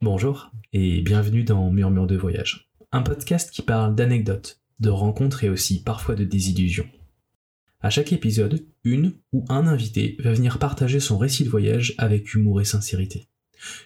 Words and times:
Bonjour 0.00 0.52
et 0.72 1.00
bienvenue 1.00 1.42
dans 1.42 1.72
Murmure 1.72 2.06
de 2.06 2.16
voyage, 2.16 2.70
un 2.92 3.02
podcast 3.02 3.50
qui 3.50 3.62
parle 3.62 3.96
d'anecdotes, 3.96 4.60
de 4.78 4.90
rencontres 4.90 5.42
et 5.42 5.48
aussi 5.48 5.82
parfois 5.82 6.14
de 6.14 6.22
désillusions. 6.22 6.88
À 7.80 7.90
chaque 7.90 8.12
épisode, 8.12 8.64
une 8.84 9.14
ou 9.32 9.44
un 9.48 9.66
invité 9.66 10.16
va 10.20 10.32
venir 10.32 10.60
partager 10.60 11.00
son 11.00 11.18
récit 11.18 11.42
de 11.42 11.48
voyage 11.48 11.96
avec 11.98 12.32
humour 12.32 12.60
et 12.60 12.64
sincérité. 12.64 13.26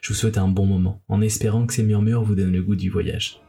Je 0.03 0.11
vous 0.11 0.14
souhaite 0.14 0.37
un 0.37 0.48
bon 0.48 0.67
moment 0.67 1.03
en 1.09 1.22
espérant 1.22 1.66
que 1.66 1.72
ces 1.72 1.82
murmures 1.82 2.22
vous 2.22 2.34
donnent 2.34 2.52
le 2.52 2.62
goût 2.62 2.76
du 2.76 2.90
voyage. 2.90 3.40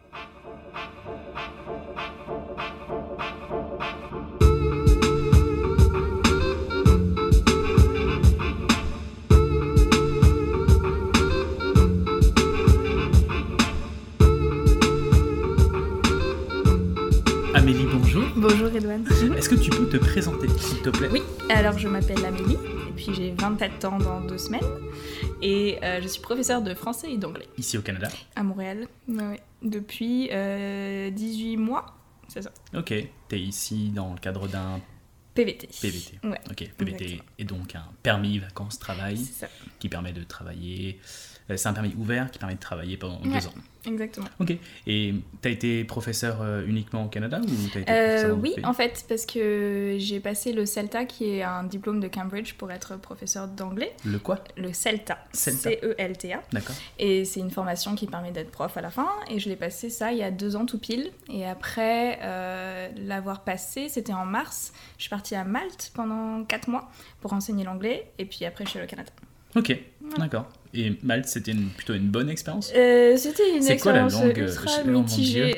Présenter, 20.47 20.61
s'il 20.61 20.81
te 20.81 20.89
plaît 20.89 21.09
Oui, 21.11 21.21
alors 21.49 21.77
je 21.77 21.87
m'appelle 21.87 22.23
Amélie, 22.25 22.53
et 22.55 22.91
puis 22.95 23.07
j'ai 23.13 23.31
24 23.37 23.85
ans 23.85 23.97
dans 23.99 24.21
deux 24.21 24.37
semaines, 24.37 24.61
et 25.41 25.79
euh, 25.83 26.01
je 26.01 26.07
suis 26.07 26.21
professeure 26.21 26.61
de 26.61 26.73
français 26.73 27.11
et 27.11 27.17
d'anglais 27.17 27.47
Ici 27.57 27.77
au 27.77 27.81
Canada. 27.81 28.07
à 28.35 28.43
Montréal, 28.43 28.87
Ouais, 29.07 29.39
depuis 29.61 30.29
euh, 30.31 31.09
18 31.09 31.57
mois, 31.57 31.85
c'est 32.27 32.41
ça, 32.41 32.51
Ok, 32.75 32.93
t'es 33.27 33.39
ici 33.39 33.89
dans 33.89 34.13
le 34.13 34.19
cadre 34.19 34.47
d'un 34.47 34.79
PVT. 35.33 35.67
PVT. 35.81 36.19
Ouais, 36.27 36.39
Ok, 36.49 36.69
PVT 36.77 37.03
Exactement. 37.03 37.23
est 37.39 37.43
donc 37.45 37.75
un 37.75 37.85
permis 38.03 38.37
vacances-travail 38.39 39.19
qui 39.79 39.89
permet 39.89 40.13
de 40.13 40.23
travailler. 40.23 40.99
Euh, 41.49 41.57
C'est 41.57 41.67
un 41.69 41.73
permis 41.73 41.93
ouvert 41.97 42.29
qui 42.31 42.39
permet 42.39 42.55
de 42.55 42.59
travailler 42.59 42.97
pendant 42.97 43.19
Ouais. 43.21 43.39
deux 43.39 43.47
ans. 43.47 43.53
exactement. 43.85 44.27
Ok. 44.39 44.53
Et 44.87 45.13
t'as 45.41 45.49
été 45.49 45.83
professeur 45.83 46.41
euh, 46.41 46.65
uniquement 46.65 47.03
au 47.05 47.07
Canada 47.09 47.39
ou 47.43 47.67
t'as 47.73 47.79
été 47.81 47.91
Euh, 47.91 48.33
oui, 48.33 48.55
en 48.63 48.73
fait, 48.73 49.05
parce 49.09 49.25
que 49.25 49.95
j'ai 49.99 50.19
passé 50.19 50.53
le 50.53 50.65
CELTA, 50.65 51.05
qui 51.05 51.25
est 51.31 51.43
un 51.43 51.63
diplôme 51.63 51.99
de 51.99 52.07
Cambridge 52.07 52.53
pour 52.53 52.71
être 52.71 52.97
professeur 52.97 53.47
d'anglais. 53.47 53.93
Le 54.05 54.19
quoi? 54.19 54.43
Le 54.57 54.71
CELTA, 54.73 55.17
CELTA. 55.33 55.69
C-E-L-T-A. 55.69 56.41
D'accord. 56.53 56.75
Et 56.99 57.25
c'est 57.25 57.39
une 57.41 57.51
formation 57.51 57.95
qui 57.95 58.07
permet 58.07 58.31
d'être 58.31 58.51
prof 58.51 58.75
à 58.77 58.81
la 58.81 58.89
fin. 58.89 59.09
Et 59.29 59.39
je 59.39 59.49
l'ai 59.49 59.55
passé 59.57 59.89
ça 59.89 60.11
il 60.11 60.17
y 60.19 60.23
a 60.23 60.31
deux 60.31 60.55
ans 60.55 60.65
tout 60.65 60.79
pile. 60.79 61.11
Et 61.29 61.45
après 61.45 62.19
euh, 62.21 62.89
l'avoir 62.97 63.43
passé, 63.43 63.89
c'était 63.89 64.13
en 64.13 64.25
mars. 64.25 64.71
Je 64.97 65.03
suis 65.03 65.09
partie 65.09 65.35
à 65.35 65.43
Malte 65.43 65.91
pendant 65.93 66.43
quatre 66.45 66.67
mois 66.69 66.89
pour 67.21 67.33
enseigner 67.33 67.63
l'anglais. 67.65 68.11
Et 68.17 68.25
puis 68.25 68.45
après, 68.45 68.63
je 68.65 68.69
suis 68.69 68.79
allée 68.79 68.87
au 68.87 68.89
Canada. 68.89 69.11
Ok, 69.55 69.77
d'accord. 70.17 70.47
Et 70.75 70.93
Malte, 71.03 71.27
c'était 71.27 71.51
une- 71.51 71.67
plutôt 71.69 71.93
une 71.93 72.07
bonne 72.09 72.29
expérience? 72.29 72.71
Euh, 72.75 73.15
c'était 73.15 73.55
une 73.55 73.61
C'est 73.61 73.77
quoi 73.77 73.91
la 73.93 74.05
expérience 74.05 74.13
langue 74.35 74.39
euh, 74.39 74.47
ultra 74.49 74.83
mon 74.85 75.01
mitigée. 75.01 75.55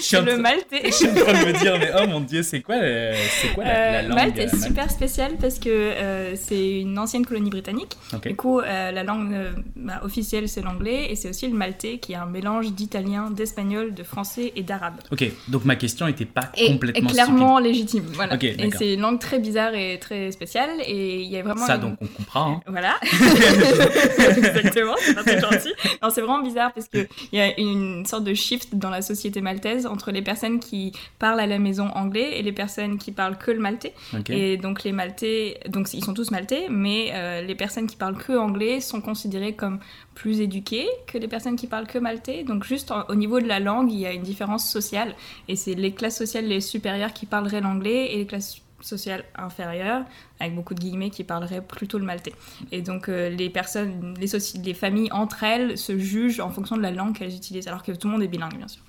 C'est 0.00 0.20
le 0.24 0.36
maltais. 0.36 0.82
je 0.84 0.90
suis 0.90 1.08
en 1.08 1.14
train 1.14 1.32
de 1.32 1.46
me 1.46 1.58
dire, 1.58 1.78
mais 1.78 1.90
oh 1.98 2.06
mon 2.06 2.20
dieu, 2.20 2.42
c'est 2.42 2.60
quoi, 2.60 2.74
euh, 2.76 3.14
quoi 3.54 3.64
la, 3.64 3.72
la 3.72 3.98
Euh, 3.98 4.02
langue 4.08 4.14
Malte 4.16 4.38
est 4.38 4.54
super 4.62 4.90
spécial 4.90 5.32
parce 5.40 5.58
que 5.58 5.70
euh, 5.70 6.34
c'est 6.36 6.80
une 6.80 6.98
ancienne 6.98 7.24
colonie 7.24 7.48
britannique. 7.48 7.96
Ok. 8.14 8.28
Du 8.28 8.36
coup, 8.36 8.60
euh, 8.60 8.90
la 8.90 9.02
langue 9.02 9.32
euh, 9.32 9.52
bah, 9.76 10.00
officielle 10.04 10.48
c'est 10.48 10.60
l'anglais 10.60 11.06
et 11.10 11.16
c'est 11.16 11.30
aussi 11.30 11.48
le 11.48 11.54
maltais 11.56 11.96
qui 11.98 12.12
est 12.12 12.16
un 12.16 12.26
mélange 12.26 12.70
d'italien, 12.72 13.30
d'espagnol, 13.30 13.94
de 13.94 14.02
français 14.02 14.52
et 14.56 14.62
d'arabe. 14.62 14.96
Ok, 15.10 15.24
donc 15.48 15.64
ma 15.64 15.76
question 15.76 16.04
n'était 16.06 16.26
pas 16.26 16.52
Et, 16.56 16.66
et 16.66 16.72
complètement 16.72 17.08
clairement 17.08 17.58
légitime. 17.58 18.04
Voilà. 18.12 18.34
Ok, 18.34 18.44
et 18.44 18.70
c'est 18.76 18.92
une 18.92 19.00
langue 19.00 19.20
très 19.20 19.38
bizarre 19.38 19.74
et 19.74 19.98
très 19.98 20.30
spéciale 20.32 20.68
et 20.86 21.22
il 21.22 21.30
y 21.30 21.38
a 21.38 21.42
vraiment 21.42 21.64
stupide. 21.64 21.80
Ça, 21.80 21.86
une- 21.86 21.90
donc, 21.92 21.98
on 22.02 22.06
comprend. 22.08 22.52
hein. 22.56 22.60
Voilà, 22.66 22.96
exactement, 24.36 24.94
c'est 24.98 25.14
pas 25.14 25.22
très 25.22 25.40
gentil. 25.52 25.72
Non, 26.02 26.10
c'est 26.10 26.20
vraiment 26.20 26.42
bizarre 26.42 26.72
parce 26.72 26.88
qu'il 26.88 27.06
y 27.32 27.40
a 27.40 27.58
une 27.58 28.04
sorte 28.06 28.24
de 28.24 28.34
shift 28.34 28.74
dans 28.74 28.90
la 28.90 29.02
société 29.02 29.40
maltaise 29.40 29.86
entre 29.86 30.10
les 30.10 30.22
personnes 30.22 30.60
qui 30.60 30.92
parlent 31.18 31.40
à 31.40 31.46
la 31.46 31.58
maison 31.58 31.88
anglais 31.94 32.38
et 32.38 32.42
les 32.42 32.52
personnes 32.52 32.98
qui 32.98 33.12
parlent 33.12 33.38
que 33.38 33.50
le 33.50 33.58
maltais. 33.60 33.94
Et 34.32 34.56
donc 34.56 34.84
les 34.84 34.92
maltais, 34.92 35.60
donc 35.68 35.88
ils 35.92 36.04
sont 36.04 36.14
tous 36.14 36.30
maltais, 36.30 36.66
mais 36.70 37.10
euh, 37.14 37.42
les 37.42 37.54
personnes 37.54 37.86
qui 37.86 37.96
parlent 37.96 38.16
que 38.18 38.32
anglais 38.36 38.80
sont 38.80 39.00
considérées 39.00 39.54
comme 39.54 39.78
plus 40.14 40.40
éduquées 40.40 40.86
que 41.06 41.16
les 41.18 41.28
personnes 41.28 41.56
qui 41.56 41.66
parlent 41.66 41.86
que 41.86 41.98
maltais. 41.98 42.44
Donc 42.44 42.64
juste 42.64 42.90
en- 42.90 43.04
au 43.08 43.14
niveau 43.14 43.40
de 43.40 43.46
la 43.48 43.60
langue, 43.60 43.90
il 43.92 43.98
y 43.98 44.06
a 44.06 44.12
une 44.12 44.22
différence 44.22 44.68
sociale 44.70 45.14
et 45.48 45.56
c'est 45.56 45.74
les 45.74 45.92
classes 45.92 46.16
sociales 46.18 46.46
les 46.46 46.60
supérieures 46.60 47.12
qui 47.12 47.26
parleraient 47.26 47.60
l'anglais 47.60 48.12
et 48.12 48.18
les 48.18 48.26
classes 48.26 48.60
sociales 48.82 49.24
inférieures, 49.36 50.04
avec 50.40 50.54
beaucoup 50.54 50.74
de 50.74 50.80
guillemets, 50.80 51.10
qui 51.10 51.24
parleraient 51.24 51.62
plutôt 51.62 51.98
le 51.98 52.04
maltais. 52.04 52.32
Et 52.70 52.82
donc 52.82 53.08
euh, 53.08 53.28
les 53.30 53.48
personnes, 53.50 54.14
les, 54.20 54.26
soci- 54.26 54.62
les 54.62 54.74
familles 54.74 55.10
entre 55.12 55.42
elles 55.44 55.78
se 55.78 55.98
jugent 55.98 56.40
en 56.40 56.50
fonction 56.50 56.76
de 56.76 56.82
la 56.82 56.90
langue 56.90 57.16
qu'elles 57.16 57.34
utilisent, 57.34 57.68
alors 57.68 57.82
que 57.82 57.92
tout 57.92 58.08
le 58.08 58.12
monde 58.12 58.22
est 58.22 58.28
bilingue 58.28 58.56
bien 58.56 58.68
sûr. 58.68 58.82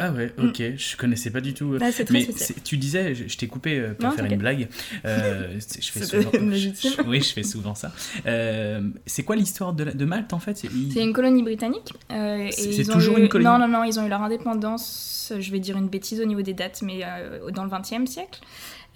Ah 0.00 0.12
ouais, 0.12 0.32
ok, 0.38 0.62
je 0.76 0.96
connaissais 0.96 1.30
pas 1.30 1.40
du 1.40 1.54
tout. 1.54 1.72
euh, 1.74 1.78
très 1.78 2.04
Mais 2.10 2.24
tu 2.62 2.76
disais, 2.76 3.16
je, 3.16 3.26
je 3.26 3.36
t'ai 3.36 3.48
coupé 3.48 3.80
euh, 3.80 3.94
pour 3.94 4.08
Non, 4.10 4.14
faire 4.14 4.26
une 4.26 4.36
blague. 4.36 4.68
Euh, 5.04 5.58
je 5.80 5.90
fais 5.90 6.04
souvent. 6.04 6.30
je- 6.32 7.02
oui, 7.08 7.20
je 7.20 7.32
fais 7.32 7.42
souvent 7.42 7.74
ça. 7.74 7.90
Euh, 8.26 8.80
c'est 9.06 9.24
quoi 9.24 9.34
l'histoire 9.34 9.72
de, 9.72 10.04
Malte 10.04 10.32
en 10.34 10.38
fait? 10.38 10.56
C'est 10.92 11.02
une 11.02 11.12
colonie 11.12 11.42
britannique. 11.42 11.92
C'est- 12.08 12.88
toujours 12.92 13.18
eu- 13.18 13.22
une 13.22 13.28
colonie? 13.28 13.50
Non, 13.50 13.58
non, 13.58 13.66
non, 13.66 13.82
ils 13.82 13.98
ont 13.98 14.06
eu 14.06 14.08
leur 14.08 14.22
indépendance, 14.22 15.32
je 15.36 15.50
vais 15.50 15.58
dire 15.58 15.76
une 15.76 15.88
bêtise 15.88 16.20
au 16.20 16.24
niveau 16.26 16.42
des 16.42 16.54
dates, 16.54 16.82
mais 16.82 17.00
dans 17.52 17.64
le 17.64 17.70
XXe 17.70 18.08
siècle. 18.08 18.40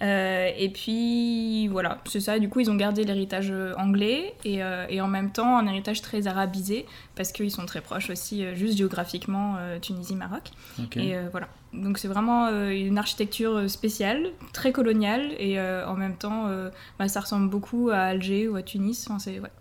Euh, 0.01 0.49
et 0.57 0.69
puis 0.69 1.67
voilà, 1.67 2.01
c'est 2.05 2.19
ça. 2.19 2.39
Du 2.39 2.49
coup, 2.49 2.59
ils 2.59 2.69
ont 2.69 2.75
gardé 2.75 3.03
l'héritage 3.03 3.51
euh, 3.51 3.73
anglais 3.77 4.33
et, 4.43 4.61
euh, 4.61 4.85
et 4.89 4.99
en 4.99 5.07
même 5.07 5.31
temps 5.31 5.57
un 5.57 5.65
héritage 5.67 6.01
très 6.01 6.27
arabisé 6.27 6.85
parce 7.15 7.31
qu'ils 7.31 7.51
sont 7.51 7.65
très 7.65 7.79
proches 7.79 8.09
aussi, 8.09 8.43
juste 8.55 8.77
géographiquement, 8.77 9.57
Tunisie-Maroc. 9.81 10.51
Et 10.95 11.15
voilà. 11.31 11.47
Donc 11.73 11.97
c'est 11.97 12.07
vraiment 12.07 12.49
une 12.69 12.97
architecture 12.97 13.69
spéciale, 13.69 14.31
très 14.51 14.71
coloniale 14.71 15.31
et 15.39 15.59
en 15.59 15.95
même 15.95 16.15
temps, 16.15 16.49
bah, 16.97 17.07
ça 17.07 17.21
ressemble 17.21 17.49
beaucoup 17.49 17.89
à 17.91 17.99
Alger 17.99 18.47
ou 18.47 18.55
à 18.55 18.63
Tunis. 18.63 19.07
Enfin, 19.07 19.19
c'est 19.19 19.39
ouais, 19.39 19.51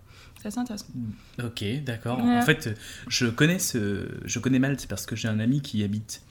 c'est 0.40 0.48
assez 0.48 0.58
intéressant. 0.58 0.86
Ok, 1.42 1.64
d'accord. 1.84 2.18
Ouais. 2.24 2.38
En 2.38 2.42
fait, 2.42 2.70
je 3.08 3.26
connais 3.26 3.58
ce, 3.58 4.08
je 4.24 4.38
connais 4.38 4.58
Malte 4.58 4.86
parce 4.88 5.04
que 5.06 5.14
j'ai 5.14 5.28
un 5.28 5.40
ami 5.40 5.60
qui 5.60 5.78
y 5.78 5.84
habite, 5.84 6.22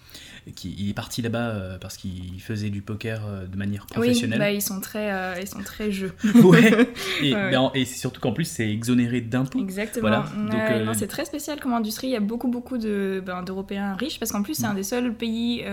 qui 0.56 0.76
il 0.78 0.90
est 0.90 0.94
parti 0.94 1.22
là-bas 1.22 1.50
euh, 1.50 1.78
parce 1.80 1.98
qu'il 1.98 2.42
faisait 2.42 2.70
du 2.70 2.82
poker 2.82 3.22
euh, 3.26 3.46
de 3.46 3.58
manière 3.58 3.86
Oui, 3.92 3.94
professionnelle. 4.08 4.40
bah, 4.40 4.52
ils 4.52 4.62
sont 4.62 4.80
très, 4.80 5.12
euh, 5.12 5.36
ils 5.42 5.48
sont 5.48 5.62
très 5.64 5.92
jeux. 5.92 6.14
ouais. 6.44 6.92
Et, 7.22 7.34
Ouais, 7.34 7.52
et 7.76 7.86
c'est 7.86 7.98
surtout 8.00 8.20
qu'en 8.22 8.34
plus 8.34 8.46
c'est 8.46 8.70
exonéré 8.70 9.22
d'impôts. 9.22 9.60
Exactement. 9.60 10.02
Voilà, 10.02 10.26
Ouais, 10.54 10.86
donc, 10.86 10.96
c'est 10.96 11.08
très 11.08 11.26
spécial 11.26 11.60
comme 11.60 11.74
industrie. 11.74 12.08
Il 12.08 12.14
y 12.14 12.16
a 12.16 12.20
beaucoup, 12.22 12.48
beaucoup 12.48 12.78
de, 12.78 13.22
ben, 13.26 13.44
d'Européens 13.44 13.96
riches 13.96 14.20
parce 14.20 14.32
qu'en 14.32 14.42
plus, 14.42 14.56
c'est 14.56 14.66
un 14.66 14.74
des 14.74 14.84
seuls 14.84 15.14
pays 15.14 15.64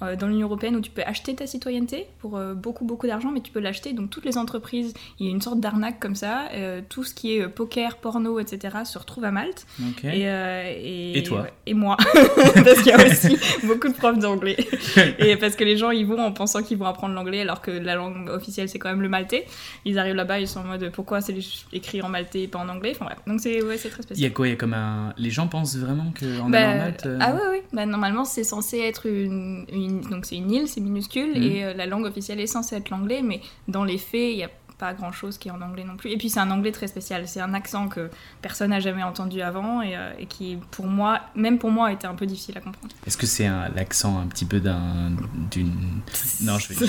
dans 0.00 0.26
l'Union 0.28 0.46
Européenne 0.46 0.76
où 0.76 0.80
tu 0.80 0.90
peux 0.90 1.02
acheter 1.02 1.34
ta 1.34 1.46
citoyenneté 1.46 2.06
pour 2.20 2.38
beaucoup, 2.54 2.84
beaucoup 2.84 3.06
d'argent, 3.06 3.30
mais 3.30 3.40
tu 3.40 3.50
peux 3.52 3.60
l'acheter. 3.60 3.92
Donc, 3.92 4.10
toutes 4.10 4.24
les 4.24 4.38
entreprises, 4.38 4.94
il 5.18 5.26
y 5.26 5.28
a 5.28 5.32
une 5.32 5.40
sorte 5.40 5.60
d'arnaque 5.60 5.98
comme 6.00 6.14
ça. 6.14 6.48
Euh, 6.54 6.80
tout 6.88 7.04
ce 7.04 7.14
qui 7.14 7.36
est 7.36 7.48
poker, 7.48 7.96
porno, 7.96 8.38
etc., 8.38 8.76
se 8.84 8.98
retrouve 8.98 9.24
à 9.24 9.30
Malte. 9.30 9.66
Et, 10.02 10.28
euh, 10.28 10.62
et, 10.76 11.18
Et 11.18 11.22
toi 11.22 11.42
ouais, 11.42 11.52
Et 11.66 11.74
moi. 11.74 11.96
parce 12.54 12.82
qu'il 12.82 12.88
y 12.88 12.92
a 12.92 13.04
aussi 13.06 13.38
beaucoup 13.64 13.88
de 13.88 13.94
profs 13.96 14.18
d'anglais. 14.18 14.56
et 15.18 15.36
parce 15.36 15.56
que 15.56 15.64
les 15.64 15.76
gens, 15.76 15.90
ils 15.90 16.06
vont 16.06 16.18
en 16.18 16.32
pensant 16.32 16.62
qu'ils 16.62 16.78
vont 16.78 16.86
apprendre 16.86 17.14
l'anglais 17.14 17.40
alors 17.40 17.60
que 17.60 17.70
la 17.70 17.94
langue 17.94 18.28
officielle, 18.28 18.68
c'est 18.68 18.78
quand 18.78 18.88
même 18.88 19.02
le 19.02 19.08
maltais. 19.08 19.46
Ils 19.84 19.98
arrivent 19.98 20.14
là-bas, 20.14 20.40
ils 20.40 20.48
sont 20.48 20.60
en 20.60 20.64
mode 20.64 20.90
pourquoi 20.92 21.20
c'est 21.20 21.34
écrit 21.72 22.02
en 22.02 22.08
maltais 22.08 22.42
et 22.42 22.48
pas 22.48 22.58
en 22.58 22.68
anglais? 22.68 22.92
Enfin 22.94 23.06
bref. 23.06 23.18
Donc 23.26 23.40
c'est 23.40 23.62
ouais, 23.62 23.76
très 23.76 23.88
Il 23.88 23.98
y 23.98 24.02
spécial. 24.02 24.30
a 24.30 24.34
quoi? 24.34 24.46
Il 24.46 24.50
y 24.50 24.54
a 24.54 24.56
comme 24.56 24.74
un. 24.74 25.12
Les 25.18 25.30
gens 25.30 25.48
pensent 25.48 25.76
vraiment 25.76 26.12
qu'en 26.18 26.48
Bah, 26.50 26.58
allant 26.70 26.78
Malte. 26.84 27.06
euh, 27.06 27.18
Ah 27.20 27.34
ouais, 27.34 27.48
ouais. 27.50 27.62
Bah, 27.72 27.86
normalement, 27.86 28.24
c'est 28.24 28.44
censé 28.44 28.78
être 28.80 29.06
une, 29.06 29.66
une- 29.72 30.00
Donc, 30.02 30.24
c'est 30.26 30.36
une 30.36 30.50
île, 30.50 30.68
c'est 30.68 30.80
minuscule, 30.80 31.30
Mhm. 31.36 31.42
et 31.42 31.64
euh, 31.64 31.74
la 31.74 31.86
langue 31.86 32.04
officielle 32.06 32.40
est 32.40 32.46
censée 32.46 32.76
être 32.76 32.90
l'anglais, 32.90 33.22
mais 33.22 33.40
dans 33.68 33.84
les 33.84 33.98
faits, 33.98 34.30
il 34.32 34.36
n'y 34.36 34.44
a 34.44 34.50
pas 34.78 34.92
grand 34.92 35.10
chose 35.12 35.38
qui 35.38 35.48
est 35.48 35.50
en 35.50 35.62
anglais 35.62 35.84
non 35.84 35.96
plus. 35.96 36.10
Et 36.10 36.18
puis, 36.18 36.28
c'est 36.28 36.40
un 36.40 36.50
anglais 36.50 36.72
très 36.72 36.86
spécial. 36.86 37.22
C'est 37.26 37.40
un 37.40 37.54
accent 37.54 37.88
que 37.88 38.10
personne 38.42 38.70
n'a 38.70 38.80
jamais 38.80 39.02
entendu 39.02 39.40
avant, 39.40 39.80
et, 39.82 39.96
euh, 39.96 40.10
et 40.18 40.26
qui, 40.26 40.58
pour 40.70 40.86
moi, 40.86 41.20
même 41.34 41.58
pour 41.58 41.70
moi, 41.70 41.88
a 41.88 41.92
été 41.92 42.06
un 42.06 42.14
peu 42.14 42.26
difficile 42.26 42.58
à 42.58 42.60
comprendre. 42.60 42.92
Est-ce 43.06 43.16
que 43.16 43.26
c'est 43.26 43.48
l'accent 43.74 44.18
un 44.20 44.26
petit 44.26 44.44
peu 44.44 44.60
d'un. 44.60 45.10
d'une. 45.50 45.72
Non, 46.42 46.58
je 46.58 46.68
vais, 46.74 46.86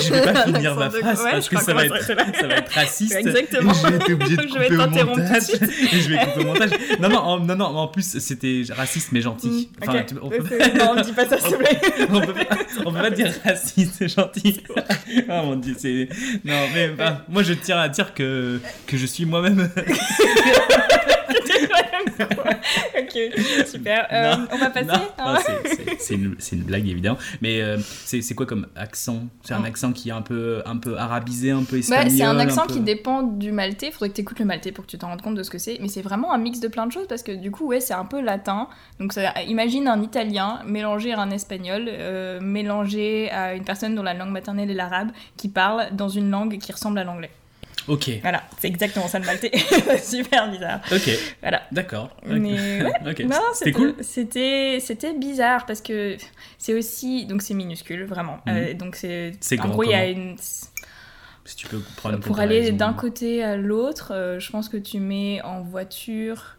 je 0.00 0.12
vais 0.12 0.32
pas 0.32 0.44
finir 0.44 0.74
ma 0.74 0.88
de- 0.88 0.98
phrase 0.98 1.22
ouais, 1.22 1.30
parce 1.32 1.44
je 1.44 1.50
que 1.50 1.60
ça 1.60 1.74
va, 1.74 1.84
être, 1.84 2.02
ça 2.02 2.14
va 2.14 2.54
être 2.56 2.72
raciste. 2.72 3.14
Exactement. 3.18 3.72
Obligé 3.72 4.36
de 4.36 4.48
Je 4.48 4.58
vais 4.58 4.68
t'interrompre 4.76 5.42
suite. 5.42 5.62
Et 5.92 6.00
je 6.00 6.08
vais 6.08 6.18
couper 6.24 6.40
au 6.40 6.44
montage. 6.44 6.70
Non, 7.00 7.08
non, 7.10 7.18
en, 7.18 7.38
non, 7.40 7.56
non, 7.56 7.64
en 7.66 7.88
plus, 7.88 8.18
c'était 8.18 8.62
raciste 8.70 9.12
mais 9.12 9.20
gentil. 9.20 9.68
Mm, 9.78 9.82
Enfin, 9.88 9.98
ok. 9.98 10.06
tu- 10.06 10.14
on, 10.22 10.28
peut, 10.30 10.38
non, 10.78 10.94
on 10.96 11.00
dit 11.02 11.12
pas 11.12 11.26
ça, 11.26 11.38
s'il 11.38 11.50
te 11.50 11.56
plaît. 11.56 11.78
on 12.10 12.20
peut 12.20 12.32
pas, 12.32 12.56
on 12.86 12.92
peut 12.92 12.98
pas 13.00 13.10
dire 13.10 13.30
raciste 13.44 14.00
et 14.02 14.08
gentil. 14.08 14.62
Oh 15.28 15.42
mon 15.44 15.56
dieu, 15.56 15.74
c'est. 15.78 16.08
Non, 16.44 16.54
mais 16.74 16.88
bah, 16.90 17.24
moi 17.28 17.42
je 17.42 17.52
tiens 17.52 17.78
à 17.78 17.88
dire 17.88 18.14
que, 18.14 18.60
je 18.92 19.06
suis 19.06 19.24
moi-même. 19.24 19.70
ok, 22.98 23.66
super. 23.66 24.06
Euh, 24.12 24.36
Non, 24.36 24.46
on 24.52 24.58
va 24.58 24.70
passer 24.70 24.88
hein 25.18 25.36
c'est- 25.98 26.14
une, 26.14 26.62
blague 26.62 26.88
évidemment. 26.88 27.18
Mais 27.42 27.60
euh, 27.60 27.78
c'est 28.04 28.34
quoi 28.34 28.46
comme 28.46 28.66
accent? 28.76 29.24
C'est 29.42 29.54
un 29.54 29.62
Oh. 29.62 29.66
accent 29.66 29.92
qui 29.92 30.08
est 30.08 30.12
un 30.12 30.22
peu, 30.22 30.62
un 30.66 30.76
peu 30.76 30.96
arabisé, 30.96 31.50
un 31.50 31.64
peu 31.64 31.76
Bah, 31.76 31.78
espagnol 31.78 32.10
c'est 32.10 32.22
un 32.22 32.38
accent 32.38 32.66
peu- 32.66 32.74
qui 32.74 32.80
dépend 32.80 33.22
du 33.22 33.52
maltais. 33.52 33.90
Faudrait 33.90 34.10
que 34.10 34.14
tu 34.14 34.20
écoutes 34.22 34.38
le 34.38 34.44
maltais 34.44 34.72
pour 34.72 34.84
que 34.86 34.90
tu 34.90 34.98
t'en 34.98 35.08
rendes 35.08 35.22
compte 35.22 35.34
de 35.34 35.42
ce 35.42 35.50
que 35.50 35.58
c'est. 35.58 35.78
Mais 35.80 35.88
c'est 35.88 36.02
vraiment 36.02 36.32
un 36.32 36.38
mix 36.38 36.60
de 36.60 36.68
plein 36.68 36.86
de 36.86 36.92
choses 36.92 37.06
parce 37.08 37.22
que 37.22 37.32
du 37.32 37.50
coup, 37.50 37.66
ouais, 37.66 37.80
c'est 37.80 37.94
un 37.94 38.04
peu 38.04 38.20
latin. 38.20 38.68
Donc, 39.00 39.12
ça, 39.12 39.32
imagine 39.42 39.88
un 39.88 40.02
italien 40.02 40.60
mélangé 40.66 41.12
à 41.12 41.20
un 41.20 41.30
espagnol, 41.30 41.84
euh, 41.88 42.40
mélangé 42.40 43.30
à 43.30 43.54
une 43.54 43.64
personne 43.64 43.94
dont 43.94 44.02
la 44.02 44.14
langue 44.14 44.30
maternelle 44.30 44.70
est 44.70 44.74
l'arabe, 44.74 45.08
qui 45.36 45.48
parle 45.48 45.88
dans 45.92 46.08
une 46.08 46.30
langue 46.30 46.58
qui 46.58 46.72
ressemble 46.72 46.98
à 46.98 47.04
l'anglais. 47.04 47.30
Ok, 47.88 48.10
Voilà, 48.22 48.42
c'est 48.58 48.66
exactement 48.68 49.06
ça 49.08 49.18
le 49.18 49.26
maltais. 49.26 49.52
Super 50.02 50.50
bizarre. 50.50 50.80
ok, 50.92 51.10
Voilà. 51.40 51.62
d'accord. 51.72 52.16
Mais 52.26 52.82
ouais, 52.82 52.92
Ok, 53.10 53.20
Non, 53.20 53.36
c'était 53.54 53.72
cool. 53.72 53.94
C'était 54.00 54.78
c'était 54.80 55.12
bizarre 55.14 55.66
parce 55.66 55.80
que 55.80 56.16
c'est 56.58 56.74
aussi 56.74 57.26
donc 57.26 57.42
c'est 57.42 57.54
minuscule 57.54 58.04
vraiment. 58.04 58.38
Mhm. 58.46 58.56
Euh, 58.56 58.74
donc 58.74 58.96
c'est 58.96 59.32
C'est 59.40 59.60
en 59.60 59.68
gros 59.68 59.84
il 59.84 59.90
y 59.90 59.94
a 59.94 60.06
une 60.06 60.36
Si 60.38 61.56
tu 61.56 61.68
peux 61.68 61.78
prendre 61.96 62.18
pour 62.18 62.40
aller 62.40 62.72
d'un 62.72 62.92
côté 62.92 63.44
à 63.44 63.56
l'autre, 63.56 64.12
euh, 64.12 64.40
je 64.40 64.50
pense 64.50 64.68
que 64.68 64.76
tu 64.76 64.98
mets 64.98 65.40
en 65.42 65.60
voiture, 65.62 66.56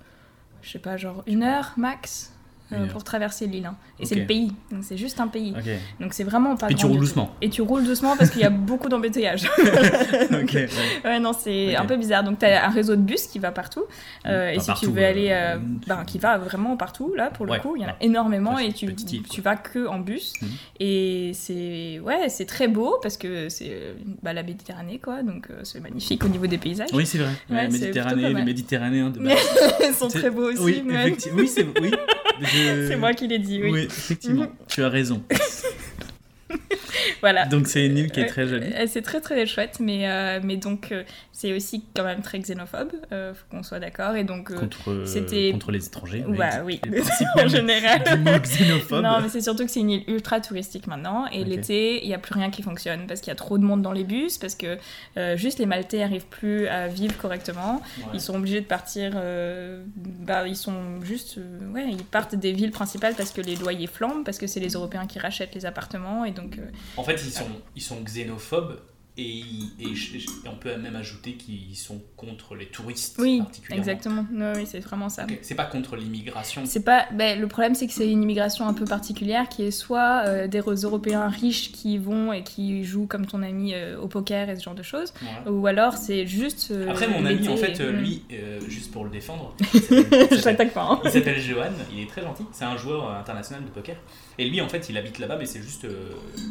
je 0.62 0.72
sais 0.72 0.80
pas 0.80 0.96
genre 0.96 1.24
une 1.28 1.44
heure 1.44 1.74
max. 1.76 2.32
Euh, 2.74 2.86
pour 2.88 3.04
traverser 3.04 3.48
l'île. 3.48 3.66
hein. 3.66 3.76
Et 4.00 4.06
c'est 4.06 4.16
le 4.16 4.26
pays, 4.26 4.52
donc 4.72 4.84
c'est 4.84 4.98
juste 4.98 5.20
un 5.20 5.28
pays. 5.28 5.54
Donc 6.00 6.14
c'est 6.14 6.24
vraiment 6.24 6.56
pas 6.56 6.68
Puis 6.68 6.76
tu 6.76 6.86
roules 6.86 7.00
doucement. 7.00 7.36
Et 7.42 7.50
tu 7.50 7.62
roules 7.62 7.84
doucement 7.84 8.16
parce 8.18 8.30
qu'il 8.30 8.42
y 8.42 8.46
a 8.46 8.50
beaucoup 8.68 8.90
d'embouteillages. 8.90 9.46
ok. 9.46 10.54
ouais. 10.54 10.70
Ouais, 11.06 11.20
non, 11.20 11.32
c'est 11.34 11.76
un 11.76 11.86
peu 11.86 11.96
bizarre. 11.96 12.24
Donc, 12.24 12.40
tu 12.40 12.46
as 12.46 12.66
un 12.66 12.70
réseau 12.70 12.96
de 12.96 13.02
bus 13.02 13.28
qui 13.28 13.40
va 13.40 13.52
partout. 13.52 13.84
Euh, 14.26 14.50
Pas 14.50 14.54
et 14.56 14.60
si 14.60 14.68
partout, 14.68 14.86
tu 14.88 14.92
veux 14.92 15.06
aller. 15.06 15.30
euh, 15.30 15.56
euh, 15.56 15.58
ben, 15.88 16.04
qui 16.06 16.18
va 16.20 16.38
vraiment 16.38 16.76
partout, 16.76 17.14
là, 17.16 17.30
pour 17.30 17.46
le 17.46 17.52
Ouais. 17.54 17.60
coup. 17.60 17.76
Il 17.76 17.82
y 17.82 17.86
en 17.86 17.90
a 17.90 17.96
énormément 18.02 18.58
et 18.60 18.74
tu, 18.74 18.88
quoi. 18.88 18.96
tu 19.30 19.42
vas 19.42 19.56
que 19.56 19.88
en 19.88 20.00
bus. 20.00 20.34
Mhm. 20.42 20.50
Et 20.80 21.32
c'est. 21.34 22.00
Ouais, 22.04 22.30
c'est 22.30 22.46
très 22.46 22.68
beau 22.68 22.98
parce 23.02 23.18
que 23.18 23.48
c'est 23.50 23.70
euh, 23.72 23.94
bah, 24.22 24.34
la 24.34 24.44
Méditerranée, 24.44 25.00
quoi. 25.00 25.24
Donc, 25.24 25.48
euh, 25.50 25.62
c'est 25.64 25.80
magnifique 25.80 26.24
au 26.26 26.28
niveau 26.28 26.48
des 26.48 26.58
paysages. 26.58 26.90
Oui, 26.94 27.06
c'est 27.06 27.20
vrai. 27.20 27.32
Ouais, 27.50 27.68
Méditerranée, 27.70 28.34
les. 28.34 28.44
Méditerranéens 28.44 29.10
de 29.10 29.20
base. 29.20 29.38
Ils 29.88 29.94
sont 29.94 30.08
très 30.10 30.30
beaux 30.30 30.52
aussi. 30.52 30.62
Oui, 30.62 30.84
c'est 31.48 31.66
oui. 31.80 31.92
C'est 32.88 32.96
moi 32.96 33.14
qui 33.14 33.28
l'ai 33.28 33.40
dit, 33.40 33.62
oui. 33.62 33.72
Oui, 33.72 33.82
effectivement. 33.84 34.44
Mhm. 34.44 34.56
Tu 34.68 34.84
as 34.84 34.90
raison. 34.90 35.24
Voilà. 37.22 37.46
Donc 37.46 37.68
c'est 37.68 37.86
une 37.86 37.98
île 37.98 38.12
qui 38.12 38.20
est 38.20 38.26
très 38.28 38.48
jolie. 38.48 38.68
Euh, 38.76 38.86
C'est 38.88 39.02
très 39.02 39.22
très 39.22 39.46
chouette, 39.46 39.78
mais, 39.80 40.10
euh, 40.10 40.40
mais 40.44 40.58
donc 40.58 40.92
euh, 40.92 41.04
c'est 41.32 41.54
aussi 41.54 41.84
quand 41.96 42.04
même 42.04 42.22
très 42.22 42.40
xénophobe, 42.40 42.92
euh, 43.12 43.34
faut 43.34 43.46
qu'on 43.50 43.64
soit 43.64 43.80
d'accord. 43.80 44.16
Et 44.16 44.24
donc, 44.24 44.54
Contre, 44.54 45.04
c'était- 45.06 45.52
contre 45.52 45.72
les 45.72 45.86
étrangers. 45.86 46.24
bah 46.28 46.62
oui, 46.66 46.80
en 47.36 47.48
général. 47.48 48.04
xénophobe. 48.44 49.04
Non, 49.04 49.20
mais 49.22 49.30
c'est 49.30 49.42
surtout 49.42 49.66
que 49.66 49.72
c'est 49.72 49.80
une 49.82 49.92
île 49.92 50.04
ultra 50.08 50.40
touristique 50.42 50.88
maintenant. 50.88 51.26
Et 51.28 51.44
l'été, 51.44 52.04
il 52.04 52.08
n'y 52.08 52.14
a 52.16 52.18
plus 52.20 52.34
rien 52.34 52.50
qui 52.50 52.62
fonctionne 52.64 53.08
parce 53.08 53.22
qu'il 53.22 53.30
y 53.30 53.32
a 53.32 53.36
trop 53.36 53.58
de 53.58 53.64
monde 53.64 53.82
dans 53.82 53.92
les 53.92 54.04
bus, 54.04 54.38
parce 54.38 54.56
que 54.56 54.78
juste 55.36 55.60
les 55.60 55.66
Maltais 55.66 56.02
arrivent 56.04 56.26
plus 56.28 56.68
à 56.68 56.88
vivre 56.88 57.18
correctement. 57.18 57.82
Ouais. 58.00 58.04
Ils 58.16 58.22
sont 58.22 58.36
obligés 58.36 58.62
de 58.62 58.66
partir. 58.66 59.12
bah, 60.26 60.48
ils 60.48 60.56
sont 60.56 61.02
juste. 61.04 61.38
ouais, 61.74 61.86
ils 61.90 62.04
partent 62.04 62.36
des 62.36 62.52
villes 62.54 62.72
principales 62.72 63.14
parce 63.16 63.32
que 63.32 63.42
les 63.42 63.56
loyers 63.56 63.88
flambent, 63.88 64.24
parce 64.24 64.38
que 64.38 64.48
c'est 64.48 64.60
les 64.60 64.70
Européens 64.74 65.06
qui 65.08 65.20
rachètent 65.20 65.56
les 65.56 65.66
appartements. 65.66 66.26
Et 66.26 66.32
donc. 66.32 66.58
En 66.96 67.04
fait, 67.04 67.22
ils 67.24 67.32
sont, 67.32 67.50
ils 67.76 67.82
sont 67.82 68.02
xénophobes 68.02 68.80
et, 69.18 69.24
ils- 69.24 69.72
et 69.80 69.96
je- 69.96 70.18
et 70.18 70.26
on 70.52 70.56
peut 70.56 70.76
même 70.78 70.96
ajouter 70.96 71.34
qu'ils 71.34 71.76
sont 71.76 72.02
contre 72.16 72.56
les 72.56 72.68
touristes 72.68 73.16
oui, 73.20 73.40
particulièrement. 73.40 73.82
exactement. 73.84 74.26
Oui, 74.56 74.66
c'est 74.66 74.80
vraiment 74.80 75.10
ça. 75.10 75.24
Ok, 75.24 75.38
C'est 75.42 75.56
pas 75.56 75.66
contre 75.66 75.96
l'immigration. 75.96 76.64
C'est 76.66 76.84
pas. 76.84 77.06
Ben, 77.14 77.40
le 77.40 77.48
problème, 77.48 77.76
c'est 77.76 77.88
que 77.88 77.94
c'est 77.94 78.10
une 78.10 78.24
immigration 78.24 78.68
un 78.68 78.74
peu 78.74 78.86
particulière 78.86 79.50
qui 79.50 79.64
est 79.64 79.72
soit 79.72 80.24
euh, 80.26 80.48
des 80.48 80.60
Européens 80.60 81.28
riches 81.30 81.72
qui 81.72 81.98
vont 81.98 82.32
et 82.34 82.44
qui 82.44 82.84
jouent 82.84 83.08
comme 83.08 83.26
ton 83.26 83.42
ami 83.44 83.74
euh, 83.74 84.00
au 84.00 84.08
poker 84.08 84.50
et 84.50 84.56
ce 84.56 84.64
genre 84.64 84.76
de 84.76 84.84
choses, 84.84 85.14
Voilà. 85.22 85.52
ou 85.52 85.68
alors 85.68 85.94
c'est 85.98 86.28
juste. 86.28 86.70
euh, 86.72 86.90
Après, 86.90 87.08
mon 87.08 87.26
ami, 87.26 87.48
en 87.50 87.58
fait, 87.58 87.80
euh, 87.82 87.92
lui, 87.92 88.24
juste 88.68 88.92
pour 88.92 89.04
le 89.04 89.10
défendre, 89.10 89.54
Je 89.74 90.46
l'attaque 90.46 90.74
pas. 90.74 90.84
hein. 90.92 91.00
il 91.06 91.12
s'appelle 91.12 91.40
Johan, 91.42 91.72
il 91.94 92.02
est 92.04 92.08
très 92.10 92.22
gentil, 92.22 92.44
c'est 92.52 92.66
un 92.66 92.78
joueur 92.78 93.10
international 93.12 93.64
de 93.64 93.70
poker. 93.70 93.96
Et 94.40 94.48
lui, 94.48 94.62
en 94.62 94.70
fait, 94.70 94.88
il 94.90 94.98
habite 94.98 95.18
là-bas, 95.18 95.38
mais 95.38 95.46
c'est 95.48 95.62
juste. 95.62 95.88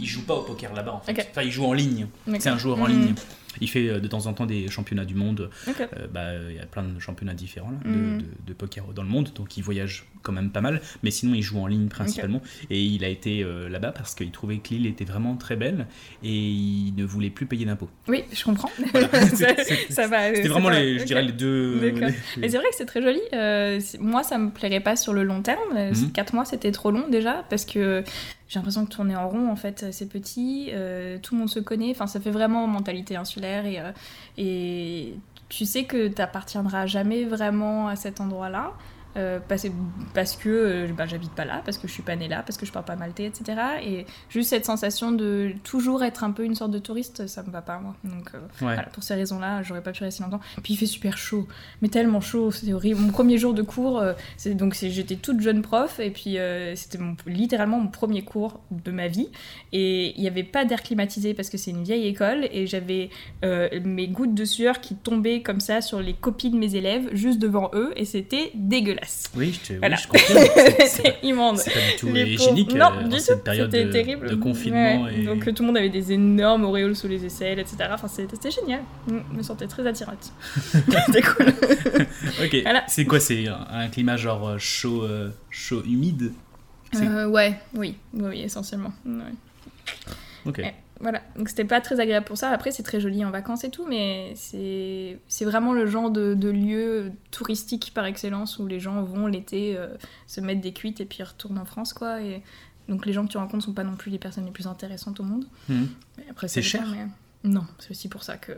il 0.01 0.07
joue 0.07 0.25
pas 0.25 0.35
au 0.35 0.43
poker 0.43 0.75
là-bas, 0.75 0.93
en 0.95 1.01
fait. 1.01 1.29
Enfin, 1.31 1.43
il 1.43 1.53
joue 1.53 1.65
en 1.65 1.73
ligne. 1.73 2.09
C'est 2.41 2.49
un 2.57 2.59
joueur 2.59 2.81
en 2.81 2.87
Mm. 2.89 2.91
ligne. 2.91 3.15
Il 3.63 3.71
fait 3.71 3.89
euh, 3.89 4.01
de 4.01 4.07
temps 4.07 4.27
en 4.27 4.35
temps 4.35 4.45
des 4.45 4.69
championnats 4.69 5.07
du 5.07 5.15
monde. 5.15 5.49
Euh, 5.67 5.87
bah, 6.13 6.33
Il 6.51 6.57
y 6.57 6.59
a 6.59 6.67
plein 6.67 6.83
de 6.83 6.99
championnats 7.01 7.33
différents 7.33 7.71
là, 7.71 7.79
de, 7.91 8.19
de- 8.19 8.25
de 8.49 8.53
poker 8.53 8.85
dans 8.95 9.03
le 9.03 9.09
monde, 9.09 9.31
donc 9.35 9.57
il 9.57 9.63
voyage 9.63 10.05
quand 10.23 10.33
même 10.33 10.51
pas 10.51 10.61
mal. 10.61 10.83
Mais 11.03 11.11
sinon, 11.11 11.33
il 11.35 11.41
joue 11.43 11.59
en 11.59 11.67
ligne 11.67 11.89
principalement. 11.89 12.43
Et 12.69 12.83
il 12.85 13.03
a 13.03 13.09
été 13.09 13.43
euh, 13.43 13.71
là-bas 13.71 13.93
parce 13.93 14.15
qu'il 14.15 14.31
trouvait 14.31 14.59
que 14.59 14.71
l'île 14.75 14.87
était 14.87 15.07
vraiment 15.07 15.37
très 15.37 15.57
belle 15.57 15.87
et 16.23 16.35
il 16.37 16.93
ne 16.97 17.05
voulait 17.05 17.31
plus 17.31 17.47
payer 17.47 17.65
d'impôts. 17.65 17.89
Oui, 18.09 18.25
je 18.31 18.45
comprends. 18.45 18.71
Voilà. 18.93 19.09
ça, 19.91 20.07
va. 20.07 20.35
C'était 20.35 20.49
vraiment, 20.49 20.69
les, 20.69 20.99
je 20.99 21.05
dirais, 21.05 21.23
les 21.23 21.33
deux. 21.33 21.81
Les- 21.81 21.93
Mais 22.37 22.49
c'est 22.51 22.59
vrai 22.59 22.69
que 22.69 22.77
c'est 22.77 22.85
très 22.87 23.01
joli. 23.01 23.21
Euh, 23.33 23.81
moi, 24.01 24.23
ça 24.23 24.37
me 24.37 24.51
plairait 24.51 24.81
pas 24.81 24.97
sur 24.97 25.15
le 25.15 25.23
long 25.25 25.41
terme. 25.41 25.73
Mhm. 25.75 26.13
4 26.13 26.35
mois, 26.35 26.45
c'était 26.45 26.73
trop 26.73 26.91
long 26.91 27.09
déjà 27.09 27.43
parce 27.49 27.65
que 27.65 28.03
j'ai 28.49 28.59
l'impression 28.59 28.85
que 28.85 28.91
tourner 28.91 29.17
en 29.17 29.29
rond, 29.29 29.51
en 29.51 29.57
fait, 29.57 29.87
c'est 29.91 30.09
petit. 30.09 30.71
euh, 30.73 31.19
tout 31.21 31.35
le 31.35 31.41
monde 31.41 31.51
se 31.51 31.59
connaît. 31.59 31.91
Enfin, 31.91 32.07
ça 32.07 32.21
fait 32.21 32.31
vraiment 32.31 32.67
mentalité 32.67 33.17
insulaire 33.17 33.67
et, 33.67 33.81
euh, 33.81 33.91
et 34.39 35.15
tu 35.49 35.65
sais 35.67 35.85
que 35.85 36.09
t'appartiendras 36.09 36.87
jamais 36.87 37.25
vraiment 37.25 37.89
à 37.89 37.97
cet 37.97 38.21
endroit-là. 38.21 38.73
Euh, 39.17 39.39
parce, 39.49 39.67
parce 40.15 40.37
que 40.37 40.49
euh, 40.49 40.89
bah, 40.97 41.07
j'habite 41.07 41.33
pas 41.33 41.45
là, 41.45 41.63
parce 41.65 41.79
que 41.79 41.89
je 41.89 41.93
suis 41.93 42.03
pas 42.03 42.17
née 42.17 42.29
là, 42.29 42.43
parce 42.45 42.57
que 42.59 42.67
je 42.67 42.73
parle 42.73 42.85
pas 42.85 42.97
maltais, 42.97 43.25
etc. 43.25 43.59
Et 43.83 44.07
juste 44.29 44.51
cette 44.51 44.65
sensation 44.67 45.13
de 45.13 45.53
toujours 45.65 46.05
être 46.05 46.25
un 46.25 46.31
peu 46.33 46.45
une 46.45 46.55
sorte 46.55 46.71
de 46.71 46.79
touriste, 46.79 47.27
ça 47.27 47.43
me 47.43 47.51
va 47.51 47.63
pas, 47.63 47.79
moi. 47.79 47.95
Donc, 48.05 48.31
euh, 48.35 48.39
Ouais. 48.39 48.75
voilà, 48.75 48.83
pour 48.85 49.03
ces 49.03 49.15
raisons-là, 49.15 49.63
j'aurais 49.63 49.83
pas 49.83 49.93
pu 49.93 50.03
rester 50.05 50.23
longtemps. 50.23 50.41
Puis 50.63 50.75
il 50.75 50.77
fait 50.77 50.87
super 50.87 51.17
chaud, 51.19 51.47
mais 51.83 51.89
tellement 51.89 52.21
chaud, 52.21 52.51
c'est 52.51 52.73
horrible. 52.73 53.01
Mon 53.01 53.11
premier 53.11 53.39
jour 53.39 53.55
de 53.55 53.63
cours, 53.63 54.03
c'est 54.37 54.55
donc 54.55 54.75
j'étais 54.75 55.17
toute 55.17 55.41
jeune 55.41 55.63
prof 55.63 56.01
et 56.01 56.11
puis 56.11 56.37
c'était 56.75 56.99
littéralement 57.27 57.79
mon 57.81 57.89
premier 57.89 58.23
cours 58.23 58.61
de 58.71 58.91
ma 58.91 59.09
vie 59.09 59.29
et 59.73 60.15
il 60.17 60.21
n'y 60.21 60.29
avait 60.29 60.43
pas 60.43 60.65
d'air 60.65 60.83
climatisé 60.83 61.35
parce 61.35 61.49
que 61.51 61.57
c'est 61.59 61.71
une 61.71 61.83
vieille 61.85 62.07
école 62.07 62.49
et 62.53 62.67
j'avais 62.67 63.11
mes 63.85 64.09
gouttes 64.09 64.35
de 64.35 64.45
sueur 64.45 64.81
qui 64.81 64.95
tombaient 64.95 65.43
comme 65.43 65.61
ça 65.61 65.81
sur 65.81 66.01
les 66.01 66.15
copies 66.15 66.51
de 66.51 66.57
mes 66.57 66.75
élèves 66.75 67.09
juste 67.13 67.39
devant 67.39 67.71
eux 67.75 67.93
et 67.97 68.05
c'était 68.05 68.51
dégueulasse. 68.55 69.06
Oui, 69.37 69.53
je, 69.53 69.69
te, 69.69 69.73
oui, 69.75 69.79
Voilà. 69.81 69.97
je 69.97 70.09
confirme. 70.09 70.39
C'est- 70.87 71.17
immonde. 71.23 71.59
c'est 71.59 71.71
pas 71.73 71.81
du 71.81 71.97
tout 71.99 72.13
Les 72.13 72.23
hygiénique 72.33 72.71
pauvres- 72.71 72.85
euh, 72.87 73.01
Non, 73.01 73.07
en 73.07 73.09
du 73.09 73.19
cette 73.21 73.39
tout. 73.39 73.45
période 73.45 73.71
C'était 73.71 73.85
de, 73.85 73.93
terrible. 73.93 74.29
de 74.31 74.35
confinement. 74.37 75.05
Ouais, 75.05 75.19
Et... 75.21 75.25
Donc 75.25 75.47
euh, 75.47 75.53
tout 75.53 75.63
le 75.63 75.67
monde 75.67 75.77
avait 75.77 75.89
des 75.91 76.13
énormes 76.13 76.65
auréoles 76.65 76.97
sous 76.97 77.09
les 77.09 77.25
aisselles, 77.25 77.59
etc. 77.59 77.77
Enfin, 77.93 78.09
c'était 78.09 78.51
génial. 78.51 78.81
Mm, 79.09 79.19
Je 79.33 79.37
me 79.39 79.43
sentais 79.43 79.67
très 79.67 79.87
attirante. 79.87 80.33
C'était 80.55 81.23
cool. 81.23 81.49
Ok, 82.45 82.57
Voilà. 82.63 82.85
c'est 82.89 83.05
quoi 83.05 83.21
C'est 83.21 83.47
un, 83.49 83.89
climat 83.89 84.17
genre 84.17 84.49
euh, 84.49 84.59
chaud, 84.59 85.03
euh, 85.05 85.31
chaud 85.51 85.83
humide? 85.85 86.33
Euh, 86.95 87.27
ouais, 87.29 87.59
oui, 87.75 87.97
oui, 88.15 88.23
oui, 88.29 88.41
essentiellement. 88.43 88.93
Ouais. 89.05 89.23
Ok. 90.47 90.59
Ouais. 90.59 90.75
Voilà, 91.01 91.21
donc 91.37 91.49
c'était 91.51 91.65
pas 91.67 91.81
très 91.83 92.01
agréable 92.01 92.25
pour 92.25 92.39
ça. 92.39 92.49
Après, 92.51 92.71
c'est 92.71 92.83
très 92.83 93.01
joli 93.01 93.23
en 93.25 93.31
vacances 93.31 93.65
et 93.65 93.71
tout, 93.71 93.87
mais 93.87 94.33
c'est 94.37 95.19
vraiment 95.45 95.73
le 95.75 95.87
genre 95.87 96.11
de, 96.11 96.33
de 96.35 96.49
lieu 96.49 97.13
touristique 97.31 97.93
par 97.95 98.07
excellence 98.07 98.59
où 98.59 98.67
les 98.67 98.81
gens 98.81 99.03
vont 99.03 99.27
l'été 99.27 99.77
euh, 99.77 99.89
se 100.27 100.41
mettre 100.41 100.61
des 100.63 100.73
cuites 100.73 101.01
et 101.01 101.05
puis 101.05 101.23
retournent 101.23 101.59
en 101.59 101.67
France, 101.67 101.93
quoi. 101.93 102.23
Et 102.23 102.43
donc 102.89 103.05
les 103.05 103.13
gens 103.13 103.27
que 103.27 103.31
tu 103.33 103.37
rencontres 103.37 103.65
sont 103.65 103.75
pas 103.75 103.85
non 103.85 103.97
plus 103.97 104.11
les 104.11 104.19
personnes 104.19 104.47
les 104.47 104.51
plus 104.53 104.67
intéressantes 104.67 105.21
au 105.21 105.25
monde. 105.25 105.45
Mais 105.69 106.25
après, 106.31 106.49
C'est 106.49 106.63
cher 106.63 106.87
mais- 106.91 107.07
Non, 107.51 107.67
c'est 107.79 107.91
aussi 107.91 108.09
pour 108.09 108.23
ça 108.23 108.39
que. 108.39 108.53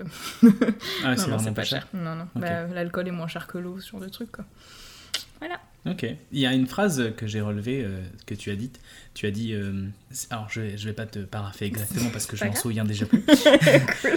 Ah, 1.04 1.16
c'est 1.16 1.28
vraiment 1.28 1.52
pas 1.54 1.64
cher. 1.64 1.88
Non, 1.92 2.14
non. 2.14 2.28
Bah, 2.36 2.66
L'alcool 2.68 3.08
est 3.08 3.12
moins 3.12 3.26
cher 3.28 3.46
que 3.48 3.58
l'eau, 3.58 3.80
ce 3.80 3.90
genre 3.90 4.00
de 4.00 4.08
truc, 4.08 4.30
quoi. 4.32 4.44
Ok. 5.86 6.04
Il 6.32 6.40
y 6.40 6.46
a 6.46 6.52
une 6.52 6.66
phrase 6.66 7.12
que 7.16 7.26
j'ai 7.26 7.40
relevée, 7.40 7.82
euh, 7.84 8.02
que 8.26 8.34
tu 8.34 8.50
as 8.50 8.56
dite. 8.56 8.80
Tu 9.18 9.26
as 9.26 9.32
dit. 9.32 9.52
euh, 9.52 9.88
alors, 10.30 10.48
je 10.48 10.60
vais, 10.60 10.76
je 10.78 10.84
vais 10.86 10.92
pas 10.92 11.04
te 11.04 11.18
parapher 11.18 11.64
exactement 11.66 12.08
parce 12.10 12.24
que 12.26 12.36
je 12.36 12.44
m'en 12.44 12.54
souviens 12.54 12.84
déjà 12.84 13.04
plus. 13.06 13.24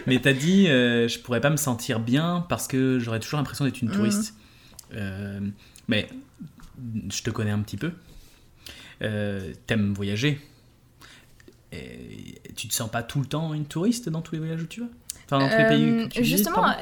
Mais 0.06 0.22
tu 0.22 0.28
as 0.28 0.34
dit 0.34 0.68
euh, 0.68 1.08
je 1.08 1.18
pourrais 1.18 1.42
pas 1.42 1.50
me 1.50 1.58
sentir 1.58 2.00
bien 2.00 2.46
parce 2.50 2.68
que 2.68 3.00
j'aurais 3.00 3.20
toujours 3.20 3.38
l'impression 3.40 3.66
d'être 3.66 3.82
une 3.82 3.88
Mhm. 3.90 3.96
touriste. 3.96 4.36
Euh, 4.94 5.40
mais 5.88 6.08
je 7.10 7.24
te 7.24 7.32
connais 7.32 7.50
un 7.50 7.62
petit 7.62 7.78
peu. 7.78 7.94
Euh, 9.02 9.52
T'aimes 9.66 9.92
voyager. 9.96 10.40
Et 11.72 12.40
tu 12.56 12.68
te 12.68 12.74
sens 12.76 12.92
pas 12.92 13.02
tout 13.02 13.20
le 13.22 13.26
temps 13.26 13.56
une 13.56 13.66
touriste 13.66 14.08
dans 14.08 14.22
tous 14.22 14.34
les 14.36 14.40
voyages 14.40 14.62
où 14.62 14.68
tu 14.68 14.82
vas? 14.82 14.88
Enfin, 15.34 15.48
les 15.58 15.66
pays 15.68 16.08
que 16.10 16.14
tu 16.14 16.24
justement, 16.26 16.68
euh, 16.68 16.74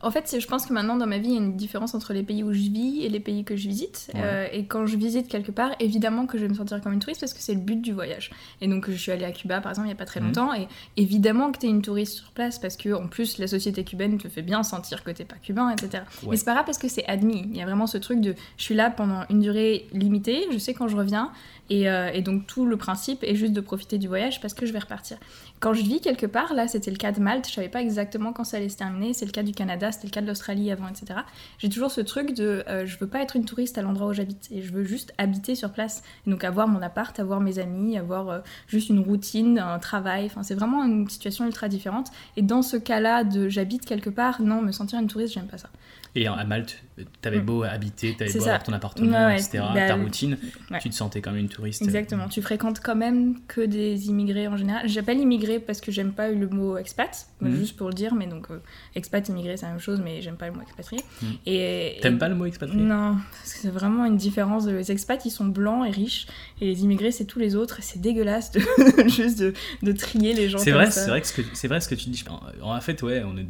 en 0.00 0.10
fait, 0.12 0.36
je 0.40 0.46
pense 0.46 0.66
que 0.66 0.72
maintenant 0.72 0.96
dans 0.96 1.06
ma 1.08 1.18
vie, 1.18 1.28
il 1.30 1.32
y 1.34 1.36
a 1.36 1.40
une 1.40 1.56
différence 1.56 1.92
entre 1.94 2.12
les 2.12 2.22
pays 2.22 2.44
où 2.44 2.52
je 2.52 2.58
vis 2.60 3.04
et 3.04 3.08
les 3.08 3.18
pays 3.18 3.42
que 3.42 3.56
je 3.56 3.66
visite. 3.66 4.10
Ouais. 4.14 4.20
Euh, 4.22 4.46
et 4.52 4.64
quand 4.66 4.86
je 4.86 4.96
visite 4.96 5.26
quelque 5.28 5.50
part, 5.50 5.70
évidemment 5.80 6.26
que 6.26 6.38
je 6.38 6.42
vais 6.44 6.48
me 6.48 6.54
sentir 6.54 6.80
comme 6.80 6.92
une 6.92 7.00
touriste 7.00 7.20
parce 7.20 7.34
que 7.34 7.40
c'est 7.40 7.54
le 7.54 7.60
but 7.60 7.80
du 7.82 7.92
voyage. 7.92 8.30
Et 8.60 8.68
donc, 8.68 8.88
je 8.88 8.96
suis 8.96 9.10
allée 9.10 9.24
à 9.24 9.32
Cuba, 9.32 9.60
par 9.60 9.72
exemple, 9.72 9.86
il 9.88 9.90
n'y 9.90 9.94
a 9.94 9.98
pas 9.98 10.04
très 10.04 10.20
Mhm. 10.20 10.26
longtemps. 10.26 10.54
Et 10.54 10.68
évidemment 10.96 11.50
que 11.50 11.58
tu 11.58 11.66
es 11.66 11.68
une 11.68 11.82
touriste 11.82 12.12
sur 12.14 12.30
place 12.30 12.58
parce 12.60 12.76
que, 12.76 12.92
en 12.94 13.08
plus, 13.08 13.38
la 13.38 13.48
société 13.48 13.82
cubaine 13.82 14.18
te 14.18 14.28
fait 14.28 14.42
bien 14.42 14.62
sentir 14.62 15.02
que 15.02 15.10
t'es 15.10 15.24
pas 15.24 15.36
cubain, 15.42 15.70
etc. 15.70 16.04
Ouais. 16.22 16.28
Mais 16.30 16.36
c'est 16.36 16.44
pas 16.44 16.52
grave 16.54 16.64
parce 16.66 16.78
que 16.78 16.88
c'est 16.88 17.06
admis. 17.06 17.48
Il 17.50 17.56
y 17.56 17.62
a 17.62 17.64
vraiment 17.66 17.88
ce 17.88 17.98
truc 17.98 18.20
de 18.20 18.34
je 18.56 18.62
suis 18.62 18.74
là 18.76 18.90
pendant 18.90 19.24
une 19.30 19.40
durée 19.40 19.88
limitée, 19.92 20.44
je 20.52 20.58
sais 20.58 20.74
quand 20.74 20.86
je 20.88 20.96
reviens. 20.96 21.32
Et, 21.68 21.88
euh, 21.90 22.10
et 22.12 22.22
donc, 22.22 22.46
tout 22.46 22.64
le 22.64 22.76
principe 22.76 23.24
est 23.24 23.34
juste 23.34 23.52
de 23.52 23.60
profiter 23.60 23.98
du 23.98 24.06
voyage 24.06 24.40
parce 24.40 24.54
que 24.54 24.66
je 24.66 24.72
vais 24.72 24.78
repartir. 24.78 25.16
Quand 25.58 25.72
je 25.72 25.82
vis 25.82 26.00
quelque 26.00 26.26
part, 26.26 26.52
là 26.52 26.68
c'était 26.68 26.90
le 26.90 26.98
cas 26.98 27.12
de 27.12 27.20
Malte, 27.20 27.48
je 27.48 27.54
savais 27.54 27.70
pas 27.70 27.80
exactement 27.80 28.32
quand 28.34 28.44
ça 28.44 28.58
allait 28.58 28.68
se 28.68 28.76
terminer, 28.76 29.14
c'est 29.14 29.24
le 29.24 29.30
cas 29.30 29.42
du 29.42 29.52
Canada, 29.52 29.90
c'était 29.90 30.06
le 30.06 30.12
cas 30.12 30.20
de 30.20 30.26
l'Australie 30.26 30.70
avant, 30.70 30.86
etc. 30.88 31.20
J'ai 31.58 31.70
toujours 31.70 31.90
ce 31.90 32.02
truc 32.02 32.34
de 32.34 32.62
euh, 32.68 32.84
je 32.84 32.98
veux 32.98 33.06
pas 33.06 33.22
être 33.22 33.36
une 33.36 33.46
touriste 33.46 33.78
à 33.78 33.82
l'endroit 33.82 34.08
où 34.08 34.12
j'habite 34.12 34.48
et 34.50 34.60
je 34.60 34.72
veux 34.72 34.84
juste 34.84 35.14
habiter 35.16 35.54
sur 35.54 35.72
place. 35.72 36.02
Et 36.26 36.30
donc 36.30 36.44
avoir 36.44 36.68
mon 36.68 36.82
appart, 36.82 37.18
avoir 37.18 37.40
mes 37.40 37.58
amis, 37.58 37.96
avoir 37.96 38.28
euh, 38.28 38.40
juste 38.68 38.90
une 38.90 39.00
routine, 39.00 39.58
un 39.58 39.78
travail, 39.78 40.26
enfin 40.26 40.42
c'est 40.42 40.54
vraiment 40.54 40.84
une 40.84 41.08
situation 41.08 41.46
ultra 41.46 41.68
différente. 41.68 42.10
Et 42.36 42.42
dans 42.42 42.62
ce 42.62 42.76
cas-là 42.76 43.24
de 43.24 43.48
j'habite 43.48 43.86
quelque 43.86 44.10
part, 44.10 44.42
non, 44.42 44.60
me 44.60 44.72
sentir 44.72 44.98
une 44.98 45.06
touriste, 45.06 45.32
j'aime 45.32 45.46
pas 45.46 45.58
ça. 45.58 45.70
Et 46.18 46.26
à 46.26 46.44
Malte, 46.44 46.82
t'avais 47.20 47.40
Mm. 47.40 47.44
beau 47.44 47.62
habiter, 47.62 48.14
t'avais 48.18 48.32
beau 48.32 48.40
ça. 48.40 48.46
avoir 48.46 48.62
ton 48.62 48.72
appartement, 48.72 49.26
Ouais, 49.26 49.34
etc., 49.34 49.62
bah, 49.74 49.86
ta 49.86 49.96
routine, 49.96 50.38
ouais. 50.70 50.78
tu 50.80 50.88
te 50.88 50.94
sentais 50.94 51.20
comme 51.20 51.36
une 51.36 51.50
touriste. 51.50 51.82
Exactement, 51.82 52.26
tu 52.28 52.40
fréquentes 52.40 52.80
quand 52.82 52.96
même 52.96 53.36
que 53.48 53.60
des 53.60 54.08
immigrés 54.08 54.48
en 54.48 54.56
général. 54.56 54.88
J'appelle 54.88 55.18
immigré 55.20 55.60
parce 55.60 55.82
que 55.82 55.92
j'aime 55.92 56.12
pas 56.14 56.30
le 56.30 56.48
mot 56.48 56.78
expat, 56.78 57.26
Mhm. 57.42 57.54
juste 57.56 57.76
pour 57.76 57.88
le 57.88 57.92
dire, 57.94 58.14
mais 58.14 58.26
donc 58.26 58.50
euh, 58.50 58.60
expat, 58.94 59.28
immigré 59.28 59.58
c'est 59.58 59.66
la 59.66 59.72
même 59.72 59.80
chose, 59.80 60.00
mais 60.02 60.22
j'aime 60.22 60.36
pas 60.36 60.46
le 60.46 60.54
mot 60.54 60.62
expatrié. 60.62 61.02
Mhm. 61.20 61.28
Et, 61.44 61.98
T'aimes 62.00 62.16
pas 62.18 62.30
le 62.30 62.34
mot 62.34 62.46
expatrié? 62.46 62.82
Non, 62.82 63.16
parce 63.42 63.52
que 63.52 63.58
c'est 63.60 63.68
vraiment 63.70 64.06
une 64.06 64.16
différence. 64.16 64.66
Les 64.66 64.90
expats 64.90 65.22
ils 65.26 65.30
sont 65.30 65.44
blancs 65.44 65.86
et 65.86 65.90
riches, 65.90 66.26
et 66.62 66.64
les 66.66 66.82
immigrés 66.82 67.10
c'est 67.12 67.26
tous 67.26 67.38
les 67.38 67.56
autres, 67.56 67.78
c'est 67.82 68.00
dégueulasse 68.00 68.52
de 68.52 68.60
juste 69.08 69.38
de, 69.38 69.52
de 69.82 69.92
trier 69.92 70.32
les 70.32 70.48
gens 70.48 70.56
C'est 70.58 70.70
vrai, 70.70 70.90
c'est 70.90 71.10
vrai, 71.10 71.20
que 71.20 71.26
ce 71.26 71.34
que 71.34 71.42
c'est 71.52 71.68
vrai 71.68 71.80
ce 71.82 71.88
que 71.88 71.94
tu 71.94 72.08
dis. 72.08 72.24
En 72.62 72.80
fait, 72.80 73.02
ouais, 73.02 73.22
on 73.22 73.36
est, 73.36 73.46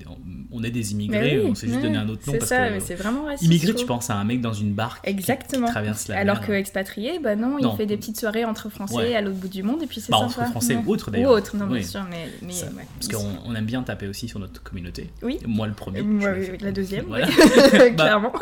on 0.51 0.65
est 0.65 0.71
des 0.73 0.81
Mais 0.81 0.91
immigrés, 0.91 1.39
oui, 1.39 1.47
on 1.49 1.55
s'est 1.55 1.69
juste 1.69 1.81
donné 1.83 1.97
un 1.97 2.09
autre 2.09 2.23
nom 2.27 2.33
parce 2.39 2.51
ça, 2.57 2.69
que 2.69 2.73
mais 2.75 2.81
c'est 2.81 2.95
vraiment 2.95 3.25
raciste. 3.25 3.45
immigré, 3.45 3.75
tu 3.75 3.87
penses 3.87 4.11
à 4.11 4.15
un 4.17 4.25
mec 4.25 4.41
dans 4.41 4.53
une 4.53 4.73
barque 4.73 5.05
qui- 5.05 5.11
Exactement. 5.11 5.67
qui 5.67 5.73
traverse 5.73 6.09
la 6.09 6.19
Alors 6.19 6.39
mer. 6.39 6.47
que 6.47 6.53
expatrié, 6.53 7.19
bah 7.23 7.37
non, 7.37 7.59
Non. 7.61 7.73
il 7.75 7.77
fait 7.77 7.87
des 7.87 7.97
petites 7.97 8.19
soirées 8.19 8.45
entre 8.45 8.69
Français 8.71 8.97
Ouais. 8.97 9.15
à 9.15 9.21
l'autre 9.21 9.37
bout 9.39 9.49
du 9.49 9.63
monde 9.63 9.83
et 9.83 9.87
puis 9.87 10.01
c'est 10.01 10.11
Bah, 10.11 10.19
sympa. 10.19 10.43
entre 10.43 10.51
Français 10.51 10.77
ou 10.77 10.91
autres 10.93 11.09
Ou 11.09 11.11
d'ailleurs. 11.13 11.31
autres, 11.33 11.57
non, 11.57 11.67
Oui. 11.71 11.79
bien 11.81 11.87
sûr, 11.89 12.07
mais, 12.11 12.29
mais 12.43 12.53
Ça, 12.53 12.67
ouais. 12.67 12.87
Parce 13.01 13.09
qu'on 13.13 13.29
on 13.45 13.55
aime 13.55 13.65
bien 13.67 13.83
taper 13.83 14.09
aussi 14.09 14.29
sur 14.29 14.39
notre 14.39 14.63
communauté. 14.63 15.11
Oui. 15.23 15.39
Moi 15.47 15.67
le 15.67 15.75
premier. 15.75 16.01
Oui, 16.01 16.25
oui, 16.25 16.59
la 16.61 16.73
deuxième, 16.73 17.05
Voilà. 17.07 17.27
Bah, 17.77 17.91
clairement. 17.91 18.33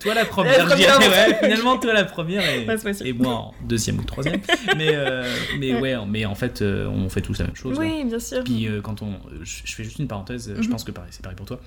Toi 0.00 0.14
la 0.14 0.24
première, 0.24 0.66
La 0.66 0.76
ouais, 0.76 1.38
finalement 1.42 1.78
toi 1.78 1.92
la 1.92 2.04
première 2.04 2.42
et, 2.48 3.12
moi 3.12 3.32
en 3.34 3.54
deuxième 3.62 3.98
ou 3.98 4.02
troisième. 4.04 4.40
mais 4.76 4.90
euh, 4.94 5.24
mais 5.58 5.78
ouais, 5.80 5.96
mais 6.06 6.24
en 6.26 6.34
fait 6.34 6.62
euh, 6.62 6.86
on 6.88 7.08
fait 7.08 7.20
tous 7.20 7.38
la 7.38 7.46
même 7.46 7.56
chose. 7.56 7.78
hein. 7.78 7.82
Oui, 7.82 8.04
bien 8.04 8.18
sûr. 8.18 8.42
Puis 8.44 8.66
euh, 8.66 8.80
quand 8.80 9.02
on, 9.02 9.14
je 9.42 9.72
fais 9.74 9.84
juste 9.84 9.98
une 9.98 10.08
parenthèse, 10.08 10.52
je 10.54 10.60
Mhm. 10.60 10.68
pense 10.68 10.84
que 10.84 10.92
c'est 11.10 11.22
pareil 11.22 11.36
pour 11.36 11.46
toi. 11.46 11.60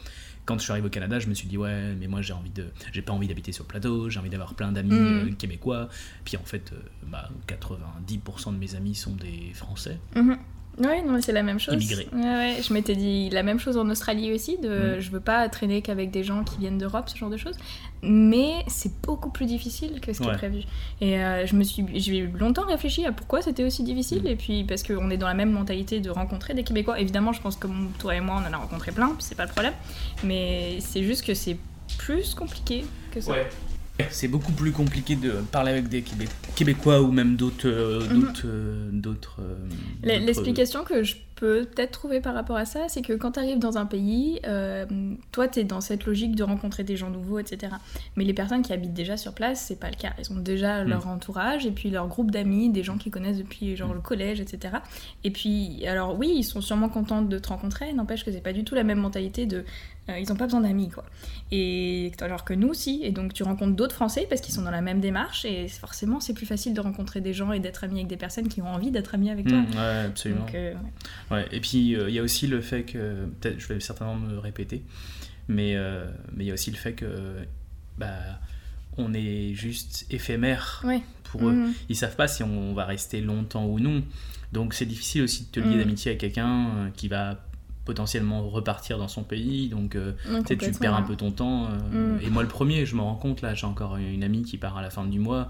Quand 0.46 0.58
je 0.58 0.64
suis 0.64 0.72
arrivé 0.72 0.88
au 0.88 0.90
Canada, 0.90 1.20
je 1.20 1.28
me 1.28 1.34
suis 1.34 1.48
dit 1.48 1.58
ouais, 1.58 1.96
mais 1.96 2.08
moi 2.08 2.22
j'ai 2.22 2.34
envie 2.34 2.50
de, 2.50 2.68
j'ai 2.92 3.02
pas 3.02 3.14
envie 3.14 3.28
d'habiter 3.28 3.52
sur 3.54 3.64
le 3.64 3.70
plateau, 3.70 4.10
j'ai 4.10 4.20
envie 4.20 4.30
d'avoir 4.30 4.56
plein 4.56 4.72
d'amis 4.74 4.92
Mhm. 4.94 5.28
euh, 5.30 5.32
québécois. 5.36 5.88
Puis 6.26 6.36
en 6.38 6.44
fait, 6.44 6.74
euh, 6.74 6.80
bah, 7.08 7.30
90% 7.48 8.52
de 8.54 8.58
mes 8.58 8.76
amis 8.76 8.96
sont 8.96 9.16
des 9.16 9.52
Français. 9.54 10.00
Mhm. 10.16 10.38
Ouais, 10.80 11.04
non, 11.04 11.20
c'est 11.22 11.32
la 11.34 11.44
même 11.44 11.60
chose. 11.60 11.76
Ouais, 11.76 12.08
ouais, 12.24 12.56
je 12.68 12.74
m'étais 12.74 12.96
dit 12.96 13.30
la 13.30 13.44
même 13.44 13.60
chose 13.60 13.78
en 13.78 13.88
Australie 13.90 14.32
aussi. 14.34 14.58
De, 14.58 14.98
Mm. 14.98 15.00
Je 15.02 15.12
veux 15.12 15.20
pas 15.20 15.48
traîner 15.50 15.82
qu'avec 15.84 16.10
des 16.10 16.24
gens 16.24 16.44
qui 16.44 16.58
viennent 16.58 16.80
d'Europe, 16.80 17.10
ce 17.10 17.16
genre 17.18 17.30
de 17.30 17.38
choses. 17.38 17.56
Mais 18.02 18.64
c'est 18.68 18.92
beaucoup 19.02 19.30
plus 19.30 19.46
difficile 19.46 20.02
que 20.02 20.12
ce 20.14 20.20
qui 20.22 20.28
Ouais. 20.28 20.34
est 20.34 20.38
prévu. 20.38 20.64
Et 21.00 21.20
euh, 21.20 21.46
je 21.46 21.56
me 21.56 21.64
suis, 21.64 21.86
j'ai 22.00 22.22
longtemps 22.28 22.66
réfléchi 22.66 23.06
à 23.06 23.12
pourquoi 23.12 23.42
c'était 23.42 23.64
aussi 23.64 23.84
difficile. 23.84 24.24
Mm. 24.24 24.28
Et 24.28 24.36
puis 24.36 24.64
parce 24.64 24.82
qu'on 24.84 25.10
est 25.12 25.18
dans 25.18 25.28
la 25.28 25.36
même 25.36 25.52
mentalité 25.52 26.00
de 26.00 26.10
rencontrer 26.10 26.54
des 26.54 26.64
Québécois. 26.64 27.00
Évidemment, 27.00 27.34
je 27.34 27.42
pense 27.42 27.56
que 27.56 27.68
toi 28.00 28.16
et 28.16 28.20
moi, 28.22 28.42
on 28.44 28.50
en 28.50 28.54
a 28.54 28.58
rencontré 28.58 28.92
plein, 28.92 29.16
c'est 29.20 29.36
pas 29.36 29.46
le 29.46 29.52
problème. 29.52 29.74
Mais 30.24 30.78
c'est 30.80 31.04
juste 31.04 31.24
que 31.26 31.34
c'est 31.36 31.58
plus 32.00 32.34
compliqué 32.34 32.84
que 33.12 33.22
ça. 33.22 33.34
C'est 34.10 34.28
beaucoup 34.28 34.52
plus 34.54 34.72
compliqué 34.72 35.16
de 35.16 35.32
parler 35.52 35.72
avec 35.72 35.88
des 35.88 36.02
Québé- 36.02 36.28
Québécois 36.56 37.02
ou 37.02 37.12
même 37.12 37.36
d'autres, 37.36 37.68
euh, 37.68 38.00
Mhm. 38.10 38.22
d'autres, 38.22 38.46
euh, 38.48 38.50
euh, 38.52 38.90
d'autres- 38.92 39.40
L'explication 40.04 40.84
que 40.84 41.04
je 41.04 41.16
peux 41.36 41.66
peut-être 41.66 41.92
trouver 41.92 42.20
par 42.20 42.34
rapport 42.34 42.56
à 42.56 42.66
ça, 42.66 42.88
c'est 42.88 43.02
que 43.04 43.14
quand 43.14 43.34
tu 43.34 43.40
arrives 43.40 43.60
dans 43.60 43.78
un 43.78 43.86
pays, 43.86 44.40
euh, 44.48 44.86
toi, 45.32 45.48
tu 45.48 45.60
es 45.60 45.64
dans 45.64 45.82
cette 45.82 46.06
logique 46.06 46.36
de 46.36 46.44
rencontrer 46.44 46.84
des 46.84 46.96
gens 46.98 47.10
nouveaux, 47.12 47.38
etc. 47.38 47.74
Mais 48.16 48.24
les 48.24 48.34
personnes 48.34 48.62
qui 48.64 48.74
habitent 48.74 48.94
déjà 48.94 49.16
sur 49.18 49.34
place, 49.34 49.64
c'est 49.68 49.80
pas 49.80 49.90
le 49.90 49.96
cas. 49.96 50.14
Ils 50.20 50.32
ont 50.32 50.40
déjà 50.40 50.84
leur 50.84 51.08
entourage 51.08 51.66
et 51.68 51.72
puis 51.72 51.90
leur 51.92 52.08
groupe 52.08 52.32
d'amis, 52.32 52.70
des 52.70 52.82
gens 52.84 52.98
qu'ils 52.98 53.12
connaissent 53.12 53.38
depuis 53.38 53.76
genre 53.76 53.90
Mm. 53.90 53.96
le 53.96 54.02
collège, 54.02 54.40
etc. 54.40 54.76
Et 55.24 55.30
puis, 55.32 55.86
alors 55.86 56.18
oui, 56.18 56.34
ils 56.36 56.44
sont 56.44 56.62
sûrement 56.62 56.90
contents 56.90 57.22
de 57.22 57.38
te 57.38 57.50
rencontrer, 57.50 57.94
n'empêche 57.94 58.24
que 58.26 58.32
c'est 58.32 58.42
pas 58.42 58.54
du 58.54 58.64
tout 58.64 58.74
la 58.74 58.84
même 58.84 59.00
mentalité 59.00 59.46
de. 59.46 59.66
Euh, 60.10 60.20
ils 60.20 60.32
ont 60.32 60.36
pas 60.36 60.46
besoin 60.46 60.62
d'amis, 60.62 60.90
quoi. 60.90 61.06
Et 61.52 62.12
alors 62.22 62.44
que 62.44 62.54
nous, 62.54 62.74
si. 62.74 63.02
Et 63.04 63.12
donc, 63.12 63.34
tu 63.34 63.44
rencontres 63.44 63.76
d'autres 63.76 63.96
Français 63.96 64.26
parce 64.30 64.42
qu'ils 64.42 64.54
sont 64.54 64.62
dans 64.64 64.72
la 64.72 64.82
même 64.82 65.00
démarche 65.00 65.46
et 65.46 65.68
forcément, 65.68 66.20
c'est 66.20 66.34
plus 66.34 66.46
facile 66.46 66.74
de 66.74 66.82
rencontrer 66.82 67.22
des 67.22 67.34
gens 67.34 67.52
et 67.54 67.60
d'être 67.60 67.84
ami 67.84 67.96
avec 68.00 68.08
des 68.08 68.18
personnes 68.18 68.48
qui 68.50 68.62
ont 68.62 68.68
envie 68.68 68.92
d'être 68.92 69.16
amis 69.16 69.30
avec 69.30 69.48
toi. 69.48 69.60
Mm, 69.60 69.66
ouais, 69.72 70.06
absolument. 70.08 70.42
Donc, 70.46 70.56
euh, 70.56 70.74
Ouais, 71.32 71.48
et 71.52 71.60
puis 71.62 71.96
euh, 71.96 72.10
il 72.10 72.16
y 72.16 72.20
a 72.20 72.24
aussi 72.24 72.48
le 72.48 72.62
fait 72.62 72.84
que, 72.84 73.26
peut-être 73.40 73.60
je 73.60 73.68
vais 73.68 73.80
certainement 73.80 74.16
me 74.16 74.38
répéter, 74.40 74.84
mais 75.48 75.76
mais 76.36 76.46
il 76.46 76.48
y 76.48 76.52
a 76.52 76.54
aussi 76.54 76.72
le 76.72 76.78
fait 76.78 76.94
que 76.94 77.38
bah, 77.98 78.18
on 78.98 79.14
est 79.14 79.54
juste 79.54 80.06
éphémère 80.10 80.84
pour 81.24 81.48
eux. 81.48 81.54
Mhm. 81.54 81.74
Ils 81.90 81.96
savent 81.96 82.16
pas 82.16 82.28
si 82.28 82.44
on 82.44 82.74
va 82.74 82.86
rester 82.86 83.22
longtemps 83.22 83.66
ou 83.66 83.80
non. 83.80 84.04
Donc 84.52 84.74
c'est 84.74 84.86
difficile 84.86 85.24
aussi 85.24 85.46
de 85.46 85.50
te 85.50 85.60
lier 85.60 85.76
Mhm. 85.76 85.78
d'amitié 85.80 86.12
avec 86.12 86.22
quelqu'un 86.22 86.92
qui 86.96 87.08
va 87.08 87.40
potentiellement 87.86 88.48
repartir 88.50 88.98
dans 88.98 89.08
son 89.08 89.24
pays. 89.24 89.70
Donc 89.70 89.96
euh, 89.96 90.14
tu 90.48 90.58
tu 90.58 90.72
perds 90.72 90.96
un 90.96 91.02
peu 91.04 91.16
ton 91.16 91.32
temps. 91.32 91.66
euh, 91.94 92.18
Mm. 92.18 92.20
Et 92.26 92.30
moi, 92.30 92.42
le 92.44 92.50
premier, 92.50 92.86
je 92.86 92.96
me 92.96 93.02
rends 93.02 93.16
compte, 93.16 93.42
là, 93.42 93.54
j'ai 93.56 93.66
encore 93.68 93.98
une 93.98 94.24
amie 94.24 94.44
qui 94.44 94.58
part 94.58 94.78
à 94.78 94.82
la 94.82 94.90
fin 94.90 95.06
du 95.06 95.20
mois. 95.20 95.50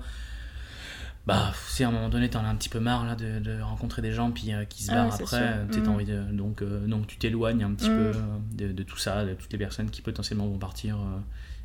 Bah, 1.25 1.54
c'est 1.68 1.86
à 1.86 1.88
un 1.88 1.92
moment 1.92 2.10
donné, 2.10 2.30
t'en 2.30 2.44
as 2.44 2.50
un 2.50 2.56
petit 2.56 2.68
peu 2.68 2.80
marre 2.82 3.06
là, 3.06 3.16
de, 3.16 3.40
de 3.40 3.62
rencontrer 3.62 4.02
des 4.02 4.12
gens 4.12 4.30
puis, 4.32 4.52
euh, 4.54 4.66
qui 4.66 4.84
se 4.84 4.92
Ah 4.92 4.96
barrent 4.96 5.13
après. 5.13 5.66
Mm. 5.66 5.88
envie 5.90 6.06
de, 6.06 6.22
donc, 6.34 6.62
euh, 6.62 6.86
donc 6.86 7.08
tu 7.08 7.18
t'éloignes 7.18 7.63
un 7.63 7.72
petit 7.74 7.90
Mm. 7.90 7.96
peu 7.96 8.18
euh, 8.18 8.68
de, 8.68 8.72
de 8.74 8.84
tout 8.84 8.98
ça, 8.98 9.24
de 9.24 9.34
toutes 9.34 9.52
les 9.54 9.58
personnes 9.58 9.90
qui 9.90 10.02
potentiellement 10.02 10.48
vont 10.48 10.58
partir. 10.58 10.98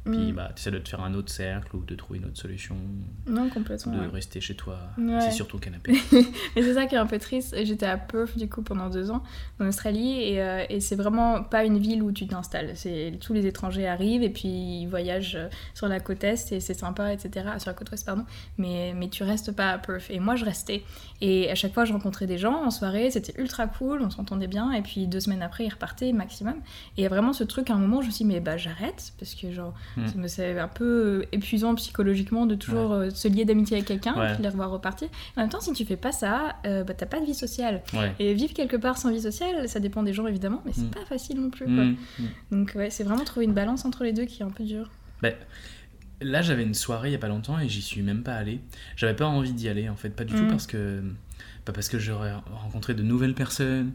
Puis 0.04 0.32
Mm. 0.32 0.34
bah, 0.34 0.50
tu 0.54 0.60
essaies 0.60 0.70
de 0.70 0.78
te 0.78 0.88
faire 0.88 1.00
un 1.02 1.12
autre 1.14 1.30
cercle 1.30 1.76
ou 1.76 1.84
de 1.84 1.94
trouver 1.94 2.18
une 2.18 2.26
autre 2.26 2.38
solution, 2.38 2.76
Non, 3.26 3.48
complètement. 3.50 3.92
de 3.94 4.00
ouais. 4.00 4.06
rester 4.06 4.40
chez 4.40 4.54
toi, 4.54 4.78
Ouais. 4.96 5.20
c'est 5.20 5.30
sur 5.32 5.48
ton 5.48 5.58
canapé. 5.58 5.92
Mais 6.56 6.62
c'est 6.62 6.74
ça 6.74 6.86
qui 6.86 6.94
est 6.94 6.98
un 6.98 7.06
peu 7.06 7.18
triste. 7.18 7.54
J'étais 7.64 7.86
à 7.86 7.96
Perth 7.98 8.38
du 8.38 8.48
coup 8.48 8.62
pendant 8.62 8.88
deux 8.88 9.10
ans 9.10 9.22
en 9.60 9.66
Australie 9.66 10.22
et, 10.22 10.40
euh, 10.42 10.64
et 10.68 10.80
c'est 10.80 10.96
vraiment 10.96 11.42
pas 11.42 11.64
une 11.64 11.78
ville 11.78 12.02
où 12.02 12.12
tu 12.12 12.26
t'installes. 12.26 12.74
Tous 13.20 13.32
les 13.32 13.46
étrangers 13.46 13.86
arrivent 13.86 14.22
et 14.22 14.30
puis 14.30 14.48
ils 14.48 14.86
voyagent 14.86 15.36
euh, 15.36 15.48
sur 15.74 15.88
la 15.88 16.00
côte 16.00 16.24
est 16.24 16.52
et 16.52 16.60
c'est 16.60 16.74
sympa, 16.74 17.12
etc. 17.12 17.46
Ah, 17.52 17.58
Sur 17.58 17.70
la 17.70 17.74
côte 17.74 17.90
ouest, 17.90 18.06
pardon. 18.06 18.24
Mais, 18.56 18.92
mais 18.96 19.08
tu 19.08 19.22
restes 19.24 19.52
pas 19.52 19.70
à 19.72 19.78
Perth. 19.78 20.10
Et 20.10 20.20
moi 20.20 20.36
je 20.36 20.44
restais. 20.44 20.82
Et 21.20 21.50
à 21.50 21.54
chaque 21.54 21.74
fois 21.74 21.84
je 21.84 21.92
rencontrais 21.92 22.26
des 22.26 22.38
gens 22.38 22.64
en 22.64 22.70
soirée, 22.70 23.10
c'était 23.10 23.34
ultra 23.40 23.66
cool, 23.66 24.00
on 24.02 24.10
s'entendait 24.10 24.46
bien. 24.46 24.72
Et 24.72 24.82
puis 24.82 25.06
deux 25.06 25.20
semaines 25.20 25.42
après 25.42 25.64
ils 25.66 25.70
repartaient 25.70 26.12
maximum. 26.12 26.54
Et 26.96 27.00
il 27.00 27.02
y 27.02 27.06
a 27.06 27.08
vraiment 27.10 27.32
ce 27.32 27.44
truc 27.44 27.70
à 27.70 27.74
un 27.74 27.78
moment 27.78 28.00
je 28.00 28.06
me 28.06 28.12
suis 28.12 28.24
dit 28.24 28.32
mais 28.32 28.40
bah 28.40 28.56
j'arrête 28.56 29.12
parce 29.18 29.34
que 29.34 29.50
genre 29.52 29.74
Mm. 29.96 30.20
me- 30.20 30.28
c'est 30.28 30.58
un 30.58 30.68
peu 30.68 30.84
euh, 30.84 31.22
épuisant 31.32 31.74
psychologiquement 31.74 32.46
de 32.46 32.54
toujours 32.54 32.92
euh, 32.92 33.10
se 33.10 33.26
lier 33.28 33.44
d'amitié 33.44 33.76
avec 33.76 33.86
quelqu'un 33.88 34.14
Ouais. 34.18 34.30
et 34.30 34.34
puis 34.34 34.42
les 34.42 34.48
revoir 34.48 34.70
repartir. 34.70 35.08
En 35.36 35.40
même 35.40 35.50
temps, 35.50 35.60
si 35.60 35.72
tu 35.72 35.84
fais 35.84 35.96
pas 35.96 36.12
ça, 36.12 36.56
euh, 36.66 36.84
bah, 36.84 36.94
t'as 36.94 37.06
pas 37.06 37.20
de 37.20 37.24
vie 37.24 37.34
sociale. 37.34 37.82
Ouais. 37.94 38.12
Et 38.18 38.34
vivre 38.34 38.52
quelque 38.54 38.76
part 38.76 38.98
sans 38.98 39.10
vie 39.10 39.20
sociale, 39.20 39.68
ça 39.68 39.80
dépend 39.80 40.02
des 40.02 40.12
gens 40.12 40.26
évidemment, 40.26 40.62
mais 40.66 40.72
c'est 40.72 40.82
Mm. 40.82 40.90
pas 40.90 41.04
facile 41.04 41.40
non 41.40 41.50
plus. 41.50 41.64
quoi. 41.66 41.84
Mm, 41.84 41.96
mm. 42.18 42.24
Donc 42.52 42.72
ouais, 42.76 42.90
c'est 42.90 43.04
vraiment 43.04 43.24
trouver 43.24 43.46
une 43.46 43.54
balance 43.54 43.84
entre 43.84 44.04
les 44.04 44.12
deux 44.12 44.24
qui 44.24 44.42
est 44.42 44.44
un 44.44 44.50
peu 44.50 44.64
dur. 44.64 44.90
Ben, 45.22 45.34
là, 46.20 46.42
j'avais 46.42 46.62
une 46.62 46.74
soirée 46.74 47.08
il 47.10 47.12
y 47.12 47.16
a 47.16 47.18
pas 47.18 47.28
longtemps 47.28 47.58
et 47.58 47.68
j'y 47.68 47.82
suis 47.82 48.02
même 48.02 48.22
pas 48.22 48.34
allé. 48.34 48.60
J'avais 48.96 49.14
pas 49.14 49.26
envie 49.26 49.52
d'y 49.52 49.68
aller 49.68 49.88
en 49.88 49.96
fait, 49.96 50.10
pas 50.10 50.24
du 50.24 50.34
tout 50.34 50.44
Mm. 50.44 50.48
parce 50.48 50.66
que 50.66 51.02
pas 51.64 51.72
parce 51.72 51.88
que 51.88 51.98
j'aurais 51.98 52.32
rencontré 52.62 52.94
de 52.94 53.02
nouvelles 53.02 53.34
personnes, 53.34 53.92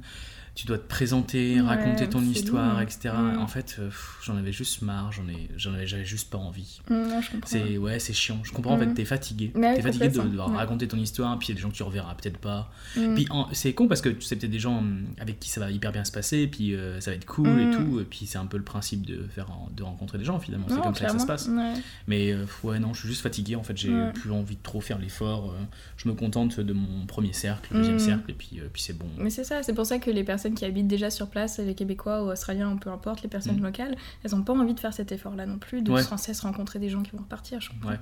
tu 0.55 0.67
dois 0.67 0.77
te 0.77 0.87
présenter, 0.87 1.59
Ouais, 1.59 1.67
raconter 1.67 2.07
ton 2.07 2.19
c'est 2.19 2.27
histoire, 2.27 2.79
etc. 2.81 3.09
Mm. 3.17 3.39
En 3.39 3.47
fait, 3.47 3.77
euh, 3.79 3.89
j'en 4.23 4.37
avais 4.37 4.51
juste 4.51 4.83
marre, 4.83 5.11
j'en 5.11 5.27
ai, 5.27 5.49
j'en 5.57 5.73
avais, 5.73 5.87
j'avais 5.87 6.05
juste 6.05 6.29
pas 6.29 6.37
envie. 6.37 6.79
Comprends. 6.87 7.21
C'est 7.45 7.77
ouais, 7.77 7.97
c'est 7.99 8.13
chiant. 8.13 8.39
Je 8.43 8.51
comprends 8.51 8.73
en 8.73 8.77
Mm. 8.77 8.81
fait, 8.89 8.93
t'es 8.93 9.05
fatigué. 9.05 9.51
T'es 9.53 9.81
fatigué 9.81 10.09
de, 10.09 10.21
de 10.21 10.37
raconter 10.39 10.87
ton 10.87 10.97
histoire, 10.97 11.37
puis 11.39 11.47
il 11.47 11.51
y 11.51 11.53
a 11.53 11.55
des 11.55 11.61
gens 11.61 11.69
que 11.71 11.75
tu 11.75 11.81
reverras 11.83 12.13
peut-être 12.15 12.37
pas. 12.37 12.71
Mm. 12.95 13.15
Puis 13.15 13.27
c'est 13.51 13.73
con 13.73 13.87
parce 13.87 14.01
que 14.01 14.19
sais 14.21 14.35
peut-être 14.35 14.51
des 14.51 14.59
gens 14.59 14.83
avec 15.19 15.39
qui 15.39 15.49
ça 15.49 15.59
va 15.59 15.71
hyper 15.71 15.91
bien 15.91 16.03
se 16.05 16.11
passer, 16.11 16.45
puis 16.47 16.75
euh, 16.75 17.01
ça 17.01 17.09
va 17.11 17.15
être 17.17 17.25
cool 17.25 17.49
Mm. 17.49 17.59
et 17.71 17.75
tout. 17.75 17.99
Et 17.99 18.03
puis 18.05 18.25
c'est 18.27 18.37
un 18.37 18.45
peu 18.45 18.57
le 18.57 18.63
principe 18.63 19.05
de 19.07 19.25
faire 19.33 19.47
de 19.75 19.81
rencontrer 19.83 20.17
des 20.19 20.25
gens 20.25 20.39
finalement. 20.39 20.67
C'est 20.69 20.79
comme 20.81 20.93
ça 20.93 21.05
que 21.05 21.11
ça 21.13 21.19
se 21.19 21.25
passe. 21.25 21.47
ouais. 21.47 21.73
Mais 22.07 22.31
euh, 22.31 22.45
ouais, 22.63 22.77
non, 22.79 22.93
je 22.93 22.99
suis 22.99 23.09
juste 23.09 23.21
fatigué. 23.21 23.55
En 23.55 23.63
fait, 23.63 23.75
j'ai 23.75 23.91
plus 24.13 24.31
envie 24.31 24.55
de 24.55 24.61
trop 24.63 24.81
faire 24.81 24.99
l'effort. 24.99 25.55
je 25.97 26.07
me 26.09 26.13
contente 26.13 26.59
de 26.59 26.73
mon 26.73 27.05
premier 27.07 27.33
cercle, 27.33 27.73
le 27.73 27.79
deuxième 27.79 27.95
Mm. 27.95 27.99
cercle, 27.99 28.29
et 28.31 28.33
puis, 28.33 28.59
puis 28.71 28.81
c'est 28.81 28.97
bon. 28.97 29.07
Mais 29.17 29.29
c'est 29.31 29.43
ça, 29.43 29.63
c'est 29.63 29.73
pour 29.73 29.85
ça 29.85 29.97
que 29.99 30.11
les 30.11 30.23
personnes 30.23 30.42
qui 30.51 30.65
habitent 30.65 30.87
déjà 30.87 31.09
sur 31.09 31.27
place, 31.29 31.59
les 31.59 31.73
Québécois 31.75 32.23
ou 32.23 32.31
Australiens, 32.31 32.71
ou 32.71 32.77
peu 32.77 32.89
importe, 32.89 33.21
les 33.23 33.29
personnes 33.29 33.59
Mm. 33.59 33.63
locales, 33.63 33.95
elles 34.23 34.31
n'ont 34.31 34.43
pas 34.43 34.53
envie 34.53 34.73
de 34.73 34.79
faire 34.79 34.93
cet 34.93 35.11
effort-là 35.11 35.45
non 35.45 35.57
plus, 35.57 35.81
de 35.81 35.91
Ouais. 35.91 36.03
sans 36.03 36.17
cesse 36.17 36.41
rencontrer 36.41 36.79
des 36.79 36.89
gens 36.89 37.01
qui 37.01 37.11
vont 37.11 37.19
repartir, 37.23 37.61
je 37.61 37.69
comprends. 37.69 37.89
Ouais. 37.91 37.99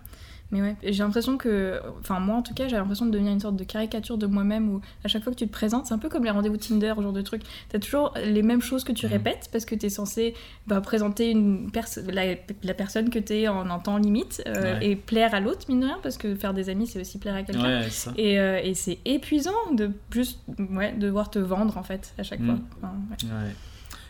Mais 0.54 0.62
ouais, 0.62 0.76
j'ai 0.84 1.02
l'impression 1.02 1.38
que, 1.38 1.80
enfin 2.02 2.20
moi 2.20 2.36
en 2.36 2.42
tout 2.42 2.54
cas, 2.54 2.68
j'ai 2.68 2.76
l'impression 2.76 3.06
de 3.06 3.12
devenir 3.12 3.32
une 3.32 3.40
sorte 3.40 3.56
de 3.56 3.64
caricature 3.64 4.18
de 4.18 4.26
moi-même 4.28 4.70
où 4.70 4.82
à 5.06 5.08
chaque 5.08 5.24
fois 5.24 5.32
que 5.32 5.38
tu 5.38 5.48
te 5.48 5.52
présentes, 5.54 5.86
c'est 5.86 5.94
un 5.94 5.98
peu 5.98 6.10
comme 6.10 6.26
les 6.26 6.30
rendez-vous 6.30 6.58
Tinder, 6.58 6.94
genre 7.00 7.14
de 7.14 7.22
truc. 7.22 7.42
T'as 7.70 7.80
toujours 7.80 8.14
les 8.22 8.42
mêmes 8.42 8.62
choses 8.62 8.84
que 8.84 8.92
tu 8.92 9.06
Mhm. 9.06 9.12
répètes 9.14 9.48
parce 9.54 9.64
que 9.64 9.76
t'es 9.76 9.88
censé 9.88 10.34
bah, 10.68 10.82
présenter 10.82 11.32
une 11.32 11.72
pers- 11.72 11.88
la, 12.12 12.36
la 12.64 12.74
personne 12.74 13.10
que 13.10 13.20
t'es 13.20 13.48
en 13.48 13.70
en 13.70 13.80
temps 13.80 13.96
limite 13.98 14.44
euh, 14.46 14.78
Ouais. 14.78 14.86
et 14.90 14.96
plaire 14.98 15.34
à 15.34 15.40
l'autre, 15.40 15.62
mine 15.70 15.80
de 15.80 15.86
rien, 15.86 16.00
parce 16.04 16.18
que 16.18 16.36
faire 16.36 16.54
des 16.54 16.68
amis, 16.68 16.86
c'est 16.86 17.00
aussi 17.00 17.18
plaire 17.18 17.36
à 17.36 17.44
quelqu'un. 17.44 17.80
Ouais. 17.84 17.88
Et, 18.18 18.38
euh, 18.38 18.60
et 18.62 18.74
c'est 18.74 18.98
épuisant 19.06 19.52
de 19.74 19.92
juste 20.12 20.40
ouais, 20.72 20.92
devoir 20.92 21.30
te 21.30 21.40
vendre 21.40 21.78
en 21.78 21.84
fait 21.84 22.14
à 22.18 22.24
chaque 22.24 22.31
Mm. 22.40 22.46
fois. 22.46 22.60
Enfin, 22.78 22.94
ouais. 23.10 23.46
Ouais. 23.46 23.56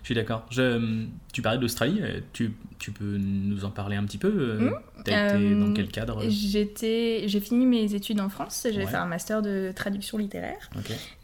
Je 0.02 0.08
suis 0.08 0.16
d'accord. 0.16 0.46
Je, 0.50 1.10
tu 1.34 1.42
parlais 1.42 1.60
d'Australie, 1.60 2.00
euh, 2.02 2.20
tu, 2.34 2.54
tu 2.80 2.92
peux 2.92 3.18
nous 3.18 3.64
en 3.66 3.70
parler 3.72 3.96
un 3.96 4.04
petit 4.06 4.18
peu 4.18 4.28
euh, 4.28 4.70
T'as 5.04 5.36
été 5.36 5.46
Euh, 5.46 5.60
dans 5.60 5.74
quel 5.74 5.88
cadre? 5.88 6.22
J'étais, 6.30 7.24
j'ai 7.28 7.40
fini 7.40 7.66
mes 7.66 7.96
études 7.96 8.20
en 8.20 8.30
France. 8.30 8.68
J'ai 8.72 8.78
Ouais. 8.82 8.86
fait 8.86 8.98
un 8.98 9.06
master 9.06 9.42
de 9.42 9.72
traduction 9.76 10.18
littéraire 10.18 10.70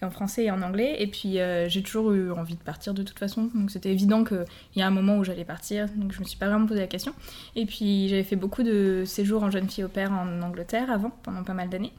en 0.01 0.09
français 0.09 0.45
et 0.45 0.51
en 0.51 0.61
anglais. 0.61 0.95
Et 0.99 1.07
puis 1.07 1.39
euh, 1.39 1.67
j'ai 1.69 1.83
toujours 1.83 2.11
eu 2.13 2.31
envie 2.31 2.55
de 2.55 2.61
partir 2.63 2.93
de 2.93 3.03
toute 3.03 3.19
façon. 3.19 3.49
Donc 3.53 3.69
c'était 3.71 3.91
évident 3.91 4.23
qu'il 4.23 4.45
y 4.77 4.81
a 4.81 4.87
un 4.87 4.91
moment 4.91 5.17
où 5.17 5.23
j'allais 5.23 5.45
partir. 5.45 5.87
Donc 5.95 6.11
je 6.13 6.19
me 6.19 6.25
suis 6.25 6.37
pas 6.37 6.47
vraiment 6.47 6.65
posé 6.65 6.79
la 6.79 6.87
question. 6.87 7.13
Et 7.55 7.65
puis 7.65 8.07
j'avais 8.07 8.23
fait 8.23 8.35
beaucoup 8.35 8.63
de 8.63 9.03
séjours 9.05 9.43
en 9.43 9.51
jeune 9.51 9.69
fille 9.69 9.83
au 9.83 9.89
père 9.89 10.11
en 10.11 10.41
Angleterre 10.41 10.89
avant, 10.91 11.11
pendant 11.23 11.43
pas 11.43 11.53
mal 11.53 11.69
d'années. 11.69 11.93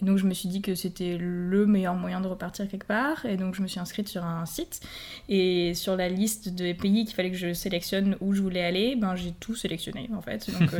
Et 0.00 0.04
donc 0.04 0.18
je 0.18 0.26
me 0.26 0.34
suis 0.34 0.48
dit 0.48 0.60
que 0.60 0.74
c'était 0.74 1.16
le 1.18 1.66
meilleur 1.66 1.94
moyen 1.94 2.20
de 2.20 2.26
repartir 2.26 2.68
quelque 2.68 2.86
part. 2.86 3.24
Et 3.26 3.36
donc 3.36 3.54
je 3.54 3.62
me 3.62 3.66
suis 3.68 3.80
inscrite 3.80 4.08
sur 4.08 4.24
un 4.24 4.44
site. 4.46 4.80
Et 5.28 5.72
sur 5.74 5.96
la 5.96 6.08
liste 6.08 6.48
des 6.50 6.74
pays 6.74 7.04
qu'il 7.04 7.14
fallait 7.14 7.30
que 7.30 7.36
je 7.36 7.53
sélectionne 7.54 8.16
où 8.20 8.34
je 8.34 8.42
voulais 8.42 8.64
aller, 8.64 8.96
ben 8.96 9.16
j'ai 9.16 9.32
tout 9.32 9.54
sélectionné 9.54 10.10
en 10.16 10.20
fait. 10.20 10.50
Donc 10.50 10.70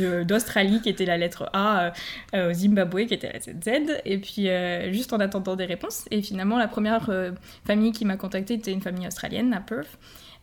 euh, 0.00 0.24
d'Australie 0.24 0.80
qui 0.80 0.88
était 0.88 1.06
la 1.06 1.18
lettre 1.18 1.50
A, 1.52 1.92
euh, 2.34 2.50
au 2.50 2.52
Zimbabwe 2.52 3.06
qui 3.06 3.14
était 3.14 3.28
la 3.28 3.34
lettre 3.34 3.50
Z. 3.50 4.00
Et 4.04 4.18
puis 4.18 4.48
euh, 4.48 4.92
juste 4.92 5.12
en 5.12 5.20
attendant 5.20 5.56
des 5.56 5.64
réponses. 5.64 6.04
Et 6.10 6.22
finalement 6.22 6.58
la 6.58 6.68
première 6.68 7.10
famille 7.64 7.92
qui 7.92 8.04
m'a 8.04 8.16
contactée 8.16 8.54
était 8.54 8.72
une 8.72 8.82
famille 8.82 9.06
australienne 9.06 9.52
à 9.52 9.60
Perth. 9.60 9.98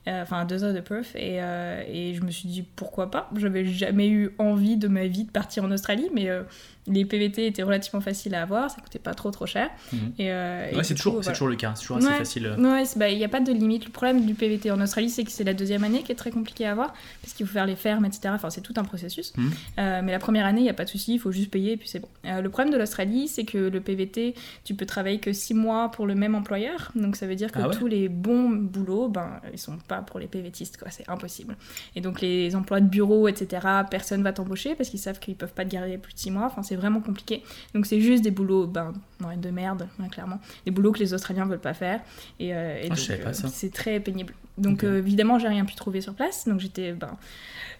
Enfin, 0.07 0.41
à 0.41 0.45
deux 0.45 0.63
heures 0.63 0.73
de 0.73 0.81
Perth, 0.81 1.15
et, 1.15 1.41
euh, 1.41 1.81
et 1.87 2.13
je 2.13 2.21
me 2.21 2.29
suis 2.29 2.47
dit 2.47 2.61
pourquoi 2.61 3.09
pas? 3.09 3.27
J'avais 3.35 3.65
jamais 3.65 4.07
eu 4.07 4.35
envie 4.37 4.77
de 4.77 4.87
ma 4.87 5.07
vie 5.07 5.23
de 5.23 5.31
partir 5.31 5.63
en 5.63 5.71
Australie, 5.71 6.09
mais 6.13 6.29
euh, 6.29 6.43
les 6.87 7.03
PVT 7.05 7.47
étaient 7.47 7.63
relativement 7.63 8.01
faciles 8.01 8.35
à 8.35 8.41
avoir, 8.43 8.69
ça 8.69 8.81
coûtait 8.81 8.99
pas 8.99 9.13
trop 9.13 9.31
trop 9.31 9.45
cher. 9.45 9.69
Mhm. 9.91 9.99
Et, 10.19 10.31
euh, 10.31 10.71
Ouais, 10.75 10.83
c'est 10.83 10.95
toujours, 10.95 11.15
voilà. 11.15 11.31
toujours 11.31 11.47
le 11.47 11.55
cas. 11.55 11.73
C'est 11.75 11.81
toujours 11.81 11.97
assez 11.97 12.07
facile. 12.09 12.45
euh. 12.45 12.57
Ouais, 12.57 12.83
bah, 12.95 13.09
il 13.09 13.17
n'y 13.17 13.23
a 13.23 13.29
pas 13.29 13.39
de 13.39 13.51
limite. 13.51 13.85
Le 13.85 13.91
problème 13.91 14.25
du 14.25 14.33
PVT 14.35 14.69
en 14.71 14.79
Australie, 14.81 15.09
c'est 15.09 15.23
que 15.23 15.31
c'est 15.31 15.43
la 15.43 15.53
deuxième 15.53 15.83
année 15.83 16.03
qui 16.03 16.11
est 16.11 16.15
très 16.15 16.31
compliquée 16.31 16.65
à 16.65 16.71
avoir, 16.71 16.93
parce 17.21 17.33
qu'il 17.33 17.45
faut 17.47 17.53
faire 17.53 17.65
les 17.65 17.75
fermes, 17.75 18.05
etc. 18.05 18.29
Enfin, 18.35 18.49
c'est 18.49 18.61
tout 18.61 18.73
un 18.77 18.83
processus. 18.83 19.33
Mhm. 19.37 19.51
Euh, 19.79 20.01
mais 20.03 20.11
la 20.11 20.19
première 20.19 20.45
année, 20.45 20.59
il 20.61 20.63
n'y 20.65 20.69
a 20.69 20.73
pas 20.73 20.85
de 20.85 20.89
souci, 20.89 21.15
il 21.15 21.19
faut 21.19 21.31
juste 21.31 21.49
payer 21.51 21.73
et 21.73 21.77
puis 21.77 21.87
c'est 21.87 21.99
bon. 21.99 22.09
Euh, 22.25 22.41
le 22.41 22.49
problème 22.49 22.71
de 22.73 22.77
l'Australie, 22.77 23.27
c'est 23.27 23.45
que 23.45 23.57
le 23.57 23.81
PVT, 23.81 24.35
tu 24.63 24.75
peux 24.75 24.85
travailler 24.85 25.19
que 25.19 25.33
6 25.33 25.53
mois 25.53 25.89
pour 25.91 26.05
le 26.05 26.15
même 26.15 26.35
employeur. 26.35 26.91
Donc 26.95 27.15
ça 27.15 27.25
veut 27.27 27.35
dire 27.35 27.51
que 27.51 27.59
Ah 27.59 27.67
ouais 27.67 27.75
tous 27.75 27.87
les 27.87 28.09
bons 28.09 28.49
boulots, 28.49 29.07
ben, 29.09 29.41
ils 29.51 29.59
sont 29.59 29.77
pas 29.87 30.01
pour 30.01 30.19
les 30.19 30.27
PVTistes, 30.27 30.77
quoi. 30.77 30.89
C'est 30.91 31.09
impossible. 31.09 31.55
Et 31.95 32.01
donc 32.01 32.21
les 32.21 32.55
emplois 32.55 32.79
de 32.79 32.87
bureau, 32.87 33.27
etc., 33.27 33.65
personne 33.89 34.21
va 34.23 34.33
t'embaucher 34.33 34.75
parce 34.75 34.89
qu'ils 34.89 34.99
savent 34.99 35.19
qu'ils 35.19 35.35
peuvent 35.35 35.53
pas 35.53 35.65
te 35.65 35.69
garder 35.69 35.97
plus 35.97 36.13
de 36.13 36.19
6 36.19 36.31
mois. 36.31 36.45
Enfin, 36.45 36.61
c'est 36.63 36.74
vraiment 36.75 37.01
compliqué. 37.01 37.43
Donc 37.73 37.85
c'est 37.85 38.01
juste 38.01 38.23
des 38.23 38.31
boulots 38.31 38.67
ben, 38.67 38.93
ouais, 39.25 39.37
de 39.37 39.49
merde, 39.49 39.87
ouais, 39.99 40.09
clairement. 40.09 40.39
Des 40.65 40.71
boulots 40.71 40.91
que 40.91 40.99
les 40.99 41.13
Australiens 41.13 41.45
veulent 41.45 41.59
pas 41.59 41.73
faire. 41.73 42.01
Et, 42.39 42.53
euh, 42.53 42.77
et 42.81 42.89
Ah, 42.91 42.95
donc, 42.95 43.09
euh, 43.09 43.33
c'est 43.51 43.73
très 43.73 43.99
pénible. 43.99 44.33
Donc 44.57 44.83
euh, 44.83 44.99
évidemment, 44.99 45.39
j'ai 45.39 45.47
rien 45.47 45.65
pu 45.65 45.75
trouver 45.75 46.01
sur 46.01 46.13
place. 46.13 46.47
Donc 46.47 46.59
j'étais 46.59 46.93
ben, 46.93 47.17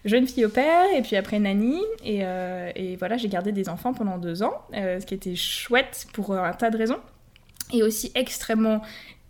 jeune 0.04 0.26
fille 0.26 0.44
au 0.44 0.50
père 0.50 0.84
et 0.94 1.02
puis 1.02 1.16
après 1.16 1.38
nanny. 1.38 1.80
Et, 2.04 2.20
et 2.20 2.96
voilà, 2.96 3.16
j'ai 3.16 3.28
gardé 3.28 3.52
des 3.52 3.68
enfants 3.68 3.94
pendant 3.94 4.18
deux 4.18 4.42
ans, 4.42 4.54
ce 4.72 5.04
qui 5.04 5.14
était 5.14 5.36
chouette 5.36 6.06
pour 6.12 6.34
un 6.34 6.52
tas 6.52 6.70
de 6.70 6.78
raisons. 6.78 6.98
Et 7.72 7.82
aussi 7.82 8.12
extrêmement 8.14 8.80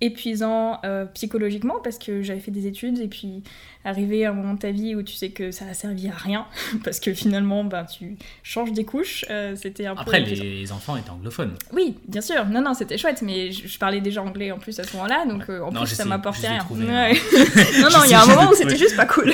épuisant 0.00 0.78
euh, 0.85 1.06
psychologiquement 1.06 1.76
parce 1.82 1.99
que 1.99 2.23
j'avais 2.23 2.40
fait 2.40 2.50
des 2.50 2.66
études 2.66 2.99
et 2.99 3.08
puis 3.08 3.42
arriver 3.87 4.26
à 4.26 4.31
un 4.31 4.35
moment 4.35 4.55
de 4.55 4.59
ta 4.59 4.71
vie 4.71 4.95
où 4.95 5.02
tu 5.02 5.14
sais 5.14 5.31
que 5.31 5.50
ça 5.50 5.64
a 5.71 5.75
servi 5.75 6.09
à 6.09 6.14
rien 6.14 6.47
parce 6.85 7.00
que 7.00 7.14
finalement 7.14 7.64
ben, 7.64 7.85
tu 7.85 8.16
changes 8.43 8.73
des 8.73 8.85
couches 8.85 9.25
euh, 9.31 9.55
c'était 9.57 9.87
un 9.87 9.97
Après, 9.97 10.21
les 10.21 10.73
enfants 10.73 10.97
étaient 10.97 11.11
anglophones. 11.11 11.55
Oui, 11.73 11.97
bien 12.07 12.21
sûr. 12.21 12.47
Non, 12.47 12.61
non, 12.61 12.75
c'était 12.75 12.99
chouette, 12.99 13.23
mais 13.23 13.52
je, 13.52 13.66
je 13.66 13.78
parlais 13.78 14.00
déjà 14.00 14.23
anglais 14.23 14.52
en 14.52 14.59
plus 14.59 14.78
à 14.78 14.85
ce 14.85 14.93
moment-là, 14.97 15.25
donc 15.26 15.49
euh, 15.49 15.61
en 15.62 15.73
Non, 15.73 15.85
plus 15.85 15.95
ça 15.95 16.05
m'apportait 16.05 16.49
rien. 16.49 16.66
Ouais. 16.71 17.14
non, 17.81 17.88
non, 17.90 18.05
il 18.05 18.11
y 18.11 18.14
a 18.14 18.23
un 18.23 18.26
moment 18.26 18.50
où 18.50 18.55
c'était 18.55 18.76
juste 18.76 18.97
pas 18.97 19.07
cool. 19.07 19.33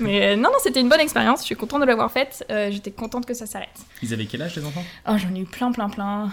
mais 0.00 0.32
euh, 0.32 0.36
non, 0.36 0.44
non, 0.44 0.58
c'était 0.62 0.80
une 0.80 0.88
bonne 0.88 1.00
expérience. 1.00 1.40
Je 1.40 1.46
suis 1.46 1.56
contente 1.56 1.80
de 1.80 1.86
l'avoir 1.86 2.10
faite. 2.10 2.44
Euh, 2.50 2.70
J'étais 2.70 2.90
contente 2.90 3.26
que 3.26 3.34
ça 3.34 3.46
s'arrête. 3.46 3.68
Ils 4.02 4.12
avaient 4.12 4.26
quel 4.26 4.42
âge, 4.42 4.56
les 4.56 4.64
enfants? 4.64 4.84
Oh, 5.08 5.12
j'en 5.16 5.34
ai 5.34 5.40
eu 5.40 5.44
plein, 5.44 5.72
plein, 5.72 5.88
plein. 5.88 6.30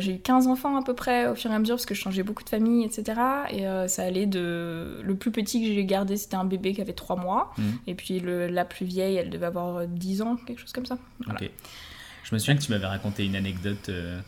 J'ai 0.00 0.14
eu 0.14 0.18
15 0.18 0.46
enfants 0.46 0.76
à 0.76 0.82
peu 0.82 0.94
près 0.94 1.28
au 1.28 1.34
fur 1.34 1.50
et 1.50 1.54
à 1.54 1.58
mesure 1.58 1.76
parce 1.76 1.86
que 1.86 1.94
je 1.94 2.00
changeais 2.00 2.22
beaucoup 2.22 2.44
de 2.44 2.48
famille, 2.48 2.84
etc. 2.84 3.20
Et 3.50 3.64
ça 3.88 4.02
allait 4.02 4.26
de. 4.26 5.00
Le 5.02 5.14
plus 5.14 5.30
petit 5.30 5.60
que 5.62 5.74
j'ai 5.74 5.84
gardé, 5.84 6.16
c'était 6.16 6.36
un 6.36 6.44
bébé 6.44 6.72
qui 6.74 6.81
avait 6.82 6.92
3 6.92 7.16
mois. 7.16 7.52
Mhm. 7.58 7.78
Et 7.86 7.94
puis 7.94 8.20
le, 8.20 8.46
la 8.48 8.64
plus 8.64 8.86
vieille, 8.86 9.16
elle 9.16 9.30
devait 9.30 9.46
avoir 9.46 9.86
10 9.86 10.22
ans, 10.22 10.36
quelque 10.46 10.60
chose 10.60 10.72
comme 10.72 10.86
ça. 10.86 10.98
Voilà. 11.24 11.40
Je 12.24 12.34
me 12.34 12.38
souviens 12.38 12.56
que 12.56 12.62
tu 12.62 12.70
m'avais 12.70 12.86
raconté 12.86 13.24
une 13.24 13.36
anecdote 13.36 13.88
euh, 13.88 14.20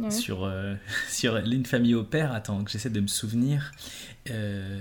Ouais. 0.00 0.10
sur, 0.10 0.44
euh, 0.44 0.74
sur 1.10 1.36
une 1.36 1.66
famille 1.66 1.94
au 1.94 2.02
père. 2.04 2.32
Attends, 2.32 2.64
que 2.64 2.70
j'essaie 2.70 2.88
de 2.90 3.00
me 3.00 3.06
souvenir. 3.08 3.72
Euh, 4.30 4.80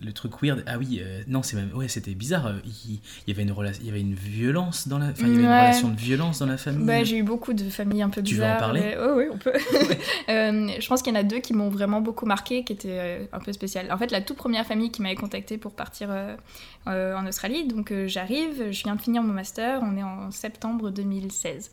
le 0.00 0.12
truc 0.12 0.40
weird. 0.42 0.62
Ah 0.66 0.78
oui, 0.78 1.00
euh, 1.02 1.22
non, 1.26 1.42
c'est 1.42 1.56
même. 1.56 1.70
Ouais, 1.74 1.88
c'était 1.88 2.14
bizarre. 2.14 2.46
euh, 2.46 2.52
Il, 2.64 2.94
il 2.94 3.00
y 3.26 3.32
avait 3.32 3.42
une 3.42 3.52
relation, 3.52 3.80
il 3.82 3.88
y 3.88 3.90
avait 3.90 4.00
une 4.00 4.14
violence 4.14 4.86
dans 4.88 4.98
la. 4.98 5.06
Enfin, 5.06 5.26
il 5.26 5.28
y 5.28 5.32
avait 5.32 5.42
une 5.42 5.48
relation 5.48 5.88
de 5.88 5.96
violence 5.96 6.38
dans 6.38 6.46
la 6.46 6.56
famille. 6.56 6.86
Bah, 6.86 7.02
j'ai 7.04 7.18
eu 7.18 7.22
beaucoup 7.22 7.52
de 7.52 7.68
familles 7.68 8.02
un 8.02 8.08
peu 8.10 8.22
Tu 8.22 8.36
veux 8.36 8.44
en 8.44 8.56
parler 8.56 8.80
mais- 8.80 8.96
Ouais, 8.98 9.12
ouais, 9.12 9.28
on 9.32 9.38
peut. 9.38 9.52
Euh, 10.28 10.68
je 10.78 10.86
pense 10.86 11.00
qu'il 11.02 11.12
y 11.14 11.16
en 11.16 11.20
a 11.20 11.22
deux 11.22 11.38
qui 11.38 11.54
m'ont 11.54 11.70
vraiment 11.70 12.00
beaucoup 12.02 12.26
marqué, 12.26 12.62
qui 12.64 12.74
étaient 12.74 13.28
un 13.32 13.38
peu 13.40 13.52
spéciales. 13.52 13.90
En 13.90 13.96
fait, 13.96 14.10
la 14.10 14.20
toute 14.20 14.36
première 14.36 14.66
famille 14.66 14.90
qui 14.90 15.00
m'avait 15.00 15.14
contactée 15.14 15.56
pour 15.56 15.72
partir 15.72 16.10
euh, 16.10 17.14
en 17.16 17.26
Australie, 17.26 17.66
donc 17.66 17.92
j'arrive, 18.06 18.70
je 18.70 18.82
viens 18.84 18.94
de 18.96 19.00
finir 19.00 19.22
mon 19.22 19.32
master, 19.32 19.80
on 19.82 19.96
est 19.96 20.02
en 20.02 20.30
septembre 20.30 20.90
2016. 20.90 21.70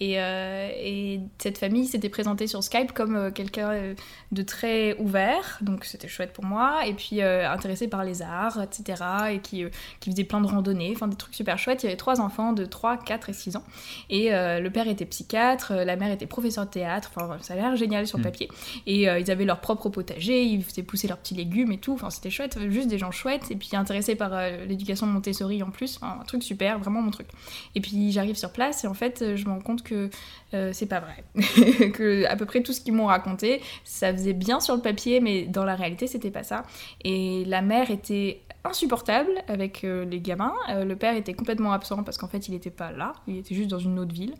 Et, 0.00 0.14
et 0.14 1.20
cette 1.38 1.58
famille 1.58 1.86
s'était 1.86 2.08
présentée 2.08 2.48
sur 2.48 2.62
Skype 2.64 2.92
comme 2.92 3.30
quelqu'un 3.32 3.94
de 4.32 4.42
très 4.42 4.96
ouvert, 4.98 5.58
donc 5.60 5.84
c'était 5.84 6.08
chouette 6.08 6.32
pour 6.32 6.44
moi, 6.44 6.86
et 6.86 6.94
puis 6.94 7.22
euh, 7.22 7.48
intéressé 7.62 7.86
par 7.86 8.04
les 8.04 8.22
arts, 8.22 8.60
etc., 8.60 9.02
et 9.30 9.38
qui, 9.38 9.62
euh, 9.62 9.70
qui 10.00 10.10
faisait 10.10 10.24
plein 10.24 10.40
de 10.40 10.48
randonnées, 10.48 10.92
enfin 10.94 11.06
des 11.06 11.16
trucs 11.16 11.34
super 11.34 11.58
chouettes. 11.58 11.84
Il 11.84 11.86
y 11.86 11.88
avait 11.88 11.96
trois 11.96 12.20
enfants 12.20 12.52
de 12.52 12.64
3, 12.64 12.96
4 12.96 13.30
et 13.30 13.32
6 13.32 13.56
ans. 13.56 13.62
Et 14.10 14.34
euh, 14.34 14.58
le 14.58 14.70
père 14.70 14.88
était 14.88 15.04
psychiatre, 15.04 15.72
euh, 15.72 15.84
la 15.84 15.94
mère 15.94 16.10
était 16.10 16.26
professeure 16.26 16.66
de 16.66 16.70
théâtre, 16.70 17.12
enfin 17.14 17.38
ça 17.40 17.54
a 17.54 17.56
l'air 17.56 17.76
génial 17.76 18.06
sur 18.06 18.18
le 18.18 18.22
Mm. 18.22 18.24
papier. 18.24 18.48
Et 18.86 19.02
ils 19.02 19.30
avaient 19.30 19.44
leur 19.44 19.60
propre 19.60 19.88
potager, 19.88 20.44
ils 20.44 20.64
faisaient 20.64 20.82
pousser 20.82 21.08
leurs 21.08 21.18
petits 21.18 21.34
légumes 21.34 21.72
et 21.72 21.78
tout, 21.78 21.92
enfin 21.92 22.10
c'était 22.10 22.30
chouette, 22.30 22.58
juste 22.68 22.88
des 22.88 22.98
gens 22.98 23.10
chouettes, 23.10 23.50
et 23.50 23.56
puis 23.56 23.70
intéressés 23.74 24.14
par 24.14 24.32
l'éducation 24.66 25.06
de 25.06 25.12
Montessori 25.12 25.62
en 25.62 25.70
plus, 25.70 25.98
enfin, 26.00 26.18
un 26.20 26.24
truc 26.24 26.42
super, 26.42 26.78
vraiment 26.78 27.02
mon 27.02 27.10
truc. 27.10 27.28
Et 27.74 27.80
puis 27.80 28.12
j'arrive 28.12 28.36
sur 28.36 28.50
place 28.52 28.84
et 28.84 28.86
en 28.86 28.94
fait 28.94 29.36
je 29.36 29.44
me 29.44 29.50
rends 29.50 29.60
compte 29.60 29.82
que 29.82 30.10
euh, 30.54 30.70
c'est 30.72 30.86
pas 30.86 31.00
vrai. 31.00 31.24
que 31.92 32.24
à 32.26 32.36
peu 32.36 32.44
près 32.46 32.62
tout 32.62 32.72
ce 32.72 32.80
qu'ils 32.80 32.92
m'ont 32.92 33.06
raconté, 33.06 33.60
ça 33.84 34.12
faisait 34.12 34.34
bien 34.34 34.60
sur 34.60 34.74
le 34.76 34.82
papier, 34.82 35.20
mais 35.20 35.44
dans 35.44 35.64
la 35.64 35.74
réalité 35.74 36.06
c'était 36.06 36.30
pas 36.30 36.42
ça. 36.42 36.64
Et 37.04 37.44
la 37.52 37.60
mère 37.62 37.90
était 37.90 38.40
insupportable 38.64 39.32
avec 39.48 39.82
euh, 39.82 40.04
les 40.04 40.20
gamins. 40.20 40.54
Euh, 40.70 40.84
le 40.84 40.94
père 40.96 41.16
était 41.16 41.34
complètement 41.34 41.72
absent 41.72 42.02
parce 42.04 42.16
qu'en 42.16 42.28
fait, 42.28 42.46
il 42.48 42.52
n'était 42.52 42.70
pas 42.70 42.92
là. 42.92 43.12
Il 43.26 43.36
était 43.38 43.54
juste 43.56 43.68
dans 43.68 43.80
une 43.88 43.98
autre 43.98 44.14
ville. 44.14 44.34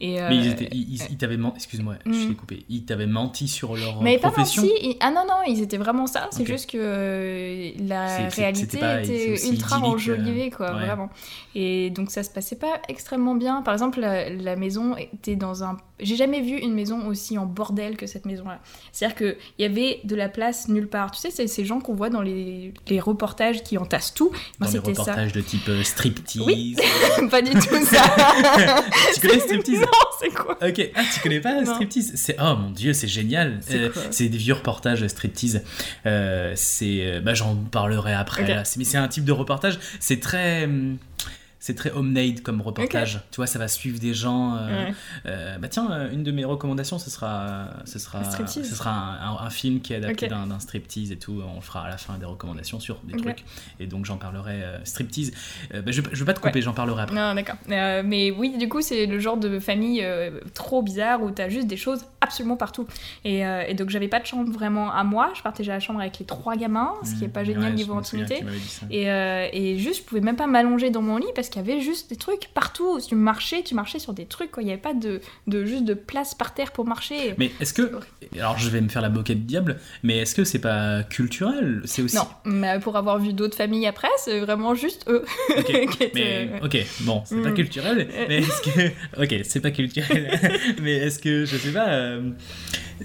Et, 0.00 0.12
Mais 0.28 0.36
ils 0.36 0.48
euh, 0.48 0.52
étaient, 0.52 0.68
ils, 0.72 0.94
ils 1.10 1.16
t'avaient 1.18 1.36
menti, 1.36 1.56
excuse-moi, 1.56 1.94
je 2.06 2.10
Mm. 2.10 2.28
t'ai 2.28 2.34
coupé. 2.34 2.64
Ils 2.68 2.84
t'avaient 2.84 3.08
menti 3.20 3.48
sur 3.48 3.74
leur 3.76 4.00
Mais 4.00 4.18
pas 4.18 4.30
profession. 4.30 4.62
menti. 4.62 4.74
ils- 4.80 4.96
Ah 5.00 5.10
non, 5.10 5.24
non, 5.28 5.38
ils 5.48 5.60
étaient 5.60 5.76
vraiment 5.86 6.06
ça. 6.06 6.28
C'est 6.30 6.46
juste 6.46 6.70
que 6.70 6.78
euh, 6.80 7.70
la 7.80 8.28
réalité 8.28 8.78
pas- 8.78 9.02
était 9.02 9.48
ultra 9.48 9.78
enjolivée, 9.80 10.50
quoi, 10.50 10.70
euh, 10.70 10.74
ouais. 10.78 10.86
vraiment. 10.86 11.10
Et 11.56 11.90
donc 11.90 12.10
ça 12.12 12.22
se 12.22 12.30
passait 12.30 12.56
pas 12.56 12.80
extrêmement 12.88 13.34
bien. 13.34 13.60
Par 13.62 13.74
exemple, 13.74 13.98
la, 14.00 14.30
la 14.30 14.54
maison 14.56 14.96
était 14.96 15.36
dans 15.36 15.64
un. 15.64 15.76
J'ai 16.00 16.16
jamais 16.16 16.40
vu 16.40 16.56
une 16.58 16.74
maison 16.74 17.06
aussi 17.06 17.38
en 17.38 17.46
bordel 17.46 17.96
que 17.96 18.06
cette 18.06 18.26
maison-là. 18.26 18.60
C'est-à-dire 18.92 19.16
qu'il 19.16 19.36
y 19.60 19.64
avait 19.64 20.00
de 20.02 20.16
la 20.16 20.28
place 20.28 20.66
nulle 20.68 20.88
part. 20.88 21.12
Tu 21.12 21.20
sais, 21.20 21.30
c'est 21.30 21.46
ces 21.46 21.64
gens 21.64 21.78
qu'on 21.80 21.94
voit 21.94 22.10
dans 22.10 22.20
les, 22.22 22.74
les 22.88 22.98
reportages 23.00 23.62
qui 23.62 23.78
entassent 23.78 24.12
tout. 24.12 24.30
Dans 24.58 24.66
Moi, 24.68 24.80
les 24.86 24.94
ça. 24.94 25.02
reportages 25.02 25.32
de 25.32 25.40
type 25.40 25.68
euh, 25.68 25.82
striptease. 25.84 26.42
Oui. 26.44 26.76
pas 27.30 27.42
du 27.42 27.52
tout 27.52 27.84
ça. 27.84 28.02
tu 29.14 29.20
connais 29.20 29.38
striptease 29.40 29.80
non, 29.80 29.86
c'est 30.20 30.34
quoi? 30.34 30.58
Ok, 30.66 30.90
ah 30.96 31.02
tu 31.14 31.20
connais 31.20 31.40
pas 31.40 31.60
Non. 31.62 31.74
striptease? 31.74 32.12
C'est 32.16 32.36
oh 32.40 32.56
mon 32.56 32.70
dieu, 32.70 32.92
c'est 32.92 33.08
génial. 33.08 33.60
C'est 33.60 33.76
Euh, 33.78 33.90
des 34.18 34.38
vieux 34.38 34.54
reportages 34.54 35.06
striptease. 35.06 35.62
Euh, 36.06 36.52
c'est 36.56 37.06
euh, 37.06 37.20
bah 37.20 37.34
j'en 37.34 37.54
parlerai 37.56 38.14
après. 38.14 38.46
Là. 38.46 38.62
Mais 38.76 38.84
c'est 38.84 38.96
un 38.98 39.06
type 39.08 39.24
de 39.24 39.32
reportage. 39.32 39.78
C'est 40.00 40.18
très 40.20 40.64
hum, 40.64 40.98
c'est 41.66 41.74
très 41.74 41.90
homemade 41.92 42.42
comme 42.42 42.60
reportage. 42.60 43.20
Tu 43.30 43.36
vois, 43.36 43.46
ça 43.46 43.58
va 43.58 43.68
suivre 43.68 43.98
des 43.98 44.12
gens. 44.12 44.54
euh, 44.56 44.84
Ouais. 44.88 44.94
euh, 45.24 45.56
bah 45.56 45.68
tiens, 45.68 45.90
euh, 45.90 46.12
une 46.12 46.22
de 46.22 46.30
mes 46.30 46.44
recommandations, 46.44 46.98
ce 46.98 47.08
sera, 47.08 47.68
ce 47.86 47.98
sera, 47.98 48.22
ce 48.22 48.62
sera 48.64 48.90
un, 48.90 49.30
un- 49.32 49.46
un 49.46 49.48
film 49.48 49.80
qui 49.80 49.94
est 49.94 49.96
adapté 49.96 50.28
d'un 50.28 50.58
striptease 50.60 51.10
et 51.10 51.16
tout. 51.16 51.40
On 51.56 51.62
fera 51.62 51.84
à 51.84 51.88
la 51.88 51.96
fin 51.96 52.18
des 52.18 52.26
recommandations 52.26 52.80
sur 52.80 52.96
des 53.04 53.16
trucs. 53.16 53.44
Et 53.80 53.86
donc 53.86 54.04
j'en 54.04 54.18
parlerai 54.18 54.62
euh, 54.62 54.84
striptease. 54.84 55.32
Bah, 55.72 55.80
je, 55.86 56.02
je 56.12 56.18
vais 56.18 56.26
pas 56.26 56.34
te 56.34 56.40
couper, 56.40 56.58
Ouais. 56.58 56.60
j'en 56.60 56.74
parlerai 56.74 57.04
après. 57.04 57.16
Non, 57.16 57.34
d'accord. 57.34 57.56
Mais 57.66 58.30
oui, 58.30 58.58
du 58.58 58.68
coup, 58.68 58.82
c'est 58.82 59.06
le 59.06 59.18
genre 59.18 59.38
de 59.38 59.58
famille 59.58 60.06
trop 60.52 60.82
bizarre 60.82 61.22
où 61.22 61.30
t'as 61.30 61.48
juste 61.48 61.66
des 61.66 61.78
choses 61.78 62.04
absolument 62.20 62.56
partout. 62.58 62.86
Et, 63.24 63.38
et 63.40 63.72
donc, 63.72 63.88
j'avais 63.88 64.08
pas 64.08 64.20
de 64.20 64.26
chambre 64.26 64.52
vraiment 64.52 64.92
à 64.92 65.02
moi. 65.02 65.32
Je 65.34 65.40
partageais 65.40 65.72
la 65.72 65.80
chambre 65.80 66.00
avec 66.00 66.18
les 66.18 66.26
trois 66.26 66.56
gamins, 66.56 66.92
ce 67.04 67.14
qui 67.14 67.24
est 67.24 67.28
pas 67.28 67.40
Mmh, 67.42 67.46
génial 67.46 67.62
ouais, 67.64 67.72
niveau 67.72 67.94
intimité. 67.94 68.44
Et, 68.90 69.04
et 69.06 69.78
juste, 69.78 70.00
je 70.00 70.04
pouvais 70.04 70.20
même 70.20 70.36
pas 70.36 70.46
m'allonger 70.46 70.90
dans 70.90 71.00
mon 71.02 71.16
lit 71.16 71.26
parce 71.34 71.48
qu'il 71.54 71.66
y 71.68 71.72
avait 71.72 71.80
juste 71.80 72.10
des 72.10 72.16
trucs 72.16 72.48
partout. 72.52 73.00
Si 73.00 73.08
tu 73.08 73.14
marchais, 73.14 73.62
tu 73.62 73.74
marchais 73.74 73.98
sur 73.98 74.12
des 74.12 74.26
trucs, 74.26 74.50
quoi. 74.50 74.62
Il 74.62 74.68
y 74.68 74.72
avait 74.72 74.80
pas 74.80 74.94
de, 74.94 75.20
de 75.46 75.64
juste 75.64 75.84
de 75.84 75.94
place 75.94 76.34
par 76.34 76.52
terre 76.54 76.72
pour 76.72 76.86
marcher. 76.86 77.34
Mais 77.38 77.50
est-ce 77.60 77.72
que. 77.72 77.92
Alors 78.36 78.58
je 78.58 78.68
vais 78.68 78.80
me 78.80 78.88
faire 78.88 79.02
la 79.02 79.08
moquette 79.10 79.46
diable, 79.46 79.78
mais 80.02 80.18
est-ce 80.18 80.34
que 80.34 80.44
c'est 80.44 80.58
pas 80.58 81.02
culturel? 81.04 81.80
C'est 81.84 82.02
aussi. 82.02 82.16
Non, 82.16 82.26
mais 82.44 82.78
pour 82.80 82.96
avoir 82.96 83.18
vu 83.18 83.32
d'autres 83.32 83.56
familles 83.56 83.86
après, 83.86 84.08
c'est 84.18 84.40
vraiment 84.40 84.74
juste 84.74 85.04
eux. 85.08 85.24
Ok, 85.56 85.70
étaient- 86.00 86.10
Mais 86.14 86.50
ok, 86.62 86.76
bon, 87.00 87.22
c'est 87.24 87.40
pas 87.42 87.50
Mm. 87.50 87.54
culturel, 87.54 88.08
mais 88.28 88.38
est-ce 88.38 88.60
que. 88.62 88.90
Ok, 89.22 89.34
c'est 89.44 89.60
pas 89.60 89.70
culturel, 89.70 90.30
mais 90.82 90.94
est-ce 90.94 91.18
que, 91.18 91.44
je 91.44 91.56
sais 91.56 91.70
pas. 91.72 91.88
euh, 91.88 92.30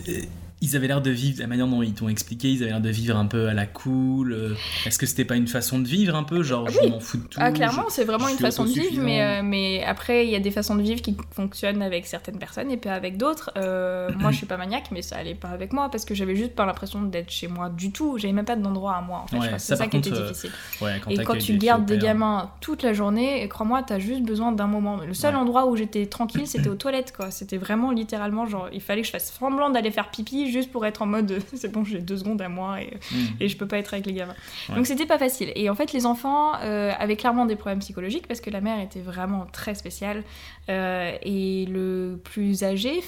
euh, 0.07 0.21
Ils 0.61 0.75
avaient 0.75 0.87
l'air 0.87 1.01
de 1.01 1.09
vivre, 1.09 1.39
la 1.39 1.47
manière 1.47 1.67
dont 1.67 1.81
ils 1.81 1.93
t'ont 1.93 2.09
expliqué, 2.09 2.49
ils 2.51 2.61
avaient 2.63 2.71
l'air 2.71 2.81
de 2.81 2.89
vivre 2.89 3.15
un 3.15 3.25
peu 3.27 3.47
à 3.47 3.53
la 3.53 3.65
cool. 3.65 4.33
euh, 4.33 4.55
Est-ce 4.85 4.99
que 4.99 5.05
c'était 5.05 5.23
pas 5.23 5.35
une 5.35 5.47
façon 5.47 5.79
de 5.79 5.87
vivre 5.87 6.15
un 6.15 6.23
peu 6.23 6.43
Genre, 6.43 6.69
je 6.69 6.79
Oui. 6.79 6.89
m'en 6.89 6.99
fous 6.99 7.17
de 7.17 7.23
tout. 7.23 7.39
Ah, 7.41 7.51
clairement, 7.51 7.85
je- 7.87 7.93
c'est 7.93 8.03
vraiment 8.03 8.27
je 8.27 8.33
une 8.33 8.39
façon 8.39 8.65
de 8.65 8.69
vivre, 8.69 9.01
mais, 9.01 9.21
euh, 9.21 9.41
mais 9.43 9.83
après, 9.85 10.25
il 10.25 10.31
y 10.31 10.35
a 10.35 10.39
des 10.39 10.51
façons 10.51 10.75
de 10.75 10.81
vivre 10.81 11.01
qui 11.01 11.15
fonctionnent 11.31 11.81
avec 11.81 12.05
certaines 12.07 12.37
personnes 12.39 12.69
et 12.71 12.77
pas 12.77 12.91
avec 12.93 13.15
d'autres. 13.17 13.51
Euh, 13.57 14.09
moi, 14.19 14.31
je 14.31 14.37
suis 14.37 14.45
pas 14.45 14.57
maniaque, 14.57 14.89
mais 14.91 15.01
ça 15.01 15.15
allait 15.15 15.33
pas 15.35 15.47
avec 15.49 15.71
moi 15.71 15.89
parce 15.89 16.03
que 16.03 16.13
j'avais 16.13 16.35
juste 16.35 16.55
pas 16.55 16.65
l'impression 16.65 17.01
d'être 17.03 17.31
chez 17.31 17.47
moi 17.47 17.69
du 17.69 17.91
tout. 17.91 18.17
J'avais 18.17 18.33
même 18.33 18.45
pas 18.45 18.55
d'endroit 18.57 18.95
à 18.95 19.01
moi, 19.01 19.19
en 19.23 19.27
fait. 19.27 19.37
Ouais, 19.37 19.41
Je 19.43 19.47
crois 19.47 19.57
que 19.57 19.61
ça, 19.63 19.75
c'est 19.75 19.75
ça 19.83 19.83
par 19.85 19.89
qui 19.91 19.97
était 20.09 20.11
euh, 20.17 20.27
difficile. 20.27 20.51
Ouais, 20.81 20.99
quand 21.03 21.11
Et 21.11 21.17
quand 21.23 21.37
tu 21.37 21.53
des 21.53 21.57
gardes 21.57 21.85
des 21.85 21.97
gamins 21.97 22.51
toute 22.59 22.83
la 22.83 22.91
journée, 22.91 23.47
crois-moi, 23.47 23.83
t'as 23.83 23.99
juste 23.99 24.23
besoin 24.23 24.51
d'un 24.51 24.67
moment. 24.67 24.97
Le 24.97 25.13
seul 25.13 25.35
Ouais. 25.35 25.39
endroit 25.41 25.67
où 25.67 25.75
j'étais 25.77 26.05
tranquille, 26.07 26.47
c'était 26.47 26.67
aux 26.69 26.75
toilettes, 26.75 27.13
quoi. 27.15 27.31
C'était 27.31 27.57
vraiment 27.57 27.91
littéralement 27.91 28.45
genre, 28.45 28.67
il 28.73 28.81
fallait 28.81 29.01
que 29.01 29.07
je 29.07 29.11
fasse 29.13 29.31
semblant 29.39 29.69
d'aller 29.69 29.91
faire 29.91 30.09
pipi 30.09 30.48
juste 30.51 30.71
pour 30.71 30.85
être 30.85 31.01
en 31.01 31.05
mode, 31.05 31.39
c'est 31.53 31.71
bon, 31.71 31.83
j'ai 31.83 31.99
deux 31.99 32.17
secondes 32.17 32.41
à 32.41 32.49
moi 32.49 32.81
et 32.81 32.89
Mm. 33.11 33.15
et 33.39 33.47
je 33.47 33.57
peux 33.57 33.67
pas 33.67 33.77
être 33.77 33.93
avec 33.93 34.05
les 34.05 34.13
gamins. 34.13 34.35
Ouais. 34.69 34.75
Donc 34.75 34.87
c'était 34.87 35.05
pas 35.05 35.17
facile. 35.17 35.51
Et 35.55 35.69
en 35.69 35.75
fait, 35.75 35.93
les 35.93 36.05
enfants 36.05 36.53
euh, 36.61 36.91
avaient 36.97 37.15
clairement 37.15 37.45
des 37.45 37.55
problèmes 37.55 37.79
psychologiques 37.79 38.27
parce 38.27 38.41
que 38.41 38.49
la 38.49 38.61
mère 38.61 38.79
était 38.79 39.01
vraiment 39.01 39.45
très 39.51 39.75
spéciale. 39.75 40.23
Euh, 40.69 41.15
et 41.23 41.65
le 41.65 42.19
plus 42.23 42.63
âgé, 42.63 43.01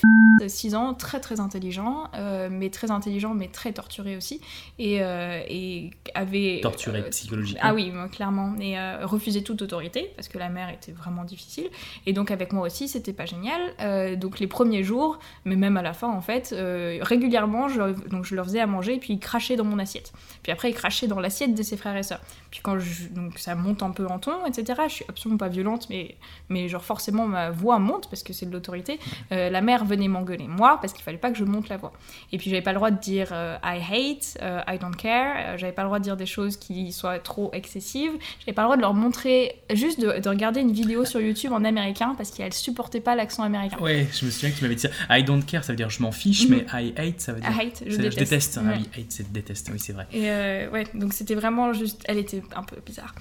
6 0.46 0.76
ans, 0.76 0.94
très 0.94 1.20
très 1.20 1.40
intelligent, 1.40 2.06
euh, 2.16 2.50
mais 2.52 2.70
très 2.70 2.90
intelligent, 2.92 3.34
mais 3.34 3.48
très 3.48 3.72
torturé 3.72 4.18
aussi. 4.18 4.42
Et, 4.80 4.96
et 4.96 5.92
avait. 6.16 6.60
Torturé 6.62 7.04
psychologiquement. 7.10 7.62
ah 7.64 7.74
oui, 7.74 7.92
clairement. 8.12 8.56
Et 8.60 8.76
refusait 9.04 9.42
toute 9.42 9.62
autorité 9.62 10.12
parce 10.16 10.28
que 10.28 10.38
la 10.38 10.50
mère 10.50 10.70
était 10.70 10.92
vraiment 10.92 11.24
difficile. 11.24 11.68
Et 12.06 12.14
donc 12.14 12.32
avec 12.32 12.54
moi 12.54 12.66
aussi, 12.66 12.88
c'était 12.88 13.14
pas 13.14 13.26
génial. 13.26 14.18
Donc 14.18 14.40
les 14.40 14.48
premiers 14.48 14.84
jours, 14.84 15.20
mais 15.46 15.56
même 15.56 15.78
à 15.78 15.82
la 15.82 15.94
fin 15.94 16.10
en 16.10 16.22
fait, 16.22 16.54
euh, 16.54 17.00
régulièrement, 17.32 17.70
je, 17.70 18.10
donc 18.10 18.26
je 18.26 18.36
leur 18.36 18.46
faisais 18.46 18.60
à 18.60 18.68
manger 18.68 18.96
et 18.96 19.00
puis 19.00 19.14
ils 19.14 19.20
crachaient 19.20 19.56
dans 19.56 19.64
mon 19.64 19.80
assiette. 19.80 20.12
Puis 20.44 20.52
après 20.52 20.70
ils 20.70 20.74
crachaient 20.74 21.08
dans 21.08 21.20
l'assiette 21.20 21.56
de 21.56 21.64
ses 21.64 21.78
frères 21.78 21.96
et 21.96 22.04
sœurs. 22.04 22.22
Puis 22.50 22.60
quand 22.62 22.78
je, 22.80 23.08
donc 23.10 23.40
ça 23.40 23.56
monte 23.56 23.82
un 23.84 23.92
peu 23.92 24.06
en 24.08 24.20
ton, 24.20 24.46
etc. 24.46 24.82
Je 24.88 24.94
suis 24.94 25.06
absolument 25.08 25.38
pas 25.38 25.48
violente, 25.48 25.88
mais 25.90 26.16
mais 26.50 26.68
genre 26.68 26.84
forcément 26.84 27.28
ma 27.28 27.50
voix 27.52 27.80
monte 27.80 28.10
parce 28.10 28.24
que 28.24 28.34
c'est 28.34 28.46
de 28.46 28.52
l'autorité. 28.52 29.00
Euh, 29.32 29.50
la 29.50 29.62
mère 29.62 29.86
venait 29.86 30.08
m'engueuler 30.10 30.48
moi 30.48 30.78
parce 30.82 30.92
qu'il 30.94 31.04
fallait 31.04 31.18
pas 31.18 31.32
que 31.32 31.38
je 31.38 31.46
monte 31.46 31.70
la 31.70 31.78
voix. 31.78 31.94
Et 32.32 32.38
puis 32.38 32.50
j'avais 32.50 32.62
pas 32.62 32.72
le 32.72 32.78
droit 32.78 32.92
de 32.92 33.00
dire 33.00 33.30
euh, 33.32 33.56
I 33.64 33.80
hate, 33.80 34.38
euh, 34.42 34.60
I 34.68 34.78
don't 34.78 34.96
care. 34.96 35.58
J'avais 35.58 35.72
pas 35.72 35.84
le 35.84 35.88
droit 35.88 36.00
de 36.00 36.04
dire 36.04 36.18
des 36.18 36.26
choses 36.26 36.58
qui 36.58 36.92
soient 36.92 37.20
trop 37.20 37.50
excessives. 37.54 38.12
J'avais 38.40 38.54
pas 38.54 38.64
le 38.64 38.68
droit 38.68 38.76
de 38.76 38.82
leur 38.82 38.94
montrer 38.94 39.56
juste 39.74 40.00
de, 40.02 40.20
de 40.20 40.30
regarder 40.30 40.60
une 40.60 40.74
vidéo 40.74 41.06
sur 41.06 41.22
YouTube 41.22 41.54
en 41.54 41.64
américain 41.64 42.14
parce 42.18 42.32
qu'elles 42.32 42.54
supportaient 42.54 43.00
pas 43.02 43.16
l'accent 43.16 43.44
américain. 43.44 43.78
Ouais, 43.80 44.08
je 44.12 44.26
me 44.26 44.32
souviens 44.32 44.52
que 44.52 44.58
tu 44.58 44.64
m'avais 44.64 44.76
dit 44.76 44.82
ça. 44.82 44.90
I 45.10 45.24
don't 45.24 45.44
care, 45.46 45.64
ça 45.64 45.72
veut 45.74 45.78
dire 45.78 45.90
je 45.90 46.02
m'en 46.02 46.12
fiche, 46.12 46.48
Mhm. 46.50 46.64
mais 46.74 46.82
I 46.82 46.94
hate, 46.98 47.21
ça 47.22 47.34
veut 47.34 47.40
dire. 47.42 47.50
Hate, 47.60 47.84
je 47.86 47.98
déteste. 47.98 48.60
Ah 48.62 48.68
Ouais. 48.68 48.78
oui, 48.80 48.90
hate, 49.02 49.06
c'est 49.12 49.32
déteste, 49.32 49.70
oui, 49.72 49.80
c'est 49.80 49.94
vrai. 49.94 50.08
Et 50.12 50.30
euh, 50.30 50.70
ouais, 50.72 50.86
donc 50.94 51.14
c'était 51.14 51.36
vraiment 51.36 51.72
juste. 51.74 52.04
Elle 52.06 52.18
était 52.18 52.44
un 52.56 52.64
peu 52.64 52.78
bizarre. 52.86 53.14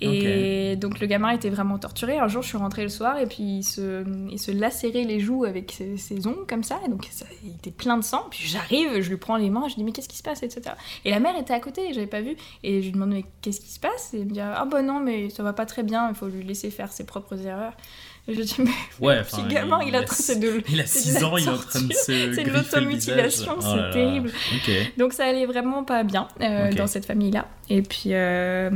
Et 0.00 0.76
donc 0.76 1.00
le 1.00 1.06
gamin 1.06 1.30
était 1.30 1.50
vraiment 1.50 1.78
torturé. 1.78 2.18
Un 2.18 2.28
jour, 2.28 2.42
je 2.42 2.48
suis 2.48 2.58
rentrée 2.58 2.82
le 2.82 2.88
soir 2.88 3.18
et 3.18 3.26
puis 3.26 3.42
il 3.58 3.62
se, 3.62 4.04
il 4.30 4.38
se 4.38 4.50
lacérait 4.50 5.04
les 5.04 5.20
joues 5.20 5.44
avec 5.44 5.72
ses, 5.72 5.96
ses 5.96 6.26
ongles 6.26 6.46
comme 6.48 6.62
ça. 6.62 6.80
Et 6.86 6.88
donc 6.88 7.06
ça, 7.10 7.26
il 7.44 7.50
était 7.54 7.70
plein 7.70 7.96
de 7.96 8.04
sang. 8.04 8.26
Puis 8.30 8.46
j'arrive, 8.46 9.00
je 9.00 9.08
lui 9.10 9.16
prends 9.16 9.36
les 9.36 9.50
mains, 9.50 9.68
je 9.68 9.74
dis 9.76 9.84
mais 9.84 9.92
qu'est-ce 9.92 10.08
qui 10.08 10.18
se 10.18 10.22
passe, 10.22 10.42
etc. 10.42 10.74
Et 11.04 11.10
la 11.10 11.20
mère 11.20 11.36
était 11.38 11.54
à 11.54 11.60
côté, 11.60 11.92
j'avais 11.92 12.06
pas 12.06 12.20
vu. 12.20 12.36
Et 12.62 12.80
je 12.80 12.86
lui 12.86 12.92
demande 12.92 13.10
mais 13.10 13.24
qu'est-ce 13.42 13.60
qui 13.60 13.70
se 13.70 13.80
passe? 13.80 14.14
Et 14.14 14.20
elle 14.20 14.26
me 14.26 14.32
dit 14.32 14.40
ah 14.40 14.66
bah 14.70 14.82
non, 14.82 15.00
mais 15.00 15.30
ça 15.30 15.42
va 15.42 15.52
pas 15.52 15.66
très 15.66 15.82
bien, 15.82 16.08
il 16.08 16.14
faut 16.14 16.26
lui 16.28 16.42
laisser 16.44 16.70
faire 16.70 16.92
ses 16.92 17.04
propres 17.04 17.46
erreurs. 17.46 17.76
Je 18.26 18.40
dis 18.40 18.54
mais 18.58 18.70
Ouais, 19.00 19.22
petit 19.22 19.42
gamin, 19.48 19.80
il, 19.86 19.94
a, 19.94 19.98
a 20.00 20.06
c'est 20.06 20.40
de, 20.40 20.62
Il 20.70 20.80
a 20.80 20.86
c'est 20.86 21.10
de 21.10 21.14
6 21.16 21.20
la 21.20 21.28
ans, 21.28 21.36
il 21.36 21.44
est 21.44 21.48
en 21.50 21.58
train 21.58 21.82
de 21.82 21.92
se. 21.92 22.32
c'est 22.32 22.42
de 22.44 22.50
l'automutilation. 22.50 23.52
Oh 23.58 23.60
c'est 23.60 23.76
là. 23.76 23.90
terrible. 23.92 24.30
Donc 24.96 25.12
ça 25.12 25.26
allait 25.26 25.44
vraiment 25.44 25.84
pas 25.84 26.04
bien 26.04 26.28
euh, 26.40 26.72
dans 26.72 26.86
cette 26.86 27.04
famille-là. 27.04 27.46
Et 27.68 27.82
puis, 27.82 28.10
euh, 28.12 28.70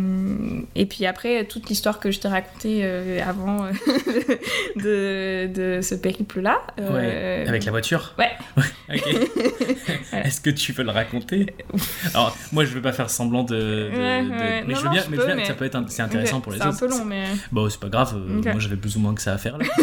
et 0.75 0.85
puis 0.87 1.07
après, 1.07 1.45
toute 1.47 1.69
l'histoire 1.71 1.99
que 2.01 2.11
je 2.11 2.21
t'ai 2.21 2.29
racontée 2.29 2.81
euh, 2.83 3.21
avant 3.27 3.67
de, 4.77 5.47
de 5.47 5.81
ce 5.83 5.95
périple-là. 5.95 6.61
Ouais. 6.79 7.45
Avec 7.47 7.65
la 7.65 7.71
voiture 7.71 8.15
Ouais. 8.19 8.31
ok. 8.95 9.07
Est-ce 10.13 10.41
que 10.41 10.51
tu 10.51 10.73
peux 10.73 10.83
le 10.83 10.91
raconter 10.91 11.47
Alors, 12.15 12.37
moi, 12.53 12.65
je 12.65 12.71
veux 12.75 12.83
pas 12.83 12.93
faire 12.93 13.11
semblant 13.11 13.45
de. 13.45 13.55
de- 13.57 13.91
Ouais, 13.99 14.23
de- 14.23 14.31
ouais. 14.31 14.65
Mais 14.67 14.75
Non, 14.75 14.79
je 14.81 14.85
veux 14.85 14.91
bien, 14.91 15.03
mais 15.11 15.17
peux, 15.17 15.17
je 15.17 15.21
veux 15.21 15.27
bien, 15.27 15.37
mais- 15.37 15.45
ça 15.47 15.55
peut 15.55 15.65
être, 15.65 15.79
c'est 15.89 16.03
intéressant 16.03 16.41
pour 16.41 16.53
les 16.53 16.59
C'est 16.59 16.65
un 16.65 16.69
autres. 16.71 16.81
peu 16.81 16.89
long, 16.89 17.05
mais. 17.05 17.25
Bon, 17.53 17.69
c'est 17.69 17.81
pas 17.81 17.89
grave. 17.89 18.17
Moi, 18.19 18.55
j'avais 18.59 18.77
plus 18.77 18.97
ou 18.97 19.01
moins 19.01 19.15
que 19.15 19.23
ça 19.23 19.38
à 19.39 19.41
faire 19.41 19.59
là. 19.59 19.65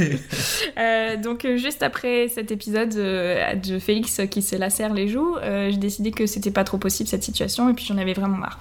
Euh, 0.78 1.16
donc 1.16 1.44
euh, 1.44 1.56
juste 1.56 1.82
après 1.82 2.28
cet 2.28 2.50
épisode 2.50 2.94
euh, 2.96 3.54
de 3.54 3.78
Félix 3.78 4.20
qui 4.30 4.40
se 4.40 4.56
lacère 4.56 4.94
les 4.94 5.08
joues, 5.08 5.36
j'ai 5.42 5.76
décidé 5.76 6.10
que 6.10 6.26
c'était 6.26 6.50
pas 6.50 6.64
trop 6.64 6.78
possible 6.78 7.08
cette 7.08 7.22
situation 7.22 7.68
et 7.68 7.74
puis 7.74 7.84
j'en 7.84 7.98
avais 7.98 8.12
vraiment 8.12 8.36
marre. 8.36 8.58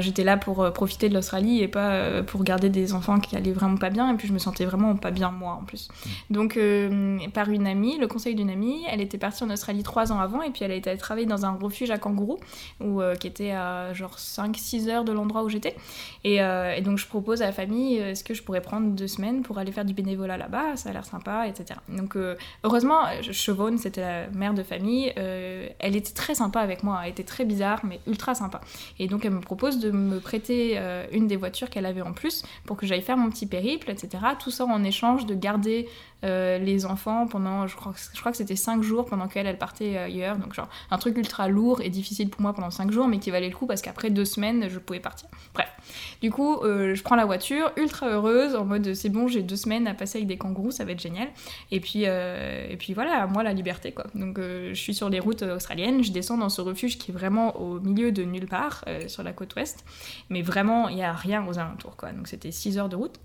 J'étais 0.00 0.24
là 0.24 0.36
pour 0.36 0.70
profiter 0.72 1.08
de 1.08 1.14
l'Australie 1.14 1.62
et 1.62 1.68
pas 1.68 2.22
pour 2.22 2.44
garder 2.44 2.68
des 2.68 2.92
enfants 2.92 3.18
qui 3.18 3.34
allaient 3.36 3.52
vraiment 3.52 3.76
pas 3.76 3.90
bien 3.90 4.12
et 4.12 4.16
puis 4.16 4.28
je 4.28 4.32
me 4.32 4.38
sentais 4.38 4.64
vraiment 4.64 4.94
pas 4.96 5.10
bien 5.10 5.30
moi 5.30 5.58
en 5.60 5.64
plus. 5.64 5.88
Donc 6.30 6.56
euh, 6.56 7.18
par 7.34 7.50
une 7.50 7.66
amie, 7.66 7.98
le 7.98 8.06
conseil 8.06 8.34
d'une 8.34 8.50
amie, 8.50 8.82
elle 8.88 9.00
était 9.00 9.18
partie 9.18 9.42
en 9.42 9.50
Australie 9.50 9.82
trois 9.82 10.12
ans 10.12 10.20
avant 10.20 10.42
et 10.42 10.50
puis 10.50 10.64
elle 10.64 10.72
a 10.72 10.76
été 10.76 10.96
travailler 10.96 11.26
dans 11.26 11.44
un 11.44 11.52
refuge 11.52 11.90
à 11.90 11.98
kangourous 11.98 12.38
où, 12.80 13.00
qui 13.20 13.26
était 13.26 13.50
à 13.50 13.92
genre 13.94 14.16
5-6 14.16 14.88
heures 14.88 15.04
de 15.04 15.12
l'endroit 15.12 15.42
où 15.42 15.48
j'étais. 15.48 15.74
Et, 16.24 16.36
et 16.36 16.80
donc 16.82 16.98
je 16.98 17.06
propose 17.06 17.42
à 17.42 17.46
la 17.46 17.52
famille, 17.52 17.96
est-ce 17.96 18.22
que 18.22 18.34
je 18.34 18.42
pourrais 18.42 18.60
prendre 18.60 18.88
deux 18.88 19.07
semaines 19.08 19.42
pour 19.42 19.58
aller 19.58 19.72
faire 19.72 19.84
du 19.84 19.94
bénévolat 19.94 20.36
là-bas 20.36 20.76
Ça 20.76 20.90
a 20.90 20.92
l'air 20.92 21.04
sympa, 21.04 21.46
etc. 21.48 21.80
Donc 21.88 22.16
euh, 22.16 22.36
heureusement, 22.64 23.02
Chevonne, 23.22 23.78
c'était 23.78 24.00
la 24.00 24.30
mère 24.30 24.54
de 24.54 24.62
famille, 24.62 25.12
euh, 25.18 25.68
elle 25.78 25.96
était 25.96 26.12
très 26.12 26.34
sympa 26.34 26.60
avec 26.60 26.82
moi, 26.82 27.00
elle 27.04 27.10
était 27.10 27.24
très 27.24 27.44
bizarre, 27.44 27.84
mais 27.84 28.00
ultra 28.06 28.34
sympa. 28.34 28.60
Et 28.98 29.08
donc 29.08 29.24
elle 29.24 29.32
me 29.32 29.40
propose 29.40 29.78
de 29.78 29.90
me 29.90 30.20
prêter 30.20 30.74
euh, 30.76 31.06
une 31.12 31.26
des 31.26 31.36
voitures 31.36 31.70
qu'elle 31.70 31.86
avait 31.86 32.02
en 32.02 32.12
plus 32.12 32.44
pour 32.64 32.76
que 32.76 32.86
j'aille 32.86 33.02
faire 33.02 33.16
mon 33.16 33.30
petit 33.30 33.46
périple, 33.46 33.90
etc. 33.90 34.22
Tout 34.38 34.50
ça 34.50 34.64
en 34.64 34.84
échange 34.84 35.26
de 35.26 35.34
garder 35.34 35.88
euh, 36.24 36.58
les 36.58 36.86
enfants 36.86 37.26
pendant, 37.26 37.66
je 37.66 37.76
crois, 37.76 37.94
je 38.12 38.18
crois 38.18 38.32
que 38.32 38.38
c'était 38.38 38.56
5 38.56 38.82
jours 38.82 39.04
pendant 39.04 39.28
qu'elle, 39.28 39.46
elle 39.46 39.58
partait 39.58 39.96
ailleurs. 39.96 40.36
Donc, 40.36 40.54
genre, 40.54 40.68
un 40.90 40.98
truc 40.98 41.16
ultra 41.16 41.48
lourd 41.48 41.80
et 41.80 41.90
difficile 41.90 42.30
pour 42.30 42.40
moi 42.40 42.52
pendant 42.52 42.70
5 42.70 42.90
jours, 42.90 43.08
mais 43.08 43.18
qui 43.18 43.30
valait 43.30 43.48
le 43.48 43.54
coup 43.54 43.66
parce 43.66 43.82
qu'après 43.82 44.10
deux 44.10 44.24
semaines, 44.24 44.68
je 44.68 44.78
pouvais 44.78 45.00
partir. 45.00 45.28
Bref. 45.54 45.68
Du 46.20 46.30
coup, 46.30 46.56
euh, 46.62 46.94
je 46.94 47.02
prends 47.02 47.16
la 47.16 47.24
voiture, 47.24 47.70
ultra 47.76 48.08
heureuse, 48.08 48.54
en 48.54 48.64
mode 48.64 48.94
c'est 48.94 49.08
bon, 49.08 49.28
j'ai 49.28 49.42
deux 49.42 49.56
semaines 49.56 49.86
à 49.86 49.94
passer 49.94 50.18
avec 50.18 50.28
des 50.28 50.36
kangourous, 50.36 50.72
ça 50.72 50.84
va 50.84 50.92
être 50.92 51.00
génial. 51.00 51.28
Et 51.70 51.80
puis, 51.80 52.02
euh, 52.06 52.66
et 52.68 52.76
puis 52.76 52.94
voilà, 52.94 53.26
moi 53.26 53.42
la 53.42 53.52
liberté 53.52 53.92
quoi. 53.92 54.06
Donc 54.14 54.38
euh, 54.38 54.70
je 54.74 54.80
suis 54.80 54.94
sur 54.94 55.08
les 55.08 55.20
routes 55.20 55.42
euh, 55.42 55.56
australiennes, 55.56 56.02
je 56.02 56.12
descends 56.12 56.38
dans 56.38 56.48
ce 56.48 56.60
refuge 56.60 56.98
qui 56.98 57.10
est 57.10 57.14
vraiment 57.14 57.56
au 57.56 57.80
milieu 57.80 58.12
de 58.12 58.24
nulle 58.24 58.46
part, 58.46 58.84
euh, 58.88 59.08
sur 59.08 59.22
la 59.22 59.32
côte 59.32 59.54
ouest. 59.56 59.84
Mais 60.30 60.42
vraiment, 60.42 60.88
il 60.88 60.96
n'y 60.96 61.04
a 61.04 61.12
rien 61.12 61.46
aux 61.46 61.58
alentours 61.58 61.96
quoi. 61.96 62.12
Donc 62.12 62.28
c'était 62.28 62.50
6 62.50 62.78
heures 62.78 62.88
de 62.88 62.96
route. 62.96 63.18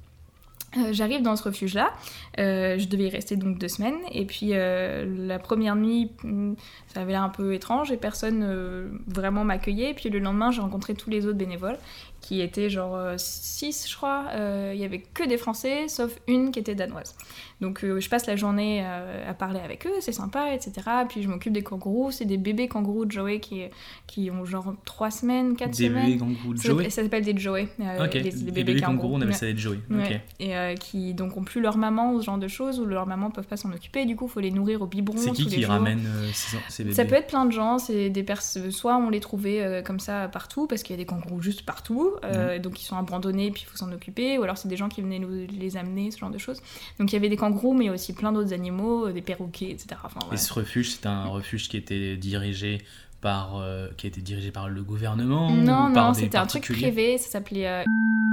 Euh, 0.78 0.92
J'arrive 0.92 1.22
dans 1.22 1.36
ce 1.36 1.44
refuge-là, 1.44 1.94
euh, 2.40 2.78
je 2.80 2.88
devais 2.88 3.06
y 3.06 3.10
rester 3.10 3.36
donc 3.36 3.60
deux 3.60 3.68
semaines, 3.68 3.98
et 4.12 4.26
puis 4.26 4.50
euh, 4.54 5.06
la 5.28 5.40
première 5.40 5.76
nuit, 5.76 6.12
hmm, 6.24 6.54
ça 6.88 7.02
avait 7.02 7.12
l'air 7.12 7.24
un 7.24 7.30
peu 7.30 7.54
étrange 7.54 7.92
et 7.92 7.98
personne 7.98 9.00
vraiment 9.08 9.44
m'accueillait, 9.44 9.92
et 9.92 9.94
puis 9.94 10.10
le 10.10 10.20
lendemain 10.20 10.52
j'ai 10.52 10.62
rencontré 10.62 10.96
tous 10.96 11.10
les 11.10 11.26
autres 11.28 11.38
bénévoles, 11.38 11.78
qui 12.24 12.42
étaient 12.42 12.70
genre 12.70 12.98
6 13.18 13.88
je 13.90 13.96
crois, 13.96 14.26
Euh, 14.34 14.72
il 14.74 14.80
y 14.82 14.86
avait 14.86 15.00
que 15.14 15.28
des 15.28 15.38
Français, 15.38 15.88
sauf 15.88 16.18
une 16.28 16.52
qui 16.52 16.60
était 16.60 16.74
danoise. 16.76 17.16
Donc 17.62 17.84
euh, 17.84 18.00
je 18.00 18.10
passe 18.10 18.26
la 18.26 18.36
journée 18.36 18.82
euh, 18.86 19.30
à 19.30 19.34
parler 19.34 19.60
avec 19.60 19.86
eux, 19.86 19.94
c'est 20.02 20.12
sympa, 20.12 20.54
etc. 20.54 20.74
Puis 21.08 21.22
je 21.24 21.30
m'occupe 21.30 21.54
des 21.54 21.64
kangourous, 21.64 22.12
c'est 22.12 22.26
des 22.26 22.38
bébés 22.38 22.68
kangourous 22.68 23.06
de 23.06 23.12
Joey 23.12 23.40
qui, 23.40 23.62
qui 24.08 24.30
ont 24.32 24.44
genre 24.46 24.74
3 24.86 25.12
semaines, 25.12 25.56
4 25.56 25.70
Des 25.70 25.88
semaines. 25.88 26.06
bébés 26.06 26.18
kangourous 26.18 26.54
de 26.54 26.60
Joey 26.60 26.90
Ça 26.90 27.04
s'appelle 27.04 27.24
des 27.24 27.38
Joey, 27.38 27.68
euh, 27.80 28.08
les, 28.08 28.32
bébés, 28.32 28.64
bébés 28.64 28.82
kangourous, 28.82 29.16
on 29.16 29.22
appelle 29.22 29.36
ça 29.36 29.46
des 29.46 29.58
Joey. 29.58 29.80
Ouais. 29.90 30.22
Et 30.40 30.56
euh, 30.58 30.76
qui 30.76 31.14
donc 31.14 31.38
ont 31.38 31.44
plus 31.44 31.62
leur 31.62 31.78
maman 31.78 32.14
ou 32.14 32.22
ce 32.22 32.26
genre 32.26 32.38
de 32.38 32.48
choses, 32.48 32.80
ou 32.80 32.86
leurs 32.86 33.06
mamans 33.08 33.32
peuvent 33.32 33.48
pas 33.48 33.58
s'en 33.58 33.72
occuper, 33.72 34.06
du 34.06 34.16
coup 34.16 34.28
faut 34.28 34.42
les 34.42 34.52
nourrir 34.52 34.82
au 34.82 34.88
biberon. 34.88 35.18
C'est 35.18 35.32
qui 35.32 35.44
tous 35.44 35.50
qui 35.50 35.66
ramène 35.66 36.06
euh, 36.06 36.30
ces, 36.34 36.58
ces 36.70 36.84
bébés 36.84 36.96
Ça 36.96 37.06
peut 37.06 37.16
être 37.16 37.28
plein 37.28 37.46
de 37.46 37.52
gens, 37.52 37.78
c'est 37.80 38.10
des 38.10 38.24
personnes. 38.24 38.72
Soit 38.72 38.98
on 38.98 39.10
les 39.10 39.20
trouvait 39.22 39.62
euh, 39.62 39.82
comme 39.82 40.00
ça 40.00 40.28
partout, 40.28 40.68
parce 40.68 40.84
qu'il 40.84 40.96
y 40.96 41.00
a 41.00 41.02
des 41.02 41.06
kangourous 41.06 41.42
juste 41.42 41.66
partout, 41.66 42.12
euh, 42.24 42.60
donc 42.60 42.82
ils 42.82 42.86
sont 42.86 42.98
abandonnés, 42.98 43.52
puis 43.52 43.64
il 43.66 43.70
faut 43.70 43.78
s'en 43.78 43.92
occuper, 43.92 44.38
ou 44.38 44.44
alors 44.44 44.58
c'est 44.58 44.68
des 44.68 44.78
gens 44.78 44.90
qui 44.90 45.02
venaient 45.02 45.20
nous 45.20 45.48
les 45.48 45.78
amener, 45.78 46.12
ce 46.12 46.18
genre 46.18 46.30
de 46.30 46.38
choses. 46.38 46.62
Donc 47.00 47.12
il 47.12 47.14
y 47.14 47.18
avait 47.18 47.30
des 47.30 47.38
kangourous, 47.38 47.74
mais 47.74 47.90
aussi 47.90 48.14
plein 48.14 48.32
d'autres 48.32 48.54
animaux, 48.54 49.08
euh, 49.08 49.14
des 49.14 49.22
perroquets, 49.22 49.72
etc. 49.72 50.00
Enfin, 50.04 50.20
Et 50.32 50.38
ce 50.38 50.54
refuge, 50.54 50.92
c'est 50.92 51.06
un 51.06 51.26
refuge 51.26 51.70
qui 51.70 51.78
était 51.78 52.18
dirigé 52.18 52.82
par, 53.24 53.56
euh, 53.56 53.88
qui 53.98 54.06
a 54.06 54.10
été 54.10 54.22
dirigé 54.22 54.52
par 54.52 54.68
le 54.70 54.84
gouvernement 54.84 55.50
Non, 55.50 55.90
ou 55.90 55.94
par 55.94 56.08
non, 56.10 56.14
c'était 56.14 56.38
un 56.38 56.46
truc 56.46 56.64
privé, 56.66 57.18
ça 57.18 57.30
s'appelait. 57.30 57.66
euh, 57.68 57.84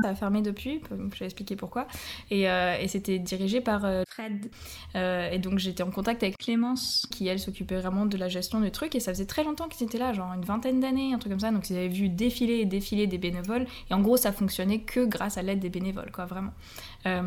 ça 0.02 0.08
a 0.10 0.14
fermé 0.14 0.40
depuis, 0.42 0.80
je 0.90 1.18
vais 1.18 1.26
expliquer 1.26 1.56
pourquoi. 1.56 1.86
Et, 2.30 2.48
euh, 2.50 2.76
et 2.80 2.88
c'était 2.88 3.18
dirigé 3.18 3.60
par 3.60 3.82
Fred. 4.08 4.50
Et 4.94 5.38
donc 5.38 5.58
j'étais 5.58 5.82
en 5.82 5.90
contact 5.90 6.22
avec 6.22 6.38
Clémence, 6.38 7.06
qui 7.10 7.28
elle 7.28 7.38
s'occupait 7.38 7.76
vraiment 7.76 8.06
de 8.06 8.16
la 8.16 8.28
gestion 8.28 8.60
du 8.60 8.70
truc. 8.70 8.94
Et 8.94 9.00
ça 9.00 9.12
faisait 9.12 9.26
très 9.26 9.44
longtemps 9.44 9.68
qu'ils 9.68 9.86
étaient 9.86 9.98
là, 9.98 10.12
genre 10.12 10.32
une 10.32 10.44
vingtaine 10.44 10.80
d'années, 10.80 11.14
un 11.14 11.18
truc 11.18 11.32
comme 11.32 11.40
ça. 11.40 11.52
Donc 11.52 11.70
ils 11.70 11.76
avaient 11.76 11.88
vu 11.88 12.08
défiler 12.08 12.54
et 12.54 12.64
défiler 12.64 13.06
des 13.06 13.18
bénévoles. 13.18 13.66
Et 13.90 13.94
en 13.94 14.00
gros, 14.00 14.16
ça 14.16 14.32
fonctionnait 14.32 14.80
que 14.80 15.04
grâce 15.04 15.38
à 15.38 15.42
l'aide 15.42 15.60
des 15.60 15.70
bénévoles, 15.70 16.10
quoi, 16.10 16.24
vraiment. 16.24 16.52
Euh, 17.06 17.22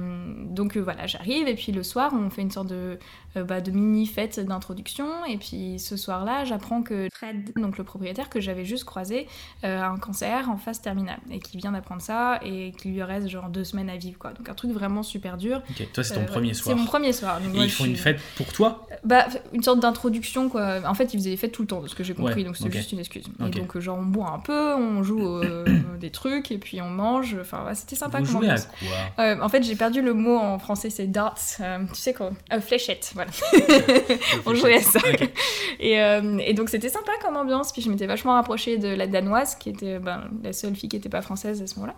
donc 0.45 0.77
euh, 0.77 0.81
voilà, 0.81 1.07
j'arrive. 1.07 1.47
Et 1.47 1.55
puis 1.55 1.71
le 1.71 1.83
soir, 1.83 2.11
on 2.13 2.29
fait 2.29 2.41
une 2.41 2.51
sorte 2.51 2.67
de, 2.67 2.99
euh, 3.37 3.43
bah, 3.43 3.61
de 3.61 3.71
mini 3.71 4.05
fête 4.05 4.39
d'introduction. 4.39 5.25
Et 5.25 5.37
puis 5.37 5.79
ce 5.79 5.97
soir-là, 5.97 6.45
j'apprends 6.45 6.83
que 6.83 7.07
Fred, 7.13 7.53
donc 7.55 7.77
le 7.77 7.83
propriétaire 7.83 8.29
que 8.29 8.39
j'avais 8.39 8.65
juste 8.65 8.83
croisé, 8.85 9.27
a 9.63 9.87
un 9.87 9.97
cancer 9.97 10.49
en 10.49 10.57
phase 10.57 10.81
terminale 10.81 11.19
et 11.31 11.39
qui 11.39 11.57
vient 11.57 11.71
d'apprendre 11.71 12.01
ça 12.01 12.39
et 12.43 12.71
qu'il 12.77 12.93
lui 12.93 13.03
reste 13.03 13.27
genre 13.29 13.49
deux 13.49 13.63
semaines 13.63 13.89
à 13.89 13.97
vivre 13.97 14.17
quoi. 14.17 14.31
Donc 14.33 14.49
un 14.49 14.53
truc 14.53 14.71
vraiment 14.71 15.03
super 15.03 15.37
dur. 15.37 15.61
Ok, 15.69 15.87
toi, 15.93 16.03
c'est 16.03 16.15
ton 16.15 16.25
premier 16.25 16.53
soir. 16.53 16.75
C'est 16.75 16.79
mon 16.79 16.87
premier 16.87 17.13
soir. 17.13 17.39
Donc 17.39 17.53
Et 17.53 17.55
moi, 17.55 17.65
ils 17.65 17.71
font 17.71 17.85
une 17.85 17.95
fête 17.95 18.19
pour 18.35 18.51
toi 18.53 18.87
Bah 19.03 19.25
une 19.53 19.63
sorte 19.63 19.79
d'introduction 19.79 20.49
quoi. 20.49 20.81
En 20.85 20.93
fait 20.93 21.13
ils 21.13 21.17
faisaient 21.17 21.31
des 21.31 21.37
fêtes 21.37 21.51
tout 21.51 21.63
le 21.63 21.67
temps 21.67 21.81
de 21.81 21.87
ce 21.87 21.95
que 21.95 22.03
j'ai 22.03 22.13
compris 22.13 22.33
Ouais, 22.35 22.43
donc 22.43 22.55
ok. 22.59 22.71
juste 22.71 22.91
une 22.91 22.99
excuse. 22.99 23.25
Ok. 23.39 23.47
Et 23.47 23.59
donc 23.59 23.77
genre 23.79 23.97
on 23.97 24.05
boit 24.05 24.29
un 24.29 24.39
peu, 24.39 24.73
on 24.75 25.03
joue 25.03 25.25
euh, 25.27 25.65
des 25.99 26.09
trucs 26.09 26.51
et 26.51 26.57
puis 26.57 26.81
on 26.81 26.89
mange. 26.89 27.37
Enfin 27.39 27.65
ouais, 27.65 27.75
c'était 27.75 27.95
sympa 27.95 28.19
Vous 28.19 28.25
jouez 28.25 28.49
à 28.49 28.57
quoi? 28.57 29.23
Euh, 29.23 29.41
en 29.41 29.49
fait, 29.49 29.62
j'ai 29.63 29.75
perdu 29.75 30.01
le 30.01 30.13
mot 30.13 30.37
en 30.37 30.59
français, 30.59 30.89
c'est 30.89 31.07
darts. 31.07 31.37
euh, 31.59 31.79
tu 31.87 31.95
sais 31.95 32.13
quoi 32.13 32.31
euh, 32.51 32.61
Fléchette, 32.61 33.11
voilà. 33.15 33.31
On 34.45 34.53
jouait 34.53 34.75
à 34.75 34.81
ça. 34.81 34.99
Et, 35.79 36.01
euh, 36.01 36.37
et 36.37 36.53
donc, 36.53 36.69
c'était 36.69 36.87
sympa 36.87 37.11
comme 37.21 37.35
ambiance. 37.35 37.71
Puis, 37.73 37.81
je 37.81 37.89
m'étais 37.89 38.05
vachement 38.05 38.33
rapprochée 38.33 38.77
de 38.77 38.87
la 38.87 39.05
danoise, 39.07 39.55
qui 39.55 39.69
était 39.69 39.99
ben, 39.99 40.29
la 40.41 40.53
seule 40.53 40.75
fille 40.75 40.87
qui 40.87 40.95
n'était 40.95 41.09
pas 41.09 41.21
française 41.21 41.61
à 41.61 41.67
ce 41.67 41.75
moment-là. 41.75 41.95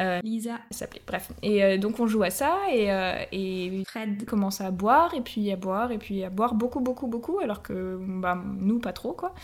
Euh, 0.00 0.20
Lisa, 0.22 0.58
elle 0.70 0.76
s'appelait. 0.76 1.00
Bref. 1.06 1.30
Et 1.42 1.78
donc, 1.78 1.98
on 2.00 2.06
joue 2.06 2.22
à 2.24 2.30
ça. 2.30 2.56
Et, 2.70 2.88
et 3.32 3.84
Fred 3.86 4.26
commence 4.26 4.60
à 4.60 4.70
boire, 4.70 5.14
et 5.14 5.22
puis 5.22 5.50
à 5.50 5.56
boire, 5.56 5.92
et 5.92 5.98
puis 5.98 6.24
à 6.24 6.30
boire 6.30 6.54
beaucoup, 6.54 6.80
beaucoup, 6.80 7.06
beaucoup, 7.06 7.38
alors 7.38 7.62
que 7.62 7.98
bah, 8.00 8.38
nous, 8.58 8.80
pas 8.80 8.92
trop, 8.92 9.12
quoi. 9.12 9.34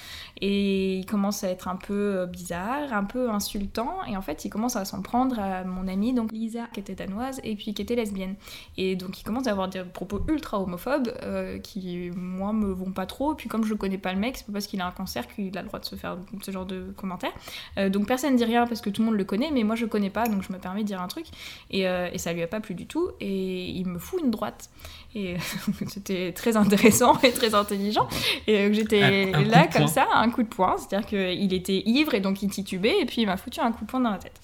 Et 0.41 0.97
il 0.97 1.07
commence 1.07 1.45
à 1.45 1.49
être 1.49 1.69
un 1.69 1.77
peu 1.77 2.27
bizarre, 2.27 2.93
un 2.93 3.05
peu 3.05 3.31
insultant. 3.31 4.05
Et 4.11 4.17
en 4.17 4.23
fait, 4.23 4.45
il 4.45 4.51
commence 4.51 4.77
à 4.77 4.85
s'en 4.85 5.01
prendre 5.01 5.39
à 5.39 5.65
mon 5.65 5.89
amie, 5.89 6.13
donc 6.13 6.33
Lisa, 6.33 6.67
qui 6.73 6.81
était 6.81 6.95
danoise, 6.95 7.41
et 7.45 7.57
puis 7.59 7.75
qui 7.75 7.83
était 7.83 7.95
lesbienne. 7.95 8.37
Et 8.77 8.97
donc, 8.97 9.21
il 9.21 9.25
commence 9.25 9.47
à 9.47 9.51
avoir 9.51 9.69
des 9.69 9.83
propos 9.83 10.23
ultra 10.29 10.61
homophobes 10.61 11.13
euh, 11.23 11.59
qui, 11.59 12.11
moi, 12.17 12.53
me 12.53 12.73
vont 12.73 12.93
pas 12.93 13.07
trop. 13.07 13.35
Puis, 13.35 13.49
comme 13.49 13.65
je 13.65 13.75
connais 13.75 13.99
pas 13.99 14.13
le 14.13 14.19
mec, 14.19 14.37
c'est 14.37 14.47
pas 14.47 14.53
parce 14.53 14.67
qu'il 14.67 14.81
a 14.81 14.87
un 14.87 14.91
cancer 14.93 15.27
qu'il 15.29 15.57
a 15.57 15.63
le 15.63 15.69
droit 15.69 15.81
de 15.81 15.85
se 15.85 15.97
faire 15.97 16.17
ce 16.43 16.51
genre 16.51 16.67
de 16.67 16.93
commentaires. 16.97 17.33
Euh, 17.79 17.89
donc, 17.89 18.07
personne 18.07 18.37
dit 18.37 18.45
rien 18.45 18.67
parce 18.67 18.81
que 18.81 18.91
tout 18.91 19.03
le 19.03 19.07
monde 19.07 19.17
le 19.17 19.25
connaît, 19.25 19.51
mais 19.51 19.65
moi, 19.65 19.75
je 19.75 19.87
connais 19.87 20.11
pas, 20.11 20.29
donc 20.29 20.43
je 20.43 20.53
me 20.53 20.59
permets 20.59 20.83
de 20.83 20.87
dire 20.87 21.03
un 21.03 21.09
truc. 21.09 21.27
Et, 21.71 21.89
euh, 21.89 22.09
et 22.13 22.19
ça 22.19 22.33
lui 22.33 22.43
a 22.43 22.47
pas 22.47 22.61
plu 22.61 22.75
du 22.75 22.87
tout. 22.87 23.11
Et 23.21 23.67
il 23.67 23.87
me 23.87 23.99
fout 23.99 24.21
une 24.23 24.31
droite. 24.31 24.71
Et 25.15 25.37
c'était 25.89 26.33
très 26.33 26.57
intéressant 26.57 27.19
et 27.23 27.33
très 27.33 27.55
intelligent. 27.55 28.09
Et 28.47 28.59
euh, 28.59 28.73
j'étais 28.73 29.33
là 29.33 29.67
comme 29.67 29.89
ça, 29.89 30.07
un 30.15 30.31
coup 30.31 30.43
de 30.43 30.49
poing. 30.49 30.77
C'est-à-dire 30.79 31.07
qu'il 31.09 31.53
était 31.53 31.83
ivre 31.87 32.15
et 32.15 32.21
donc 32.21 32.43
il 32.43 32.51
titubait, 32.51 33.01
et 33.01 33.07
puis 33.07 33.23
il 33.23 33.27
m'a 33.27 33.37
foutu 33.37 33.61
un 33.61 33.73
coup 33.73 33.85
de 33.85 33.91
poing 33.91 34.01
dans 34.01 34.11
la 34.11 34.19
tête. 34.19 34.41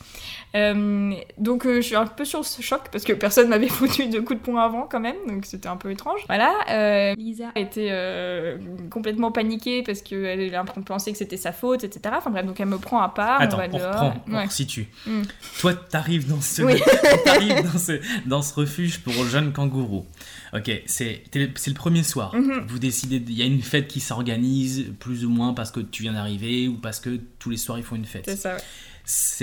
Donc 1.38 1.64
je 1.66 1.80
suis 1.80 1.96
un 1.96 2.06
peu 2.06 2.24
sur 2.24 2.44
ce 2.44 2.62
choc 2.62 2.82
parce 2.90 3.03
que 3.04 3.12
personne 3.12 3.48
m'avait 3.48 3.68
foutu 3.78 4.06
de 4.08 4.20
coup 4.20 4.34
de 4.34 4.40
poing 4.40 4.62
avant 4.62 4.86
quand 4.90 5.00
même, 5.00 5.16
donc 5.28 5.46
c'était 5.46 5.68
un 5.68 5.76
peu 5.76 5.90
étrange. 5.90 6.20
Voilà, 6.26 6.52
euh, 6.70 7.14
Lisa 7.16 7.50
était 7.56 7.88
euh, 7.90 8.58
complètement 8.90 9.30
paniquée 9.32 9.82
parce 9.82 10.02
qu'elle 10.02 10.54
a 10.54 10.64
pensé 10.64 11.12
que 11.12 11.18
c'était 11.18 11.36
sa 11.36 11.52
faute, 11.52 11.84
etc. 11.84 12.14
Enfin 12.18 12.30
bref, 12.30 12.46
donc 12.46 12.58
elle 12.60 12.66
me 12.66 12.78
prend 12.78 13.00
à 13.00 13.08
part, 13.08 13.40
Attends, 13.40 13.56
on 13.56 13.60
va 13.60 13.66
on 13.72 13.78
dehors. 13.78 13.90
reprend, 13.94 14.14
on 14.28 14.34
Ouais. 14.34 14.44
resitue. 14.44 14.86
Mm. 15.06 15.22
Toi, 15.60 15.74
t'arrives 15.74 16.28
dans 16.28 16.40
ce, 16.40 16.62
Oui. 16.62 16.80
t'arrives 17.24 17.62
dans 17.72 17.78
ce, 17.78 18.00
dans 18.26 18.42
ce 18.42 18.54
refuge 18.54 19.00
pour 19.00 19.12
jeunes 19.26 19.52
kangourous. 19.52 20.06
Ok, 20.52 20.70
c'est 20.86 21.22
le- 21.34 21.50
c'est 21.56 21.70
le 21.70 21.74
premier 21.76 22.02
soir. 22.04 22.34
Mhm. 22.34 22.64
Vous 22.68 22.78
décidez, 22.78 23.16
il 23.16 23.32
y 23.36 23.42
a 23.42 23.44
une 23.46 23.60
fête 23.62 23.88
qui 23.88 24.00
s'organise 24.00 24.92
plus 25.00 25.24
ou 25.24 25.30
moins 25.30 25.52
parce 25.52 25.70
que 25.72 25.80
tu 25.80 26.02
viens 26.02 26.12
d'arriver 26.12 26.68
ou 26.68 26.74
parce 26.74 27.00
que 27.00 27.18
tous 27.38 27.50
les 27.50 27.56
soirs 27.56 27.78
ils 27.78 27.84
font 27.84 27.96
une 27.96 28.04
fête. 28.04 28.24
C'est 28.26 28.36
ça. 28.36 28.54
ouais. 28.54 28.60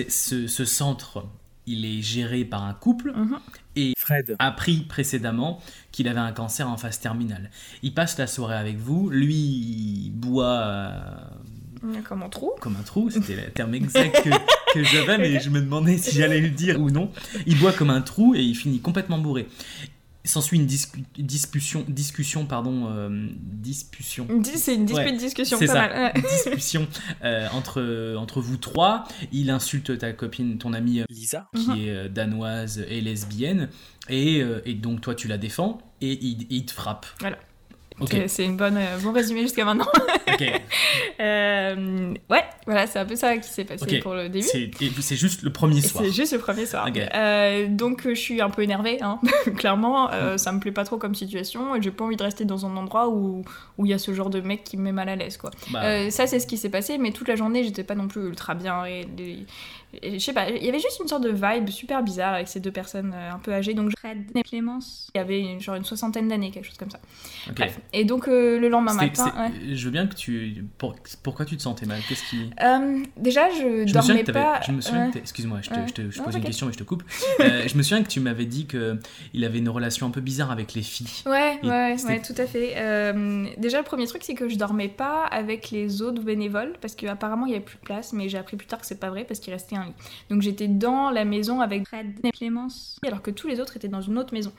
Ce 0.10 0.66
centre, 0.66 1.24
il 1.68 1.86
est 1.86 2.02
géré 2.02 2.44
par 2.46 2.64
un 2.64 2.74
couple 2.74 3.14
Mhm. 3.16 3.38
et 3.76 3.94
Fred 3.98 4.36
a 4.40 4.48
appris 4.48 4.78
précédemment 4.82 5.62
qu'il 5.92 6.08
avait 6.08 6.20
un 6.20 6.32
cancer 6.32 6.68
en 6.70 6.78
phase 6.78 7.00
terminale. 7.00 7.50
Il 7.84 7.94
passe 7.94 8.18
la 8.18 8.28
soirée 8.28 8.56
avec 8.58 8.78
vous, 8.78 9.10
lui 9.10 9.36
il 9.36 10.12
boit 10.12 10.46
euh, 10.46 11.00
Comme 12.04 12.24
un 12.24 12.30
trou. 12.30 12.52
comme 12.60 12.76
un 12.80 12.84
trou, 12.84 13.10
c'était 13.10 13.36
le 13.36 13.52
terme 13.52 13.74
exact 13.76 14.24
que, 14.24 14.30
que 14.74 14.84
j'avais, 14.84 15.18
mais 15.18 15.40
je 15.44 15.50
me 15.50 15.60
demandais 15.62 15.98
si 15.98 16.16
j'allais 16.16 16.40
le 16.42 16.50
dire 16.50 16.80
ou 16.80 16.90
non. 16.90 17.12
Il 17.46 17.58
boit 17.60 17.74
comme 17.74 17.90
un 17.90 18.02
trou 18.02 18.36
et 18.36 18.42
il 18.42 18.56
finit 18.56 18.80
complètement 18.80 19.18
bourré. 19.20 19.48
S'ensuit 20.24 20.58
une 20.60 20.68
discu- 20.68 21.04
discussion, 21.18 21.84
discussion, 21.88 22.46
pardon, 22.46 22.88
euh, 22.92 23.28
discussion. 23.42 24.28
C'est 24.56 24.76
une 24.76 24.86
dispute 24.86 25.06
Ouais, 25.12 25.18
discussion, 25.18 25.58
C'est 25.58 25.66
pas 25.66 25.74
ça, 25.74 25.80
mal. 25.88 26.14
ouais. 26.16 26.22
discussion 26.46 26.88
euh, 27.24 27.48
entre, 27.54 28.16
entre 28.18 28.40
vous 28.40 28.58
trois. 28.58 29.06
Il 29.32 29.50
insulte 29.50 29.98
ta 29.98 30.14
copine, 30.14 30.58
ton 30.60 30.74
amie 30.74 31.02
euh, 31.02 31.06
Lisa, 31.10 31.50
qui 31.56 31.70
Mhm. 31.72 31.78
est 31.78 32.10
danoise 32.10 32.86
et 32.88 33.02
lesbienne. 33.02 33.70
Et, 34.10 34.42
euh, 34.44 34.62
et 34.66 34.76
donc 34.76 35.02
toi, 35.02 35.16
tu 35.16 35.28
la 35.28 35.38
défends 35.40 35.80
et 36.02 36.20
il, 36.24 36.46
il 36.52 36.66
te 36.66 36.72
frappe. 36.72 37.08
Voilà. 37.20 37.38
C'est- 38.28 38.46
une 38.46 38.58
bonne, 38.58 38.78
euh, 38.78 38.98
bon 39.02 39.12
résumé 39.12 39.42
jusqu'à 39.42 39.66
maintenant. 39.66 39.88
ok. 40.28 40.44
Euh, 41.20 42.14
ouais, 42.30 42.44
voilà, 42.66 42.88
c'est 42.88 42.98
un 42.98 43.06
peu 43.06 43.16
ça 43.16 43.38
qui 43.38 43.48
s'est 43.48 43.64
passé 43.66 43.86
pour 44.00 44.14
le 44.16 44.28
début. 44.30 44.46
C'est 45.00 45.16
juste 45.16 45.44
le 45.44 45.52
premier 45.52 45.82
soir. 45.82 46.04
C'est 46.04 46.12
juste 46.12 46.34
le 46.34 46.40
premier 46.40 46.66
soir. 46.66 46.88
Euh, 47.14 47.68
donc 47.68 48.06
euh, 48.06 48.16
je 48.16 48.20
suis 48.20 48.42
un 48.42 48.50
peu 48.50 48.64
énervée, 48.64 48.98
hein. 49.02 49.20
clairement. 49.58 50.08
Mm. 50.08 50.14
euh, 50.14 50.38
ça 50.38 50.52
me 50.52 50.60
plaît 50.60 50.72
pas 50.72 50.84
trop 50.84 50.98
comme 50.98 51.14
situation 51.16 51.76
et 51.76 51.82
j'ai 51.82 51.92
pas 51.92 52.06
envie 52.06 52.16
de 52.16 52.24
rester 52.24 52.46
dans 52.46 52.66
un 52.66 52.76
endroit 52.76 53.10
où 53.10 53.44
où 53.78 53.86
il 53.86 53.90
y 53.90 53.94
a 53.94 54.00
ce 54.00 54.14
genre 54.14 54.30
de 54.30 54.42
mec 54.42 54.64
qui 54.64 54.78
me 54.78 54.84
met 54.84 54.92
mal 54.92 55.10
à 55.10 55.16
l'aise, 55.16 55.38
quoi. 55.38 55.52
Bah, 55.72 56.10
ça 56.10 56.26
c'est 56.28 56.40
ce 56.40 56.48
qui 56.48 56.58
s'est 56.58 56.70
passé, 56.70 56.98
mais 56.98 57.12
toute 57.12 57.28
la 57.28 57.36
journée 57.36 57.64
j'étais 57.64 57.84
pas 57.84 57.96
non 57.96 58.08
plus 58.08 58.28
ultra 58.28 58.56
bien 58.56 58.86
et 58.86 59.08
les- 59.18 59.32
Et 59.32 59.46
Je 60.04 60.18
sais 60.20 60.34
pas, 60.34 60.50
il 60.50 60.64
y 60.64 60.70
avait 60.70 60.80
juste 60.80 61.00
une 61.02 61.08
sorte 61.08 61.24
de 61.24 61.30
vibe 61.32 61.70
super 61.70 62.02
bizarre 62.04 62.34
avec 62.36 62.48
ces 62.48 62.60
deux 62.60 62.72
personnes 62.72 63.14
euh, 63.14 63.32
un 63.34 63.40
peu 63.40 63.54
âgées. 63.54 63.74
Donc, 63.74 63.92
Fred 63.98 64.20
et 64.36 64.44
Clémence. 64.44 65.10
il 65.14 65.18
y 65.18 65.22
avait 65.22 65.40
une- 65.42 65.60
genre 65.60 65.76
une 65.76 65.84
soixantaine 65.84 66.28
d'années, 66.28 66.52
quelque 66.52 66.66
chose 66.66 66.78
comme 66.78 66.90
ça. 66.90 67.00
Bref. 67.56 67.80
Et 67.94 68.06
donc, 68.06 68.28
euh, 68.28 68.60
le 68.60 68.70
lendemain 68.70 68.94
matin. 68.94 69.34
ouais. 69.38 69.76
Je 69.76 69.86
veux 69.86 69.92
bien 69.92 70.08
que 70.08 70.16
tu. 70.16 70.64
pour- 70.78 70.96
Pourquoi 71.24 71.46
tu 71.46 71.58
te 71.58 71.62
sentais 71.62 71.86
mal? 71.86 72.00
Qu'est-ce 72.08 72.24
qui. 72.30 72.50
Euh, 72.64 73.04
déjà, 73.18 73.50
je, 73.50 73.86
Je 73.86 73.94
dormais 73.94 74.24
pas. 74.24 74.62
Je 74.66 74.72
me 74.72 74.82
souviens 74.82 75.06
ouais. 75.08 75.12
que 75.12 75.18
Excuse-moi, 75.20 75.60
je 75.62 75.70
te, 75.70 75.76
Ouais. 75.76 75.86
je 75.88 75.94
te- 75.94 76.02
je 76.04 76.16
te 76.16 76.18
Non, 76.20 76.24
pose 76.26 76.36
une 76.36 76.44
question 76.44 76.70
et 76.70 76.74
je 76.74 76.78
te 76.78 76.84
coupe. 76.84 77.04
Euh, 77.42 77.68
je 77.68 77.78
me 77.78 77.84
souviens 77.84 78.04
que 78.04 78.10
tu 78.10 78.20
m'avais 78.20 78.46
dit 78.46 78.68
qu'il 78.68 79.46
avait 79.46 79.60
une 79.60 79.70
relation 79.70 80.08
un 80.08 80.12
peu 80.12 80.22
bizarre 80.22 80.52
avec 80.52 80.74
les 80.74 80.82
filles. 80.84 81.08
Ouais, 81.26 81.60
Et 81.64 81.68
ouais, 81.68 81.96
ouais, 82.08 82.22
tout 82.22 82.34
à 82.38 82.46
fait. 82.46 82.74
Euh, 82.78 83.46
déjà, 83.58 83.78
le 83.80 83.84
premier 83.84 84.08
truc, 84.08 84.24
c'est 84.24 84.36
que 84.36 84.48
je 84.50 84.56
dormais 84.58 84.88
pas 84.90 85.26
avec 85.26 85.72
les 85.72 86.02
autres 86.02 86.22
bénévoles 86.24 86.74
parce 86.82 86.96
qu'apparemment 86.96 87.46
il 87.46 87.52
y 87.52 87.56
avait 87.56 87.64
plus 87.66 87.78
de 87.78 87.82
place, 87.84 88.14
mais 88.14 88.30
j'ai 88.30 88.38
appris 88.38 88.58
plus 88.58 88.68
tard 88.68 88.80
que 88.80 88.86
c'est 88.86 89.00
pas 89.00 89.10
vrai 89.10 89.24
parce 89.26 89.40
qu'il 89.40 89.52
restait 89.54 89.76
un 89.76 89.81
lit. 89.86 89.94
Donc 90.30 90.42
j'étais 90.42 90.68
dans 90.68 91.10
la 91.10 91.26
maison 91.26 91.62
avec 91.62 91.88
Fred 91.88 92.20
et 92.24 92.32
Clémence. 92.32 93.00
alors 93.06 93.22
que 93.22 93.32
tous 93.32 93.48
les 93.48 93.60
autres 93.60 93.76
étaient 93.78 93.88
dans 93.88 94.02
une 94.02 94.18
autre 94.18 94.34
maison. 94.34 94.52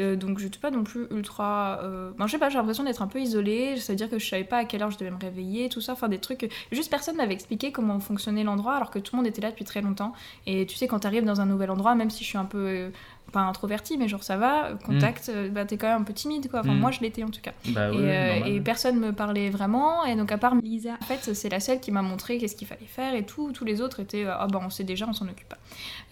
Euh, 0.00 0.16
donc 0.16 0.38
je 0.38 0.44
n'étais 0.44 0.58
pas 0.58 0.70
non 0.70 0.82
plus 0.82 1.06
ultra. 1.10 1.80
Euh... 1.82 2.10
ben, 2.18 2.26
je 2.26 2.32
sais 2.32 2.38
pas, 2.38 2.48
j'ai 2.48 2.58
l'impression 2.58 2.84
d'être 2.84 3.02
un 3.02 3.06
peu 3.06 3.20
isolée. 3.20 3.76
C'est-à-dire 3.76 4.10
que 4.10 4.18
je 4.18 4.28
savais 4.28 4.44
pas 4.44 4.58
à 4.58 4.64
quelle 4.64 4.82
heure 4.82 4.90
je 4.90 4.98
devais 4.98 5.10
me 5.10 5.18
réveiller, 5.18 5.68
tout 5.68 5.80
ça. 5.80 5.92
Enfin, 5.92 6.08
des 6.08 6.18
trucs. 6.18 6.50
Juste 6.72 6.90
personne 6.90 7.16
m'avait 7.16 7.34
expliqué 7.34 7.72
comment 7.72 8.00
fonctionnait 8.00 8.44
l'endroit 8.44 8.74
alors 8.74 8.90
que 8.90 8.98
tout 8.98 9.14
le 9.14 9.18
monde 9.18 9.26
était 9.26 9.42
là 9.42 9.50
depuis 9.50 9.64
très 9.64 9.82
longtemps. 9.82 10.12
Et 10.46 10.66
tu 10.66 10.76
sais, 10.76 10.86
quand 10.86 11.00
t'arrives 11.00 11.24
dans 11.24 11.40
un 11.40 11.46
nouvel 11.46 11.70
endroit, 11.70 11.94
même 11.94 12.10
si 12.10 12.24
je 12.24 12.28
suis 12.28 12.38
un 12.38 12.44
peu. 12.44 12.90
Pas 13.32 13.40
introvertie, 13.40 13.98
mais 13.98 14.06
genre 14.06 14.22
ça 14.22 14.36
va, 14.36 14.66
euh, 14.66 14.74
contact, 14.76 15.28
euh, 15.28 15.48
bah 15.48 15.64
t'es 15.64 15.76
quand 15.76 15.88
même 15.88 16.02
un 16.02 16.04
peu 16.04 16.12
timide 16.12 16.48
quoi. 16.50 16.60
Enfin, 16.60 16.74
Mm. 16.74 16.78
moi 16.78 16.90
je 16.92 17.00
l'étais 17.00 17.24
en 17.24 17.28
tout 17.30 17.40
cas. 17.40 17.50
Bah 17.70 17.88
et, 17.88 17.96
ouais, 17.96 18.42
euh, 18.42 18.46
et 18.46 18.60
personne 18.60 18.98
me 19.00 19.12
parlait 19.12 19.50
vraiment. 19.50 20.04
Et 20.04 20.14
donc, 20.14 20.30
à 20.30 20.38
part 20.38 20.54
Lisa. 20.54 20.92
en 21.00 21.04
fait, 21.04 21.34
c'est 21.34 21.48
la 21.48 21.58
seule 21.58 21.80
qui 21.80 21.90
m'a 21.90 22.02
montré 22.02 22.38
qu'est-ce 22.38 22.54
qu'il 22.54 22.68
fallait 22.68 22.86
faire 22.86 23.14
et 23.14 23.24
tout. 23.26 23.50
Tous 23.52 23.64
les 23.64 23.80
autres 23.80 24.00
étaient 24.00 24.24
euh, 24.24 24.34
ah 24.38 24.46
bah 24.46 24.60
on 24.64 24.70
sait 24.70 24.84
déjà, 24.84 25.06
on 25.08 25.12
s'en 25.12 25.26
occupe 25.26 25.48
pas. 25.48 25.58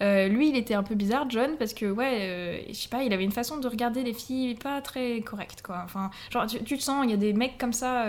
Euh, 0.01 0.27
lui, 0.27 0.49
il 0.49 0.57
était 0.57 0.73
un 0.73 0.83
peu 0.83 0.95
bizarre, 0.95 1.25
John, 1.29 1.51
parce 1.57 1.73
que 1.73 1.85
ouais, 1.89 2.17
euh, 2.21 2.57
je 2.67 2.73
sais 2.73 2.89
pas, 2.89 3.03
il 3.03 3.13
avait 3.13 3.23
une 3.23 3.31
façon 3.31 3.57
de 3.57 3.67
regarder 3.67 4.03
les 4.03 4.13
filles 4.13 4.55
pas 4.55 4.81
très 4.81 5.21
correcte 5.21 5.61
quoi. 5.61 5.81
Enfin, 5.85 6.09
genre 6.29 6.45
tu, 6.47 6.61
tu 6.63 6.77
te 6.77 6.83
sens, 6.83 7.05
il 7.05 7.11
y 7.11 7.13
a 7.13 7.17
des 7.17 7.31
mecs 7.33 7.57
comme 7.57 7.73
ça. 7.73 8.05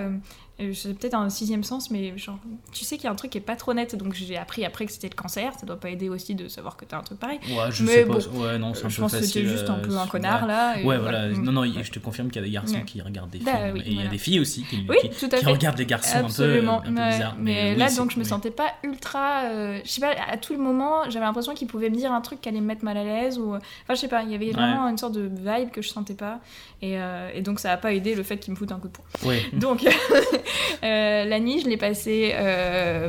Euh, 0.61 0.65
euh, 0.71 0.73
c'est 0.75 0.95
peut-être 0.95 1.15
un 1.15 1.29
sixième 1.31 1.65
sens, 1.65 1.91
mais 1.91 2.17
genre, 2.17 2.39
tu 2.73 2.85
sais 2.85 2.97
qu'il 2.97 3.05
y 3.05 3.09
a 3.09 3.11
un 3.11 3.17
truc 3.17 3.33
qui 3.33 3.39
est 3.39 3.41
pas 3.41 3.57
trop 3.57 3.75
net, 3.75 3.97
donc 3.97 4.15
j'ai 4.15 4.37
appris 4.37 4.65
après 4.65 4.87
que 4.87 4.93
c'était 4.93 5.09
le 5.09 5.15
cancer, 5.17 5.53
ça 5.59 5.67
doit 5.67 5.81
pas 5.81 5.91
aider 5.91 6.09
aussi 6.09 6.35
de 6.37 6.47
savoir 6.49 6.77
que 6.77 6.85
t'as 6.85 6.99
un 6.99 7.03
truc 7.03 7.19
pareil. 7.19 7.41
Ouais, 7.49 7.71
je 7.71 7.83
mais 7.83 7.93
sais 7.93 8.05
bon, 8.05 8.15
pas. 8.15 8.29
Ouais, 8.39 8.59
non, 8.59 8.73
c'est 8.75 8.87
un 8.87 8.89
je 8.89 8.97
peu 8.97 9.03
pense 9.03 9.13
que 9.17 9.23
c'était 9.23 9.45
juste 9.49 9.69
un 9.69 9.81
peu 9.81 9.93
euh, 9.93 9.99
un 9.99 10.07
connard 10.07 10.43
ouais. 10.43 10.49
là. 10.49 10.75
Ouais, 10.85 10.99
voilà. 10.99 11.29
Mm. 11.29 11.43
Non, 11.43 11.53
non, 11.53 11.65
je 11.65 11.91
te 11.91 11.99
confirme 11.99 12.29
qu'il 12.29 12.41
y 12.41 12.45
a 12.45 12.47
des 12.47 12.53
garçons 12.53 12.75
Ouais. 12.75 12.85
qui 12.85 13.01
regardent 13.03 13.31
des 13.31 13.39
filles. 13.39 13.47
Bah 13.53 13.59
oui, 13.73 13.81
et 13.85 13.91
il 13.91 14.01
y 14.03 14.07
a 14.07 14.09
des 14.09 14.19
filles 14.19 14.39
aussi 14.41 14.63
qui, 14.65 14.87
Oui, 14.89 14.97
qui, 15.03 15.09
tout 15.11 15.27
à 15.35 15.39
qui 15.39 15.45
fait. 15.45 15.51
regardent 15.51 15.79
les 15.79 15.87
garçons 15.87 16.19
Absolument, 16.19 16.79
un 16.79 16.83
peu, 16.83 16.89
un 16.91 16.95
peu 16.95 17.01
ouais. 17.01 17.09
bizarres. 17.11 17.37
Mais, 17.39 17.73
oui, 17.73 17.77
là, 17.79 17.91
donc, 17.95 18.13
je 18.13 18.19
me 18.19 18.25
sentais 18.25 18.51
pas 18.53 18.73
ultra. 18.85 19.45
euh, 19.47 19.81
je 19.85 19.91
sais 19.91 20.01
pas, 20.01 20.13
à 20.31 20.37
tout 20.37 20.53
le 20.53 20.61
moment, 20.61 21.11
j'avais 21.11 21.25
l'impression 21.25 21.55
qu'il 21.55 21.67
pouvait 21.67 21.91
me 21.91 21.97
dire 21.97 22.13
un 22.13 22.21
truc 22.21 22.41
qui 22.41 22.49
allait 22.49 22.61
me 22.61 22.67
mettre 22.67 22.85
mal 22.85 22.97
à 22.97 23.03
l'aise. 23.05 23.39
Ou... 23.39 23.55
Enfin, 23.55 23.61
je 23.91 23.95
sais 23.97 24.09
pas, 24.09 24.23
il 24.23 24.31
y 24.31 24.35
avait 24.37 24.51
vraiment 24.53 24.89
une 24.89 24.99
sorte 24.99 25.15
de 25.15 25.23
vibe 25.29 25.71
que 25.71 25.83
je 25.83 25.89
sentais 25.89 26.15
pas. 26.15 26.39
Et, 26.81 26.99
euh, 27.01 27.31
et 27.35 27.41
donc, 27.41 27.59
ça 27.61 27.73
a 27.73 27.77
pas 27.77 27.93
aidé 27.93 28.15
le 28.15 28.23
fait 28.23 28.37
qu'il 28.39 28.53
me 28.53 28.57
foute 28.59 28.71
un 28.71 28.79
coup 28.79 28.89
de 28.89 28.93
poing. 28.93 29.29
Ouais. 29.31 29.43
Donc, 29.55 29.85
euh, 30.83 31.25
la 31.25 31.41
nuit, 31.41 31.61
je 31.61 31.69
l'ai 31.69 31.77
passée 31.77 32.33
euh, 32.35 33.09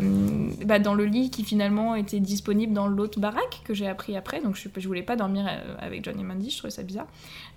bah, 0.65 0.79
dans 0.79 0.93
le 0.93 1.05
lit 1.05 1.29
qui 1.29 1.43
finalement 1.43 1.95
était 1.95 2.19
disponible 2.19 2.73
dans 2.73 2.87
l'autre 2.87 3.19
baraque 3.19 3.61
que 3.63 3.73
j'ai 3.73 3.87
appris 3.87 4.15
après. 4.15 4.41
Donc, 4.41 4.55
je, 4.55 4.69
je 4.75 4.87
voulais 4.87 5.03
pas 5.03 5.15
dormir 5.15 5.45
euh, 5.47 5.75
avec 5.79 6.03
John 6.03 6.19
et 6.19 6.23
Mandy, 6.23 6.49
je 6.49 6.57
trouvais 6.57 6.71
ça 6.71 6.83
bizarre. 6.83 7.07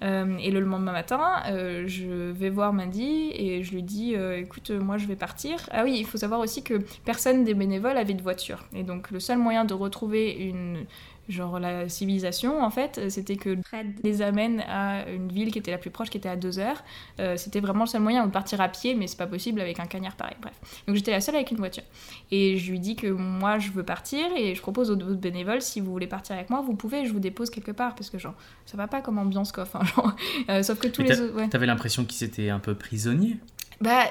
Et 0.00 0.50
le 0.52 0.60
lendemain 0.60 0.92
matin, 0.92 1.42
je 1.86 2.30
vais 2.30 2.50
voir 2.50 2.72
Mandy 2.72 3.32
et 3.34 3.64
je 3.64 3.72
lui 3.72 3.82
dis 3.82 4.14
écoute, 4.14 4.70
moi 4.70 4.96
je 4.96 5.06
vais 5.06 5.16
partir. 5.16 5.68
Ah 5.72 5.82
oui, 5.82 5.96
il 5.98 6.06
faut 6.06 6.18
savoir 6.18 6.38
aussi 6.38 6.62
que 6.62 6.74
personne 7.04 7.42
des 7.42 7.54
bénévoles 7.54 7.96
avait 7.96 8.14
de 8.14 8.22
voiture. 8.22 8.64
Et 8.74 8.84
donc, 8.84 9.10
le 9.10 9.18
seul 9.18 9.38
moyen 9.38 9.64
de 9.64 9.74
retrouver 9.74 10.30
une. 10.34 10.86
Genre 11.28 11.58
la 11.60 11.88
civilisation 11.88 12.62
en 12.62 12.70
fait, 12.70 13.10
c'était 13.10 13.36
que 13.36 13.56
Fred 13.66 14.00
les 14.02 14.22
amène 14.22 14.60
à 14.66 15.08
une 15.10 15.28
ville 15.30 15.50
qui 15.52 15.58
était 15.58 15.70
la 15.70 15.78
plus 15.78 15.90
proche, 15.90 16.08
qui 16.08 16.16
était 16.16 16.28
à 16.28 16.36
deux 16.36 16.58
heures. 16.58 16.82
Euh, 17.20 17.36
c'était 17.36 17.60
vraiment 17.60 17.84
le 17.84 17.88
seul 17.88 18.00
moyen 18.00 18.26
de 18.26 18.30
partir 18.30 18.60
à 18.62 18.68
pied, 18.68 18.94
mais 18.94 19.06
c'est 19.06 19.18
pas 19.18 19.26
possible 19.26 19.60
avec 19.60 19.78
un 19.78 19.86
cagnard 19.86 20.16
pareil. 20.16 20.36
Bref. 20.40 20.54
Donc 20.86 20.96
j'étais 20.96 21.10
la 21.10 21.20
seule 21.20 21.34
avec 21.36 21.50
une 21.50 21.58
voiture. 21.58 21.82
Et 22.30 22.56
je 22.56 22.70
lui 22.70 22.80
dis 22.80 22.96
que 22.96 23.08
moi 23.08 23.58
je 23.58 23.70
veux 23.70 23.82
partir 23.82 24.24
et 24.36 24.54
je 24.54 24.60
propose 24.62 24.90
aux 24.90 24.94
autres 24.94 25.14
bénévoles 25.14 25.60
si 25.60 25.80
vous 25.80 25.92
voulez 25.92 26.06
partir 26.06 26.34
avec 26.34 26.48
moi, 26.50 26.62
vous 26.62 26.74
pouvez, 26.74 27.04
je 27.04 27.12
vous 27.12 27.20
dépose 27.20 27.50
quelque 27.50 27.72
part 27.72 27.94
parce 27.94 28.08
que 28.10 28.18
genre 28.18 28.34
ça 28.64 28.76
va 28.76 28.86
pas 28.88 29.00
comme 29.02 29.18
ambiance 29.18 29.52
quoi. 29.52 29.64
Enfin, 29.64 29.84
genre, 29.96 30.14
euh, 30.48 30.62
sauf 30.62 30.78
que 30.78 30.88
tous 30.88 31.02
Mais 31.02 31.08
les 31.10 31.20
autres. 31.20 31.36
ouais. 31.36 31.48
T'avais 31.48 31.66
l'impression 31.66 32.04
qu'ils 32.04 32.26
étaient 32.26 32.48
un 32.48 32.58
peu 32.58 32.74
prisonniers? 32.74 33.36
Bah 33.80 34.06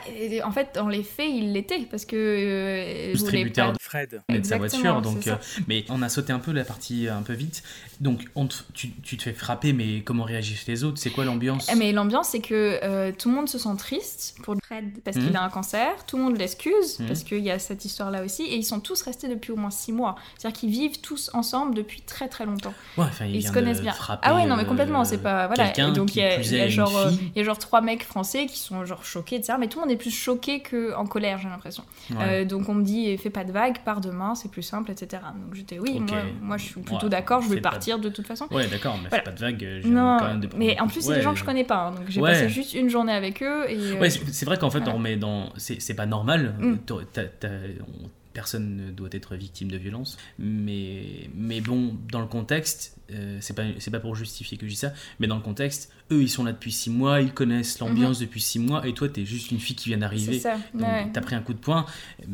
en 0.45 0.51
fait 0.51 0.69
dans 0.75 0.87
les 0.87 1.03
faits 1.03 1.27
ils 1.29 1.51
l'étaient 1.51 1.85
parce 1.91 2.05
que 2.05 2.15
euh, 2.15 3.13
je 3.13 3.17
voulais 3.19 3.31
Distributeur 3.31 3.67
pas- 3.67 3.73
de 3.73 3.81
Fred 3.81 4.21
et 4.29 4.39
de 4.39 4.45
sa 4.45 4.57
voiture. 4.57 5.01
Donc, 5.01 5.27
euh, 5.27 5.35
mais 5.67 5.83
on 5.89 6.01
a 6.01 6.09
sauté 6.09 6.31
un 6.31 6.39
peu 6.39 6.51
la 6.53 6.63
partie 6.63 7.07
un 7.09 7.21
peu 7.21 7.33
vite. 7.33 7.63
Donc, 7.99 8.25
on 8.35 8.47
tu, 8.73 8.91
tu 9.01 9.17
te 9.17 9.23
fais 9.23 9.33
frapper, 9.33 9.73
mais 9.73 10.01
comment 10.01 10.23
réagissent 10.23 10.67
les 10.67 10.83
autres? 10.83 10.99
C'est 10.99 11.09
quoi 11.09 11.25
l'ambiance? 11.25 11.67
Eh, 11.71 11.75
Mais 11.75 11.91
l'ambiance, 11.91 12.29
c'est 12.29 12.39
que 12.41 12.79
euh, 12.83 13.11
tout 13.11 13.29
le 13.29 13.35
monde 13.35 13.49
se 13.49 13.57
sent 13.57 13.75
triste 13.77 14.37
pour 14.43 14.55
Fred. 14.63 14.99
parce 15.03 15.17
qu'il 15.17 15.35
a 15.35 15.43
un 15.43 15.49
cancer, 15.49 16.05
tout 16.05 16.15
le 16.17 16.23
monde 16.23 16.37
l'excuse 16.37 16.99
Mhm. 16.99 17.07
parce 17.07 17.23
qu'il 17.23 17.39
y 17.39 17.49
a 17.51 17.59
cette 17.59 17.83
histoire-là 17.85 18.23
aussi, 18.23 18.43
et 18.43 18.55
ils 18.55 18.63
sont 18.63 18.79
tous 18.79 19.01
restés 19.01 19.27
depuis 19.27 19.51
au 19.51 19.55
moins 19.57 19.71
six 19.71 19.91
mois. 19.91 20.15
C'est-à-dire 20.37 20.59
qu'ils 20.59 20.69
vivent 20.69 21.01
tous 21.01 21.29
ensemble 21.33 21.73
depuis 21.75 22.01
très 22.01 22.27
très 22.29 22.45
longtemps. 22.45 22.73
Ouais, 22.97 23.05
enfin, 23.05 23.25
il 23.25 23.35
Ils 23.37 23.47
se 23.47 23.51
connaissent 23.51 23.81
bien. 23.81 23.93
Ah 24.21 24.35
ouais, 24.35 24.45
non 24.45 24.55
mais 24.55 24.63
euh, 24.63 24.65
complètement, 24.65 25.03
c'est 25.03 25.17
pas 25.17 25.47
voilà. 25.47 25.71
Et 25.77 25.91
donc 25.91 26.15
il 26.15 26.19
y 26.21 26.23
a, 26.23 26.35
plus 26.35 26.51
il 26.51 26.57
y 26.57 26.61
a 26.61 26.69
genre 26.69 26.95
euh, 26.97 27.11
il 27.35 27.37
y 27.37 27.41
a 27.41 27.43
genre 27.43 27.57
trois 27.59 27.81
mecs 27.81 28.03
français 28.03 28.45
qui 28.45 28.59
sont 28.59 28.85
genre 28.85 29.03
choqués, 29.03 29.37
etc. 29.37 29.55
Mais 29.59 29.67
tout 29.67 29.79
le 29.79 29.85
monde 29.85 29.91
est 29.93 29.97
plus 29.97 30.11
choqué 30.11 30.59
que 30.61 30.93
en 30.95 31.05
colère, 31.05 31.37
j'ai 31.39 31.49
l'impression. 31.49 31.83
Ouais. 32.11 32.17
Euh, 32.21 32.45
donc 32.45 32.69
on 32.69 32.73
me 32.73 32.83
dit 32.83 33.17
fais 33.17 33.29
pas 33.29 33.43
de 33.43 33.51
vagues, 33.51 33.77
pars 33.85 34.01
demain, 34.01 34.35
c'est 34.35 34.49
plus 34.51 34.61
simple, 34.63 34.91
etc. 34.91 35.21
Donc 35.35 35.53
j'étais 35.55 35.79
oui, 35.79 35.97
Ok. 36.01 36.09
moi, 36.09 36.19
moi 36.41 36.57
je 36.57 36.65
suis 36.65 36.81
plutôt 36.81 37.03
Ouais, 37.05 37.09
d'accord, 37.09 37.41
je 37.41 37.49
vais 37.49 37.55
de- 37.57 37.61
partir 37.61 37.99
de 37.99 38.09
toute 38.09 38.27
façon. 38.27 38.47
Ouais, 38.51 38.67
d'accord, 38.67 38.97
mais 39.01 39.09
Voilà. 39.09 39.23
fais 39.23 39.29
pas 39.31 39.35
de 39.35 39.39
vagues. 39.39 39.63
euh, 39.63 39.79
j'ai 39.83 39.89
Non, 39.89 40.17
quand 40.19 40.27
même 40.27 40.39
des 40.39 40.49
mais 40.55 40.79
en 40.79 40.87
plus 40.87 41.01
c'est 41.01 41.09
Ouais, 41.09 41.15
des 41.15 41.21
gens 41.21 41.33
que 41.33 41.39
je 41.39 41.43
connais 41.45 41.63
pas, 41.63 41.87
hein, 41.87 41.91
donc 41.91 42.05
j'ai 42.09 42.21
passé 42.21 42.49
juste 42.49 42.73
une 42.73 42.89
journée 42.89 43.13
avec 43.13 43.41
eux 43.43 43.65
et 43.69 43.77
euh, 43.77 43.99
Ouais, 43.99 44.09
c'est 44.09 44.21
c'est 44.33 44.45
vrai 44.45 44.57
qu'en 44.57 44.69
fait, 44.69 44.79
voilà. 44.79 44.93
on 44.93 44.97
remet 44.97 45.15
dans. 45.17 45.49
C'est 45.57 45.93
pas 45.95 46.05
normal. 46.05 46.55
Mm. 46.59 46.77
On- 46.91 48.09
Personne 48.37 48.75
ne 48.77 48.91
doit 48.91 49.09
être 49.13 49.35
victime 49.35 49.67
de 49.71 49.77
violence. 49.77 50.15
Mais, 50.37 51.27
mais 51.33 51.59
bon, 51.59 51.95
dans 52.11 52.21
le 52.21 52.27
contexte, 52.27 52.95
euh, 53.11 53.39
c'est 53.41 53.55
pas, 53.55 53.63
pas 53.91 53.99
pour 53.99 54.15
justifier 54.15 54.59
que 54.59 54.67
je 54.67 54.71
dis 54.73 54.77
ça, 54.77 54.93
mais 55.19 55.25
dans 55.25 55.37
le 55.37 55.41
contexte, 55.41 55.91
eux, 56.11 56.21
ils 56.21 56.29
sont 56.29 56.43
là 56.43 56.51
depuis 56.51 56.71
six 56.71 56.91
mois, 56.91 57.19
ils 57.21 57.33
connaissent 57.33 57.79
l'ambiance 57.79 58.19
depuis 58.19 58.39
six 58.39 58.59
mois, 58.59 58.85
et 58.87 58.93
toi, 58.93 59.09
t'es 59.09 59.25
juste 59.25 59.49
une 59.49 59.57
fille 59.59 59.75
qui 59.75 59.89
vient 59.89 59.97
c'est 59.97 60.01
d'arriver. 60.01 60.39
ça. 60.39 60.57
Donc, 60.75 60.83
ouais. 60.87 61.07
t'as 61.11 61.21
pris 61.21 61.33
un 61.33 61.41
coup 61.41 61.53
de 61.53 61.57
poing. 61.59 61.87
Euh, 62.21 62.25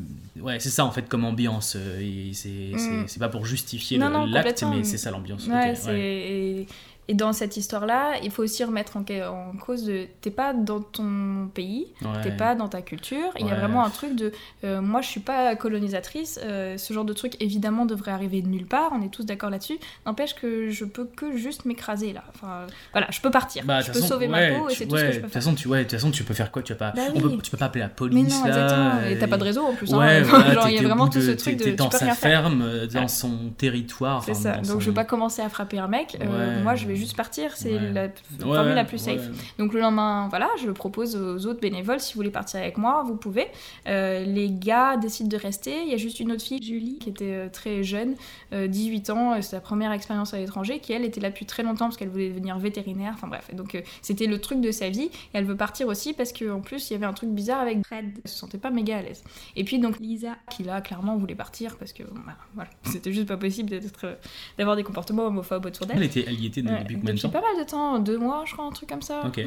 Ouais, 0.42 0.60
c'est 0.60 0.72
ça 0.72 0.84
en 0.84 0.92
fait 0.92 1.08
comme 1.08 1.24
ambiance. 1.24 1.78
euh, 1.78 2.30
c'est 2.34 2.50
Mm. 2.74 3.06
c'est 3.08 3.20
pas 3.20 3.30
pour 3.30 3.46
justifier 3.46 3.98
l'acte, 4.26 4.64
mais 4.70 4.84
c'est 4.84 4.98
ça 4.98 5.10
l'ambiance. 5.10 5.48
Ouais. 5.48 6.66
Et, 7.10 7.14
dans 7.14 7.34
cette 7.34 7.58
histoire-là, 7.58 8.14
il 8.24 8.32
faut 8.32 8.44
aussi 8.44 8.64
remettre 8.64 8.98
en, 8.98 9.04
ca- 9.08 9.32
en 9.32 9.52
cause 9.58 9.84
de... 9.84 10.06
T'es 10.22 10.32
pas 10.32 10.54
dans 10.54 10.82
ton 10.82 11.50
pays, 11.54 11.88
Ouais. 12.02 12.22
t'es 12.24 12.32
pas 12.32 12.56
dans 12.56 12.68
ta 12.70 12.82
culture. 12.82 13.30
Il 13.40 13.46
y 13.48 13.52
a 13.52 13.56
vraiment 13.56 13.84
un 13.86 13.90
truc 13.90 14.16
de... 14.16 14.32
euh, 14.64 14.82
moi, 14.82 15.02
je 15.02 15.08
suis 15.10 15.20
pas 15.20 15.56
colonisatrice. 15.56 16.40
euh, 16.44 16.78
ce 16.78 16.94
genre 16.94 17.06
de 17.06 17.14
truc, 17.14 17.36
évidemment, 17.42 17.86
devrait 17.86 18.12
arriver 18.12 18.42
de 18.42 18.48
nulle 18.48 18.66
part. 18.66 18.92
On 18.94 19.02
est 19.02 19.10
tous 19.10 19.26
d'accord 19.26 19.50
là-dessus. 19.50 19.78
N'empêche 20.06 20.34
que 20.36 20.70
je 20.70 20.86
peux 20.86 21.06
que 21.06 21.36
juste 21.38 21.66
m'écraser, 21.66 22.14
là. 22.14 22.24
Enfin, 22.34 22.68
voilà, 22.94 23.08
je 23.12 23.20
peux 23.22 23.32
partir. 23.32 23.64
Bah, 23.66 23.80
de 23.80 23.82
je 23.82 23.86
toute 23.88 23.94
peux 23.96 24.00
façon, 24.02 24.14
sauver 24.14 24.28
ouais, 24.28 24.52
ma 24.54 24.60
peau 24.60 24.70
et 24.70 24.74
c'est 24.76 24.86
tout 24.86 24.98
ce 24.98 25.02
que 25.02 25.08
je 25.12 25.16
de 25.18 25.18
peux 25.18 25.22
toute 25.24 25.34
faire. 25.34 25.42
façon, 25.44 25.56
tu, 25.56 25.68
ouais, 25.68 25.80
de 25.80 25.84
toute 25.84 25.92
façon, 25.92 26.12
tu 26.12 26.24
peux 26.24 26.34
faire 26.34 26.52
quoi? 26.52 26.62
Tu, 26.64 26.74
vas 26.74 26.80
pas, 26.80 26.92
Bah 26.96 27.02
oui. 27.14 27.22
peut, 27.22 27.38
tu 27.42 27.52
peux 27.52 27.58
pas 27.58 27.66
appeler 27.66 27.82
la 27.82 27.88
Mais 27.88 27.94
police 27.96 28.40
non, 28.42 28.48
là. 28.50 29.10
Et 29.10 29.18
t'as 29.18 29.28
pas 29.28 29.38
de 29.38 29.44
réseau 29.44 29.64
en 29.66 29.74
plus. 29.74 29.94
hein. 29.94 29.98
Voilà, 30.24 30.54
genre, 30.54 30.68
il 30.70 30.76
y 30.76 30.80
a 30.80 30.84
vraiment 30.84 31.08
tout 31.10 31.20
de- 31.20 31.24
ce 31.26 31.32
truc 31.32 31.58
de. 31.58 31.64
t'es 31.66 31.72
dans 31.74 31.92
sa 31.92 32.14
ferme, 32.16 32.62
euh, 32.62 32.88
dans 32.94 33.08
son 33.08 33.50
territoire. 33.58 34.24
C'est 34.24 34.34
ça. 34.34 34.58
Donc 34.58 34.80
je 34.82 34.90
vais 34.90 34.96
pas 34.96 35.06
commencer 35.06 35.42
à 35.42 35.50
frapper 35.50 35.80
un 35.80 35.88
mec. 35.88 36.18
moi, 36.64 36.76
je 36.76 36.88
vais 36.88 36.93
juste 36.96 37.16
partir. 37.16 37.56
C'est 37.56 37.74
Ouais. 37.74 37.92
la 37.92 38.04
Ouais, 38.04 38.12
formule 38.40 38.74
la 38.76 38.86
plus 38.86 38.98
safe. 38.98 39.28
Donc 39.58 39.74
le 39.74 39.80
lendemain, 39.80 40.28
voilà, 40.30 40.50
je 40.62 40.66
le 40.68 40.74
propose 40.74 41.16
aux 41.16 41.46
autres 41.48 41.60
bénévoles. 41.60 42.00
Si 42.00 42.14
vous 42.14 42.18
voulez 42.20 42.30
partir 42.32 42.60
avec 42.60 42.78
moi, 42.78 43.04
vous 43.06 43.16
pouvez. 43.16 43.48
Euh, 43.88 44.24
les 44.26 44.50
gars 44.52 44.98
décident 44.98 45.30
de 45.30 45.38
rester. 45.38 45.84
Il 45.84 45.90
y 45.90 45.94
a 45.94 45.98
juste 45.98 46.20
une 46.20 46.32
autre 46.32 46.44
fille, 46.44 46.62
Julie, 46.62 46.98
qui 47.00 47.10
était 47.10 47.26
euh, 47.34 47.50
très 47.50 47.84
jeune, 47.84 48.16
euh, 48.54 48.68
18 48.68 49.10
ans. 49.10 49.34
euh, 49.34 49.36
C'est 49.42 49.52
sa 49.52 49.60
première 49.62 49.92
expérience 49.92 50.34
à 50.34 50.38
l'étranger, 50.40 50.80
qui 50.80 50.94
elle 50.94 51.04
était 51.06 51.22
là 51.22 51.30
depuis 51.30 51.46
très 51.46 51.64
longtemps 51.64 51.86
parce 51.86 51.98
qu'elle 51.98 52.10
voulait 52.10 52.30
devenir 52.30 52.58
vétérinaire. 52.58 53.14
Enfin 53.16 53.28
bref. 53.28 53.54
Donc 53.54 53.76
euh, 53.76 53.82
c'était 54.02 54.28
le 54.28 54.40
truc 54.40 54.62
de 54.62 54.72
sa 54.72 54.90
vie. 54.90 55.04
Et 55.06 55.10
elle 55.34 55.46
veut 55.46 55.58
partir 55.58 55.88
aussi 55.88 56.14
parce 56.14 56.32
qu'en 56.34 56.62
plus 56.62 56.90
il 56.90 56.94
y 56.94 56.96
avait 56.96 57.06
un 57.06 57.14
truc 57.14 57.30
bizarre 57.30 57.60
avec 57.62 57.86
Fred. 57.86 58.06
Elle 58.24 58.30
se 58.30 58.38
sentait 58.38 58.58
pas 58.58 58.70
méga 58.72 58.98
à 58.98 59.02
l'aise. 59.02 59.24
Et 59.56 59.64
puis 59.64 59.80
donc 59.80 60.00
Lisa, 60.00 60.36
qui 60.50 60.64
là 60.64 60.82
clairement 60.82 61.16
voulait 61.18 61.36
partir 61.36 61.78
parce 61.78 61.94
que 61.94 62.04
bah, 62.04 62.36
voilà, 62.56 62.70
c'était 62.84 63.12
juste 63.14 63.28
pas 63.28 63.38
possible 63.38 63.70
d'être, 63.70 64.18
d'avoir 64.58 64.76
des 64.76 64.84
comportements 64.84 65.26
homophobes 65.28 65.66
autour 65.66 65.86
d'elle. 65.86 65.98
Elle, 65.98 66.04
était, 66.04 66.26
elle 66.28 66.40
y 66.40 66.46
était 66.48 66.62
Ouais, 66.64 66.83
depuis 66.84 66.96
combien 66.96 67.14
de 67.14 67.18
depuis 67.18 67.22
temps 67.22 67.30
pas 67.30 67.42
mal 67.42 67.64
de 67.64 67.70
temps, 67.70 68.00
deux 68.00 68.18
mois, 68.18 68.44
je 68.48 68.54
crois, 68.54 68.66
un 68.66 68.72
truc 68.72 68.90
comme 68.90 69.02
ça. 69.02 69.24
Ok. 69.26 69.38
Ouais. 69.38 69.46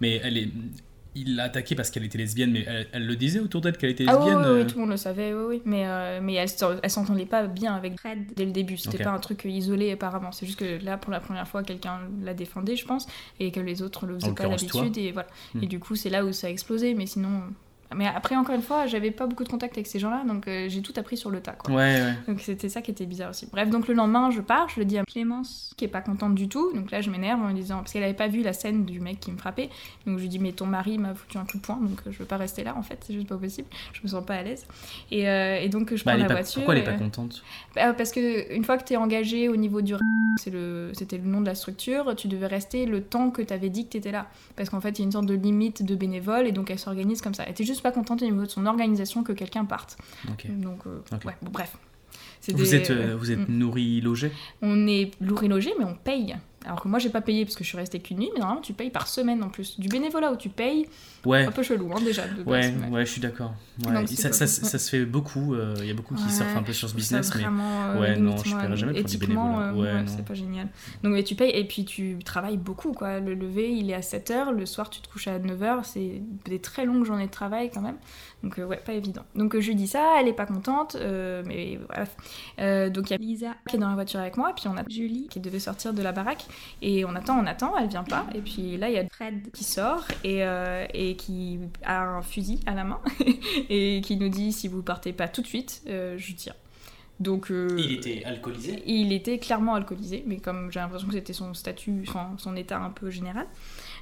Mais 0.00 0.20
elle 0.22 0.36
est. 0.36 0.48
Il 1.14 1.36
l'a 1.36 1.42
attaquée 1.44 1.74
parce 1.74 1.90
qu'elle 1.90 2.04
était 2.04 2.16
lesbienne, 2.16 2.52
mais 2.52 2.64
elle, 2.66 2.86
elle 2.90 3.06
le 3.06 3.16
disait 3.16 3.38
autour 3.38 3.60
d'elle 3.60 3.76
qu'elle 3.76 3.90
était 3.90 4.06
Ah 4.08 4.16
oui, 4.18 4.24
lesbienne. 4.30 4.38
oui, 4.46 4.52
oui, 4.54 4.60
euh, 4.60 4.64
tout 4.66 4.76
le 4.76 4.80
monde 4.80 4.90
le 4.92 4.96
savait, 4.96 5.34
oui, 5.34 5.44
oui. 5.46 5.62
Mais, 5.66 5.82
euh, 5.86 6.20
mais 6.22 6.32
elle, 6.34 6.48
elle 6.82 6.90
s'entendait 6.90 7.26
pas 7.26 7.46
bien 7.46 7.74
avec 7.74 8.00
Fred 8.00 8.32
dès 8.34 8.46
le 8.46 8.50
début. 8.50 8.78
C'était 8.78 8.96
Ok. 8.96 9.04
pas 9.04 9.10
un 9.10 9.18
truc 9.18 9.44
isolé 9.44 9.92
apparemment. 9.92 10.32
C'est 10.32 10.46
juste 10.46 10.58
que 10.58 10.82
là, 10.82 10.96
pour 10.96 11.12
la 11.12 11.20
première 11.20 11.46
fois, 11.46 11.62
quelqu'un 11.62 12.00
la 12.22 12.32
défendait, 12.32 12.76
je 12.76 12.86
pense, 12.86 13.06
et 13.40 13.50
que 13.52 13.60
les 13.60 13.82
autres 13.82 14.06
le 14.06 14.14
faisaient 14.18 14.32
pas 14.32 14.48
d'habitude. 14.48 14.96
Et 14.96 15.12
voilà. 15.12 15.28
Hmm. 15.54 15.62
Et 15.62 15.66
du 15.66 15.78
coup, 15.80 15.96
c'est 15.96 16.08
là 16.08 16.24
où 16.24 16.32
ça 16.32 16.46
a 16.46 16.50
explosé. 16.50 16.94
Mais 16.94 17.04
sinon, 17.04 17.42
Mais 17.96 18.06
après, 18.06 18.36
encore 18.36 18.54
une 18.54 18.62
fois, 18.62 18.86
j'avais 18.86 19.10
pas 19.10 19.26
beaucoup 19.26 19.44
de 19.44 19.48
contact 19.48 19.74
avec 19.76 19.86
ces 19.86 19.98
gens-là, 19.98 20.22
donc 20.26 20.48
euh, 20.48 20.66
j'ai 20.68 20.82
tout 20.82 20.92
appris 20.96 21.16
sur 21.16 21.30
le 21.30 21.40
tas. 21.40 21.52
Quoi. 21.52 21.74
Ouais, 21.74 22.00
ouais. 22.02 22.12
Donc 22.28 22.40
c'était 22.40 22.68
ça 22.68 22.82
qui 22.82 22.90
était 22.90 23.06
bizarre 23.06 23.30
aussi. 23.30 23.46
Bref, 23.50 23.68
donc 23.70 23.88
le 23.88 23.94
lendemain, 23.94 24.30
je 24.30 24.40
pars, 24.40 24.68
je 24.68 24.80
le 24.80 24.84
dis 24.84 24.98
à 24.98 25.04
Clémence, 25.04 25.72
qui 25.76 25.84
est 25.84 25.88
pas 25.88 26.00
contente 26.00 26.34
du 26.34 26.48
tout. 26.48 26.72
Donc 26.74 26.90
là, 26.90 27.00
je 27.00 27.10
m'énerve 27.10 27.40
en 27.42 27.48
lui 27.48 27.54
disant 27.54 27.78
parce 27.78 27.92
qu'elle 27.92 28.04
avait 28.04 28.14
pas 28.14 28.28
vu 28.28 28.42
la 28.42 28.52
scène 28.52 28.84
du 28.84 29.00
mec 29.00 29.20
qui 29.20 29.30
me 29.32 29.36
frappait. 29.36 29.68
Donc 30.06 30.16
je 30.18 30.22
lui 30.22 30.28
dis 30.28 30.38
mais 30.38 30.52
ton 30.52 30.66
mari 30.66 30.98
m'a 30.98 31.14
foutu 31.14 31.38
un 31.38 31.44
coup 31.44 31.58
de 31.58 31.62
poing, 31.62 31.76
donc 31.80 32.00
euh, 32.06 32.10
je 32.12 32.18
veux 32.18 32.24
pas 32.24 32.36
rester 32.36 32.64
là 32.64 32.74
en 32.76 32.82
fait, 32.82 32.98
c'est 33.06 33.14
juste 33.14 33.28
pas 33.28 33.36
possible. 33.36 33.68
Je 33.92 34.00
me 34.02 34.08
sens 34.08 34.24
pas 34.24 34.34
à 34.34 34.42
l'aise. 34.42 34.66
Et, 35.10 35.28
euh, 35.28 35.60
et 35.60 35.68
donc 35.68 35.94
je 35.94 36.04
Bah, 36.04 36.12
prends 36.12 36.20
la 36.22 36.26
pas- 36.28 36.34
voiture. 36.34 36.54
Pourquoi 36.62 36.74
elle 36.76 36.82
est 36.82 36.84
pas 36.84 36.92
contente? 36.92 37.42
Bah, 37.74 37.92
parce 37.92 38.12
que 38.12 38.54
une 38.54 38.64
fois 38.64 38.78
que 38.78 38.84
tu 38.84 38.92
es 38.94 38.96
engagé 38.96 39.48
au 39.48 39.56
niveau 39.56 39.80
du 39.82 39.94
c'est 40.40 40.50
le 40.50 40.92
c'était 40.94 41.18
le 41.18 41.24
nom 41.24 41.42
de 41.42 41.46
la 41.46 41.54
structure, 41.54 42.14
tu 42.16 42.26
devais 42.26 42.46
rester 42.46 42.86
le 42.86 43.02
temps 43.02 43.30
que 43.30 43.42
tu 43.42 43.52
avais 43.52 43.68
dit 43.68 43.84
que 43.84 43.90
tu 43.90 43.96
étais 43.98 44.12
là 44.12 44.28
parce 44.56 44.70
qu'en 44.70 44.80
fait, 44.80 44.98
il 44.98 44.98
y 45.00 45.02
a 45.02 45.04
une 45.04 45.12
sorte 45.12 45.26
de 45.26 45.34
limite 45.34 45.82
de 45.84 45.94
bénévoles 45.94 46.46
et 46.46 46.52
donc 46.52 46.70
elle 46.70 46.78
s'organise 46.78 47.20
comme 47.20 47.34
ça. 47.34 47.42
Elle 47.44 47.50
était 47.52 47.64
juste 47.64 47.81
pas 47.82 47.92
contente 47.92 48.22
au 48.22 48.24
niveau 48.24 48.42
de 48.42 48.46
son 48.50 48.66
organisation 48.66 49.22
que 49.22 49.32
quelqu'un 49.32 49.64
parte. 49.64 49.96
Donc 50.48 50.86
euh, 50.86 51.00
Ok. 51.12 51.24
ouais, 51.26 51.36
bon, 51.42 51.50
bref. 51.50 51.76
C'est 52.40 52.52
Vous 52.52 52.58
des- 52.64 52.74
êtes, 52.74 52.90
euh, 52.90 53.16
vous 53.16 53.30
êtes 53.30 53.48
Mm. 53.48 53.58
nourri, 53.58 54.00
logé? 54.00 54.32
On 54.62 54.86
est 54.86 55.10
et 55.44 55.48
logé, 55.48 55.72
mais 55.78 55.84
on 55.84 55.94
paye. 55.94 56.36
Alors 56.64 56.80
que 56.80 56.88
moi, 56.88 56.98
j'ai 56.98 57.10
pas 57.10 57.20
payé 57.20 57.44
parce 57.44 57.56
que 57.56 57.64
je 57.64 57.68
suis 57.68 57.76
restée 57.78 57.98
qu'une 58.00 58.18
nuit, 58.18 58.30
mais 58.34 58.38
normalement, 58.40 58.62
tu 58.62 58.72
payes 58.72 58.90
par 58.90 59.08
semaine 59.08 59.42
en 59.42 59.48
plus. 59.48 59.80
Du 59.80 59.88
bénévolat 59.88 60.30
où 60.32 60.36
tu 60.36 60.48
payes, 60.48 60.86
Ouais. 61.24 61.44
un 61.44 61.50
peu 61.52 61.62
chelou 61.62 61.90
hein, 61.92 62.00
déjà. 62.04 62.26
De 62.26 62.42
Ouais, 62.42 62.70
base, 62.70 62.90
ouais, 62.90 63.06
je 63.06 63.10
suis 63.12 63.20
d'accord. 63.20 63.54
Ouais. 63.86 63.92
Donc, 63.94 64.08
ça, 64.08 64.32
ça, 64.32 64.46
se 64.46 64.90
fait 64.90 65.04
beaucoup. 65.04 65.54
euh, 65.54 65.74
Il 65.80 65.86
y 65.86 65.90
a 65.90 65.94
beaucoup 65.94 66.14
qui 66.14 66.30
surfent 66.30 66.56
un 66.56 66.62
peu 66.62 66.72
sur 66.72 66.88
ce 66.88 66.94
business, 66.94 67.32
mais 67.36 67.44
euh, 67.44 68.00
ouais, 68.00 68.14
limite, 68.14 68.36
non, 68.36 68.36
je 68.44 68.56
paierai 68.56 68.76
jamais 68.76 69.00
pour 69.00 69.10
du 69.10 69.18
bénévolat. 69.18 69.68
euh, 69.72 69.72
Ouais, 69.72 70.04
c'est 70.06 70.24
pas 70.24 70.34
génial. 70.34 70.68
Donc 71.02 71.12
mais 71.14 71.22
tu 71.24 71.34
payes 71.34 71.50
et 71.50 71.64
puis 71.66 71.84
tu 71.84 72.18
travailles 72.24 72.56
beaucoup 72.58 72.92
quoi. 72.92 73.18
Le 73.20 73.34
lever, 73.34 73.70
il 73.72 73.90
est 73.90 73.94
à 73.94 74.00
7h, 74.00 74.50
le 74.52 74.66
soir 74.66 74.90
tu 74.90 75.00
te 75.00 75.08
couches 75.08 75.28
à 75.28 75.38
9h, 75.38 75.84
c'est 75.84 76.22
des 76.44 76.60
très 76.60 76.84
longues 76.84 77.04
journées 77.04 77.26
de 77.26 77.30
travail 77.32 77.70
quand 77.72 77.80
même. 77.80 77.96
Donc 78.42 78.58
euh, 78.58 78.64
ouais, 78.66 78.76
pas 78.84 78.92
évident. 78.94 79.22
Donc 79.36 79.58
je 79.58 79.66
lui 79.68 79.74
dis 79.76 79.86
ça, 79.88 80.14
elle 80.20 80.28
est 80.28 80.32
pas 80.32 80.46
contente, 80.46 80.96
mais 81.46 81.78
bref. 81.88 82.16
Donc 82.92 83.10
il 83.10 83.12
y 83.12 83.14
a 83.14 83.18
Lisa, 83.18 83.54
qui 83.68 83.76
est 83.76 83.78
dans 83.78 83.88
la 83.88 83.94
voiture 83.94 84.20
avec 84.20 84.36
moi, 84.36 84.52
puis 84.54 84.66
on 84.68 84.76
a 84.76 84.82
Julie, 84.88 85.28
qui 85.28 85.40
devait 85.40 85.60
sortir 85.60 85.92
de 85.94 86.02
la 86.02 86.12
baraque 86.12 86.44
et 86.80 87.04
on 87.04 87.14
attend, 87.14 87.38
on 87.38 87.46
attend, 87.46 87.76
elle 87.78 87.88
vient 87.88 88.04
pas 88.04 88.26
et 88.34 88.40
puis 88.40 88.76
là 88.76 88.88
il 88.88 88.94
y 88.94 88.98
a 88.98 89.04
Fred, 89.10 89.50
qui 89.52 89.64
sort 89.64 90.04
et, 90.24 90.44
euh, 90.44 90.86
et 90.92 91.16
qui 91.16 91.58
a 91.84 92.02
un 92.02 92.22
fusil 92.22 92.60
à 92.66 92.74
la 92.74 92.84
main 92.84 93.00
et 93.68 94.00
qui 94.04 94.16
nous 94.16 94.28
dit 94.28 94.52
si 94.52 94.68
vous 94.68 94.82
partez 94.82 95.12
pas 95.12 95.28
tout 95.28 95.42
de 95.42 95.46
suite, 95.46 95.82
euh, 95.88 96.16
je 96.18 96.32
tire. 96.32 96.54
Donc 97.20 97.50
euh, 97.50 97.78
était 97.78 98.24
alcoolisé? 98.24 98.82
il 98.86 99.12
était 99.12 99.38
clairement 99.38 99.74
alcoolisé, 99.74 100.24
mais 100.26 100.38
comme 100.38 100.72
j'ai 100.72 100.80
l'impression 100.80 101.06
que 101.06 101.14
c'était 101.14 101.32
son 101.32 101.54
statut, 101.54 102.04
enfin 102.08 102.32
son 102.38 102.56
état 102.56 102.78
un 102.78 102.90
peu 102.90 103.10
général. 103.10 103.46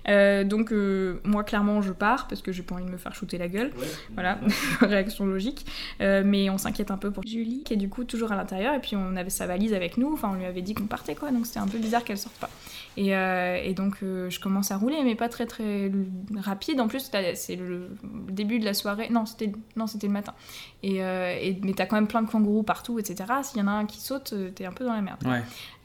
Euh, 0.08 0.44
donc 0.44 0.72
euh, 0.72 1.20
moi 1.24 1.44
clairement 1.44 1.82
je 1.82 1.92
pars 1.92 2.26
parce 2.26 2.40
que 2.40 2.52
j'ai 2.52 2.62
pas 2.62 2.74
envie 2.74 2.84
de 2.84 2.90
me 2.90 2.96
faire 2.96 3.14
shooter 3.14 3.38
la 3.38 3.48
gueule, 3.48 3.70
voilà, 4.14 4.38
réaction 4.80 5.26
logique. 5.26 5.66
Euh, 6.00 6.22
mais 6.24 6.50
on 6.50 6.58
s'inquiète 6.58 6.90
un 6.90 6.96
peu 6.96 7.10
pour 7.10 7.26
Julie, 7.26 7.62
qui 7.64 7.74
est 7.74 7.76
du 7.76 7.88
coup 7.88 8.04
toujours 8.04 8.32
à 8.32 8.36
l'intérieur. 8.36 8.74
Et 8.74 8.80
puis 8.80 8.96
on 8.96 9.16
avait 9.16 9.30
sa 9.30 9.46
valise 9.46 9.74
avec 9.74 9.96
nous, 9.96 10.12
enfin 10.12 10.30
on 10.32 10.36
lui 10.36 10.46
avait 10.46 10.62
dit 10.62 10.74
qu'on 10.74 10.86
partait 10.86 11.14
quoi, 11.14 11.30
donc 11.30 11.46
c'était 11.46 11.60
un 11.60 11.68
peu 11.68 11.78
bizarre 11.78 12.04
qu'elle 12.04 12.18
sorte 12.18 12.36
pas. 12.36 12.50
Et, 12.96 13.10
et 13.10 13.74
donc 13.74 13.98
je 14.00 14.40
commence 14.40 14.70
à 14.70 14.76
rouler 14.76 15.02
mais 15.04 15.14
pas 15.14 15.28
très 15.28 15.46
très 15.46 15.90
rapide, 16.36 16.80
en 16.80 16.88
plus 16.88 17.10
c'est 17.34 17.56
le 17.56 17.88
début 18.28 18.58
de 18.58 18.64
la 18.64 18.74
soirée, 18.74 19.08
non 19.10 19.26
c'était 19.26 19.52
non 19.76 19.86
c'était 19.86 20.06
le 20.06 20.12
matin. 20.12 20.34
Et, 20.82 21.02
euh, 21.04 21.36
et- 21.38 21.58
mais 21.62 21.74
t'as 21.74 21.84
quand 21.86 21.96
même 21.96 22.06
plein 22.06 22.22
de 22.22 22.28
kangourous 22.30 22.62
partout 22.62 22.98
etc. 22.98 23.24
S'il 23.42 23.58
y 23.58 23.62
en 23.62 23.66
a 23.66 23.72
un 23.72 23.84
qui 23.86 24.00
saute, 24.00 24.32
euh, 24.32 24.50
t'es 24.50 24.64
un 24.64 24.72
peu 24.72 24.84
dans 24.84 24.94
la 24.94 25.02
merde. 25.02 25.18
Ouais. 25.26 25.40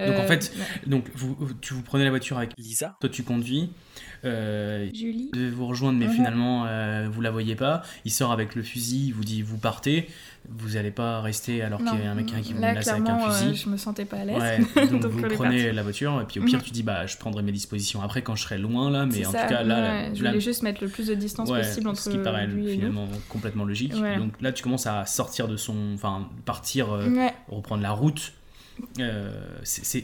Donc, 0.08 0.18
en 0.18 0.22
Euh, 0.22 0.28
fait, 0.28 0.54
ouais. 0.58 0.66
Donc, 0.90 1.10
vous- 1.16 1.36
tu 1.62 1.74
vous 1.74 1.82
prenez 1.82 2.04
la 2.06 2.10
voiture 2.12 2.38
avec 2.38 2.52
Lisa, 2.58 2.96
toi 3.02 3.10
tu 3.10 3.24
conduis, 3.24 3.72
euh, 4.26 4.90
Julie, 4.94 5.30
devait 5.34 5.50
vous 5.50 5.68
rejoindre, 5.68 5.98
mais 6.00 6.06
Mhm. 6.08 6.12
finalement 6.12 6.66
euh, 6.68 7.08
vous 7.12 7.22
la 7.22 7.32
voyez 7.32 7.56
pas. 7.56 7.82
Il 8.06 8.12
sort 8.12 8.32
avec 8.32 8.56
le 8.56 8.64
fusil, 8.64 9.08
il 9.08 9.14
vous 9.14 9.24
dit 9.24 9.42
vous 9.42 9.58
partez, 9.58 10.08
vous 10.50 10.78
allez 10.78 10.92
pas 10.92 11.22
rester 11.22 11.62
alors 11.62 11.80
qu'il 11.80 11.88
y 12.00 12.06
a 12.06 12.12
un 12.12 12.16
mec 12.16 12.28
qui 12.28 12.54
vous 12.54 12.60
menace 12.60 12.88
avec 12.88 13.08
un 13.10 13.18
euh, 13.20 13.32
fusil. 13.32 13.56
je 13.64 13.70
me 13.70 13.78
sentais 13.78 14.06
pas 14.06 14.18
à 14.18 14.26
l'aise. 14.26 14.38
Ouais, 14.38 14.60
donc, 14.90 14.92
Donc, 15.02 15.12
vous 15.12 15.22
prenez 15.28 15.72
la 15.72 15.84
voiture 15.84 16.20
et 16.22 16.26
puis 16.26 16.40
au 16.40 16.44
pire 16.44 16.60
Mhm. 16.60 16.64
tu 16.66 16.72
dis 16.72 16.84
bah 16.84 17.06
je 17.06 17.18
prendrai 17.18 17.44
mes 17.44 17.52
dispositions 17.52 18.02
après 18.02 18.22
quand 18.22 18.36
je 18.36 18.44
serai 18.44 18.58
loin 18.58 18.90
là, 18.92 19.06
mais 19.06 19.26
en 19.26 19.32
ça, 19.32 19.44
tout 19.44 19.50
cas 19.50 19.64
là, 19.64 19.76
ouais, 19.92 20.12
je 20.16 20.24
la- 20.24 20.30
voulais 20.32 20.42
juste 20.42 20.64
mettre 20.64 20.84
le 20.84 20.90
plus 20.90 21.08
de 21.08 21.16
distance 21.16 21.50
ouais, 21.50 21.62
possible 21.62 21.88
entre 21.90 22.00
ce 22.00 22.10
qui 22.10 22.18
paraît 22.18 22.48
lui 22.48 22.68
et 22.70 22.74
finalement 22.76 23.08
complètement 23.30 23.64
logique. 23.66 23.94
Donc 24.18 24.34
là 24.42 24.52
tu 24.52 24.64
commences 24.64 24.88
à 24.88 25.06
sortir 25.06 25.48
de 25.48 25.58
son, 25.58 25.76
enfin 25.94 26.28
partir, 26.46 26.92
euh, 26.94 27.10
reprendre 27.48 27.82
la 27.84 27.92
route. 27.92 28.34
Euh, 29.00 29.30
c'est- 29.64 30.04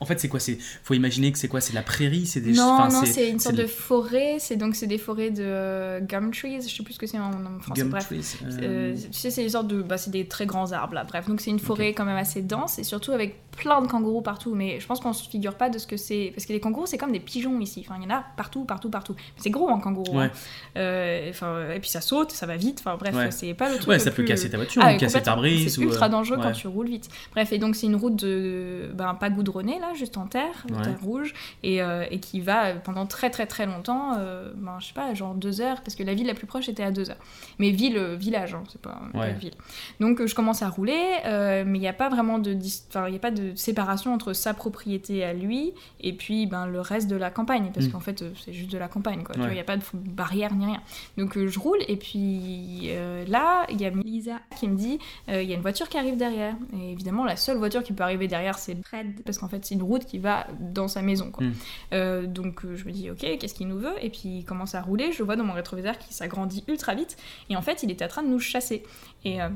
en 0.00 0.04
fait 0.04 0.20
c'est 0.20 0.28
quoi? 0.28 0.40
C'est 0.40 0.58
faut 0.82 0.94
imaginer 0.94 1.32
que 1.32 1.38
c'est 1.38 1.48
quoi? 1.48 1.60
C'est 1.60 1.72
la 1.74 1.82
prairie, 1.82 2.26
c'est 2.26 2.40
des 2.40 2.52
Non, 2.52 2.88
non, 2.90 3.02
c'est 3.04 3.28
une 3.30 3.38
sorte 3.38 3.56
de 3.56 3.66
forêt. 3.66 4.36
C'est 4.38 4.56
donc 4.56 4.74
c'est 4.76 4.86
des 4.86 4.98
forêts 4.98 5.30
de 5.30 5.42
euh, 5.44 6.00
gum 6.00 6.30
trees. 6.32 6.60
Je 6.62 6.74
sais 6.74 6.82
plus 6.82 6.94
ce 6.94 6.98
que 6.98 7.06
c'est 7.06 7.18
en, 7.18 7.30
en 7.32 7.60
français. 7.60 7.80
gum 7.82 7.90
Bref, 7.90 8.06
trees, 8.06 8.20
euh, 8.62 8.94
tu 8.94 9.18
sais, 9.18 9.30
c'est 9.30 9.42
des 9.42 9.50
sortes 9.50 9.68
de, 9.68 9.82
bah, 9.82 9.98
c'est 9.98 10.10
des 10.10 10.26
très 10.26 10.46
grands 10.46 10.72
arbres 10.72 10.94
là. 10.94 11.04
Bref, 11.04 11.26
donc 11.28 11.40
c'est 11.40 11.50
une 11.50 11.58
forêt 11.58 11.92
quand 11.94 12.04
même 12.04 12.16
assez 12.16 12.42
dense 12.42 12.78
et 12.78 12.84
surtout 12.84 13.12
avec 13.12 13.36
plein 13.52 13.80
de 13.82 13.86
kangourous 13.88 14.22
partout. 14.22 14.54
Mais 14.54 14.78
je 14.80 14.86
pense 14.86 15.00
qu'on 15.00 15.12
se 15.12 15.28
figure 15.28 15.54
pas 15.54 15.68
de 15.70 15.78
ce 15.78 15.86
que 15.86 15.96
c'est, 15.96 16.32
parce 16.34 16.46
que 16.46 16.52
les 16.52 16.60
kangourous 16.60 16.86
c'est 16.86 16.98
comme 16.98 17.12
des 17.12 17.20
pigeons 17.20 17.58
ici. 17.60 17.84
Enfin, 17.86 17.98
il 18.00 18.08
y 18.08 18.12
en 18.12 18.14
a 18.16 18.24
partout, 18.36 18.64
partout, 18.64 18.90
partout. 18.90 19.14
C'est 19.36 19.50
gros 19.50 19.68
un 19.70 19.80
kangourou. 19.80 20.18
Ouais. 20.18 20.24
hein. 20.26 20.30
Euh, 20.76 21.30
enfin, 21.30 21.70
et 21.74 21.80
puis 21.80 21.90
ça 21.90 22.00
saute, 22.00 22.32
ça 22.32 22.46
va 22.46 22.56
vite. 22.56 22.78
Enfin 22.80 22.96
bref, 22.98 23.14
Ouais. 23.14 23.30
c'est 23.30 23.54
pas 23.54 23.68
le 23.70 23.76
truc. 23.76 23.88
Ouais, 23.88 23.94
le 23.94 24.00
ça 24.00 24.10
peut 24.10 24.16
plus- 24.22 24.24
casser 24.26 24.50
ta 24.50 24.56
voiture, 24.58 24.82
Ah, 24.84 24.94
ou 24.94 24.96
casser 24.98 25.22
ta 25.22 25.34
brise. 25.36 25.74
C'est 25.74 25.80
ultra 25.82 26.08
dangereux 26.08 26.36
ouais. 26.36 26.42
quand 26.42 26.52
tu 26.52 26.66
roules 26.68 26.88
vite. 26.88 27.08
Bref, 27.32 27.52
et 27.52 27.58
donc 27.58 27.74
c'est 27.76 27.86
une 27.86 27.96
route 27.98 28.16
de, 28.16 28.90
ben, 28.94 29.14
pas 29.14 29.30
goudronnée 29.30 29.78
là, 29.78 29.92
juste 29.94 30.16
en 30.16 30.26
terre, 30.26 30.64
Ouais. 30.70 30.82
terre 30.82 31.00
rouge, 31.02 31.34
et, 31.62 31.82
euh, 31.82 32.04
et 32.10 32.20
qui 32.20 32.40
va 32.40 32.72
pendant 32.74 33.06
très 33.06 33.30
très 33.30 33.46
très 33.46 33.66
longtemps, 33.66 34.14
euh, 34.18 34.52
ben, 34.56 34.76
je 34.80 34.86
sais 34.88 34.94
pas, 34.94 35.12
genre 35.14 35.34
deux 35.34 35.60
heures, 35.60 35.82
parce 35.82 35.94
que 35.94 36.02
la 36.02 36.14
ville 36.14 36.26
la 36.26 36.34
plus 36.34 36.46
proche 36.46 36.68
était 36.68 36.82
à 36.82 36.90
deux 36.90 37.10
heures. 37.10 37.16
Mais 37.58 37.70
ville, 37.70 37.96
euh, 37.98 38.16
village, 38.16 38.54
hein, 38.54 38.62
c'est 38.70 38.80
pas, 38.80 39.00
ville. 39.38 39.54
Donc 40.00 40.20
euh, 40.20 40.26
je 40.26 40.34
commence 40.34 40.62
à 40.62 40.68
rouler, 40.68 41.02
euh, 41.26 41.64
mais 41.66 41.78
il 41.78 41.80
n'y 41.82 41.88
a 41.88 41.92
pas 41.92 42.08
vraiment 42.08 42.38
de, 42.38 42.52
il 42.52 43.12
y 43.12 43.16
a 43.16 43.18
pas 43.18 43.30
de 43.30 43.54
séparation 43.56 44.14
entre 44.14 44.32
sa 44.32 44.54
propriété 44.54 45.24
à 45.24 45.32
lui 45.32 45.72
et 46.00 46.12
puis 46.12 46.46
ben 46.46 46.66
le 46.66 46.80
reste 46.80 47.08
de 47.08 47.16
la 47.16 47.30
campagne, 47.30 47.70
parce 47.74 47.86
Mm. 47.86 47.90
qu'en 47.92 48.00
fait 48.00 48.22
euh, 48.22 48.30
c'est 48.44 48.52
juste 48.52 48.70
de 48.72 48.78
la 48.78 48.88
campagne, 48.88 49.22
quoi. 49.24 49.34
Tu 49.34 49.40
Ouais. 49.40 49.48
il 49.50 49.54
n'y 49.54 49.60
a 49.60 49.64
pas 49.64 49.76
de 49.76 49.82
barrière 49.92 50.54
ni 50.54 50.66
rien. 50.66 50.80
Donc 51.16 51.36
euh, 51.36 51.48
je 51.48 51.58
roule 51.58 51.78
et 51.88 51.96
puis 51.96 52.82
euh, 52.88 53.24
là 53.26 53.64
il 53.70 53.80
y 53.80 53.84
a 53.86 53.90
Lisa, 53.90 54.38
qui 54.58 54.68
me 54.68 54.76
dit 54.76 54.98
euh, 55.28 55.42
il 55.42 55.48
y 55.48 55.52
a 55.52 55.56
une 55.56 55.62
voiture 55.62 55.88
qui 55.88 55.98
arrive 55.98 56.16
derrière. 56.16 56.54
Et 56.78 56.92
évidemment, 56.92 57.24
la 57.24 57.36
seule 57.36 57.56
voiture 57.58 57.82
qui 57.82 57.87
peut 57.94 58.02
arriver 58.02 58.28
derrière, 58.28 58.58
c'est 58.58 58.76
Fred, 58.84 59.22
parce 59.24 59.38
qu'en 59.38 59.48
fait, 59.48 59.64
c'est 59.64 59.74
une 59.74 59.82
route 59.82 60.04
qui 60.04 60.18
va 60.18 60.46
dans 60.60 60.88
sa 60.88 61.02
maison. 61.02 61.30
Quoi. 61.30 61.46
Mm. 61.46 61.52
Euh, 61.92 62.26
donc 62.26 62.64
euh, 62.64 62.76
je 62.76 62.84
me 62.84 62.92
dis 62.92 63.10
ok, 63.10 63.38
qu'est-ce 63.38 63.54
qu'il 63.54 63.68
nous 63.68 63.78
veut? 63.78 63.94
Et 64.02 64.10
puis 64.10 64.38
il 64.38 64.44
commence 64.44 64.74
à 64.74 64.82
rouler. 64.82 65.12
Je 65.12 65.22
vois 65.22 65.36
dans 65.36 65.44
mon 65.44 65.52
rétroviseur 65.52 65.98
qui 65.98 66.14
s'agrandit 66.14 66.64
ultra 66.68 66.94
vite. 66.94 67.16
Et 67.50 67.56
en 67.56 67.62
fait, 67.62 67.82
il 67.82 67.90
était 67.90 68.04
en 68.04 68.08
train 68.08 68.22
de 68.22 68.28
nous 68.28 68.40
chasser. 68.40 68.82
Et 69.24 69.42
euh, 69.42 69.48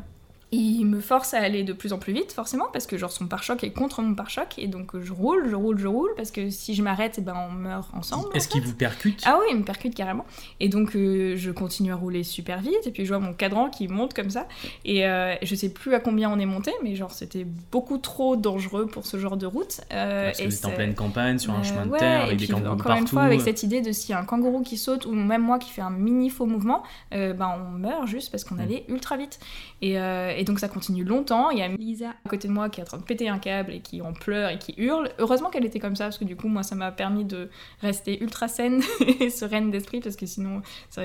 il 0.55 0.85
me 0.85 1.01
force 1.01 1.33
à 1.35 1.39
aller 1.39 1.63
de 1.65 1.73
plus 1.73 1.93
en 1.95 1.99
plus 1.99 2.13
vite, 2.13 2.33
forcément, 2.33 2.67
parce 2.73 2.87
que 2.87 2.99
genre 2.99 3.11
son 3.11 3.27
pare-choc 3.27 3.65
est 3.65 3.71
contre 3.73 4.03
mon 4.03 4.15
pare-choc. 4.15 4.59
Et 4.59 4.67
donc 4.67 4.99
je 5.01 5.13
roule, 5.13 5.49
je 5.49 5.55
roule, 5.55 5.79
je 5.79 5.87
roule, 5.87 6.11
parce 6.17 6.31
que 6.31 6.51
si 6.51 6.75
je 6.75 6.83
m'arrête, 6.83 7.15
eh 7.19 7.21
ben, 7.23 7.35
on 7.49 7.53
meurt 7.53 7.89
ensemble. 7.95 8.29
Est-ce 8.35 8.49
qu'il 8.49 8.63
vous 8.63 8.75
percute? 8.75 9.23
Ah 9.25 9.39
oui, 9.41 9.47
il 9.51 9.57
me 9.59 9.65
percute 9.65 9.95
carrément. 9.95 10.27
Et 10.61 10.69
donc, 10.69 10.95
euh, 10.95 11.35
je 11.37 11.51
continue 11.51 11.91
à 11.93 11.97
rouler 11.97 12.23
super 12.23 12.61
vite. 12.61 12.87
Et 12.87 12.91
puis, 12.91 13.05
je 13.05 13.09
vois 13.09 13.19
mon 13.19 13.33
cadran 13.33 13.71
qui 13.71 13.89
monte 13.89 14.13
comme 14.15 14.29
ça. 14.31 14.47
Et 14.85 15.07
euh, 15.07 15.35
je 15.43 15.55
sais 15.55 15.71
plus 15.71 15.95
à 15.95 16.01
combien 16.01 16.31
on 16.31 16.39
est 16.39 16.47
monté, 16.47 16.71
mais 16.83 16.95
genre, 16.97 17.13
c'était 17.13 17.47
beaucoup 17.71 17.97
trop 17.99 18.37
dangereux 18.37 18.87
pour 18.87 19.07
ce 19.07 19.17
genre 19.19 19.37
de 19.39 19.47
route. 19.47 19.81
Euh, 19.93 20.27
Parce 20.27 20.39
que 20.39 20.67
et 20.67 20.67
en 20.67 20.75
pleine 20.77 20.95
campagne, 20.95 21.39
sur 21.39 21.53
un 21.55 21.61
Euh, 21.61 21.63
chemin 21.63 21.87
de 21.87 21.91
ouais, 21.93 21.99
terre, 21.99 22.23
avec 22.25 22.39
des 22.39 22.47
kangourous 22.47 22.73
encore 22.75 22.87
partout. 22.89 23.01
une 23.03 23.09
fois, 23.09 23.23
avec 23.23 23.41
euh, 23.41 23.45
cette 23.45 23.63
idée 23.63 23.81
de 23.81 23.91
s'il 23.93 24.11
y 24.11 24.15
a 24.15 24.19
un 24.21 24.25
kangourou 24.25 24.61
qui 24.63 24.77
saute, 24.77 25.07
ou 25.07 25.13
même 25.13 25.43
moi 25.43 25.59
qui 25.59 25.71
fais 25.71 25.81
un 25.83 25.91
mini 25.91 26.29
faux 26.29 26.45
mouvement, 26.47 26.83
ben, 27.11 27.55
on 27.59 27.71
meurt 27.79 28.07
juste 28.07 28.31
parce 28.31 28.45
qu'on 28.45 28.57
Mm. 28.57 28.61
allait 28.61 28.85
ultra 28.89 29.17
vite. 29.17 29.41
Et, 29.81 29.97
et 30.43 30.45
donc, 30.45 30.59
ça 30.59 30.67
continue 30.67 31.05
longtemps. 31.05 31.51
Il 31.51 31.59
y 31.59 31.63
a 31.63 31.69
Lisa, 31.69 32.17
à 32.25 32.29
côté 32.29 32.49
de 32.49 32.53
moi 32.53 32.69
qui 32.69 32.81
est 32.81 32.83
en 32.83 32.87
train 32.87 32.99
de 32.99 33.05
péter 33.05 33.29
un 33.29 33.39
câble 33.39 33.73
et 33.73 33.79
qui 33.79 34.03
en 34.03 34.13
pleure 34.13 34.51
et 34.51 34.59
qui 34.59 34.75
hurle. 34.77 35.09
Heureusement 35.21 35.51
qu'elle 35.51 35.65
était 35.65 35.79
comme 35.79 35.95
ça 35.95 36.07
parce 36.07 36.19
que 36.19 36.25
du 36.25 36.35
coup 36.35 36.49
moi 36.49 36.65
ça 36.65 36.75
m'a 36.75 36.91
permis 36.91 37.25
de 37.25 37.49
rester 37.81 38.21
ultra 38.21 38.49
saine 38.49 38.83
et 39.21 39.31
sereine 39.31 39.71
d'esprit 39.71 40.01
parce 40.01 40.17
que 40.17 40.27
sinon 40.27 40.63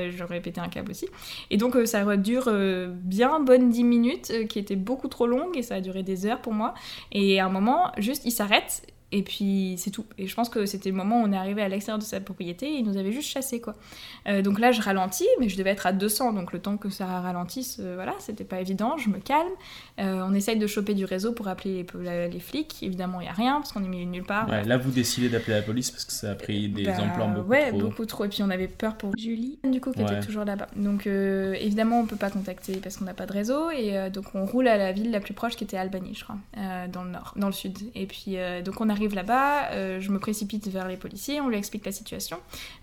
j'aurais 0.09 0.41
pété 0.41 0.59
un 0.59 0.69
câble 0.69 0.89
aussi. 0.89 1.05
Et 1.51 1.57
donc 1.57 1.75
euh, 1.75 1.85
ça 1.85 2.17
dure 2.17 2.45
euh, 2.47 2.87
bien 2.89 3.39
bonne 3.39 3.69
10 3.69 3.83
minutes 3.83 4.31
euh, 4.31 4.45
qui 4.47 4.57
étaient 4.57 4.75
beaucoup 4.75 5.07
trop 5.07 5.27
longues 5.27 5.55
et 5.55 5.61
ça 5.61 5.75
a 5.75 5.81
duré 5.81 6.01
des 6.01 6.25
heures 6.25 6.41
pour 6.41 6.53
moi. 6.53 6.73
Et 7.11 7.39
à 7.39 7.45
un 7.45 7.49
moment 7.49 7.91
juste 7.99 8.25
il 8.25 8.31
s'arrête 8.31 8.91
et 9.11 9.23
puis 9.23 9.75
c'est 9.77 9.91
tout. 9.91 10.05
Et 10.17 10.27
je 10.27 10.35
pense 10.35 10.49
que 10.49 10.65
c'était 10.65 10.89
le 10.89 10.95
moment 10.95 11.21
où 11.21 11.25
on 11.25 11.31
est 11.31 11.37
arrivé 11.37 11.61
à 11.61 11.69
l'extérieur 11.69 11.97
de 11.99 12.03
sa 12.03 12.19
propriété 12.19 12.65
et 12.67 12.77
il 12.79 12.83
nous 12.85 12.97
avait 12.97 13.13
juste 13.13 13.29
chassé 13.29 13.61
quoi. 13.61 13.73
Euh, 14.27 14.41
donc 14.41 14.59
là 14.59 14.71
je 14.73 14.81
ralentis 14.81 15.27
mais 15.39 15.47
je 15.47 15.57
devais 15.57 15.69
être 15.69 15.85
à 15.87 15.93
200 15.93 16.33
donc 16.33 16.51
le 16.51 16.59
temps 16.59 16.75
que 16.75 16.89
ça 16.89 17.05
ralentisse 17.05 17.77
euh, 17.79 17.93
voilà 17.95 18.13
c'était 18.19 18.43
pas 18.43 18.59
évident. 18.59 18.97
Je 18.97 19.09
me 19.09 19.19
calme. 19.19 19.47
Euh, 19.99 20.21
on 20.27 20.33
essaye 20.33 20.57
de 20.57 20.67
choper 20.67 20.93
du 20.93 21.05
réseau 21.05 21.31
pour 21.31 21.47
appeler 21.47 21.85
les, 22.31 22.39
flics. 22.39 22.83
Évidemment, 22.83 23.19
il 23.21 23.23
n'y 23.23 23.29
a 23.29 23.33
rien 23.33 23.55
parce 23.55 23.71
qu'on 23.71 23.83
est 23.83 23.87
mis 23.87 24.05
nulle 24.05 24.23
part. 24.23 24.47
Ouais, 24.49 24.63
là, 24.63 24.77
vous 24.77 24.91
décidez 24.91 25.29
d'appeler 25.29 25.55
la 25.55 25.61
police 25.63 25.89
parce 25.89 26.05
que 26.05 26.11
ça 26.11 26.31
a 26.31 26.35
pris 26.35 26.69
des 26.69 26.83
Bah, 26.83 26.97
ampleurs 27.01 27.29
beaucoup 27.29 27.49
ouais, 27.49 27.69
trop. 27.69 27.79
beaucoup 27.79 28.05
trop. 28.05 28.25
Et 28.25 28.29
puis 28.29 28.43
on 28.43 28.49
avait 28.49 28.67
peur 28.67 28.95
pour 28.97 29.11
Julie, 29.17 29.57
du 29.63 29.81
coup 29.81 29.91
qui 29.91 30.03
Ouais. 30.03 30.05
était 30.17 30.25
toujours 30.25 30.45
là-bas. 30.45 30.67
Donc 30.75 31.07
euh, 31.07 31.53
évidemment, 31.53 31.99
on 32.01 32.05
peut 32.05 32.15
pas 32.15 32.29
contacter 32.29 32.77
parce 32.77 32.97
qu'on 32.97 33.05
n'a 33.05 33.13
pas 33.13 33.25
de 33.25 33.33
réseau. 33.33 33.71
Et 33.71 34.09
donc 34.11 34.25
on 34.35 34.45
roule 34.45 34.67
à 34.67 34.77
la 34.77 34.91
ville 34.91 35.11
la 35.11 35.19
plus 35.19 35.33
proche 35.33 35.55
qui 35.55 35.63
était 35.63 35.77
Albany, 35.77 36.13
je 36.13 36.23
crois, 36.23 36.37
dans 36.91 37.03
le 37.03 37.11
nord, 37.11 37.33
dans 37.37 37.47
le 37.47 37.53
sud. 37.53 37.77
Et 37.95 38.05
puis 38.05 38.35
donc 38.63 38.79
on 38.81 38.89
arrive 38.97 39.15
là-bas, 39.15 39.71
euh, 39.71 40.01
je 40.01 40.11
me 40.11 40.19
précipite 40.19 40.67
vers 40.67 40.87
les 40.87 40.97
policiers, 40.97 41.39
on 41.39 41.49
lui 41.49 41.57
explique 41.57 41.85
la 41.85 41.91
situation. 41.91 42.37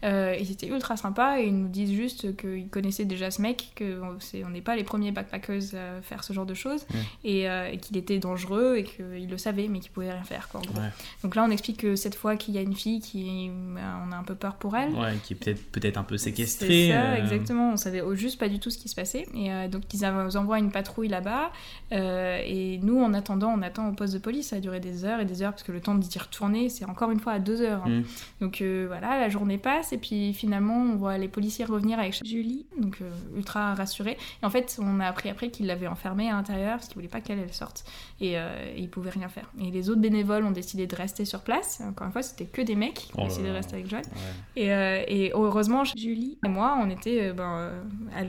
Euh, 0.05 0.37
ils 0.41 0.51
étaient 0.51 0.69
ultra 0.69 0.97
sympas 0.97 1.41
et 1.41 1.47
ils 1.47 1.57
nous 1.57 1.69
disent 1.69 1.93
juste 1.93 2.37
qu'ils 2.37 2.69
connaissaient 2.69 3.05
déjà 3.05 3.31
ce 3.31 3.43
mec, 3.43 3.73
qu'on 3.77 4.51
n'est 4.51 4.61
pas 4.61 4.77
les 4.77 4.85
premiers 4.85 5.11
backpackers 5.11 5.75
à 5.75 6.03
faire 6.03 6.25
ce 6.25 6.33
genre 6.33 6.47
de 6.47 6.55
choses 6.55 6.87
et, 7.25 7.49
euh, 7.49 7.71
et 7.71 7.79
qu'il 7.79 7.97
était 7.97 8.19
dangereux 8.19 8.77
et 8.77 8.85
qu'il 8.85 9.29
le 9.29 9.39
savait 9.39 9.69
mais 9.69 9.81
qu'il 9.81 9.91
pouvait 9.91 10.13
rien 10.13 10.25
faire. 10.25 10.49
Quoi, 10.49 10.61
en 10.61 10.65
gros. 10.65 10.81
Ouais. 10.81 10.91
Donc 11.23 11.35
là, 11.35 11.45
on 11.45 11.51
explique 11.51 11.79
que 11.79 11.97
cette 11.97 12.15
fois 12.15 12.37
qu'il 12.37 12.55
y 12.55 12.59
a 12.59 12.63
une 12.63 12.75
fille 12.75 13.01
qui, 13.01 13.51
bah, 13.75 14.01
on 14.07 14.13
a 14.13 14.17
un 14.17 14.25
peu 14.25 14.35
peur 14.35 14.55
pour 14.55 14.77
elle. 14.77 14.93
Ouais, 14.93 15.17
qui 15.25 15.35
est 15.35 15.37
peut-être 15.37 15.65
peut-être 15.73 15.97
un 15.99 16.05
peu 16.05 16.17
séquestré. 16.17 16.87
C'est 16.87 16.93
ça, 16.93 17.13
euh, 17.13 17.23
exactement. 17.23 17.73
On 17.73 17.77
savait 17.77 18.03
juste 18.15 18.39
pas 18.39 18.49
du 18.49 18.61
tout 18.61 18.71
ce 18.71 18.79
qui 18.79 18.89
se 18.89 18.95
passait. 18.95 19.27
Et 19.35 19.69
donc, 19.69 19.83
ils 19.93 20.07
envoient 20.07 20.59
une 20.59 20.71
patrouille 20.71 21.09
là-bas. 21.09 21.51
et 21.91 22.79
nous, 22.83 23.03
en 23.03 23.15
attendant, 23.15 23.53
on 23.57 23.63
attend 23.63 23.89
au 23.89 23.93
poste 23.93 24.15
de 24.15 24.19
police. 24.19 24.49
Ça 24.49 24.57
a 24.57 24.61
duré 24.61 24.79
des 24.79 25.05
heures 25.05 25.21
et 25.21 25.25
des 25.25 25.43
heures 25.43 25.51
parce 25.51 25.63
que 25.63 25.73
le 25.73 25.81
temps 25.81 25.95
d'y 26.09 26.19
retourner, 26.19 26.69
c'est 26.69 26.85
encore 26.85 27.11
une 27.11 27.21
fois 27.21 27.33
à 27.35 27.39
deux 27.39 27.61
heures. 27.63 27.83
hein. 27.87 28.01
Mm. 28.01 28.05
Donc 28.41 28.61
euh, 28.61 28.85
voilà, 28.89 29.19
la 29.19 29.29
journée 29.29 29.59
passe. 29.59 29.93
Et 29.93 29.99
puis 29.99 30.33
finalement, 30.35 30.77
on 30.77 30.97
voit 30.97 31.19
les 31.19 31.29
policiers 31.29 31.65
revenir 31.65 31.99
avec 31.99 32.15
Julie, 32.25 32.67
donc 32.81 32.99
euh, 33.01 33.11
ultra 33.37 33.75
rassurés. 33.75 34.17
Et 34.43 34.47
en 34.47 34.51
fait, 34.51 34.79
on 34.81 35.01
a 35.01 35.07
appris 35.07 35.29
après 35.29 35.51
qu'ils 35.51 35.67
l'avaient 35.67 35.87
enfermée 35.87 36.29
à 36.31 36.35
l'intérieur 36.35 36.75
parce 36.77 36.87
qu'ils 36.87 36.97
voulaient 36.97 37.09
pas 37.09 37.21
qu'elle 37.21 37.39
elle 37.39 37.53
sorte. 37.53 37.85
Et, 38.21 38.39
euh, 38.39 38.73
et 38.75 38.81
ils 38.81 38.91
pouvaient 38.91 39.11
rien 39.11 39.29
faire. 39.29 39.51
Et 39.61 39.71
les 39.71 39.91
autres 39.91 40.01
bénévoles 40.01 40.45
ont 40.45 40.51
décidé 40.51 40.87
de 40.87 40.97
rester 40.97 41.25
sur 41.25 41.41
place. 41.41 41.83
Encore 41.87 42.07
une 42.07 42.13
fois, 42.13 42.23
c'était 42.23 42.47
que 42.47 42.63
des 42.63 42.75
mecs 42.77 42.95
qui 42.95 43.11
Oh 43.15 43.21
ont 43.21 43.23
là 43.23 43.29
décidé 43.29 43.49
de 43.49 43.55
rester 43.55 43.75
avec 43.75 43.89
Joanne. 43.89 44.05
ouais. 44.05 44.63
Et, 44.63 44.73
euh, 44.73 45.03
et 45.09 45.31
heureusement, 45.35 45.85
Julie 45.85 46.39
et 46.45 46.49
moi, 46.49 46.79
on 46.81 46.91
était 46.91 47.33
ben, 47.33 47.71
à 48.15 48.25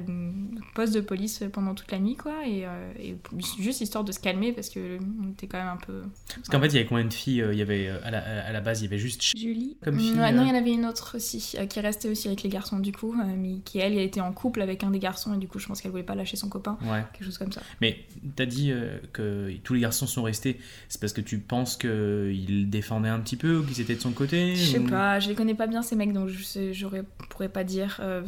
poste 0.76 0.93
de 0.93 0.99
police 1.01 1.41
pendant 1.51 1.73
toute 1.73 1.91
la 1.91 1.97
nuit, 1.97 2.15
quoi. 2.15 2.45
Et, 2.45 2.67
euh, 2.67 2.91
et 2.99 3.15
juste 3.59 3.82
histoire 3.82 4.03
de 4.03 4.11
se 4.11 4.19
calmer 4.19 4.51
parce 4.53 4.69
que 4.69 4.99
on 5.23 5.32
était 5.32 5.47
quand 5.47 5.57
même 5.57 5.69
un 5.69 5.78
peu. 5.78 6.03
Parce 6.36 6.49
qu'en 6.49 6.59
fait, 6.59 6.67
il 6.67 6.73
y 6.76 6.78
avait 6.78 6.86
combien 6.86 7.05
de 7.05 7.13
filles 7.13 7.41
euh, 7.41 7.53
Il 7.53 7.57
y 7.57 7.63
avait 7.63 7.88
euh, 7.88 7.97
à 8.03 8.11
la, 8.11 8.19
à 8.45 8.51
la 8.51 8.61
base, 8.61 8.82
il 8.82 8.84
y 8.84 8.88
avait 8.88 8.99
juste 8.99 9.23
Julie 9.36 9.78
comme 9.84 9.97
fille. 9.99 10.11
Ouais, 10.19 10.32
Non, 10.32 10.43
il 10.43 10.49
y 10.49 10.51
en 10.51 10.55
avait 10.55 10.73
une 10.73 10.86
autre 10.86 11.15
aussi 11.17 11.53
euh, 11.57 11.65
qui 11.65 11.80
restait 11.80 12.09
aussi 12.09 12.28
avec 12.28 12.43
les 12.43 12.49
garçons, 12.49 12.78
du 12.78 12.91
coup, 12.91 13.13
euh, 13.13 13.23
mais 13.38 13.59
qui 13.65 13.80
elle, 13.80 13.93
elle 13.93 13.99
était 13.99 14.21
en 14.21 14.32
couple 14.34 14.61
avec 14.61 14.84
un 14.84 14.91
des 14.91 14.99
garçons 14.99 15.34
et 15.34 15.38
du 15.38 15.47
coup, 15.47 15.57
je 15.57 15.65
pense 15.67 15.82
qu'elle 15.82 15.91
voulait 15.91 16.03
pas 16.03 16.13
lâcher 16.15 16.38
son 16.38 16.49
copain, 16.49 16.78
Ouais. 16.84 17.03
quelque 17.13 17.26
chose 17.26 17.38
comme 17.39 17.51
ça. 17.51 17.61
Mais 17.82 17.99
t'as 18.36 18.45
dit 18.45 18.71
euh, 18.71 18.97
que 19.13 19.51
tous 19.63 19.73
les 19.73 19.80
garçons 19.80 20.05
sont 20.07 20.23
restés. 20.23 20.59
C'est 20.89 20.99
parce 21.01 21.13
que 21.13 21.21
tu 21.21 21.39
penses 21.39 21.78
qu'ils 21.78 22.69
défendaient 22.69 23.09
un 23.09 23.19
petit 23.21 23.38
peu 23.38 23.57
ou 23.59 23.63
qu'ils 23.63 23.82
étaient 23.82 23.95
de 23.95 24.01
son 24.01 24.11
côté 24.11 24.55
Je 24.55 24.65
sais 24.73 24.80
ou- 24.80 24.88
pas, 24.88 25.19
je 25.19 25.30
les 25.30 25.36
connais 25.36 25.55
pas 25.55 25.67
bien 25.67 25.82
ces 25.82 25.95
mecs, 25.95 26.11
donc 26.13 26.28
je 26.28 26.43
sais- 26.43 26.73
j'aurais 26.73 27.03
pourrais 27.30 27.49
pas 27.49 27.63
dire. 27.63 27.97
euh, 28.01 28.21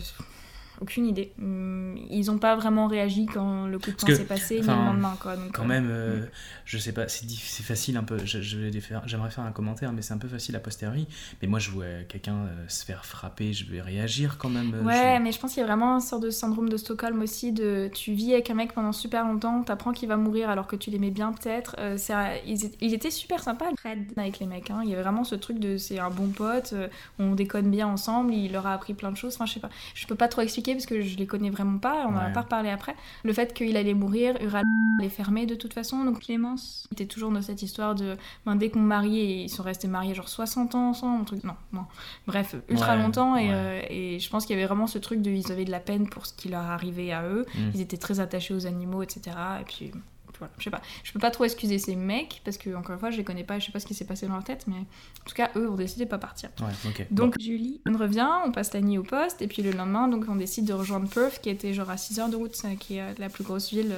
aucune 0.81 1.05
idée. 1.05 1.31
Hum, 1.41 1.95
Ils 2.09 2.29
ont 2.31 2.37
pas 2.37 2.55
vraiment 2.55 2.87
réagi 2.87 3.25
quand 3.25 3.67
le 3.67 3.79
coup 3.79 3.91
de 3.91 3.95
poing 3.95 4.15
s'est 4.15 4.25
passé, 4.25 4.59
enfin, 4.61 4.75
ni 4.75 4.79
le 4.81 4.85
lendemain, 4.87 5.17
quoi. 5.19 5.35
donc, 5.35 5.51
Quand 5.53 5.63
euh, 5.63 5.67
même, 5.67 5.87
euh, 5.89 6.25
je 6.65 6.77
sais 6.77 6.91
pas, 6.91 7.07
c'est 7.07 7.63
facile 7.63 7.97
un 7.97 8.03
peu. 8.03 8.17
les 8.17 8.81
faire- 8.81 9.03
J'aimerais 9.07 9.29
faire 9.31 9.43
un 9.43 9.51
commentaire, 9.51 9.91
mais 9.93 10.01
c'est 10.01 10.13
un 10.13 10.17
peu 10.17 10.27
facile 10.27 10.55
a 10.55 10.59
posteriori. 10.59 11.07
Mais 11.41 11.47
moi, 11.47 11.59
je 11.59 11.71
vois 11.71 11.85
quelqu'un 12.07 12.35
euh, 12.35 12.65
se 12.67 12.85
faire 12.85 13.05
frapper, 13.05 13.53
je 13.53 13.65
vais 13.69 13.81
réagir 13.81 14.37
quand 14.37 14.49
même. 14.49 14.73
euh, 14.75 14.83
Ouais, 14.83 15.15
je- 15.17 15.23
mais 15.23 15.31
je 15.31 15.39
pense 15.39 15.53
qu'il 15.53 15.61
y 15.61 15.63
a 15.63 15.67
vraiment 15.67 15.95
une 15.95 16.01
sorte 16.01 16.23
de 16.23 16.29
syndrome 16.29 16.69
de 16.69 16.77
Stockholm 16.77 17.21
aussi, 17.21 17.51
de 17.51 17.89
tu 17.93 18.13
vis 18.13 18.33
avec 18.33 18.49
un 18.49 18.53
mec 18.53 18.73
pendant 18.73 18.91
super 18.91 19.25
longtemps, 19.25 19.63
t'apprends 19.63 19.91
qu'il 19.93 20.07
va 20.09 20.17
mourir 20.17 20.49
alors 20.49 20.67
que 20.67 20.75
tu 20.75 20.89
l'aimais 20.89 21.11
bien 21.11 21.31
peut-être. 21.33 21.75
Euh, 21.79 21.97
un- 22.09 22.35
ils, 22.45 22.71
ils 22.81 22.93
étaient 22.93 23.11
super 23.11 23.41
sympas 23.43 23.65
Fred, 23.77 24.05
avec 24.17 24.39
les 24.39 24.45
mecs, 24.45 24.69
hein. 24.71 24.81
il 24.83 24.89
y 24.89 24.93
avait 24.93 25.01
vraiment 25.03 25.23
ce 25.23 25.35
truc 25.35 25.59
de 25.59 25.77
c'est 25.77 25.99
un 25.99 26.09
bon 26.09 26.27
pote, 26.29 26.73
on 27.19 27.35
déconne 27.35 27.69
bien 27.71 27.87
ensemble, 27.87 28.33
il 28.33 28.51
leur 28.51 28.67
a 28.67 28.73
appris 28.73 28.93
plein 28.93 29.11
de 29.11 29.17
choses, 29.17 29.35
enfin 29.35 29.45
je 29.45 29.53
sais 29.53 29.59
pas, 29.59 29.69
je 29.93 30.05
peux 30.07 30.15
pas 30.15 30.27
trop 30.27 30.41
expliquer 30.41 30.66
parce 30.73 30.85
que 30.85 31.01
je 31.01 31.17
les 31.17 31.27
connais 31.27 31.49
vraiment 31.49 31.77
pas, 31.79 32.05
on 32.07 32.13
en 32.13 32.17
a 32.17 32.29
pas 32.29 32.41
reparlé 32.41 32.69
après. 32.69 32.95
Le 33.23 33.33
fait 33.33 33.53
qu'il 33.53 33.75
allait 33.77 33.93
mourir, 33.93 34.35
Ural 34.41 34.63
allait 34.99 35.09
fermer 35.09 35.45
de 35.45 35.55
toute 35.55 35.73
façon, 35.73 36.03
donc 36.05 36.21
Clémence, 36.21 36.87
c'était 36.89 37.05
toujours 37.05 37.31
dans 37.31 37.41
cette 37.41 37.61
histoire 37.61 37.93
de 37.95 38.15
ben, 38.45 38.55
dès 38.55 38.69
qu'on 38.69 38.79
mariait, 38.79 39.43
ils 39.43 39.49
sont 39.49 39.63
restés 39.63 39.87
mariés 39.87 40.15
genre 40.15 40.27
60 40.29 40.73
ans 40.75 40.89
ensemble, 40.89 41.21
un 41.21 41.23
truc, 41.23 41.43
non, 41.43 41.53
non. 41.73 41.85
Bref, 42.25 42.55
ultra 42.69 42.95
Ouais, 42.95 43.01
longtemps 43.03 43.35
et, 43.35 43.47
ouais. 43.47 43.53
euh, 43.53 43.81
et 43.89 44.19
je 44.19 44.29
pense 44.29 44.45
qu'il 44.45 44.55
y 44.55 44.59
avait 44.59 44.67
vraiment 44.67 44.87
ce 44.87 44.97
truc 44.97 45.21
de 45.21 45.29
ils 45.31 45.51
avaient 45.51 45.65
de 45.65 45.71
la 45.71 45.79
peine 45.79 46.09
pour 46.09 46.25
ce 46.25 46.33
qui 46.33 46.49
leur 46.49 46.63
arrivait 46.63 47.11
à 47.11 47.23
eux, 47.27 47.45
Mm. 47.55 47.59
ils 47.75 47.81
étaient 47.81 47.97
très 47.97 48.19
attachés 48.19 48.53
aux 48.53 48.65
animaux, 48.65 49.03
etc. 49.03 49.35
Et 49.61 49.63
puis 49.65 49.91
voilà, 50.39 50.53
je 50.57 50.63
sais 50.63 50.69
pas, 50.69 50.81
je 51.03 51.11
peux 51.11 51.19
pas 51.19 51.31
trop 51.31 51.43
excuser 51.43 51.79
ces 51.79 51.95
mecs 51.95 52.41
parce 52.43 52.57
que 52.57 52.75
encore 52.75 52.93
une 52.93 52.99
fois 52.99 53.11
je 53.11 53.17
les 53.17 53.23
connais 53.23 53.43
pas, 53.43 53.59
je 53.59 53.65
sais 53.65 53.71
pas 53.71 53.79
ce 53.79 53.85
qui 53.85 53.93
s'est 53.93 54.05
passé 54.05 54.27
dans 54.27 54.33
leur 54.33 54.43
tête, 54.43 54.65
mais 54.67 54.77
en 54.77 55.25
tout 55.25 55.35
cas 55.35 55.49
eux 55.55 55.69
ont 55.69 55.75
décidé 55.75 56.05
de 56.05 56.09
pas 56.09 56.17
partir. 56.17 56.49
Ouais. 56.59 57.07
Donc 57.11 57.39
Julie, 57.39 57.81
on 57.85 57.97
revient, 57.97 58.29
on 58.45 58.51
passe 58.51 58.73
la 58.73 58.81
nuit 58.81 58.97
au 58.97 59.03
poste, 59.03 59.41
et 59.41 59.47
puis 59.47 59.61
le 59.61 59.71
lendemain, 59.71 60.07
donc 60.07 60.25
on 60.29 60.35
décide 60.35 60.65
de 60.65 60.73
rejoindre 60.73 61.09
Perth, 61.09 61.39
qui 61.41 61.49
était 61.49 61.73
genre 61.73 61.89
à 61.89 61.97
6 61.97 62.19
heures 62.19 62.29
de 62.29 62.35
route, 62.35 62.55
ça, 62.55 62.75
qui 62.75 62.97
est 62.97 63.01
euh, 63.01 63.13
la 63.17 63.29
plus 63.29 63.43
grosse 63.43 63.69
ville 63.69 63.95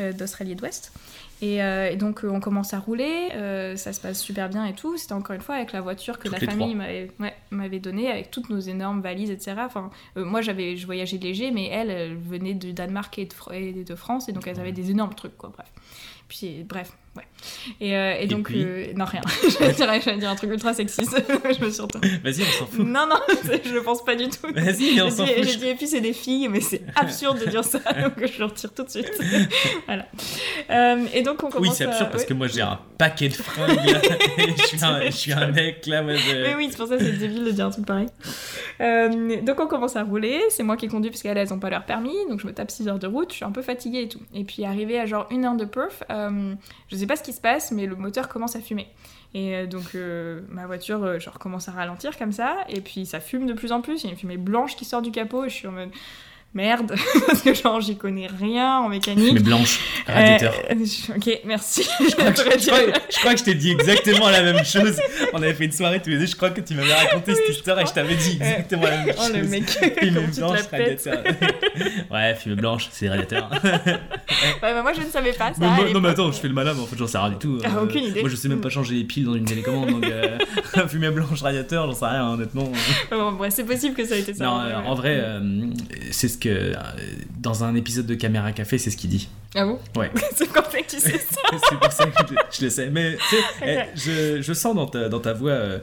euh, 0.00 0.12
d'Australie 0.12 0.54
de 0.54 0.60
l'Ouest. 0.60 0.92
Et, 1.42 1.62
euh, 1.62 1.90
et 1.90 1.96
donc 1.96 2.24
euh, 2.24 2.28
on 2.28 2.40
commence 2.40 2.72
à 2.72 2.78
rouler, 2.78 3.28
euh, 3.34 3.76
ça 3.76 3.92
se 3.92 4.00
passe 4.00 4.20
super 4.20 4.48
bien 4.48 4.64
et 4.64 4.72
tout. 4.72 4.96
C'était 4.96 5.12
encore 5.12 5.36
une 5.36 5.42
fois 5.42 5.56
avec 5.56 5.72
la 5.72 5.82
voiture 5.82 6.18
que 6.18 6.28
Toutes 6.28 6.40
la 6.40 6.46
famille 6.46 6.74
m'avait 6.74 7.10
ouais, 7.20 7.78
donnée, 7.78 8.10
avec 8.10 8.30
toutes 8.30 8.48
nos 8.48 8.58
énormes 8.58 9.02
valises, 9.02 9.30
etc. 9.30 9.56
Enfin, 9.58 9.90
moi 10.16 10.40
j'avais, 10.40 10.76
je 10.76 10.86
voyageais 10.86 11.18
léger, 11.18 11.50
mais 11.50 11.66
elle, 11.66 11.90
elle 11.90 12.16
venait 12.16 12.54
de 12.54 12.72
Danemark 12.72 13.18
et 13.18 13.26
de, 13.26 13.54
et 13.54 13.84
de 13.84 13.94
France, 13.94 14.28
et 14.28 14.32
donc 14.32 14.46
elles 14.46 14.60
avaient 14.60 14.72
des 14.72 14.90
énormes 14.90 15.14
trucs, 15.14 15.36
quoi. 15.36 15.52
Bref. 15.54 15.70
Puis 16.28 16.64
bref, 16.64 16.92
ouais. 17.16 17.24
Et, 17.80 17.96
euh, 17.96 18.14
et 18.20 18.26
donc, 18.26 18.46
puis 18.46 18.62
euh, 18.62 18.92
non, 18.94 19.04
rien. 19.04 19.20
J'allais 19.78 20.18
dire, 20.18 20.30
un 20.30 20.36
truc 20.36 20.50
ultra 20.50 20.74
sexiste. 20.74 21.16
je 21.58 21.64
me 21.64 21.70
suis. 21.70 21.82
Vas-y, 22.22 22.42
on 22.42 22.52
s'en 22.58 22.66
fout. 22.66 22.86
Non, 22.86 23.06
non, 23.06 23.16
je 23.64 23.72
le 23.72 23.82
pense 23.82 24.04
pas 24.04 24.14
du 24.14 24.28
tout. 24.28 24.46
Vas-y, 24.54 25.00
on 25.02 25.10
s'en 25.10 25.26
fout. 25.26 25.34
j'ai 25.42 25.56
dit, 25.56 25.68
et 25.68 25.74
puis 25.74 25.86
c'est 25.86 26.00
des 26.00 26.12
filles, 26.12 26.48
mais 26.48 26.60
c'est 26.60 26.82
absurde 26.94 27.38
de 27.38 27.46
dire 27.46 27.64
ça, 27.64 27.78
donc 27.78 28.12
je 28.18 28.38
le 28.38 28.44
retire 28.46 28.72
tout 28.72 28.82
de 28.82 28.90
suite. 28.90 29.10
voilà. 29.86 30.06
Euh, 30.70 31.04
et 31.14 31.22
donc 31.22 31.42
on 31.42 31.50
commence 31.50 31.68
Oui, 31.68 31.74
c'est 31.74 31.84
absurde 31.84 32.08
à- 32.08 32.10
parce 32.10 32.24
que 32.24 32.34
moi 32.34 32.46
j'ai 32.48 32.62
un 32.62 32.78
paquet 32.98 33.28
de 33.28 33.34
fringues 33.34 33.78
et 34.38 34.52
je, 34.56 34.62
suis 34.66 34.84
un, 34.84 35.00
je 35.06 35.10
suis 35.10 35.32
un 35.32 35.48
mec 35.48 35.86
là. 35.86 36.02
Moi, 36.02 36.14
Mais 36.32 36.54
oui, 36.56 36.68
c'est 36.70 36.76
pour 36.76 36.88
ça 36.88 36.96
que 36.96 37.04
c'est 37.04 37.12
débile 37.12 37.44
de 37.44 37.50
dire 37.50 37.66
un 37.66 37.70
truc 37.70 37.86
pareil. 37.86 38.06
Euh, 38.80 39.40
donc 39.42 39.60
on 39.60 39.66
commence 39.66 39.96
à 39.96 40.02
rouler, 40.02 40.40
c'est 40.50 40.62
moi 40.62 40.76
qui 40.76 40.88
conduis 40.88 41.10
parce 41.10 41.22
qu'elles 41.22 41.38
elles 41.38 41.52
ont 41.52 41.58
pas 41.58 41.70
leur 41.70 41.84
permis, 41.84 42.14
donc 42.28 42.40
je 42.40 42.46
me 42.46 42.52
tape 42.52 42.70
6 42.70 42.88
heures 42.88 42.98
de 42.98 43.06
route, 43.06 43.30
je 43.30 43.36
suis 43.36 43.44
un 43.44 43.52
peu 43.52 43.62
fatiguée 43.62 44.02
et 44.02 44.08
tout. 44.08 44.20
Et 44.34 44.44
puis 44.44 44.64
arrivé 44.64 44.98
à 44.98 45.06
genre 45.06 45.26
une 45.30 45.44
heure 45.44 45.56
de 45.56 45.64
perf, 45.64 46.02
je 46.10 46.96
sais 46.96 47.05
pas 47.06 47.16
ce 47.16 47.22
qui 47.22 47.32
se 47.32 47.40
passe, 47.40 47.72
mais 47.72 47.86
le 47.86 47.96
moteur 47.96 48.28
commence 48.28 48.56
à 48.56 48.60
fumer. 48.60 48.88
Et 49.34 49.54
euh, 49.54 49.66
donc 49.66 49.94
euh, 49.94 50.40
ma 50.48 50.66
voiture 50.66 51.02
euh, 51.04 51.18
genre 51.18 51.38
commence 51.38 51.68
à 51.68 51.72
ralentir 51.72 52.16
comme 52.18 52.32
ça, 52.32 52.56
et 52.68 52.80
puis 52.80 53.06
ça 53.06 53.20
fume 53.20 53.46
de 53.46 53.52
plus 53.52 53.72
en 53.72 53.80
plus, 53.80 54.02
il 54.02 54.06
y 54.06 54.08
a 54.08 54.12
une 54.12 54.18
fumée 54.18 54.36
blanche 54.36 54.76
qui 54.76 54.84
sort 54.84 55.02
du 55.02 55.10
capot, 55.10 55.44
et 55.44 55.48
je 55.48 55.54
suis 55.54 55.68
en 55.68 55.72
mode 55.72 55.90
merde, 56.56 56.94
parce 57.26 57.42
que 57.42 57.54
genre 57.54 57.80
j'y 57.80 57.96
connais 57.96 58.26
rien 58.40 58.78
en 58.78 58.88
mécanique. 58.88 59.34
Mais 59.34 59.40
blanche, 59.40 59.78
radiateur. 60.06 60.54
Euh, 60.70 60.74
je- 60.84 61.12
ok, 61.12 61.40
merci. 61.44 61.82
Je 62.00 62.14
crois, 62.14 62.32
que, 62.32 62.58
je, 62.58 62.66
crois- 62.66 63.00
je 63.12 63.18
crois 63.18 63.32
que 63.34 63.38
je 63.40 63.44
t'ai 63.44 63.54
dit 63.54 63.70
exactement 63.72 64.28
la 64.30 64.42
même 64.42 64.64
chose. 64.64 64.98
On 65.32 65.36
avait 65.42 65.54
fait 65.54 65.66
une 65.66 65.72
soirée 65.72 66.00
tous 66.02 66.10
les 66.10 66.18
deux. 66.18 66.26
Je 66.26 66.34
crois 66.36 66.50
que 66.50 66.60
tu 66.60 66.74
m'avais 66.74 66.92
raconté 66.94 67.32
Oui, 67.32 67.38
cette 67.46 67.56
histoire 67.56 67.78
et 67.80 67.86
je 67.86 67.92
t'avais 67.92 68.14
dit 68.16 68.38
exactement 68.40 68.84
la 68.84 69.04
même 69.04 69.14
Oh 69.18 69.22
chose. 69.22 69.32
le 69.36 69.42
mec, 69.48 69.66
te 70.00 70.38
blanche, 70.40 70.58
radiateur. 70.70 71.22
ouais, 72.10 72.34
fumée 72.36 72.54
blanche, 72.56 72.88
c'est 72.90 73.08
radiateur. 73.08 73.50
Ouais, 73.52 73.98
bah, 74.62 74.82
moi 74.82 74.92
je 74.94 75.00
ne 75.00 75.06
savais 75.10 75.32
pas 75.32 75.48
ça. 75.52 75.54
Mais 75.60 75.66
moi- 75.68 75.90
non, 75.92 76.00
mais 76.00 76.08
attends, 76.10 76.32
je 76.32 76.38
fais 76.38 76.48
le 76.48 76.54
malin, 76.54 76.72
mais 76.74 76.80
en 76.82 76.86
fait, 76.86 76.96
j'en 76.96 77.06
sais 77.06 77.18
rien 77.18 77.30
du 77.30 77.36
tout. 77.36 77.58
Ah, 77.64 77.82
aucune 77.82 78.04
idée. 78.04 78.20
Moi, 78.20 78.30
je 78.30 78.36
sais 78.36 78.48
même 78.48 78.60
pas 78.60 78.70
changer 78.70 78.94
les 78.94 79.04
piles 79.04 79.24
dans 79.24 79.34
une 79.34 79.44
télécommande, 79.44 79.90
donc 79.90 80.04
euh, 80.04 80.38
fumée 80.88 81.10
blanche, 81.10 81.42
radiateur, 81.42 81.86
j'en 81.86 81.92
sais 81.98 82.06
rien, 82.06 82.28
honnêtement. 82.30 82.70
Bon, 83.10 83.32
bref, 83.32 83.52
c'est 83.54 83.64
possible 83.64 83.94
que 83.94 84.04
ça 84.04 84.16
ait 84.16 84.20
été 84.20 84.34
ça. 84.34 84.44
Non, 84.44 84.60
euh, 84.60 84.68
ouais. 84.80 84.86
en 84.86 84.94
vrai, 84.94 85.16
euh, 85.20 85.40
c'est 86.10 86.28
ce 86.28 86.38
que. 86.38 86.45
Euh, 86.46 86.74
dans 87.38 87.64
un 87.64 87.74
épisode 87.74 88.06
de 88.06 88.14
Caméra 88.14 88.52
Café, 88.52 88.78
c'est 88.78 88.90
ce 88.90 88.96
qu'il 88.96 89.10
dit. 89.10 89.28
Ah 89.54 89.64
bon 89.64 89.78
Ouais. 89.96 90.10
C'est 90.36 90.48
comme 90.52 90.64
ça 90.70 90.78
que 90.82 90.86
tu 90.90 90.98
sais 91.00 91.18
ça. 91.18 91.40
c'est 91.70 91.78
pour 91.78 91.90
ça 91.92 92.04
que 92.06 92.12
je, 92.28 92.34
je 92.58 92.64
le 92.64 92.70
sais. 92.70 92.90
Mais 92.90 93.16
eh, 93.64 93.78
je, 93.94 94.42
je 94.42 94.52
sens 94.52 94.74
dans 94.74 94.86
ta, 94.86 95.08
dans 95.08 95.20
ta 95.20 95.32
voix, 95.32 95.52
euh, 95.52 95.78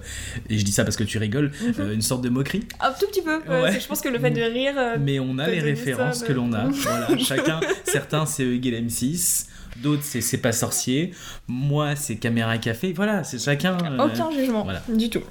et 0.50 0.60
je 0.60 0.64
dis 0.66 0.72
ça 0.72 0.84
parce 0.84 0.96
que 0.96 1.04
tu 1.04 1.18
rigoles, 1.18 1.52
euh, 1.80 1.94
une 1.94 2.02
sorte 2.02 2.22
de 2.24 2.30
moquerie. 2.30 2.66
Un 2.80 2.92
tout 2.92 3.08
petit 3.08 3.22
peu. 3.24 3.38
ouais, 3.50 3.80
Je 3.80 3.88
pense 3.88 4.02
que 4.02 4.10
le 4.10 4.20
fait 4.20 4.30
de 4.32 4.42
rire. 4.42 4.74
euh, 4.78 4.98
Mais 5.00 5.20
on 5.20 5.38
a 5.40 5.48
les 5.48 5.60
références 5.62 6.20
ça, 6.20 6.28
que 6.28 6.34
l'on 6.34 6.54
a. 6.54 6.66
Voilà, 6.72 7.18
chacun. 7.18 7.60
Certains, 7.86 8.26
c'est 8.26 8.46
égale 8.46 8.84
M6. 8.86 9.48
D'autres, 9.78 10.04
c'est 10.04 10.22
C'est 10.22 10.38
pas 10.38 10.52
sorcier. 10.52 11.12
Moi, 11.48 11.96
c'est 11.96 12.16
Caméra 12.18 12.58
Café. 12.58 12.94
Voilà, 12.94 13.24
c'est 13.24 13.40
chacun. 13.40 13.78
euh, 13.84 14.06
Aucun 14.06 14.32
jugement, 14.32 14.64
voilà. 14.64 14.82
du 14.90 15.10
tout. 15.10 15.22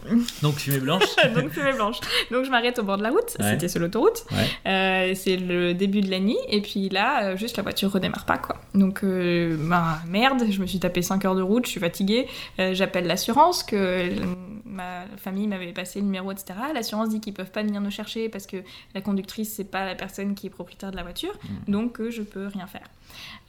Donc, 0.42 0.56
fumée 0.56 0.78
blanche. 0.78 1.02
Donc 1.34 1.50
fumée 1.50 1.72
blanche. 1.72 1.96
Donc 2.30 2.44
je 2.44 2.50
m'arrête 2.50 2.78
au 2.78 2.82
bord 2.82 2.98
de 2.98 3.02
la 3.02 3.10
route, 3.10 3.36
Ouais. 3.38 3.50
c'était 3.52 3.68
sur 3.68 3.80
l'autoroute. 3.80 4.24
Ouais. 4.30 4.70
Euh, 4.70 5.12
c'est 5.14 5.36
le 5.36 5.74
début 5.74 6.00
de 6.00 6.10
la 6.10 6.18
nuit, 6.20 6.36
et 6.48 6.60
puis 6.60 6.88
là, 6.88 7.24
euh, 7.24 7.36
juste 7.36 7.56
la 7.56 7.62
voiture 7.62 7.90
redémarre 7.92 8.24
pas 8.24 8.38
quoi. 8.38 8.56
Donc 8.74 9.04
euh, 9.04 9.56
bah, 9.58 9.98
merde, 10.08 10.42
je 10.50 10.60
me 10.60 10.66
suis 10.66 10.78
tapé 10.78 11.02
5 11.02 11.24
heures 11.24 11.34
de 11.36 11.42
route, 11.42 11.66
je 11.66 11.70
suis 11.70 11.80
fatiguée. 11.80 12.26
Euh, 12.58 12.74
J'appelle 12.74 13.06
l'assurance 13.06 13.62
que 13.62 14.10
ma 14.72 15.04
famille 15.16 15.46
m'avait 15.46 15.72
passé 15.72 16.00
le 16.00 16.06
numéro, 16.06 16.32
etc. 16.32 16.54
L'assurance 16.74 17.08
dit 17.10 17.20
qu'ils 17.20 17.34
peuvent 17.34 17.50
pas 17.50 17.62
venir 17.62 17.80
nous 17.80 17.90
chercher 17.90 18.28
parce 18.28 18.46
que 18.46 18.56
la 18.94 19.00
conductrice, 19.00 19.52
c'est 19.52 19.64
pas 19.70 19.84
la 19.84 19.94
personne 19.94 20.34
qui 20.34 20.46
est 20.46 20.50
propriétaire 20.50 20.90
de 20.90 20.96
la 20.96 21.02
voiture, 21.02 21.32
Mm. 21.42 21.70
donc 21.72 22.00
euh, 22.00 22.10
je 22.10 22.22
peux 22.22 22.46
rien 22.46 22.66
faire. 22.66 22.86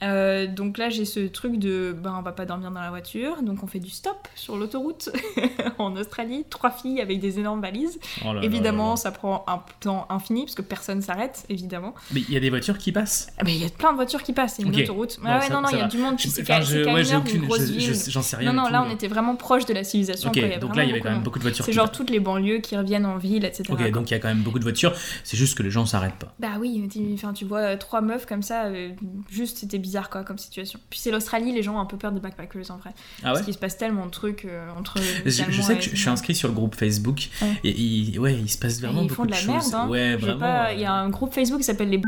Euh, 0.02 0.46
donc 0.46 0.76
là, 0.76 0.90
j'ai 0.90 1.04
ce 1.06 1.20
truc 1.20 1.58
de 1.58 1.96
ben, 1.98 2.14
on 2.18 2.22
va 2.22 2.32
pas 2.32 2.44
dormir 2.44 2.70
dans 2.70 2.80
la 2.80 2.90
voiture, 2.90 3.42
donc 3.42 3.62
on 3.62 3.66
fait 3.66 3.78
du 3.78 3.88
stop 3.90 4.28
sur 4.34 4.56
l'autoroute 4.56 5.08
en 5.78 5.96
Australie, 5.96 6.44
trois 6.50 6.70
filles 6.70 7.00
avec 7.00 7.20
des 7.20 7.38
énormes 7.38 7.60
valises. 7.62 7.98
Oh 8.26 8.32
là 8.34 8.42
évidemment, 8.42 8.84
là 8.84 8.90
là. 8.90 8.96
ça 8.96 9.12
prend 9.12 9.44
un 9.48 9.62
temps 9.80 10.06
infini 10.10 10.42
parce 10.44 10.54
que 10.54 10.62
personne 10.62 11.00
s'arrête, 11.00 11.46
évidemment. 11.48 11.94
Mais 12.12 12.20
il 12.20 12.30
y 12.32 12.36
a 12.36 12.40
des 12.40 12.50
voitures 12.50 12.76
qui 12.76 12.92
passent. 12.92 13.28
Ah, 13.38 13.42
Mais 13.44 13.54
il 13.54 13.62
y 13.62 13.64
a 13.64 13.70
plein 13.70 13.92
de 13.92 13.96
voitures 13.96 14.22
qui 14.22 14.32
passent, 14.34 14.54
c'est 14.56 14.62
une 14.62 14.76
autoroute. 14.76 15.18
Bon, 15.20 15.28
Ah 15.28 15.38
ouais, 15.38 15.46
ça- 15.46 15.54
non, 15.54 15.62
non, 15.62 15.68
il 15.70 15.76
y 15.76 15.80
a 15.80 15.82
va. 15.84 15.88
du 15.88 15.98
monde. 15.98 16.14
Enfin, 16.40 16.60
je- 16.60 16.84
ouais, 16.92 17.04
j'ai 17.04 17.16
aucune, 17.16 17.48
je- 17.50 17.80
je- 17.94 18.10
j'en 18.10 18.22
sais 18.22 18.36
rien. 18.36 18.52
Non, 18.52 18.62
non, 18.64 18.68
là, 18.68 18.80
tout, 18.82 18.88
on 18.90 18.94
était 18.94 19.08
vraiment 19.08 19.36
proche 19.36 19.64
de 19.64 19.72
la 19.72 19.84
civilisation. 19.84 20.30
Donc 20.60 20.76
là, 20.76 20.82
il 20.84 20.88
y 20.88 20.92
avait 20.92 21.00
quand 21.00 21.10
même 21.14 21.18
monde. 21.18 21.24
beaucoup 21.24 21.38
de 21.38 21.44
voitures. 21.44 21.64
C'est 21.64 21.72
genre 21.72 21.90
toutes 21.90 22.10
les 22.10 22.20
banlieues 22.20 22.58
qui 22.58 22.76
reviennent 22.76 23.06
en 23.06 23.16
ville, 23.18 23.44
etc. 23.44 23.64
Ok, 23.70 23.90
donc 23.90 24.10
il 24.10 24.14
y 24.14 24.16
a 24.16 24.20
quand 24.20 24.28
même 24.28 24.42
beaucoup 24.42 24.58
de 24.58 24.64
voitures. 24.64 24.92
C'est 25.24 25.36
juste 25.36 25.56
que 25.56 25.62
les 25.62 25.70
gens 25.70 25.86
s'arrêtent 25.86 26.14
pas. 26.18 26.34
Bah 26.38 26.52
oui, 26.60 26.86
tu, 26.92 27.00
enfin, 27.14 27.32
tu 27.32 27.44
vois 27.44 27.60
euh, 27.60 27.76
trois 27.76 28.00
meufs 28.00 28.26
comme 28.26 28.42
ça, 28.42 28.64
euh, 28.66 28.90
juste 29.30 29.58
c'était 29.58 29.78
bizarre 29.78 30.10
quoi 30.10 30.22
comme 30.24 30.38
situation. 30.38 30.78
Puis 30.90 30.98
c'est 31.00 31.10
l'Australie, 31.10 31.52
les 31.52 31.62
gens 31.62 31.76
ont 31.76 31.80
un 31.80 31.86
peu 31.86 31.96
peur 31.96 32.12
des 32.12 32.20
backpackers 32.20 32.70
en 32.70 32.76
vrai. 32.76 32.90
Ah 33.22 33.28
ouais 33.28 33.32
Parce 33.34 33.42
qu'il 33.44 33.54
se 33.54 33.58
passe 33.58 33.76
tellement 33.78 34.06
de 34.06 34.10
trucs 34.10 34.44
euh, 34.44 34.68
entre. 34.78 34.98
je, 35.24 35.30
je 35.48 35.62
sais 35.62 35.74
et- 35.74 35.78
que 35.78 35.82
je, 35.84 35.90
je 35.90 35.96
suis 35.96 36.08
inscrit 36.10 36.34
sur 36.34 36.48
le 36.48 36.54
groupe 36.54 36.74
Facebook 36.74 37.28
Ouais. 37.42 37.48
et 37.64 37.70
il, 37.70 38.18
ouais, 38.18 38.34
il 38.34 38.48
se 38.50 38.58
passe 38.58 38.78
Et 38.78 38.82
vraiment 38.82 39.02
ils 39.02 39.08
beaucoup 39.08 39.22
font 39.22 39.26
de 39.26 39.30
la 39.32 39.36
choses. 39.36 39.46
merde, 39.48 39.74
hein. 39.74 39.88
Ouais, 39.88 40.16
vraiment. 40.16 40.38
pas, 40.40 40.72
Il 40.72 40.80
y 40.80 40.84
a 40.84 40.92
un 40.92 41.08
groupe 41.10 41.32
Facebook 41.34 41.58
qui 41.60 41.64
s'appelle 41.66 41.90
les. 41.90 42.00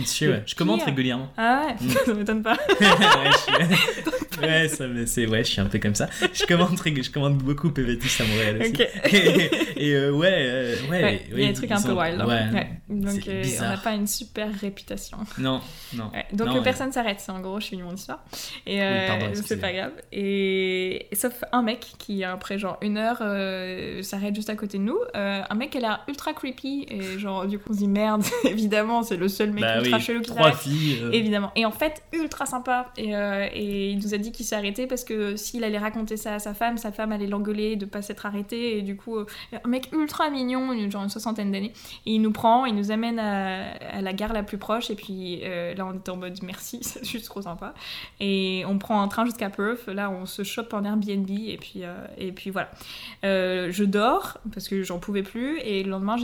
dessus, 0.00 0.28
ouais. 0.30 0.42
Je 0.46 0.54
commente 0.54 0.82
régulièrement. 0.82 1.28
Ah 1.36 1.66
ouais, 1.66 1.74
Mm. 1.86 1.90
ça 2.06 2.14
m'étonne 2.14 2.42
pas. 2.42 2.52
ouais, 2.80 3.30
je 3.32 3.38
suis... 3.38 4.40
ouais, 4.42 4.68
ça 4.68 4.86
me- 4.86 5.06
c'est 5.06 5.26
ouais, 5.26 5.44
je 5.44 5.50
suis 5.50 5.60
un 5.60 5.66
peu 5.66 5.78
comme 5.78 5.94
ça. 5.94 6.08
Je 6.32 6.44
commente, 6.46 6.78
je 6.84 7.10
commande 7.10 7.38
beaucoup 7.38 7.70
PVTis 7.70 8.22
à 8.22 8.24
Montréal 8.38 8.58
aussi. 8.60 8.70
Ok. 8.72 8.88
et, 9.12 9.50
et, 9.88 9.94
euh, 9.94 10.12
ouais, 10.12 10.28
euh, 10.32 10.76
ouais, 10.90 11.02
Ouais, 11.02 11.22
il 11.26 11.30
y 11.30 11.32
a 11.32 11.36
oui, 11.36 11.46
des 11.48 11.52
trucs 11.54 11.70
un 11.72 11.82
peu 11.82 11.92
wild. 11.92 12.20
hein. 12.20 12.26
Ouais. 12.26 12.44
Ouais. 12.54 12.68
Donc 12.88 13.28
euh, 13.28 13.42
on 13.58 13.62
n'a 13.62 13.76
pas 13.76 13.92
une 13.94 14.06
super 14.06 14.48
réputation. 14.60 15.18
Non, 15.38 15.60
non. 15.94 16.10
Donc 16.32 16.48
Non, 16.48 16.56
euh, 16.56 16.62
personne 16.62 16.92
s'arrête, 16.92 17.20
c'est 17.20 17.32
en 17.32 17.40
gros, 17.40 17.60
je 17.60 17.66
finis 17.66 17.82
mon 17.82 17.94
histoire. 17.94 18.24
Et 18.66 18.82
euh, 18.82 19.34
c'est 19.34 19.60
pas 19.60 19.72
grave. 19.72 19.92
Et 20.12 21.06
sauf 21.12 21.44
un 21.52 21.62
mec 21.62 21.80
qui, 21.98 22.24
après 22.24 22.58
genre 22.58 22.78
une 22.82 22.96
heure, 22.98 23.18
euh, 23.20 24.02
s'arrête 24.02 24.34
juste 24.34 24.50
à 24.50 24.56
côté 24.56 24.78
de 24.78 24.82
nous. 24.84 24.98
Euh, 25.16 25.42
un 25.48 25.54
mec 25.54 25.70
qui 25.70 25.78
a 25.78 25.80
l'air 25.80 26.04
ultra 26.08 26.32
creepy. 26.32 26.86
Et 26.90 27.18
genre, 27.18 27.46
du 27.46 27.58
coup, 27.58 27.70
on 27.70 27.72
se 27.74 27.78
dit 27.78 27.88
merde, 27.88 28.22
évidemment, 28.44 29.02
c'est 29.02 29.16
le 29.16 29.28
seul 29.28 29.50
mec 29.52 29.62
Bah 29.64 29.78
ultra 29.80 29.96
oui, 29.98 30.02
chelou 30.02 30.20
qui 30.20 30.30
trois 30.30 30.52
filles. 30.52 30.98
euh, 31.02 31.10
Évidemment. 31.12 31.52
Et 31.56 31.64
en 31.64 31.70
fait, 31.72 32.02
ultra 32.12 32.46
sympa. 32.46 32.90
Et, 32.96 33.14
euh, 33.16 33.46
et 33.52 33.90
il 33.90 33.98
nous 33.98 34.14
a 34.14 34.18
dit 34.18 34.32
qu'il 34.32 34.44
s'est 34.46 34.56
arrêté 34.56 34.86
parce 34.86 35.04
que 35.04 35.36
s'il 35.36 35.64
allait 35.64 35.78
raconter 35.78 36.16
ça 36.16 36.34
à 36.34 36.38
sa 36.38 36.54
femme, 36.54 36.78
sa 36.78 36.92
femme 36.92 37.12
allait 37.12 37.26
l'engueuler 37.26 37.76
de 37.76 37.84
pas 37.86 38.02
s'être 38.02 38.26
arrêté. 38.28 38.78
Et 38.78 38.82
du 38.82 38.96
coup, 38.96 39.16
euh, 39.16 39.26
un 39.64 39.68
mec 39.68 39.90
ultra 39.92 40.30
mignon, 40.30 40.72
genre 40.90 41.02
une 41.02 41.08
soixantaine 41.08 41.50
d'années. 41.50 41.72
Et 42.06 42.12
il 42.12 42.22
nous 42.22 42.32
prend, 42.32 42.64
il 42.64 42.74
nous 42.74 42.90
amène 42.90 43.18
à, 43.18 44.00
la 44.00 44.12
gare 44.12 44.32
la 44.32 44.42
plus 44.42 44.58
proche. 44.58 44.90
Et 44.90 44.94
puis 44.94 45.40
euh, 45.42 45.74
là, 45.74 45.86
on 45.86 45.94
était 45.94 46.10
en 46.10 46.16
mode 46.16 46.38
merci, 46.42 46.78
c'est 46.82 47.04
juste 47.04 47.26
trop 47.26 47.42
sympa. 47.42 47.74
Et 48.20 48.64
on 48.66 48.78
prend 48.78 49.02
un 49.02 49.08
train 49.08 49.24
jusqu'à 49.24 49.50
Perth. 49.50 49.86
Là, 49.88 50.10
on 50.10 50.26
se 50.26 50.42
chope 50.42 50.72
en 50.72 50.84
Airbnb. 50.84 51.28
Et 51.28 51.58
puis, 51.60 51.82
euh, 51.82 52.06
et 52.16 52.32
puis 52.32 52.50
voilà. 52.50 52.70
Je 53.22 53.84
dors 53.84 54.38
parce 54.52 54.68
que 54.68 54.82
j'en 54.82 54.98
pouvais 54.98 55.22
plus. 55.22 55.58
Et 55.60 55.82
le 55.82 55.90
lendemain, 55.90 56.16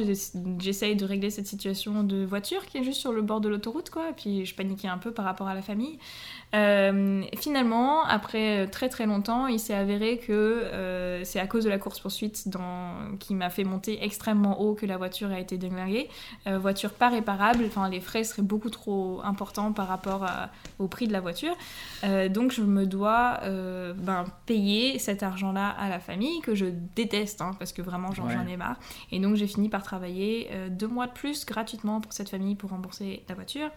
j'essaye 0.58 0.96
de 0.96 1.04
régler 1.04 1.30
cette 1.30 1.46
situation 1.46 2.04
de 2.04 2.24
voiture 2.24 2.66
qui 2.66 2.78
est 2.78 2.84
juste 2.84 3.00
sur 3.00 3.12
le 3.12 3.22
bord 3.22 3.40
de 3.40 3.48
l'autoroute, 3.48 3.90
quoi. 3.90 4.10
Et 4.10 4.12
puis 4.12 4.46
je 4.46 4.54
paniquais 4.54 4.88
un 4.88 4.98
peu 4.98 5.12
par 5.12 5.24
rapport 5.24 5.48
à 5.48 5.54
la 5.54 5.62
famille. 5.62 5.98
Euh, 6.54 7.22
finalement, 7.36 8.04
après 8.04 8.68
très 8.68 8.88
très 8.88 9.06
longtemps, 9.06 9.48
il 9.48 9.58
s'est 9.58 9.74
avéré 9.74 10.18
que 10.18 10.32
euh, 10.32 11.24
c'est 11.24 11.40
à 11.40 11.46
cause 11.48 11.64
de 11.64 11.70
la 11.70 11.78
course-poursuite 11.78 12.48
dans... 12.48 13.16
qui 13.18 13.34
m'a 13.34 13.50
fait 13.50 13.64
monter 13.64 14.04
extrêmement 14.04 14.60
haut 14.60 14.74
que 14.74 14.86
la 14.86 14.96
voiture 14.96 15.30
a 15.30 15.40
été 15.40 15.58
déglinguée. 15.58 16.08
Euh, 16.46 16.58
voiture 16.58 16.90
pas 16.92 17.08
réparable, 17.08 17.64
enfin 17.66 17.88
les 17.88 18.00
frais 18.00 18.22
seraient 18.22 18.42
beaucoup 18.42 18.70
trop 18.70 19.20
importants 19.24 19.72
par 19.72 19.88
rapport 19.88 20.22
à- 20.24 20.50
au 20.78 20.86
prix 20.86 21.08
de 21.08 21.12
la 21.12 21.20
voiture. 21.20 21.56
Euh, 22.04 22.28
donc 22.28 22.52
je 22.52 22.62
me 22.62 22.86
dois 22.86 23.40
euh, 23.42 23.92
ben, 23.96 24.24
payer 24.46 24.98
cet 25.00 25.24
argent-là 25.24 25.70
à 25.70 25.88
la 25.88 25.98
famille, 25.98 26.40
que 26.42 26.54
je 26.54 26.66
déteste, 26.94 27.40
hein, 27.40 27.52
parce 27.58 27.72
que 27.72 27.82
vraiment 27.82 28.12
j'en 28.12 28.24
Ouais. 28.26 28.34
ai 28.52 28.56
marre. 28.56 28.76
Et 29.10 29.18
donc 29.18 29.34
j'ai 29.34 29.46
fini 29.48 29.68
par 29.68 29.82
travailler 29.82 30.48
euh, 30.52 30.68
deux 30.68 30.88
mois 30.88 31.06
de 31.08 31.12
plus 31.12 31.44
gratuitement 31.46 32.00
pour 32.00 32.12
cette 32.12 32.28
famille 32.30 32.54
pour 32.54 32.70
rembourser 32.70 33.24
la 33.28 33.34
voiture. 33.34 33.70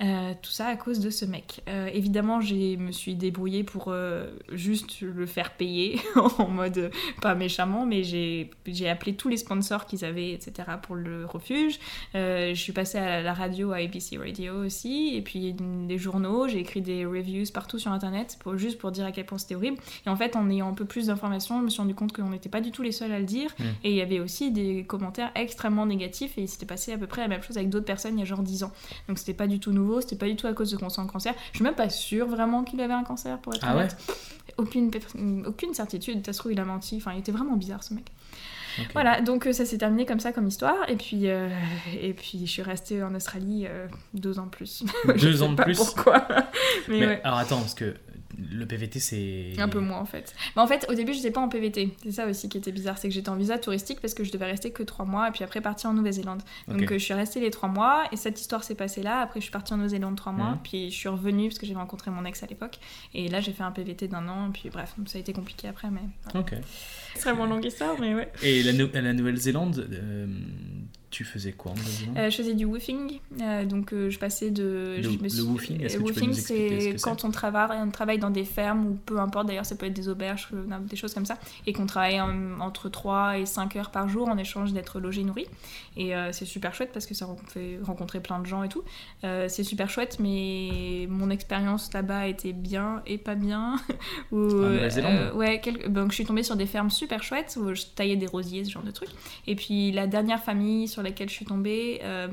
Euh, 0.00 0.32
tout 0.40 0.52
ça 0.52 0.66
à 0.66 0.76
cause 0.76 1.00
de 1.00 1.10
ce 1.10 1.24
mec. 1.24 1.62
Euh, 1.68 1.90
évidemment, 1.92 2.40
je 2.40 2.76
me 2.76 2.92
suis 2.92 3.16
débrouillée 3.16 3.64
pour 3.64 3.86
euh, 3.88 4.30
juste 4.52 5.00
le 5.00 5.26
faire 5.26 5.54
payer 5.54 6.00
en 6.38 6.48
mode 6.48 6.92
pas 7.20 7.34
méchamment, 7.34 7.84
mais 7.84 8.04
j'ai 8.04 8.88
appelé 8.88 9.14
tous 9.14 9.28
les 9.28 9.36
sponsors 9.36 9.86
qu'ils 9.86 10.04
avaient, 10.04 10.30
etc. 10.30 10.68
pour 10.82 10.94
le 10.94 11.26
refuge. 11.26 11.80
Je 12.14 12.54
suis 12.54 12.72
passée 12.72 12.98
à 12.98 13.22
la 13.22 13.34
radio, 13.34 13.72
à 13.72 13.76
ABC 13.78 14.18
Radio 14.18 14.64
aussi, 14.64 15.14
et 15.16 15.22
puis 15.22 15.54
des 15.54 15.98
journaux. 15.98 16.46
J'ai 16.46 16.58
écrit 16.58 16.80
des 16.80 17.04
reviews 17.04 17.44
partout 17.52 17.78
sur 17.78 17.90
internet 17.90 18.36
pour 18.40 18.56
juste 18.56 18.78
pour 18.78 18.92
dire 18.92 19.04
à 19.04 19.12
quel 19.12 19.26
point 19.26 19.38
c'était 19.38 19.56
horrible. 19.56 19.78
Et 20.06 20.08
en 20.08 20.16
fait, 20.16 20.36
en 20.36 20.48
ayant 20.50 20.68
un 20.68 20.74
peu 20.74 20.84
plus 20.84 21.06
d'informations, 21.06 21.58
je 21.58 21.64
me 21.64 21.70
suis 21.70 21.80
rendu 21.80 21.94
compte 21.94 22.12
qu'on 22.12 22.30
n'était 22.30 22.48
pas 22.48 22.60
du 22.60 22.70
tout 22.70 22.82
les 22.82 22.92
seuls 22.92 23.12
à 23.12 23.18
le 23.18 23.24
dire. 23.24 23.50
Mm. 23.58 23.64
Et 23.84 23.90
il 23.90 23.96
y 23.96 24.00
avait 24.00 24.20
aussi 24.20 24.52
des 24.52 24.84
commentaires 24.84 25.32
extrêmement 25.34 25.86
négatifs, 25.86 26.38
et 26.38 26.42
il 26.42 26.48
s'était 26.48 26.66
passé 26.66 26.92
à 26.92 26.98
peu 26.98 27.06
près 27.06 27.22
la 27.22 27.28
même 27.28 27.42
chose 27.42 27.56
avec 27.56 27.68
d'autres 27.68 27.86
personnes 27.86 28.16
il 28.16 28.20
y 28.20 28.22
a 28.22 28.26
genre 28.26 28.42
10 28.42 28.62
ans. 28.62 28.72
Donc 29.08 29.18
c'était 29.18 29.34
pas 29.34 29.46
du 29.46 29.58
tout 29.58 29.72
nouveau, 29.72 29.87
c'était 30.00 30.16
pas 30.16 30.26
du 30.26 30.36
tout 30.36 30.46
à 30.46 30.52
cause 30.52 30.70
de 30.70 30.88
son 30.88 31.06
cancer. 31.06 31.34
Je 31.52 31.56
suis 31.58 31.64
même 31.64 31.74
pas 31.74 31.88
sûre 31.90 32.26
vraiment 32.26 32.64
qu'il 32.64 32.80
avait 32.80 32.94
un 32.94 33.04
cancer 33.04 33.38
pour 33.38 33.54
être 33.54 33.64
Ah 33.66 33.74
ouais 33.74 33.80
honnête. 33.82 33.96
Aucune, 34.56 34.90
aucune 35.46 35.72
certitude, 35.74 36.24
ça 36.26 36.32
se 36.32 36.38
trouve 36.38 36.52
il 36.52 36.58
a 36.60 36.64
menti, 36.64 36.96
enfin 36.96 37.12
il 37.14 37.20
était 37.20 37.32
vraiment 37.32 37.56
bizarre 37.56 37.82
ce 37.84 37.94
mec. 37.94 38.06
Voilà, 38.92 39.20
donc 39.20 39.46
euh, 39.46 39.52
ça 39.52 39.64
s'est 39.64 39.78
terminé 39.78 40.06
comme 40.06 40.20
ça 40.20 40.32
comme 40.32 40.46
histoire, 40.46 40.88
et 40.88 40.94
puis, 40.96 41.28
euh, 41.28 41.48
et 42.00 42.12
puis 42.12 42.46
je 42.46 42.50
suis 42.50 42.62
restée 42.62 43.02
en 43.02 43.12
Australie 43.14 43.66
euh, 43.68 43.86
deux 44.14 44.38
ans 44.38 44.44
de 44.44 44.50
plus. 44.50 44.84
Je 45.04 45.12
Deux 45.20 45.36
sais 45.36 45.42
ans 45.42 45.50
de 45.50 45.56
pas 45.56 45.64
plus. 45.64 45.76
Pourquoi 45.76 46.26
Mais, 46.88 47.00
Mais 47.00 47.06
ouais. 47.06 47.20
alors 47.24 47.38
attends, 47.38 47.58
parce 47.58 47.74
que 47.74 47.94
le 48.38 48.64
PVT 48.66 49.00
c'est. 49.00 49.52
Un 49.58 49.68
peu 49.68 49.80
moins 49.80 49.98
en 49.98 50.04
fait. 50.04 50.34
Mais 50.56 50.62
en 50.62 50.66
fait, 50.66 50.86
au 50.88 50.94
début, 50.94 51.12
j'étais 51.12 51.30
pas 51.30 51.40
en 51.40 51.48
PVT. 51.48 51.90
C'est 52.02 52.12
ça 52.12 52.26
aussi 52.26 52.48
qui 52.48 52.58
était 52.58 52.72
bizarre, 52.72 52.96
c'est 52.98 53.08
que 53.08 53.14
j'étais 53.14 53.28
en 53.28 53.36
visa 53.36 53.58
touristique 53.58 54.00
parce 54.00 54.14
que 54.14 54.22
je 54.24 54.30
devais 54.30 54.44
rester 54.46 54.70
que 54.70 54.82
trois 54.82 55.04
mois 55.04 55.28
et 55.28 55.30
puis 55.32 55.42
après 55.44 55.60
partir 55.60 55.90
en 55.90 55.94
Nouvelle-Zélande. 55.94 56.42
Donc 56.68 56.82
euh, 56.82 56.86
je 56.98 57.04
suis 57.04 57.14
restée 57.14 57.40
les 57.40 57.50
trois 57.50 57.68
mois 57.68 58.04
et 58.12 58.16
cette 58.16 58.40
histoire 58.40 58.62
s'est 58.64 58.74
passée 58.74 59.02
là. 59.02 59.20
Après, 59.20 59.40
je 59.40 59.44
suis 59.44 59.52
partie 59.52 59.72
en 59.72 59.76
Nouvelle-Zélande 59.76 60.16
trois 60.16 60.32
mois, 60.32 60.50
Mhm. 60.50 60.58
puis 60.62 60.90
je 60.90 60.96
suis 60.96 61.08
revenue 61.08 61.48
parce 61.48 61.58
que 61.58 61.66
j'avais 61.66 61.78
rencontré 61.80 62.10
mon 62.10 62.24
ex 62.24 62.42
à 62.42 62.46
l'époque. 62.46 62.78
Et 63.14 63.28
là, 63.28 63.40
j'ai 63.40 63.52
fait 63.52 63.62
un 63.64 63.72
PVT 63.72 64.08
d'un 64.08 64.28
an 64.28 64.48
et 64.48 64.52
puis 64.52 64.70
bref, 64.70 64.94
ça 65.06 65.18
a 65.18 65.20
été 65.20 65.32
compliqué 65.32 65.68
après, 65.68 65.88
mais. 65.90 66.00
Ok. 66.38 66.52
extrêmement 67.14 67.46
longue 67.46 67.64
histoire, 67.64 67.96
mais 68.00 68.14
ouais. 68.14 68.30
Et 68.42 68.62
la 68.62 68.72
Nouvelle-Zélande, 69.12 69.88
euh, 69.92 70.26
tu 71.10 71.24
faisais 71.24 71.52
quoi 71.52 71.72
en 71.72 71.74
Euh, 72.18 72.30
je 72.30 72.36
faisais 72.36 72.54
du 72.54 72.64
woofing, 72.64 73.20
euh, 73.40 73.64
donc 73.64 73.92
euh, 73.92 74.10
je 74.10 74.18
passais 74.18 74.50
de. 74.50 74.94
Le- 74.98 75.02
je 75.02 75.08
me 75.10 75.22
le 75.22 75.28
suis- 75.28 75.40
woofing, 75.42 75.80
est-ce 75.82 75.94
que 75.96 75.98
tu 75.98 76.04
peux 76.04 76.10
woofing, 76.20 76.28
nous 76.30 76.38
expliquer 76.38 76.80
ce 76.92 76.98
c'est 76.98 77.02
quand 77.02 77.24
on 77.24 77.30
travaille, 77.30 77.78
on 77.82 77.90
travaille 77.90 78.18
dans 78.18 78.30
des 78.30 78.44
fermes 78.44 78.86
ou 78.86 78.98
peu 79.06 79.18
importe, 79.18 79.46
d'ailleurs 79.46 79.66
ça 79.66 79.74
peut 79.76 79.86
être 79.86 79.94
des 79.94 80.08
auberges, 80.08 80.48
euh, 80.52 80.78
des 80.88 80.96
choses 80.96 81.14
comme 81.14 81.26
ça, 81.26 81.38
et 81.66 81.72
qu'on 81.72 81.86
travaille 81.86 82.20
en- 82.20 82.60
entre 82.60 82.88
3 82.88 83.38
et 83.38 83.46
5 83.46 83.76
heures 83.76 83.90
par 83.90 84.08
jour 84.08 84.28
en 84.28 84.36
échange 84.38 84.72
d'être 84.72 85.00
logé, 85.00 85.22
nourri. 85.24 85.46
Et 85.96 86.12
c'est 86.30 86.44
super 86.44 86.74
chouette 86.74 86.90
parce 86.92 87.06
que 87.06 87.14
ça 87.14 87.26
fait 87.48 87.80
rencontrer 87.82 88.20
plein 88.20 88.38
de 88.38 88.46
gens 88.46 88.62
et 88.62 88.68
tout. 88.68 88.84
C'est 89.22 89.64
super 89.64 89.90
chouette, 89.90 90.18
mais 90.20 91.06
mon 91.10 91.28
expérience 91.30 91.92
là-bas 91.92 92.28
était 92.28 92.52
bien 92.52 93.02
et 93.06 93.18
pas 93.18 93.34
bien. 93.34 93.74
Où, 94.32 94.36
Ouais, 95.34 95.60
quel- 95.62 95.92
donc 95.92 96.10
je 96.10 96.14
suis 96.14 96.24
tombée 96.24 96.42
sur 96.44 96.54
des 96.56 96.66
fermes 96.66 96.90
super 96.90 97.22
chouettes 97.22 97.58
où 97.60 97.74
je 97.74 97.82
taillais 97.94 98.16
des 98.16 98.26
rosiers, 98.26 98.64
ce 98.64 98.70
genre 98.70 98.82
de 98.84 98.90
trucs. 98.92 99.08
Et 99.46 99.56
puis 99.56 99.90
la 99.90 100.06
dernière 100.06 100.40
famille 100.42 100.86
sur 100.86 100.97
laquelle 101.02 101.28
je 101.28 101.34
suis 101.34 101.44
tombée, 101.44 102.00
euh, 102.02 102.28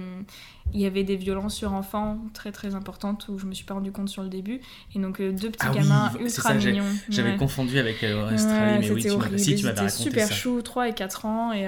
il 0.73 0.79
y 0.79 0.85
avait 0.85 1.03
des 1.03 1.15
violences 1.15 1.55
sur 1.55 1.73
enfants 1.73 2.19
très 2.33 2.51
très 2.51 2.75
importantes 2.75 3.27
où 3.29 3.37
je 3.37 3.45
me 3.45 3.53
suis 3.53 3.65
pas 3.65 3.73
rendu 3.75 3.91
compte 3.91 4.09
sur 4.09 4.23
le 4.23 4.29
début. 4.29 4.61
Et 4.95 4.99
donc 4.99 5.19
euh, 5.21 5.31
deux 5.31 5.49
petits 5.49 5.67
Ah 5.69 5.73
gamins 5.73 6.11
ultra 6.19 6.49
ça, 6.49 6.53
mignons. 6.55 6.83
J'avais 7.09 7.31
Ouais. 7.31 7.37
confondu 7.37 7.77
avec 7.79 8.03
euh, 8.03 8.33
Australie, 8.33 8.79
mais 8.81 8.91
oui, 8.91 9.01
tu 9.03 9.15
m'avais 9.17 9.37
si, 9.37 9.55
raconté 9.55 9.89
super 9.89 10.27
ça. 10.27 10.33
chou, 10.33 10.61
3 10.61 10.89
et 10.89 10.93
4 10.93 11.25
ans, 11.25 11.53
et, 11.53 11.67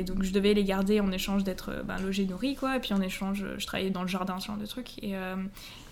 et 0.00 0.04
donc 0.04 0.22
je 0.22 0.32
devais 0.32 0.54
les 0.54 0.64
garder 0.64 1.00
en 1.00 1.10
échange 1.12 1.44
d'être 1.44 1.82
ben, 1.84 1.98
logé, 1.98 2.24
nourri, 2.26 2.54
quoi. 2.56 2.76
Et 2.76 2.80
puis 2.80 2.92
en 2.94 3.00
échange, 3.00 3.44
je 3.58 3.66
travaillais 3.66 3.90
dans 3.90 4.02
le 4.02 4.08
jardin, 4.08 4.38
ce 4.40 4.46
genre 4.46 4.56
de 4.58 4.66
trucs. 4.66 5.02
Et, 5.02 5.14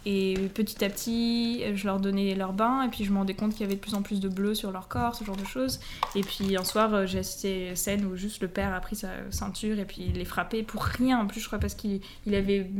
et 0.07 0.35
petit 0.55 0.85
à 0.85 0.91
petit, 0.91 1.63
je 1.75 1.87
leur 1.87 2.01
donnais 2.01 2.35
leur 2.35 2.53
bain, 2.53 2.83
et 2.83 2.89
puis 2.89 3.05
je 3.05 3.13
me 3.13 3.19
rendais 3.19 3.35
compte 3.35 3.53
qu'il 3.53 3.63
y 3.63 3.65
avait 3.65 3.77
de 3.77 3.81
plus 3.81 3.95
en 3.95 4.03
plus 4.03 4.21
de 4.21 4.29
bleu 4.29 4.55
sur 4.55 4.71
leur 4.71 4.89
corps, 4.89 5.15
ce 5.15 5.25
genre 5.25 5.37
de 5.37 5.45
choses. 5.45 5.81
Et 6.15 6.23
puis 6.23 6.57
un 6.57 6.65
soir, 6.65 6.95
euh, 6.95 7.07
j'ai 7.07 7.19
assisté 7.21 7.67
à 7.67 7.71
une 7.71 7.77
scène 7.77 8.05
où 8.05 8.17
juste 8.17 8.43
le 8.43 8.49
père 8.49 8.75
a 8.75 8.81
pris 8.81 8.97
sa 8.97 9.09
ceinture 9.31 9.79
et 9.79 9.85
puis 9.85 10.07
il 10.09 10.15
les 10.15 10.25
frappait 10.25 10.63
pour 10.63 10.83
rien, 10.83 11.21
en 11.21 11.27
plus, 11.27 11.41
je 11.41 11.47
crois, 11.47 11.59
parce 11.59 11.75
qu'il 11.75 12.01
il 12.27 12.35
avait 12.35 12.71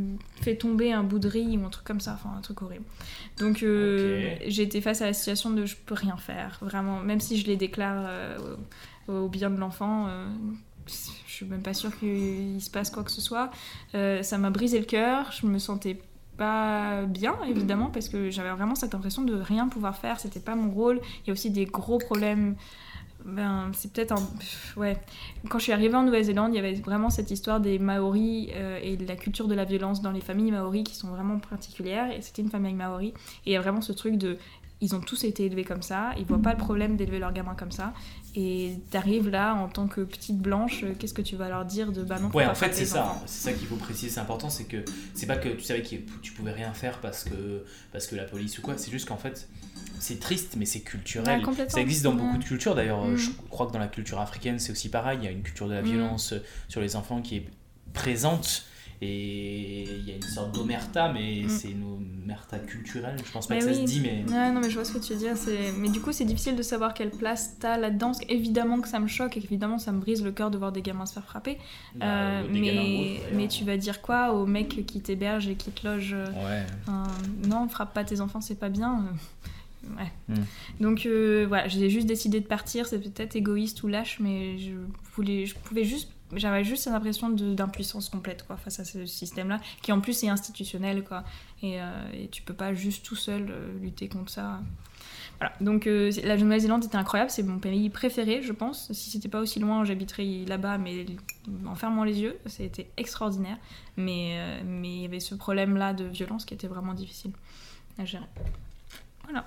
fait 0.43 0.57
tomber 0.57 0.93
un 0.93 1.03
bout 1.03 1.19
de 1.19 1.29
riz 1.29 1.57
ou 1.57 1.65
un 1.65 1.71
truc 1.71 1.87
comme 1.87 2.01
ça, 2.01 2.13
enfin 2.15 2.37
un 2.37 2.41
truc 2.41 2.63
horrible. 2.63 2.85
Donc 3.39 3.63
euh, 3.63 4.37
été 4.47 4.81
face 4.81 5.03
à 5.03 5.07
la 5.07 5.13
situation 5.13 5.51
de 5.51 5.67
je 5.67 5.77
peux 5.77 5.95
rien 5.95 6.17
faire, 6.17 6.59
vraiment. 6.61 7.01
Même 7.01 7.21
si 7.21 7.39
je 7.39 7.47
les 7.47 7.57
déclare 7.57 8.05
euh, 8.07 8.57
au, 9.09 9.29
bien 9.29 9.51
de 9.51 9.59
l'enfant, 9.59 10.07
euh, 10.09 10.27
je 10.87 11.33
suis 11.33 11.47
même 11.47 11.63
pas 11.63 11.75
sûre 11.75 11.97
qu'il 11.99 12.61
se 12.61 12.71
passe 12.71 12.91
quoi 12.91 13.03
que 13.03 13.11
ce 13.11 13.21
soit. 13.21 13.51
Ça 13.93 14.39
m'a 14.39 14.51
brisé 14.51 14.79
le 14.79 14.85
cœur, 14.85 15.33
je 15.33 15.47
me 15.47 15.59
sentais 15.59 15.99
pas 16.37 17.03
bien 17.03 17.37
évidemment 17.49 17.91
parce 17.91 18.09
que 18.09 18.31
j'avais 18.31 18.51
vraiment 18.51 18.75
cette 18.75 18.95
impression 18.95 19.23
de 19.23 19.35
rien 19.35 19.69
pouvoir 19.69 19.97
faire, 19.97 20.21
c'était 20.21 20.41
pas 20.41 20.55
mon 20.55 20.71
rôle. 20.71 21.01
Il 21.23 21.29
y 21.29 21.31
a 21.31 21.33
aussi 21.33 21.51
des 21.51 21.65
gros 21.65 21.99
problèmes 21.99 22.57
ben, 23.25 23.71
c'est 23.73 23.91
peut-être 23.93 24.13
un. 24.13 24.23
Ouais. 24.77 24.99
Quand 25.49 25.59
je 25.59 25.65
suis 25.65 25.73
arrivée 25.73 25.95
en 25.95 26.03
Nouvelle-Zélande, 26.03 26.53
il 26.53 26.57
y 26.57 26.59
avait 26.59 26.75
vraiment 26.75 27.09
cette 27.09 27.31
histoire 27.31 27.59
des 27.59 27.79
Maoris 27.79 28.51
euh, 28.55 28.79
et 28.83 28.97
de 28.97 29.07
la 29.07 29.17
culture 29.17 29.49
de 29.49 29.55
la 29.55 29.65
violence 29.65 30.03
dans 30.03 30.13
les 30.13 30.21
familles 30.21 30.51
Maoris 30.51 30.85
qui 30.85 30.95
sont 30.95 31.09
vraiment 31.09 31.39
particulières. 31.39 32.13
Et 32.13 32.21
c'était 32.21 32.43
une 32.43 32.51
famille 32.51 32.75
Maori. 32.75 33.09
Et 33.47 33.51
il 33.51 33.53
y 33.53 33.57
a 33.57 33.61
vraiment 33.61 33.81
ce 33.81 33.93
truc 33.93 34.17
de. 34.17 34.37
Ils 34.81 34.95
ont 34.95 35.01
tous 35.01 35.25
été 35.25 35.47
élevés 35.47 35.65
comme 35.65 35.81
ça, 35.81 36.11
ils 36.19 36.27
voient 36.27 36.43
pas 36.43 36.53
le 36.53 36.59
problème 36.59 36.97
d'élever 36.97 37.19
leurs 37.19 37.33
gamins 37.33 37.55
comme 37.55 37.73
ça. 37.73 37.95
Et 38.37 38.79
t'arrives 38.91 39.29
là 39.29 39.55
en 39.55 39.69
tant 39.69 39.87
que 39.87 40.01
petite 40.01 40.39
blanche, 40.39 40.83
euh, 40.83 40.93
qu'est-ce 40.99 41.15
que 41.15 41.23
tu 41.23 41.37
vas 41.37 41.49
leur 41.49 41.65
dire 41.65 41.93
de 41.93 42.03
bah 42.03 42.19
non, 42.19 42.31
Ouais, 42.35 42.45
en 42.47 42.55
fait, 42.57 42.75
c'est 42.75 42.85
ça. 42.85 43.17
C'est 43.27 43.51
ça 43.51 43.57
qu'il 43.57 43.69
faut 43.69 43.77
préciser, 43.77 44.09
c'est 44.09 44.19
important. 44.21 44.51
C'est 44.51 44.65
que 44.65 44.85
c'est 45.15 45.27
pas 45.27 45.37
que 45.37 45.51
tu 45.51 45.63
savais 45.63 45.83
que 45.83 45.95
tu 46.21 46.33
pouvais 46.33 46.51
rien 46.53 46.73
faire 46.73 46.99
parce 47.01 47.23
que, 47.25 47.65
parce 47.93 48.09
que 48.09 48.17
la 48.17 48.25
police 48.25 48.59
ou 48.59 48.63
quoi. 48.63 48.75
C'est 48.77 48.91
juste 48.91 49.07
qu'en 49.07 49.17
fait, 49.17 49.49
c'est 50.01 50.19
triste, 50.19 50.55
mais 50.59 50.65
c'est 50.67 50.81
culturel. 50.81 51.39
Ouais, 51.39 51.45
complètement. 51.45 51.73
ça 51.75 51.81
existe 51.81 52.03
dans 52.03 52.15
beaucoup 52.15 52.39
de 52.39 52.45
cultures. 52.45 52.75
D'ailleurs, 52.75 53.05
Mm. 53.07 53.17
je 53.17 53.31
crois 53.51 53.69
que 53.69 53.73
dans 53.73 53.79
la 53.79 53.87
culture 53.89 54.19
africaine, 54.21 54.59
c'est 54.59 54.73
aussi 54.73 54.89
pareil. 54.89 55.19
Il 55.23 55.25
y 55.25 55.29
a 55.29 55.31
une 55.31 55.43
culture 55.43 55.69
de 55.69 55.75
la 55.75 55.83
Mm. 55.83 55.87
violence 55.87 56.33
euh, 56.33 56.41
sur 56.69 56.81
les 56.81 56.97
enfants 56.97 57.23
qui 57.23 57.37
est 57.37 57.47
présente. 57.93 58.65
Et 59.03 59.83
il 59.85 60.09
y 60.09 60.13
a 60.13 60.17
une 60.17 60.23
sorte 60.23 60.55
d'omerta, 60.55 61.13
mais 61.13 61.43
Mm. 61.45 61.49
c'est 61.49 61.71
une 61.71 61.85
omerta 61.85 62.59
culturelle. 62.59 63.17
Je 63.25 63.31
pense 63.31 63.47
pas 63.47 63.55
Mais 63.55 63.61
que 63.61 63.67
ça 63.67 63.75
se 63.75 63.85
dit, 63.85 64.01
mais. 64.01 64.25
Ouais, 64.33 64.51
non, 64.53 64.61
mais 64.61 64.71
je 64.71 64.75
vois 64.75 64.85
ce 64.85 64.93
que 64.93 64.99
tu 64.99 65.13
veux 65.13 65.19
dire. 65.19 65.35
Mais 65.79 65.89
du 65.89 66.01
coup, 66.01 66.13
c'est 66.13 66.25
difficile 66.25 66.57
de 66.57 66.63
savoir 66.63 66.95
quelle 66.95 67.11
place 67.11 67.57
t'as 67.59 67.77
là-dedans. 67.77 68.09
Parce 68.13 68.21
qu'évidemment 68.21 68.81
que 68.81 68.89
ça 68.89 68.99
me 69.01 69.07
choque 69.09 69.37
et 69.37 69.41
qu'évidemment 69.41 69.79
ça 69.79 69.93
me 69.93 70.01
brise 70.01 70.23
le 70.25 70.33
cœur 70.33 70.51
de 70.51 70.59
voir 70.59 70.73
des 70.73 70.83
gamins 70.83 71.07
se 71.07 71.13
faire 71.15 71.25
frapper. 71.25 71.59
Bah, 71.95 72.07
Euh, 72.07 72.43
mais, 72.51 73.21
mais 73.35 73.49
tu 73.49 73.65
vas 73.65 73.77
dire 73.77 74.01
quoi 74.01 74.33
au 74.33 74.47
mec 74.47 74.87
qui 74.87 75.01
t'héberge 75.01 75.49
et 75.49 75.55
qui 75.55 75.71
te 75.71 75.87
loge 75.87 76.13
euh, 76.15 76.27
Ouais. 76.27 76.65
un- 76.89 77.49
Non, 77.49 77.69
frappe 77.69 77.93
pas 77.95 78.05
tes 78.05 78.21
enfants, 78.21 78.41
c'est 78.41 78.59
pas 78.59 78.69
bien. 78.69 79.05
Euh, 79.85 79.95
Ouais. 79.97 80.13
Mm. 80.29 80.43
Donc 80.81 81.07
euh, 81.07 81.45
voilà, 81.49 81.69
j'ai 81.69 81.91
juste 81.91 82.07
décidé 82.07 82.41
de 82.41 82.47
partir. 82.47 82.87
C'est 82.87 82.99
peut-être 82.99 83.37
égoïste 83.37 83.83
ou 83.83 83.89
lâche, 83.89 84.19
mais 84.21 84.59
je 84.59 84.73
voulais, 85.15 85.47
je 85.47 85.55
pouvais 85.55 85.85
juste, 85.85 86.11
j'avais 86.35 86.65
juste 86.65 86.85
cette 86.85 86.93
impression 86.93 87.29
d'impuissance 87.31 88.09
complète 88.09 88.47
quoi 88.47 88.57
face 88.57 88.81
à 88.81 88.85
ce 88.85 89.07
système-là, 89.07 89.61
qui 89.83 89.93
en 89.93 90.01
plus 90.01 90.23
est 90.25 90.29
institutionnel 90.29 91.05
quoi. 91.05 91.25
Et, 91.63 91.81
euh, 91.81 91.85
et 92.13 92.29
tu 92.29 92.43
peux 92.43 92.55
pas 92.55 92.75
juste 92.75 93.05
tout 93.05 93.17
seul 93.17 93.47
euh, 93.51 93.79
lutter 93.81 94.09
contre 94.09 94.31
ça. 94.31 94.61
Voilà. 95.39 95.53
Donc 95.61 95.87
euh, 95.87 96.13
la 96.23 96.37
Nouvelle-Zélande 96.37 96.85
était 96.85 96.97
incroyable, 96.97 97.31
c'est 97.31 97.43
mon 97.43 97.59
pays 97.59 97.91
préféré, 97.91 98.41
je 98.43 98.53
pense. 98.53 98.93
Si 98.93 99.11
c'était 99.11 99.29
pas 99.29 99.41
aussi 99.41 99.59
loin, 99.59 99.85
j'habiterais 99.85 100.45
là-bas, 100.47 100.79
mais 100.79 101.07
en 101.67 101.75
fermant 101.75 102.05
les 102.05 102.21
yeux, 102.21 102.39
c'était 102.47 102.89
extraordinaire. 102.97 103.59
Mais 103.97 104.63
mais 104.65 104.89
il 104.89 105.03
y 105.03 105.05
avait 105.05 105.21
ce 105.21 105.35
problème-là 105.35 105.93
de 105.93 106.05
violence 106.05 106.45
qui 106.45 106.55
était 106.55 106.69
vraiment 106.69 106.95
difficile 106.95 107.33
à 107.99 108.05
gérer. 108.05 108.27
Voilà. 109.25 109.45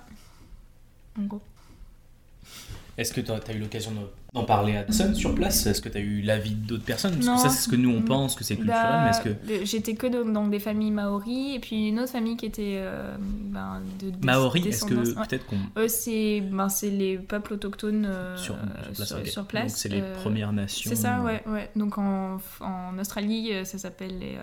Est-ce 2.96 3.12
que 3.12 3.20
tu 3.20 3.30
as, 3.30 3.52
eu 3.52 3.58
l'occasion 3.58 3.92
de- 3.92 4.10
parler 4.44 4.76
à 4.76 4.82
personne 4.82 5.14
sur 5.14 5.34
place 5.34 5.66
Est-ce 5.66 5.80
que 5.80 5.88
tu 5.88 5.98
as 5.98 6.00
eu 6.00 6.20
l'avis 6.22 6.50
d'autres 6.52 6.84
personnes? 6.84 7.14
Parce 7.14 7.26
Non. 7.26 7.36
que 7.36 7.40
ça, 7.42 7.48
c'est 7.48 7.62
ce 7.64 7.68
que 7.68 7.76
nous 7.76 7.90
on 7.90 8.02
pense 8.02 8.34
que 8.34 8.44
c'est 8.44 8.56
culturel, 8.56 8.80
Bah, 8.82 9.00
mais 9.04 9.10
est-ce 9.10 9.20
que. 9.20 9.64
J'étais 9.64 9.94
que 9.94 10.06
dans, 10.06 10.24
dans 10.30 10.46
des 10.48 10.58
familles 10.58 10.90
maoris, 10.90 11.56
et 11.56 11.58
puis 11.58 11.88
une 11.88 11.98
autre 12.00 12.12
famille 12.12 12.36
qui 12.36 12.46
était 12.46 12.76
euh, 12.78 13.16
ben, 13.18 13.80
de, 14.00 14.10
des- 14.10 14.26
Maori, 14.26 14.66
est-ce 14.68 14.84
que 14.84 14.94
ouais. 14.94 15.26
peut-être 15.28 15.46
qu'on. 15.46 15.56
Eux, 15.76 15.88
c'est 15.88 16.40
ben, 16.40 16.68
les 16.82 17.18
peuples 17.18 17.54
autochtones 17.54 18.06
euh, 18.08 18.36
Sur, 18.36 18.54
sur 18.54 18.94
place, 18.94 19.08
sur- 19.08 19.18
ok. 19.18 19.26
sur 19.26 19.44
place. 19.46 19.66
Donc 19.72 19.76
c'est 19.78 19.88
les 19.88 20.00
Euh, 20.00 20.14
Premières 20.16 20.52
Nations. 20.52 20.88
C'est 20.90 20.96
ça, 20.96 21.20
ouais, 21.22 21.42
ouais. 21.46 21.70
Donc 21.76 21.98
en, 21.98 22.38
en 22.60 22.98
Australie, 22.98 23.50
ça 23.64 23.78
s'appelle 23.78 24.18
les, 24.18 24.36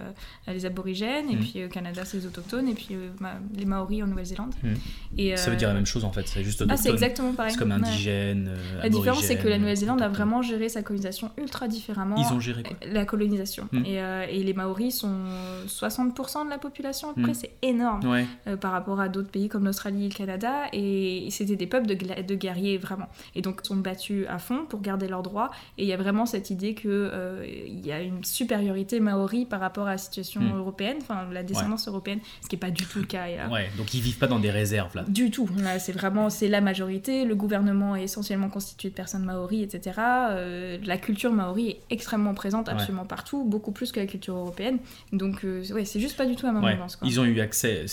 les 0.54 0.66
aborigènes, 0.66 1.30
et 1.30 1.36
Mhm. 1.36 1.42
puis 1.42 1.66
au 1.66 1.70
Canada, 1.70 2.04
c'est 2.06 2.18
les 2.18 2.26
autochtones, 2.26 2.68
et 2.68 2.74
puis 2.74 2.96
les 3.58 3.66
Maoris 3.66 4.04
en 4.04 4.08
Nouvelle-Zélande. 4.08 4.54
Mhm. 4.64 4.76
Et, 5.18 5.36
Ça 5.38 5.50
veut 5.50 5.56
dire 5.58 5.68
la 5.70 5.74
même 5.74 5.86
chose 5.86 6.04
en 6.06 6.12
fait, 6.12 6.28
c'est 6.28 6.44
juste 6.44 6.62
Ah, 6.68 6.76
c'est 6.78 6.90
autochtone. 6.90 6.94
exactement 6.96 7.34
pareil. 7.34 7.52
C'est 7.52 7.60
comme 7.60 7.72
indigène. 7.72 8.52
La 8.82 8.90
différence, 8.90 9.24
c'est 9.24 9.36
que 9.38 9.48
la 9.48 9.56
aborigène, 9.56 9.64
Nouvelle-Zélande 9.86 10.02
a 10.02 10.08
vraiment 10.10 10.42
géré 10.42 10.70
sa 10.70 10.82
colonisation 10.84 11.32
ultra 11.38 11.68
différemment. 11.68 12.16
Ils 12.18 12.34
ont 12.34 12.40
géré 12.40 12.64
quoi 12.64 12.76
La 12.92 13.06
colonisation. 13.06 13.68
Hmm. 13.72 13.84
Et, 13.86 14.02
euh, 14.02 14.26
et 14.30 14.44
les 14.44 14.54
Maoris 14.54 14.98
sont 15.00 15.16
60% 15.68 16.46
de 16.46 16.50
la 16.50 16.58
population 16.58 17.12
à 17.12 17.14
peu 17.14 17.22
Hmm. 17.22 17.24
près, 17.24 17.34
c'est 17.34 17.52
énorme 17.62 18.06
Ouais. 18.08 18.26
euh, 18.48 18.58
par 18.58 18.72
rapport 18.72 19.00
à 19.00 19.10
d'autres 19.10 19.30
pays 19.30 19.48
comme 19.50 19.66
l'Australie 19.66 20.06
et 20.06 20.10
le 20.10 20.14
Canada. 20.14 20.64
Et 20.74 21.28
c'était 21.32 21.56
des 21.56 21.68
peuples 21.68 21.88
de, 21.88 22.36
guerriers 22.36 22.78
vraiment. 22.78 23.08
Et 23.36 23.42
donc 23.42 23.62
ils 23.64 23.68
sont 23.68 23.76
battus 23.78 24.26
à 24.30 24.40
fond 24.40 24.66
pour 24.68 24.82
garder 24.82 25.08
leurs 25.08 25.24
droits. 25.24 25.52
Et 25.78 25.84
il 25.84 25.88
y 25.88 25.94
a 25.94 25.98
vraiment 25.98 26.26
cette 26.26 26.50
idée 26.50 26.76
qu'il 26.76 27.82
y 27.86 27.92
a 27.92 28.02
une 28.02 28.24
supériorité 28.24 29.00
maori 29.00 29.46
par 29.46 29.60
rapport 29.60 29.88
à 29.88 29.92
la 29.92 29.98
situation 29.98 30.42
Hmm. 30.42 30.58
européenne, 30.58 30.98
enfin 31.02 31.26
la 31.32 31.44
descendance 31.44 31.88
européenne, 31.88 32.20
ce 32.42 32.48
qui 32.50 32.56
n'est 32.56 32.60
pas 32.60 32.72
du 32.72 32.86
tout 32.86 33.00
le 33.00 33.06
cas. 33.06 33.28
Et 33.28 33.36
Ouais, 33.52 33.70
donc 33.78 33.94
ils 33.94 34.02
vivent 34.02 34.18
pas 34.18 34.28
dans 34.28 34.40
des 34.40 34.52
réserves 34.52 34.96
là. 34.96 35.04
du 35.08 35.32
tout. 35.32 35.50
C'est 35.80 35.92
vraiment 35.94 36.30
c'est 36.30 36.48
la 36.48 36.62
majorité. 36.62 37.26
Le 37.26 37.36
gouvernement 37.36 37.96
est 37.96 38.04
essentiellement 38.04 38.50
constitué 38.50 38.90
de 38.90 38.94
personnes 38.96 39.24
maoris, 39.24 39.65
etc. 39.66 40.00
Euh, 40.30 40.78
la 40.86 40.98
culture 40.98 41.32
maori 41.34 41.70
est 41.70 41.80
extrêmement 41.90 42.34
présente 42.34 42.70
absolument 42.70 43.06
partout, 43.06 43.44
beaucoup 43.44 43.72
plus 43.72 43.92
que 43.92 44.00
la 44.00 44.06
culture 44.06 44.36
européenne. 44.36 44.78
Donc, 45.12 45.44
euh, 45.44 45.64
ouais, 45.74 45.86
c'est 45.86 46.00
juste 46.00 46.16
pas 46.18 46.26
du 46.26 46.36
tout 46.36 46.46
la 46.46 46.52
même 46.54 46.64
Ouais, 46.64 46.78
quoi. 46.78 46.88
ils 47.04 47.20
ont 47.20 47.26
eu 47.26 47.40
accès, 47.42 47.86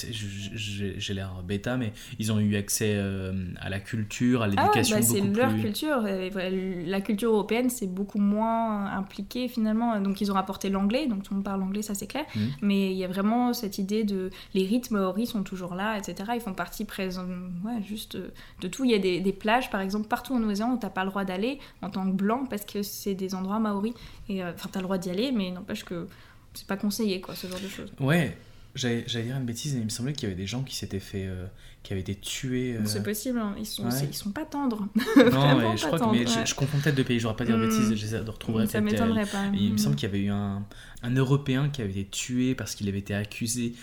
j'ai 0.54 1.14
l'air 1.14 1.30
bêta, 1.44 1.76
mais 1.76 1.92
ils 2.18 2.32
ont 2.32 2.38
eu 2.38 2.56
accès 2.56 2.94
euh, 2.96 3.32
à 3.60 3.68
la 3.68 3.80
culture, 3.80 4.42
à 4.42 4.44
Ah 4.44 4.48
l'éducation 4.48 4.96
bah, 4.96 5.02
c'est 5.02 5.20
leur 5.20 5.50
plus. 5.52 5.62
culture. 5.62 6.02
Euh, 6.06 6.82
La 6.86 7.00
culture 7.00 7.32
européenne, 7.32 7.70
c'est 7.70 7.86
beaucoup 7.86 8.18
moins 8.18 8.86
impliqué 8.96 9.48
finalement. 9.48 10.00
Donc, 10.00 10.20
ils 10.20 10.30
ont 10.30 10.34
rapporté 10.34 10.68
l'anglais, 10.70 11.06
donc 11.06 11.22
tout 11.22 11.32
le 11.32 11.36
monde 11.36 11.44
parle 11.44 11.62
anglais, 11.62 11.82
ça 11.82 11.94
c'est 11.94 12.06
clair. 12.06 12.24
Mhm. 12.34 12.42
Mais 12.62 12.90
il 12.92 12.96
y 12.96 13.04
a 13.04 13.08
vraiment 13.08 13.52
cette 13.52 13.78
idée 13.78 14.04
de 14.04 14.30
les 14.54 14.64
rites 14.64 14.90
maoris 14.90 15.30
sont 15.30 15.42
toujours 15.42 15.74
là, 15.74 15.96
etc. 15.98 16.30
Ils 16.34 16.40
font 16.40 16.54
partie 16.54 16.84
présent, 16.84 17.24
ouais, 17.64 17.82
juste 17.82 18.16
de 18.16 18.68
tout. 18.68 18.84
Il 18.84 18.90
y 18.90 18.94
a 18.94 18.98
des, 18.98 19.20
des 19.20 19.32
plages, 19.32 19.70
par 19.70 19.80
exemple, 19.80 20.08
partout 20.08 20.34
en 20.34 20.38
Nouvelle-Zélande 20.38 20.74
où 20.74 20.78
t'as 20.78 20.90
pas 20.90 21.04
le 21.04 21.10
droit 21.10 21.24
d'aller 21.24 21.58
en 21.82 21.90
tant 21.90 22.04
que 22.10 22.16
blanc 22.16 22.46
parce 22.48 22.64
que 22.64 22.82
c'est 22.82 23.14
des 23.14 23.34
endroits 23.34 23.58
maoris. 23.58 23.94
Et 24.28 24.42
euh, 24.42 24.52
enfin, 24.54 24.68
t'as 24.72 24.80
le 24.80 24.84
droit 24.84 24.98
d'y 24.98 25.10
aller, 25.10 25.32
mais 25.32 25.50
n'empêche 25.50 25.84
que 25.84 26.06
c'est 26.54 26.66
pas 26.66 26.76
conseillé, 26.76 27.20
quoi, 27.20 27.34
ce 27.34 27.46
genre 27.46 27.60
de 27.60 27.68
choses. 27.68 27.92
Ouais, 28.00 28.36
j'allais 28.74 29.02
dire 29.04 29.36
une 29.36 29.44
bêtise, 29.46 29.74
mais 29.74 29.80
il 29.80 29.84
me 29.84 29.90
semblait 29.90 30.12
qu'il 30.12 30.24
y 30.28 30.32
avait 30.32 30.40
des 30.40 30.46
gens 30.46 30.62
qui 30.62 30.74
s'étaient 30.76 31.00
fait, 31.00 31.26
euh, 31.26 31.46
qui 31.82 31.92
avaient 31.92 32.00
été 32.02 32.14
tués. 32.14 32.76
euh, 32.76 32.84
C'est 32.84 33.02
possible, 33.02 33.38
hein. 33.38 33.54
ils, 33.58 33.66
sont, 33.66 33.84
ouais. 33.84 33.90
ils 34.10 34.14
sont 34.14 34.30
pas 34.32 34.44
tendres. 34.44 34.86
Non, 35.32 35.56
mais 35.58 35.76
je 35.76 35.86
crois 35.86 35.98
que 35.98 36.10
mais 36.10 36.26
je, 36.26 36.38
ouais. 36.38 36.46
je 36.46 36.54
confonds 36.54 36.78
peut-être 36.78 36.94
de 36.94 37.02
pays. 37.02 37.18
Je 37.18 37.26
voudrais 37.26 37.36
pas 37.36 37.44
dire 37.44 37.58
de 37.58 37.64
Hmm. 37.66 37.68
bêtises. 37.68 37.94
J'essaie 37.94 38.22
de 38.22 38.30
retrouver 38.30 38.66
Ça 38.66 38.80
peut-être, 38.80 39.00
euh, 39.00 39.06
m'étonnerait 39.06 39.26
pas. 39.26 39.44
Il 39.54 39.70
me 39.70 39.74
Mm. 39.74 39.78
semble 39.78 39.96
qu'il 39.96 40.08
y 40.08 40.12
avait 40.12 40.22
eu 40.24 40.30
un, 40.30 40.62
un 41.02 41.14
Européen 41.14 41.68
qui 41.70 41.80
avait 41.82 41.90
été 41.90 42.04
tué 42.06 42.54
parce 42.54 42.74
qu'il 42.74 42.88
avait 42.88 42.98
été 42.98 43.14
accusé 43.14 43.74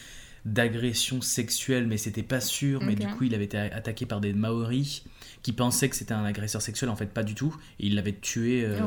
d'agression 0.46 1.22
sexuelle, 1.22 1.88
mais 1.88 1.98
c'était 1.98 2.24
pas 2.24 2.40
sûr. 2.42 2.82
Mais 2.84 2.96
du 2.96 3.08
coup, 3.08 3.24
il 3.26 3.36
avait 3.36 3.46
été 3.46 3.58
attaqué 3.58 4.06
par 4.06 4.20
des 4.22 4.34
Maoris 4.34 5.04
qui 5.42 5.54
pensaient 5.54 5.88
que 5.90 5.96
c'était 5.96 6.14
un 6.14 6.26
agresseur 6.26 6.62
sexuel. 6.62 6.90
En 6.90 6.96
fait, 6.96 7.06
pas 7.08 7.24
du 7.24 7.34
tout. 7.36 7.56
Et 7.80 7.88
il 7.88 7.96
l'avait 7.96 8.14
tué. 8.14 8.64
euh, 8.66 8.78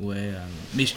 Oh, 0.00 0.06
ouais. 0.08 0.16
euh, 0.18 0.32
mais 0.74 0.86
je, 0.86 0.94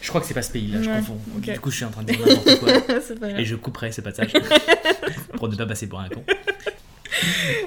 je 0.00 0.08
crois 0.08 0.20
que 0.20 0.26
c'est 0.26 0.34
pas 0.34 0.42
ce 0.42 0.52
pays-là. 0.52 0.82
Je 0.82 0.88
confonds. 0.90 1.18
ok. 1.38 1.52
Du 1.52 1.60
coup, 1.60 1.70
je 1.70 1.76
suis 1.76 1.84
en 1.84 1.90
train 1.90 2.02
de 2.02 2.12
dire 2.12 2.20
n'importe 2.26 2.58
quoi. 2.60 3.00
c'est 3.06 3.18
pas 3.18 3.28
grave. 3.28 3.40
Et 3.40 3.44
je 3.44 3.56
couperai 3.56 3.92
ces 3.92 4.02
passages 4.02 4.32
pour 5.36 5.48
ne 5.48 5.56
pas 5.56 5.66
passer 5.66 5.88
pour 5.88 6.00
un 6.00 6.08
con. 6.08 6.22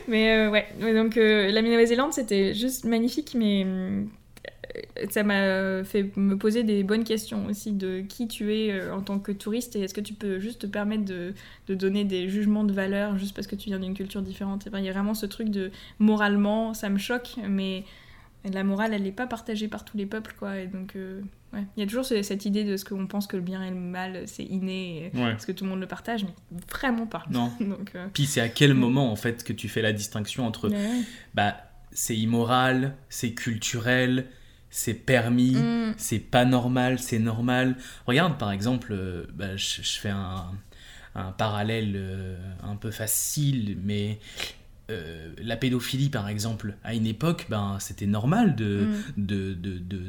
Mais 0.07 0.31
euh, 0.35 0.49
ouais, 0.49 0.67
donc 0.93 1.17
euh, 1.17 1.49
la 1.51 1.61
Nouvelle-Zélande 1.61 2.13
c'était 2.13 2.53
juste 2.53 2.83
magnifique, 2.83 3.35
mais 3.37 3.63
euh, 3.65 4.03
ça 5.09 5.23
m'a 5.23 5.83
fait 5.83 6.15
me 6.17 6.37
poser 6.37 6.63
des 6.63 6.83
bonnes 6.83 7.03
questions 7.03 7.45
aussi 7.47 7.71
de 7.71 8.01
qui 8.01 8.27
tu 8.27 8.53
es 8.53 8.71
euh, 8.71 8.93
en 8.95 9.01
tant 9.01 9.19
que 9.19 9.31
touriste 9.31 9.75
et 9.75 9.81
est-ce 9.81 9.93
que 9.93 10.01
tu 10.01 10.13
peux 10.13 10.39
juste 10.39 10.61
te 10.61 10.67
permettre 10.67 11.05
de, 11.05 11.33
de 11.67 11.75
donner 11.75 12.03
des 12.03 12.29
jugements 12.29 12.63
de 12.63 12.73
valeur 12.73 13.17
juste 13.17 13.35
parce 13.35 13.47
que 13.47 13.55
tu 13.55 13.69
viens 13.69 13.79
d'une 13.79 13.93
culture 13.93 14.21
différente? 14.21 14.67
Et 14.67 14.69
ben, 14.69 14.79
Il 14.79 14.85
y 14.85 14.89
a 14.89 14.93
vraiment 14.93 15.13
ce 15.13 15.25
truc 15.25 15.49
de 15.49 15.71
moralement, 15.99 16.73
ça 16.73 16.89
me 16.89 16.97
choque, 16.97 17.35
mais 17.47 17.83
la 18.51 18.63
morale 18.63 18.93
elle 18.93 19.03
n'est 19.03 19.11
pas 19.11 19.27
partagée 19.27 19.67
par 19.67 19.83
tous 19.85 19.97
les 19.97 20.05
peuples 20.05 20.35
quoi. 20.37 20.57
Et 20.59 20.67
donc 20.67 20.95
euh, 20.95 21.21
ouais. 21.53 21.63
il 21.75 21.79
y 21.79 21.83
a 21.83 21.87
toujours 21.87 22.05
ce- 22.05 22.21
cette 22.21 22.45
idée 22.45 22.63
de 22.63 22.77
ce 22.77 22.85
qu'on 22.85 23.07
pense 23.07 23.25
que 23.25 23.35
le 23.37 23.41
bien 23.41 23.63
et 23.63 23.71
le 23.71 23.75
mal 23.75 24.23
c'est 24.27 24.43
inné, 24.43 25.11
et- 25.13 25.17
Ouais. 25.17 25.31
parce 25.31 25.45
que 25.47 25.51
tout 25.51 25.63
le 25.63 25.71
monde 25.71 25.79
le 25.79 25.87
partage, 25.87 26.23
mais 26.23 26.59
vraiment 26.71 27.07
pas. 27.07 27.23
Non. 27.31 27.51
donc, 27.59 27.91
euh, 27.95 28.05
Puis 28.13 28.25
c'est 28.27 28.41
à 28.41 28.49
quel 28.49 28.73
moment 28.75 29.11
en 29.11 29.15
fait 29.15 29.43
que 29.43 29.51
tu 29.53 29.67
fais 29.67 29.81
la 29.81 29.93
distinction 29.93 30.45
entre 30.45 30.69
ouais. 30.69 31.01
bah 31.33 31.55
c'est 31.91 32.15
immoral, 32.17 32.93
c'est 33.09 33.31
culturel, 33.33 34.25
c'est 34.77 34.93
permis, 34.93 35.55
Mm. 35.55 35.93
c'est 35.97 36.19
pas 36.19 36.43
normal, 36.43 36.99
c'est 36.99 37.17
normal. 37.19 37.77
Regarde 38.07 38.37
par 38.37 38.51
exemple, 38.51 38.89
euh, 38.91 39.25
bah, 39.33 39.55
je, 39.55 39.81
je 39.81 39.99
fais 39.99 40.09
un, 40.09 40.51
un 41.15 41.31
parallèle 41.31 41.93
euh, 41.95 42.35
un 42.61 42.75
peu 42.75 42.91
facile, 42.91 43.77
mais 43.83 44.19
euh, 44.91 45.33
la 45.41 45.55
pédophilie 45.55 46.09
par 46.09 46.27
exemple, 46.27 46.75
à 46.83 46.93
une 46.93 47.07
époque, 47.07 47.47
ben, 47.49 47.77
c'était 47.79 48.05
normal 48.05 48.55
de, 48.57 48.87
Mm. 49.15 49.25
de, 49.25 49.53
de, 49.53 49.77
de, 49.77 50.01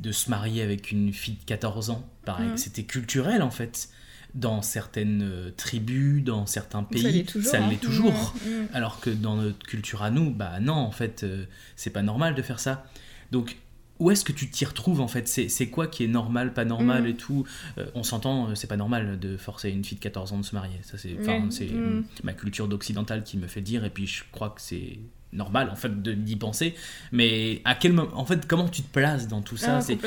de 0.00 0.12
se 0.12 0.30
marier 0.30 0.62
avec 0.62 0.90
une 0.90 1.12
fille 1.12 1.36
de 1.40 1.44
14 1.46 1.90
ans. 1.90 2.04
Mm. 2.26 2.56
C'était 2.56 2.82
culturel 2.82 3.40
en 3.40 3.50
fait. 3.52 3.88
Dans 4.34 4.62
certaines 4.62 5.52
tribus, 5.58 6.24
dans 6.24 6.46
certains 6.46 6.82
pays, 6.84 7.02
ça 7.02 7.10
l'est 7.10 7.24
toujours. 7.24 7.50
ça 7.50 7.58
hein. 7.58 7.70
toujours. 7.80 8.34
Alors 8.72 8.98
que 8.98 9.10
dans 9.10 9.36
notre 9.36 9.58
culture 9.66 10.02
à 10.02 10.10
nous, 10.10 10.30
bah 10.30 10.58
non, 10.58 10.72
en 10.72 10.90
fait, 10.90 11.22
euh, 11.22 11.44
c'est 11.76 11.90
pas 11.90 12.00
normal 12.02 12.34
de 12.34 12.40
faire 12.40 12.58
ça. 12.58 12.86
Donc, 13.30 13.58
où 14.02 14.10
est-ce 14.10 14.24
que 14.24 14.32
tu 14.32 14.50
t'y 14.50 14.64
retrouves 14.64 15.00
en 15.00 15.08
fait? 15.08 15.28
C'est 15.28 15.66
quoi 15.68 15.86
qui 15.86 16.04
est 16.04 16.08
normal, 16.08 16.52
pas 16.52 16.64
normal 16.64 17.04
Mm. 17.04 17.06
et 17.06 17.14
tout? 17.14 17.46
Euh, 17.78 17.86
On 17.94 18.02
s'entend, 18.02 18.48
euh, 18.50 18.54
c'est 18.54 18.66
pas 18.66 18.76
normal 18.76 19.18
de 19.18 19.36
forcer 19.36 19.70
une 19.70 19.84
fille 19.84 19.98
de 19.98 20.02
14 20.02 20.32
ans 20.32 20.38
de 20.38 20.44
se 20.44 20.54
marier. 20.54 20.76
Ça, 20.82 20.98
c'est 20.98 21.14
mm. 21.14 22.04
ma 22.24 22.32
culture 22.32 22.68
d'occidentale 22.68 23.22
qui 23.24 23.38
me 23.38 23.46
fait 23.46 23.60
dire, 23.60 23.84
et 23.84 23.90
puis 23.90 24.06
je 24.06 24.24
crois 24.32 24.50
que 24.50 24.60
c'est 24.60 24.98
normal 25.32 25.70
en 25.70 25.76
fait 25.76 26.02
d'y 26.02 26.36
penser. 26.36 26.74
Mais 27.10 27.62
à 27.64 27.74
quel 27.74 27.94
moment, 27.94 28.10
en 28.14 28.24
fait, 28.26 28.46
comment 28.46 28.68
tu 28.68 28.82
te 28.82 28.92
places 28.92 29.28
dans 29.28 29.40
tout 29.40 29.56
ça? 29.56 29.78
Ah, 29.78 29.80
c'est, 29.80 29.98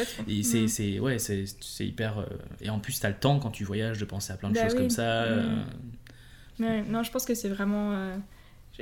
c'est, 0.43 0.61
Mm. 0.63 0.67
c'est, 0.67 0.99
ouais, 0.99 1.17
c'est, 1.19 1.45
hyper. 1.79 2.19
euh, 2.19 2.25
et 2.61 2.69
en 2.69 2.79
plus, 2.79 2.99
t'as 2.99 3.09
le 3.09 3.15
temps 3.15 3.39
quand 3.39 3.49
tu 3.51 3.63
voyages 3.63 3.97
de 3.97 4.05
penser 4.05 4.31
à 4.33 4.37
plein 4.37 4.49
de 4.49 4.55
Bah 4.55 4.63
choses 4.63 4.73
oui. 4.73 4.79
comme 4.81 4.89
ça. 4.91 5.23
euh, 5.23 5.63
Ouais, 6.59 6.83
non, 6.83 7.03
je 7.03 7.11
pense 7.11 7.25
que 7.25 7.33
c'est 7.35 7.49
vraiment. 7.49 8.11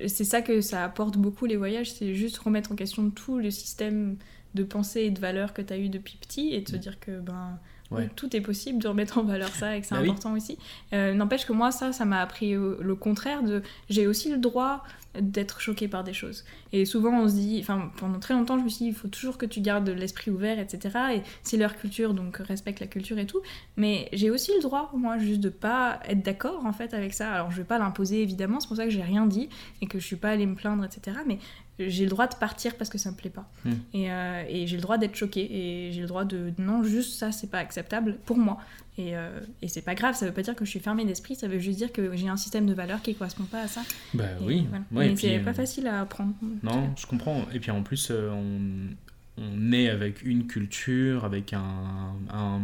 c'est 0.07 0.24
ça 0.26 0.41
que 0.41 0.61
ça 0.61 0.84
apporte 0.84 1.18
beaucoup 1.18 1.45
les 1.45 1.55
voyages, 1.55 1.91
c'est 1.93 2.14
juste 2.14 2.38
remettre 2.39 2.72
en 2.72 2.76
question 2.76 3.09
tout 3.09 3.38
le 3.39 3.49
système 3.51 4.18
de 4.54 4.64
pensée 4.64 5.01
et 5.01 5.12
de 5.12 5.20
valeurs 5.20 5.54
que 5.54 5.62
tu 5.62 5.74
as 5.74 5.78
eu 5.78 5.89
depuis 5.89 6.18
petit 6.18 6.54
et 6.54 6.62
de 6.62 6.70
se 6.70 6.76
dire 6.76 6.99
que 6.99 7.20
ben. 7.20 7.60
Ouais. 7.91 8.10
Tout 8.16 8.36
est 8.36 8.41
possible 8.41 8.82
de 8.82 8.88
remettre 8.88 9.20
en 9.20 9.24
valeur 9.24 9.49
ça 9.49 9.76
et 9.78 9.82
que 9.82 9.86
c'est 9.86 9.93
Bah 9.93 10.01
oui. 10.01 10.10
important 10.10 10.34
aussi. 10.34 10.58
Euh, 10.93 11.14
N'empêche 11.14 11.45
que 11.45 11.54
moi, 11.54 11.70
ça, 11.72 11.93
ça 11.93 12.06
m'a 12.06 12.22
appris 12.22 12.56
euh, 12.56 12.78
le 12.82 12.95
contraire 12.95 13.43
de. 13.43 13.62
J'ai 13.88 14.08
aussi 14.08 14.32
le 14.32 14.39
droit 14.39 14.84
d'être 15.20 15.60
choquée 15.60 15.88
par 15.88 16.04
des 16.04 16.14
choses. 16.14 16.43
Et 16.72 16.86
souvent, 16.86 17.12
on 17.22 17.28
se 17.30 17.36
dit. 17.36 17.60
Enfin, 17.62 17.91
pendant 17.97 18.18
très 18.20 18.34
longtemps, 18.34 18.58
je 18.58 18.64
me 18.64 18.70
suis 18.70 18.86
dit, 18.86 18.89
il 18.89 18.95
faut 18.95 19.10
toujours 19.10 19.38
que 19.38 19.45
tu 19.45 19.62
gardes 19.62 19.88
l'esprit 19.89 20.32
ouvert, 20.32 20.58
etc. 20.58 20.97
Et 21.18 21.22
c'est 21.43 21.58
leur 21.58 21.76
culture, 21.78 22.16
donc 22.16 22.38
respecte 22.38 22.80
la 22.80 22.88
culture 22.88 23.20
et 23.20 23.28
tout. 23.28 23.41
Mais 23.78 24.10
j'ai 24.12 24.32
aussi 24.32 24.51
le 24.56 24.62
droit, 24.64 24.89
moi, 24.95 25.20
juste 25.20 25.41
de 25.41 25.49
pas 25.49 25.99
être 26.10 26.24
d'accord 26.24 26.66
en 26.66 26.74
fait 26.74 26.95
avec 26.95 27.14
ça. 27.14 27.32
Alors 27.32 27.51
je 27.51 27.58
vais 27.58 27.64
pas 27.64 27.78
l'imposer 27.78 28.24
évidemment, 28.24 28.60
c'est 28.60 28.68
pour 28.70 28.78
ça 28.78 28.86
que 28.86 28.91
j'ai 28.91 29.04
rien 29.04 29.28
dit 29.28 29.49
et 29.82 29.86
que 29.86 29.99
je 29.99 30.06
suis 30.06 30.16
pas 30.16 30.30
allée 30.32 30.47
me 30.47 30.56
plaindre, 30.56 30.84
etc. 30.84 31.18
Mais 31.28 31.38
j'ai 31.80 32.03
le 32.03 32.09
droit 32.09 32.28
de 32.28 32.36
partir 32.36 32.76
parce 32.76 32.89
que 32.89 32.97
ça 32.97 33.11
me 33.11 33.15
plaît 33.15 33.30
pas. 33.32 33.49
Hmm. 33.65 33.74
Et, 33.93 34.11
euh, 34.11 34.43
et 34.47 34.67
j'ai 34.67 34.76
le 34.76 34.82
droit 34.82 34.97
d'être 34.97 35.15
choquée 35.15 35.47
et 35.88 35.91
j'ai 35.91 36.01
le 36.01 36.07
droit 36.07 36.26
de 36.26 36.53
non, 36.57 36.84
juste 36.84 37.13
ça, 37.17 37.32
c'est 37.32 37.49
pas 37.49 37.59
acceptable 37.59 38.17
pour 38.26 38.38
moi. 38.38 38.59
Et, 38.97 39.17
euh, 39.17 39.39
et 39.63 39.67
c'est 39.67 39.82
pas 39.82 39.95
grave, 39.95 40.13
ça 40.15 40.26
veut 40.28 40.34
pas 40.34 40.43
dire 40.43 40.55
que 40.55 40.65
je 40.65 40.69
suis 40.69 40.80
fermée 40.80 41.03
d'esprit, 41.03 41.36
ça 41.36 41.47
veut 41.47 41.57
juste 41.57 41.80
dire 41.80 41.91
que 41.91 42.15
j'ai 42.15 42.28
un 42.28 42.38
système 42.38 42.67
de 42.67 42.76
valeurs 42.76 43.01
qui 43.01 43.15
correspond 43.15 43.45
pas 43.45 43.61
à 43.61 43.67
ça. 43.67 43.82
Bah 44.13 44.26
Et 44.39 44.43
oui. 44.43 44.67
voilà. 44.69 44.84
Ouais, 44.91 45.05
et 45.05 45.09
Mais 45.09 45.15
puis, 45.15 45.28
c'est 45.28 45.39
euh, 45.39 45.43
pas 45.43 45.53
facile 45.53 45.88
à 45.88 46.01
apprendre. 46.01 46.34
Non, 46.61 46.91
je 46.95 47.07
comprends. 47.07 47.43
Et 47.53 47.59
puis 47.59 47.71
en 47.71 47.82
plus, 47.82 48.09
euh, 48.11 48.30
on, 48.32 49.41
on 49.41 49.71
est 49.71 49.89
avec 49.89 50.21
une 50.21 50.45
culture, 50.45 51.26
avec 51.26 51.53
un, 51.53 52.13
un, 52.32 52.61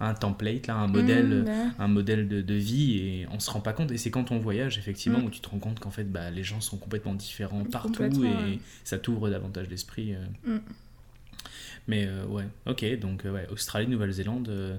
un 0.00 0.14
template, 0.14 0.66
là, 0.66 0.74
un 0.76 0.86
modèle. 0.88 1.44
Bah, 1.46 1.52
un 1.78 1.88
modèle 1.88 2.28
de, 2.28 2.40
de 2.42 2.54
vie 2.54 2.98
et 2.98 3.26
on 3.32 3.38
se 3.38 3.50
rend 3.50 3.60
pas 3.60 3.72
compte 3.72 3.90
et 3.92 3.98
c'est 3.98 4.10
quand 4.10 4.30
on 4.32 4.38
voyage 4.38 4.78
effectivement 4.78 5.20
Mm. 5.20 5.24
où 5.24 5.30
tu 5.30 5.40
te 5.40 5.48
rends 5.48 5.58
compte 5.58 5.78
qu'en 5.80 5.90
fait 5.90 6.04
bah, 6.04 6.30
les 6.30 6.42
gens 6.42 6.60
sont 6.60 6.76
complètement 6.76 7.14
différents 7.14 7.64
partout 7.64 7.88
Complètement, 7.88 8.24
et 8.24 8.52
ouais. 8.52 8.58
ça 8.84 8.98
t'ouvre 8.98 9.28
davantage 9.30 9.68
l'esprit 9.68 10.14
euh. 10.14 10.56
Mm. 10.56 10.60
mais 11.88 12.06
euh, 12.06 12.24
ouais 12.26 12.44
ok 12.66 12.98
donc 12.98 13.24
euh, 13.24 13.32
ouais 13.32 13.46
Australie 13.50 13.86
Nouvelle-Zélande 13.88 14.48
euh, 14.48 14.76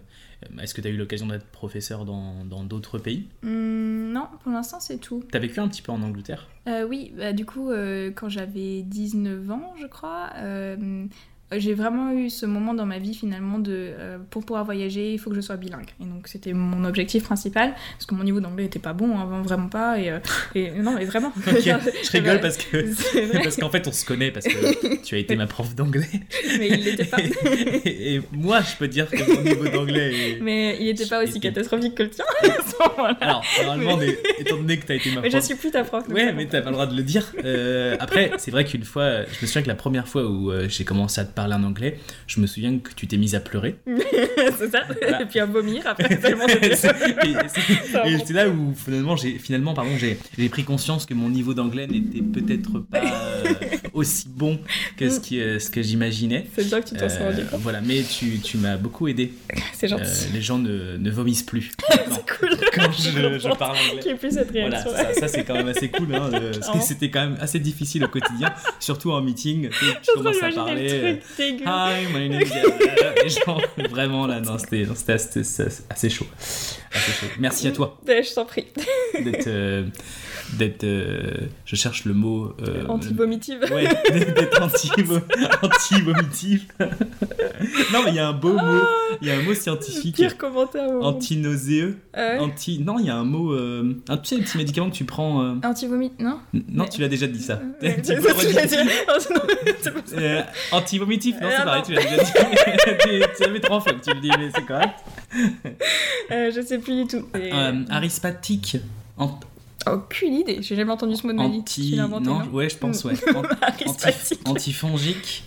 est-ce 0.61 0.73
que 0.73 0.81
tu 0.81 0.87
as 0.87 0.91
eu 0.91 0.97
l'occasion 0.97 1.27
d'être 1.27 1.45
professeur 1.45 2.03
dans 2.05 2.43
dans 2.45 2.63
d'autres 2.63 2.97
pays? 2.97 3.27
Hmm, 3.43 4.11
non, 4.11 4.27
pour 4.41 4.51
l'instant 4.51 4.79
c'est 4.79 4.97
tout. 4.97 5.23
T'as 5.31 5.37
vécu 5.37 5.59
un 5.59 5.67
petit 5.67 5.83
peu 5.83 5.91
en 5.91 6.01
Angleterre? 6.01 6.47
Euh, 6.67 6.83
oui, 6.87 7.13
bah, 7.15 7.31
du 7.31 7.45
coup, 7.45 7.69
quand 8.15 8.27
j'avais 8.29 8.81
19 8.81 9.51
ans, 9.51 9.73
je 9.79 9.85
crois, 9.85 10.31
j'ai 11.57 11.73
vraiment 11.73 12.11
eu 12.13 12.29
ce 12.29 12.45
moment 12.45 12.73
dans 12.73 12.85
ma 12.85 12.97
vie 12.99 13.13
finalement 13.13 13.59
de 13.59 13.71
euh, 13.73 14.17
pour 14.29 14.45
pouvoir 14.45 14.63
voyager, 14.65 15.13
il 15.13 15.17
faut 15.19 15.29
que 15.29 15.35
je 15.35 15.41
sois 15.41 15.57
bilingue. 15.57 15.89
Et 16.01 16.05
donc 16.05 16.27
c'était 16.27 16.53
mon 16.53 16.83
objectif 16.85 17.23
principal, 17.23 17.73
parce 17.93 18.05
que 18.05 18.15
mon 18.15 18.23
niveau 18.23 18.39
d'anglais 18.39 18.65
était 18.65 18.79
pas 18.79 18.93
bon, 18.93 19.17
hein, 19.17 19.41
vraiment 19.43 19.67
pas. 19.69 19.99
Et, 19.99 20.09
euh, 20.09 20.19
et- 20.55 20.71
non, 20.71 20.93
mais 20.95 21.05
vraiment. 21.05 21.31
Ok, 21.47 21.63
je 21.63 22.11
rigole 22.11 22.39
parce 22.39 22.57
que 22.57 22.85
parce 23.43 23.57
qu'en 23.57 23.69
fait 23.69 23.87
on 23.87 23.91
se 23.91 24.05
connaît 24.05 24.31
parce 24.31 24.45
que 24.47 25.01
tu 25.03 25.15
as 25.15 25.17
été 25.17 25.35
ma 25.35 25.47
prof 25.47 25.75
d'anglais 25.75 26.07
mais 26.57 26.69
il 26.69 26.83
l'était 26.83 27.05
pas. 27.05 27.17
et, 27.85 28.15
et 28.15 28.21
moi 28.31 28.61
je 28.61 28.75
peux 28.77 28.87
dire 28.87 29.09
que 29.09 29.35
mon 29.35 29.41
niveau 29.41 29.67
d'anglais 29.67 30.37
mais 30.41 30.77
il 30.79 30.87
était 30.89 31.05
pas 31.05 31.23
aussi 31.23 31.39
catastrophique 31.39 31.95
que 31.95 32.03
le 32.03 32.09
tien 32.09 32.25
alors 33.19 33.43
normalement 33.65 33.99
étant 34.39 34.57
donné 34.57 34.77
que 34.77 34.85
tu 34.85 34.91
as 34.91 34.95
été 34.95 35.09
ma 35.11 35.21
Mais 35.21 35.29
prof 35.29 35.41
je 35.41 35.45
suis 35.45 35.55
plus 35.55 35.71
ta 35.71 35.83
prof. 35.83 36.07
Ouais, 36.09 36.33
mais 36.33 36.45
t'as 36.47 36.61
pas 36.61 36.69
le 36.69 36.73
droit 36.75 36.85
de 36.87 36.95
le 36.95 37.03
dire. 37.03 37.31
Euh, 37.43 37.95
après, 37.99 38.31
c'est 38.37 38.51
vrai 38.51 38.65
qu'une 38.65 38.83
fois, 38.83 39.23
je 39.25 39.41
me 39.41 39.47
souviens 39.47 39.61
que 39.61 39.67
la 39.67 39.75
première 39.75 40.07
fois 40.07 40.25
où 40.25 40.51
j'ai 40.67 40.83
commencé 40.83 41.19
à 41.21 41.25
te 41.25 41.33
parler 41.33 41.40
en 41.49 41.63
anglais, 41.63 41.97
je 42.27 42.39
me 42.39 42.47
souviens 42.47 42.77
que 42.79 42.91
tu 42.95 43.07
t'es 43.07 43.17
mise 43.17 43.35
à 43.35 43.39
pleurer. 43.39 43.75
c'est 44.57 44.71
ça. 44.71 44.83
Voilà. 45.01 45.21
Et 45.21 45.25
puis 45.25 45.39
à 45.39 45.45
vomir 45.45 45.83
après 45.87 46.17
tellement 46.17 46.47
et 46.47 46.75
c'est- 46.75 48.31
là 48.33 48.47
où 48.49 48.73
finalement 48.75 49.15
j'ai 49.15 49.37
finalement 49.37 49.73
pardon 49.73 49.91
j'ai 49.97 50.17
j'ai 50.37 50.49
pris 50.49 50.63
conscience 50.63 51.05
que 51.05 51.13
mon 51.13 51.29
niveau 51.29 51.53
d'anglais 51.53 51.87
n'était 51.87 52.21
peut-être 52.21 52.79
pas 52.79 53.01
euh, 53.01 53.53
aussi 53.93 54.27
bon 54.29 54.59
que 54.97 55.09
ce 55.09 55.19
qui 55.19 55.39
euh, 55.41 55.59
ce 55.59 55.69
que 55.69 55.81
j'imaginais. 55.81 56.47
C'est 56.55 56.67
bien 56.67 56.81
que 56.81 56.89
tu 56.89 56.95
t'en 56.95 57.09
sois 57.09 57.25
rendu 57.25 57.41
Euh, 57.41 57.45
compte. 57.45 57.59
voilà, 57.61 57.81
mais 57.81 58.01
tu, 58.03 58.39
tu 58.39 58.57
m'as 58.57 58.77
beaucoup 58.77 59.07
aidé. 59.07 59.33
C'est 59.73 59.87
gentil. 59.87 60.03
Euh, 60.03 60.33
les 60.33 60.41
gens 60.41 60.57
ne, 60.59 60.97
ne 60.97 61.11
vomissent 61.11 61.43
plus 61.43 61.71
c'est 61.89 62.37
cool. 62.39 62.49
quand 62.73 62.91
je, 62.91 63.09
je 63.39 63.55
parle 63.57 63.77
anglais. 63.91 64.15
Plus 64.15 64.31
cette 64.31 64.51
Voilà, 64.51 64.83
ça, 64.83 65.13
ça, 65.13 65.27
c'est 65.27 65.43
quand 65.43 65.53
même 65.55 65.67
assez 65.67 65.89
cool, 65.89 66.13
hein, 66.13 66.29
parce 66.31 66.69
que 66.69 66.79
c'était 66.85 67.09
quand 67.09 67.21
même 67.21 67.37
assez 67.39 67.59
difficile 67.59 68.03
au 68.03 68.07
quotidien, 68.07 68.53
surtout 68.79 69.11
en 69.11 69.21
meeting. 69.21 69.69
Tu, 69.69 69.85
commences 70.15 70.41
à 70.43 70.49
parler. 70.51 71.19
Dégueu. 71.37 71.65
Hi, 71.65 72.05
my 72.13 72.29
name 72.29 72.41
is. 72.41 72.51
Et 73.25 73.29
genre, 73.29 73.61
vraiment 73.89 74.27
là, 74.27 74.39
non, 74.41 74.57
c'était 74.57 74.85
assez, 75.09 75.41
assez- 75.89 76.09
chaud. 76.09 76.25
Assez 76.93 77.11
chaud. 77.13 77.27
Merci 77.39 77.67
à 77.67 77.71
toi 77.71 77.97
Ouais, 78.07 78.23
je 78.23 78.33
t'en 78.33 78.45
prie. 78.45 78.65
d'être. 79.23 79.47
euh, 79.47 79.85
d'être 80.57 80.83
euh, 80.83 81.21
je 81.65 81.75
cherche 81.77 82.03
le 82.05 82.13
mot. 82.13 82.53
euh, 82.67 82.85
Anti-vomitive. 82.87 83.59
Ouais, 83.71 83.87
d'être 84.11 84.61
anti- 84.61 84.91
anti-vomitif. 85.61 86.67
non, 87.93 88.03
mais 88.03 88.09
il 88.11 88.15
y 88.15 88.19
a 88.19 88.27
un 88.27 88.33
beau 88.33 88.53
mot, 88.53 88.81
il 89.21 89.27
y 89.27 89.31
a 89.31 89.35
un 89.37 89.41
mot 89.43 89.53
scientifique. 89.53 90.15
Pire 90.15 90.37
commentaire. 90.37 90.89
Anti-nauséeux. 91.01 91.97
Ah 92.13 92.19
ouais. 92.33 92.39
Anti. 92.39 92.79
Non, 92.79 92.99
il 92.99 93.05
y 93.05 93.09
a 93.09 93.15
un 93.15 93.23
mot. 93.23 93.53
euh, 93.53 93.95
un, 94.09 94.17
tu 94.17 94.27
sais, 94.29 94.37
le 94.37 94.43
petit 94.43 94.57
médicament 94.57 94.89
que 94.89 94.95
tu 94.95 95.05
prends. 95.05 95.41
euh, 95.43 95.53
Anti-vomit, 95.63 96.11
non? 96.19 96.39
Non, 96.53 96.83
Mais- 96.83 96.89
tu 96.89 96.99
l'as 97.01 97.07
déjà 97.07 97.27
dit 97.27 97.41
ça. 97.41 97.61
Tu 97.81 97.85
l'as 97.87 98.65
dit. 98.65 98.75
Oh, 100.73 100.79
non, 101.29 101.37
non, 101.41 101.49
c'est 101.57 101.63
pareil, 101.63 101.83
tu 101.85 101.93
l'as 101.93 102.01
déjà 102.03 102.17
dit. 102.17 102.31
tu, 103.37 103.43
l'avais 103.43 103.59
trois 103.59 103.79
fois 103.79 103.93
que 103.93 104.03
tu 104.03 104.13
le 104.13 104.19
dis, 104.21 104.31
mais 104.37 104.49
c'est 104.53 104.65
correct. 104.65 104.95
Euh, 106.31 106.49
je 106.53 106.61
sais 106.61 106.77
plus 106.79 107.03
du 107.03 107.07
tout. 107.07 107.27
Euh, 107.35 107.83
arispatique. 107.89 108.77
Ant- 109.17 109.39
Aucune 109.85 110.33
idée, 110.33 110.59
j'ai 110.61 110.75
jamais 110.77 110.91
entendu 110.91 111.15
ce 111.15 111.25
mot 111.27 111.33
de 111.33 111.37
ma 111.37 111.47
vie. 111.47 111.57
anti. 111.59 111.89
Tu 111.91 111.95
l'as 111.95 112.03
inventé, 112.03 112.25
non, 112.25 112.43
ouais, 112.53 112.69
je 112.69 112.77
pense, 112.77 113.03
ouais. 113.03 113.13
Anti- 113.35 113.55
Arispatique. 113.61 114.39
Antifongique. 114.47 115.43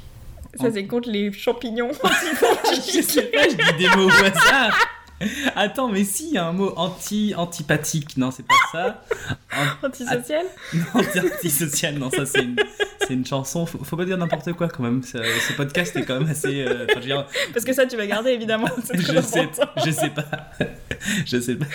Ça, 0.60 0.70
c'est 0.72 0.86
contre 0.86 1.10
les 1.10 1.32
champignons. 1.32 1.90
je 1.92 3.00
sais 3.02 3.22
pas, 3.22 3.42
je 3.48 3.56
dis 3.56 3.78
des 3.78 3.88
mots 3.96 4.06
au 4.06 4.10
hasard. 4.10 4.76
Attends, 5.56 5.88
mais 5.88 6.04
si, 6.04 6.28
il 6.28 6.34
y 6.34 6.38
a 6.38 6.46
un 6.46 6.52
mot 6.52 6.72
anti 6.76 7.34
antipathique. 7.36 8.16
Non, 8.16 8.30
c'est 8.30 8.44
pas 8.46 8.54
ça. 8.72 9.02
An- 9.52 9.86
Antisocial 9.86 10.44
Non, 10.72 10.84
anti- 10.94 11.18
antisocial, 11.20 11.94
non, 11.98 12.10
ça 12.10 12.26
c'est 12.26 12.42
une, 12.42 12.56
une 13.10 13.26
chanson. 13.26 13.66
Faut, 13.66 13.82
faut 13.84 13.96
pas 13.96 14.04
dire 14.04 14.18
n'importe 14.18 14.52
quoi 14.54 14.68
quand 14.68 14.82
même. 14.82 15.02
Ce, 15.02 15.18
ce 15.18 15.52
podcast 15.54 15.94
est 15.96 16.04
quand 16.04 16.20
même 16.20 16.28
assez. 16.30 16.62
euh, 16.62 16.86
enfin, 16.90 17.00
dire, 17.00 17.26
Parce 17.52 17.64
que 17.64 17.72
ça, 17.72 17.86
tu 17.86 17.96
vas 17.96 18.06
garder 18.06 18.30
évidemment. 18.30 18.68
Je 18.94 19.20
sais, 19.20 19.48
je 19.84 19.90
sais 19.90 20.10
pas. 20.10 20.50
je 21.26 21.40
sais 21.40 21.54
pas. 21.56 21.66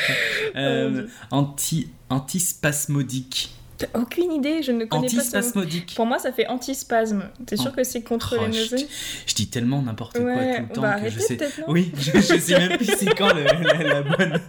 Euh, 0.56 1.08
anti, 1.32 1.90
antispasmodique. 2.10 3.52
T'as 3.80 3.88
aucune 4.00 4.32
idée, 4.34 4.62
je 4.62 4.72
ne 4.74 4.84
connais 4.86 5.04
pas 5.04 5.10
ce 5.10 5.16
mot. 5.16 5.22
Antispasmodique. 5.22 5.94
Pour 5.96 6.06
moi, 6.06 6.20
ça 6.20 6.32
fait 6.34 6.46
antispasme. 6.48 7.24
T'es 7.46 7.56
sûr 7.56 7.72
Oh. 7.72 7.76
que 7.78 7.84
c'est 7.86 8.02
contre 8.02 8.36
Oh, 8.38 8.46
les 8.46 8.52
je, 8.54 8.60
nausées 8.76 8.88
je 9.26 9.34
dis 9.36 9.48
tellement 9.50 9.82
n'importe 9.82 10.20
quoi 10.20 10.34
tout 10.34 10.40
le 10.70 10.74
temps 10.74 10.82
bah 10.82 11.00
que 11.00 11.10
je 11.10 11.20
sais. 11.20 11.38
Oui, 11.68 11.92
je, 11.98 12.12
je 12.20 12.38
sais 12.38 12.60
même 12.60 12.76
plus 12.78 12.86
c'est 12.98 13.14
quand 13.16 13.34
le- 13.34 13.44
la, 13.46 13.84
la 13.84 14.02
bonne. 14.02 14.40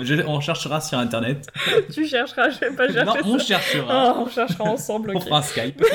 Je- 0.00 0.26
on 0.26 0.40
cherchera 0.40 0.80
sur 0.80 0.96
internet. 0.98 1.46
Tu 1.92 2.06
chercheras, 2.06 2.48
je 2.50 2.60
vais 2.60 2.70
pas 2.70 2.88
chercher 2.90 3.04
Non, 3.04 3.34
on 3.34 3.38
ça. 3.38 3.44
cherchera. 3.44 4.14
Oh, 4.16 4.24
on 4.26 4.30
cherchera 4.30 4.64
ensemble, 4.64 5.12
On 5.14 5.20
fera 5.20 5.38
un 5.38 5.42
Skype. 5.42 5.84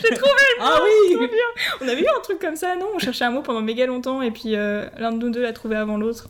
J'ai 0.00 0.14
trouvé 0.14 0.32
Ah 0.60 0.74
trop 0.76 0.84
oui 0.84 1.16
bien. 1.28 1.28
On 1.80 1.88
avait 1.88 2.00
eu 2.02 2.06
un 2.06 2.20
truc 2.22 2.38
comme 2.40 2.56
ça, 2.56 2.74
non? 2.76 2.86
On 2.94 2.98
cherchait 2.98 3.24
un 3.24 3.30
mot 3.30 3.42
pendant 3.42 3.60
méga 3.60 3.86
longtemps 3.86 4.20
et 4.22 4.30
puis 4.30 4.56
euh, 4.56 4.86
l'un 4.98 5.12
de 5.12 5.18
nous 5.18 5.30
deux 5.30 5.42
l'a 5.42 5.52
trouvé 5.52 5.76
avant 5.76 5.96
l'autre. 5.96 6.28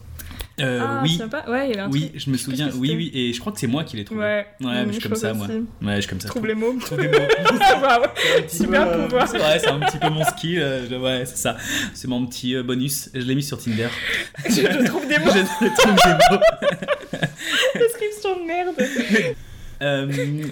Euh, 0.59 0.81
ah, 0.83 1.01
Oui, 1.03 1.21
pas 1.31 1.45
Ouais, 1.51 1.67
il 1.67 1.71
y 1.71 1.73
avait 1.75 1.81
un 1.83 1.91
oui, 1.91 2.09
truc. 2.09 2.21
je 2.21 2.31
me 2.31 2.35
plus 2.37 2.43
souviens. 2.45 2.71
Oui, 2.77 2.95
oui, 2.97 3.11
et 3.13 3.33
je 3.35 3.41
crois 3.41 3.53
que 3.53 3.61
c'est 3.61 3.67
moi 3.67 3.85
qui 3.85 3.97
l'ai 3.99 4.05
trouvé. 4.05 4.21
Ouais, 4.23 4.47
Ouais, 4.61 4.67
mais 4.73 4.85
mm, 4.87 4.93
je 4.93 4.93
suis 5.01 5.03
comme 5.09 5.15
ça, 5.15 5.35
moi. 5.35 5.47
Ouais, 5.49 5.97
je 5.97 6.01
suis 6.01 6.09
comme 6.09 6.21
ça. 6.21 6.29
Trouve 6.29 6.47
les 6.47 6.55
mots. 6.55 6.75
Trouve 6.81 6.99
des 6.99 7.09
mots. 7.09 7.19
Super 8.49 8.89
euh, 8.89 9.05
pouvoir. 9.05 9.29
C'est 9.29 9.39
vrai, 9.39 9.59
c'est 9.59 9.69
un 9.69 9.81
petit 9.81 9.99
peu 9.99 10.09
mon 10.09 10.25
skill. 10.25 10.59
euh, 10.59 10.87
je- 10.89 10.95
ouais, 10.97 11.27
c'est 11.27 11.37
ça. 11.37 11.57
C'est 11.93 12.09
mon 12.09 12.25
petit 12.27 12.55
euh, 12.57 12.63
bonus. 12.63 13.11
Je 13.13 13.21
l'ai 13.21 13.35
mis 13.35 13.43
sur 13.43 13.59
Tinder. 13.63 13.89
je, 14.47 14.51
je 14.55 14.87
trouve 14.87 15.07
des 15.07 15.19
mots. 15.19 15.31
je 15.31 15.81
trouve 15.81 15.95
des 15.95 16.37
mots. 16.37 17.21
Description 17.75 18.41
de 18.41 18.47
merde. 18.47 18.75
Euh, 19.83 20.43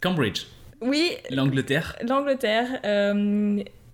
Cambridge, 0.00 0.46
Oui, 0.80 1.12
l'Angleterre. 1.30 1.94
l'Angleterre. 2.08 2.66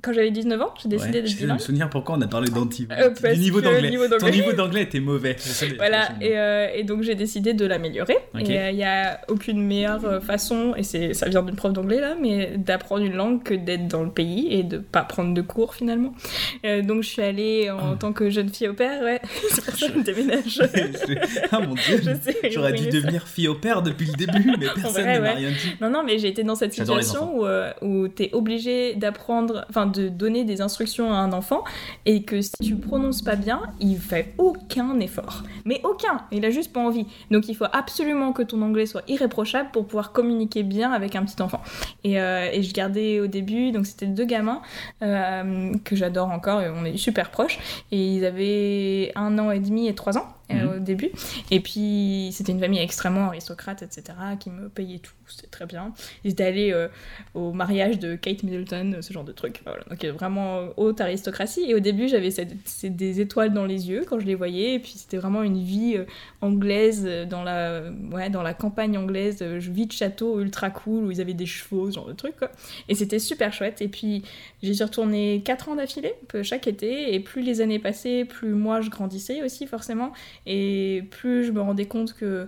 Euh, 0.02 0.08
Quand 0.08 0.12
j'avais 0.12 0.30
19 0.30 0.60
ans, 0.60 0.74
j'ai 0.82 0.88
décidé 0.88 1.06
Ouais, 1.08 1.12
d'être 1.22 1.26
J'essaie 1.26 1.36
de 1.36 1.42
me 1.42 1.46
bilingue. 1.52 1.60
souvenir 1.60 1.90
pourquoi 1.90 2.16
on 2.16 2.20
a 2.20 2.26
parlé 2.26 2.50
d'anti. 2.50 2.86
Euh, 2.90 3.10
du 3.34 3.40
niveau 3.40 3.60
d'anglais. 3.60 3.90
Ton 4.18 4.28
niveau 4.30 4.52
d'anglais 4.52 4.82
était 4.82 5.00
mauvais. 5.00 5.36
Voilà, 5.78 6.10
et, 6.20 6.38
euh, 6.38 6.68
et 6.74 6.82
donc 6.84 7.02
j'ai 7.02 7.14
décidé 7.14 7.54
de 7.54 7.64
l'améliorer. 7.66 8.16
Et 8.38 8.42
il 8.70 8.76
n'y 8.76 8.84
a 8.84 9.20
aucune 9.28 9.62
meilleure 9.64 10.04
euh, 10.04 10.20
façon, 10.20 10.74
et 10.76 10.82
c'est 10.82 11.14
ça 11.14 11.28
vient 11.28 11.42
d'une 11.42 11.56
prof 11.56 11.72
d'anglais 11.72 12.00
là, 12.00 12.14
mais 12.20 12.54
d'apprendre 12.56 13.02
une 13.04 13.14
langue 13.14 13.42
que 13.42 13.54
d'être 13.54 13.88
dans 13.88 14.02
le 14.02 14.10
pays 14.10 14.48
et 14.52 14.62
de 14.62 14.78
pas 14.78 15.02
prendre 15.02 15.34
de 15.34 15.40
cours 15.42 15.74
finalement. 15.74 16.12
Euh, 16.64 16.82
donc 16.82 17.02
je 17.02 17.08
suis 17.08 17.22
allée 17.22 17.70
en 17.70 17.92
Ah. 17.92 17.96
tant 17.98 18.12
que 18.12 18.30
jeune 18.30 18.48
fille 18.48 18.68
au 18.68 18.74
père, 18.74 19.02
ouais, 19.02 19.20
c'est 19.50 19.64
pour 19.64 19.74
ça 19.76 19.88
que 19.88 19.94
je 19.94 20.00
déménage. 20.00 20.60
ah 21.52 21.60
mon 21.60 21.74
dieu, 21.74 22.00
Je 22.02 22.30
sais, 22.30 22.50
j'aurais 22.50 22.72
dû 22.72 22.88
devenir 22.88 23.26
fille 23.28 23.48
au 23.48 23.54
père 23.54 23.82
depuis 23.82 24.06
le 24.06 24.12
début, 24.14 24.52
mais 24.58 24.66
personne 24.74 25.02
vrai, 25.02 25.16
ne 25.16 25.20
m'a 25.20 25.28
ouais. 25.28 25.34
rien 25.34 25.50
dit. 25.50 25.76
Non, 25.80 25.90
non, 25.90 26.02
mais 26.04 26.18
j'ai 26.18 26.28
été 26.28 26.42
dans 26.42 26.54
cette 26.54 26.72
situation 26.72 27.38
où, 27.38 27.46
euh, 27.46 27.72
où 27.82 28.08
tu 28.08 28.24
es 28.24 28.30
obligé 28.34 28.94
d'apprendre, 28.94 29.64
enfin 29.68 29.86
de 29.92 30.08
donner 30.08 30.44
des 30.44 30.60
instructions 30.60 31.12
à 31.12 31.16
un 31.16 31.32
enfant 31.32 31.64
et 32.06 32.22
que 32.22 32.40
si 32.40 32.52
tu 32.62 32.76
prononces 32.76 33.22
pas 33.22 33.36
bien, 33.36 33.62
il 33.80 33.98
fait 33.98 34.34
aucun 34.38 34.98
effort. 35.00 35.44
Mais 35.64 35.80
aucun, 35.84 36.22
il 36.32 36.44
a 36.44 36.50
juste 36.50 36.72
pas 36.72 36.80
envie. 36.80 37.06
Donc 37.30 37.48
il 37.48 37.54
faut 37.54 37.66
absolument 37.72 38.32
que 38.32 38.42
ton 38.42 38.62
anglais 38.62 38.86
soit 38.86 39.02
irréprochable 39.08 39.70
pour 39.72 39.86
pouvoir 39.86 40.12
communiquer 40.12 40.62
bien 40.62 40.92
avec 40.92 41.16
un 41.16 41.24
petit 41.24 41.40
enfant. 41.42 41.62
Et, 42.04 42.20
euh, 42.20 42.50
je 42.62 42.72
gardais 42.72 43.20
au 43.20 43.26
début, 43.26 43.72
donc 43.72 43.86
c'était 43.86 44.06
deux 44.06 44.24
gamins 44.24 44.62
euh, 45.02 45.72
que 45.84 45.96
j'adore 45.96 46.30
encore, 46.30 46.60
et 46.60 46.70
on 46.70 46.84
est 46.84 46.96
super 46.96 47.30
proches, 47.30 47.58
et 47.90 48.14
ils 48.14 48.24
avaient 48.24 49.12
un 49.14 49.38
an 49.38 49.50
et 49.50 49.58
demi 49.58 49.88
et 49.88 49.94
trois 49.94 50.16
ans. 50.18 50.26
Euh, 50.50 50.54
Mhm. 50.54 50.76
au 50.76 50.78
début 50.80 51.10
et 51.50 51.60
puis 51.60 52.30
c'était 52.32 52.52
une 52.52 52.60
famille 52.60 52.80
extrêmement 52.80 53.26
aristocrate 53.28 53.82
etc 53.82 54.02
qui 54.40 54.50
me 54.50 54.68
payait 54.68 54.98
tout 54.98 55.12
c'était 55.26 55.46
très 55.48 55.66
bien 55.66 55.92
ils 56.24 56.32
étaient 56.32 56.44
allés 56.44 56.72
euh, 56.72 56.88
au 57.34 57.52
mariage 57.52 57.98
de 57.98 58.16
Kate 58.16 58.42
Middleton, 58.42 58.98
ce 59.00 59.12
genre 59.12 59.24
de 59.24 59.32
truc. 59.32 59.60
Voilà. 59.64 59.82
Donc 59.88 60.04
euh, 60.04 60.12
vraiment 60.12 60.58
euh, 60.58 60.68
haute 60.76 61.00
aristocratie. 61.00 61.64
Et 61.68 61.74
au 61.74 61.80
début, 61.80 62.08
j'avais 62.08 62.30
des 62.84 63.20
étoiles 63.20 63.52
dans 63.52 63.64
les 63.64 63.88
yeux 63.88 64.04
quand 64.06 64.18
je 64.20 64.26
les 64.26 64.34
voyais. 64.34 64.74
Et 64.74 64.78
puis 64.78 64.92
c'était 64.96 65.16
vraiment 65.16 65.42
une 65.42 65.62
vie 65.62 65.94
euh, 65.96 66.04
anglaise 66.40 67.04
euh, 67.06 67.24
dans 67.24 67.42
la, 67.42 67.82
ouais, 68.12 68.30
dans 68.30 68.42
la 68.42 68.54
campagne 68.54 68.96
anglaise, 68.98 69.38
euh, 69.42 69.58
vie 69.58 69.86
de 69.86 69.92
château 69.92 70.40
ultra 70.40 70.70
cool 70.70 71.04
où 71.04 71.10
ils 71.10 71.20
avaient 71.20 71.34
des 71.34 71.46
chevaux, 71.46 71.90
ce 71.90 71.94
genre 71.96 72.06
de 72.06 72.12
truc. 72.12 72.36
Quoi. 72.36 72.50
Et 72.88 72.94
c'était 72.94 73.18
super 73.18 73.52
chouette. 73.52 73.80
Et 73.80 73.88
puis 73.88 74.22
j'y 74.62 74.74
suis 74.74 74.84
retournée 74.84 75.42
4 75.44 75.70
ans 75.70 75.76
d'affilée, 75.76 76.14
chaque 76.42 76.66
été. 76.66 77.14
Et 77.14 77.20
plus 77.20 77.42
les 77.42 77.60
années 77.60 77.78
passaient, 77.78 78.24
plus 78.24 78.52
moi 78.52 78.80
je 78.80 78.90
grandissais 78.90 79.42
aussi 79.42 79.66
forcément. 79.66 80.12
Et 80.46 81.04
plus 81.10 81.44
je 81.44 81.52
me 81.52 81.60
rendais 81.60 81.86
compte 81.86 82.14
que 82.14 82.46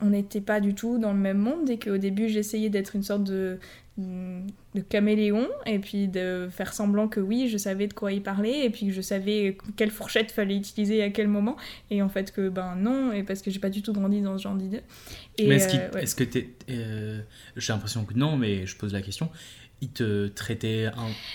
on 0.00 0.06
n'était 0.10 0.40
pas 0.40 0.60
du 0.60 0.74
tout 0.74 0.98
dans 0.98 1.12
le 1.12 1.18
même 1.18 1.38
monde 1.38 1.68
et 1.68 1.78
qu'au 1.78 1.98
début 1.98 2.28
j'essayais 2.28 2.70
d'être 2.70 2.96
une 2.96 3.02
sorte 3.02 3.24
de, 3.24 3.58
de 3.98 4.80
caméléon 4.88 5.46
et 5.66 5.78
puis 5.78 6.08
de 6.08 6.48
faire 6.50 6.72
semblant 6.72 7.06
que 7.06 7.20
oui 7.20 7.48
je 7.50 7.58
savais 7.58 7.86
de 7.86 7.92
quoi 7.92 8.10
il 8.12 8.22
parlait 8.22 8.64
et 8.64 8.70
puis 8.70 8.86
que 8.86 8.92
je 8.92 9.02
savais 9.02 9.58
quelle 9.76 9.90
fourchette 9.90 10.30
fallait 10.30 10.56
utiliser 10.56 11.02
à 11.02 11.10
quel 11.10 11.28
moment 11.28 11.56
et 11.90 12.00
en 12.00 12.08
fait 12.08 12.32
que 12.32 12.48
ben 12.48 12.76
non 12.76 13.12
et 13.12 13.24
parce 13.24 13.42
que 13.42 13.50
j'ai 13.50 13.58
pas 13.58 13.68
du 13.68 13.82
tout 13.82 13.92
grandi 13.92 14.22
dans 14.22 14.38
ce 14.38 14.44
genre 14.44 14.54
d'idée 14.54 14.80
mais 15.38 15.56
est-ce, 15.56 15.76
euh, 15.76 15.90
ouais. 15.92 16.02
est-ce 16.02 16.14
que 16.14 16.24
t'es. 16.24 16.48
euh, 16.70 17.20
j'ai 17.56 17.72
l'impression 17.72 18.04
que 18.04 18.14
non, 18.14 18.36
mais 18.36 18.66
je 18.66 18.76
pose 18.76 18.92
la 18.92 19.02
question. 19.02 19.30
Il 19.82 19.88
te 19.90 20.28
traitait. 20.28 20.90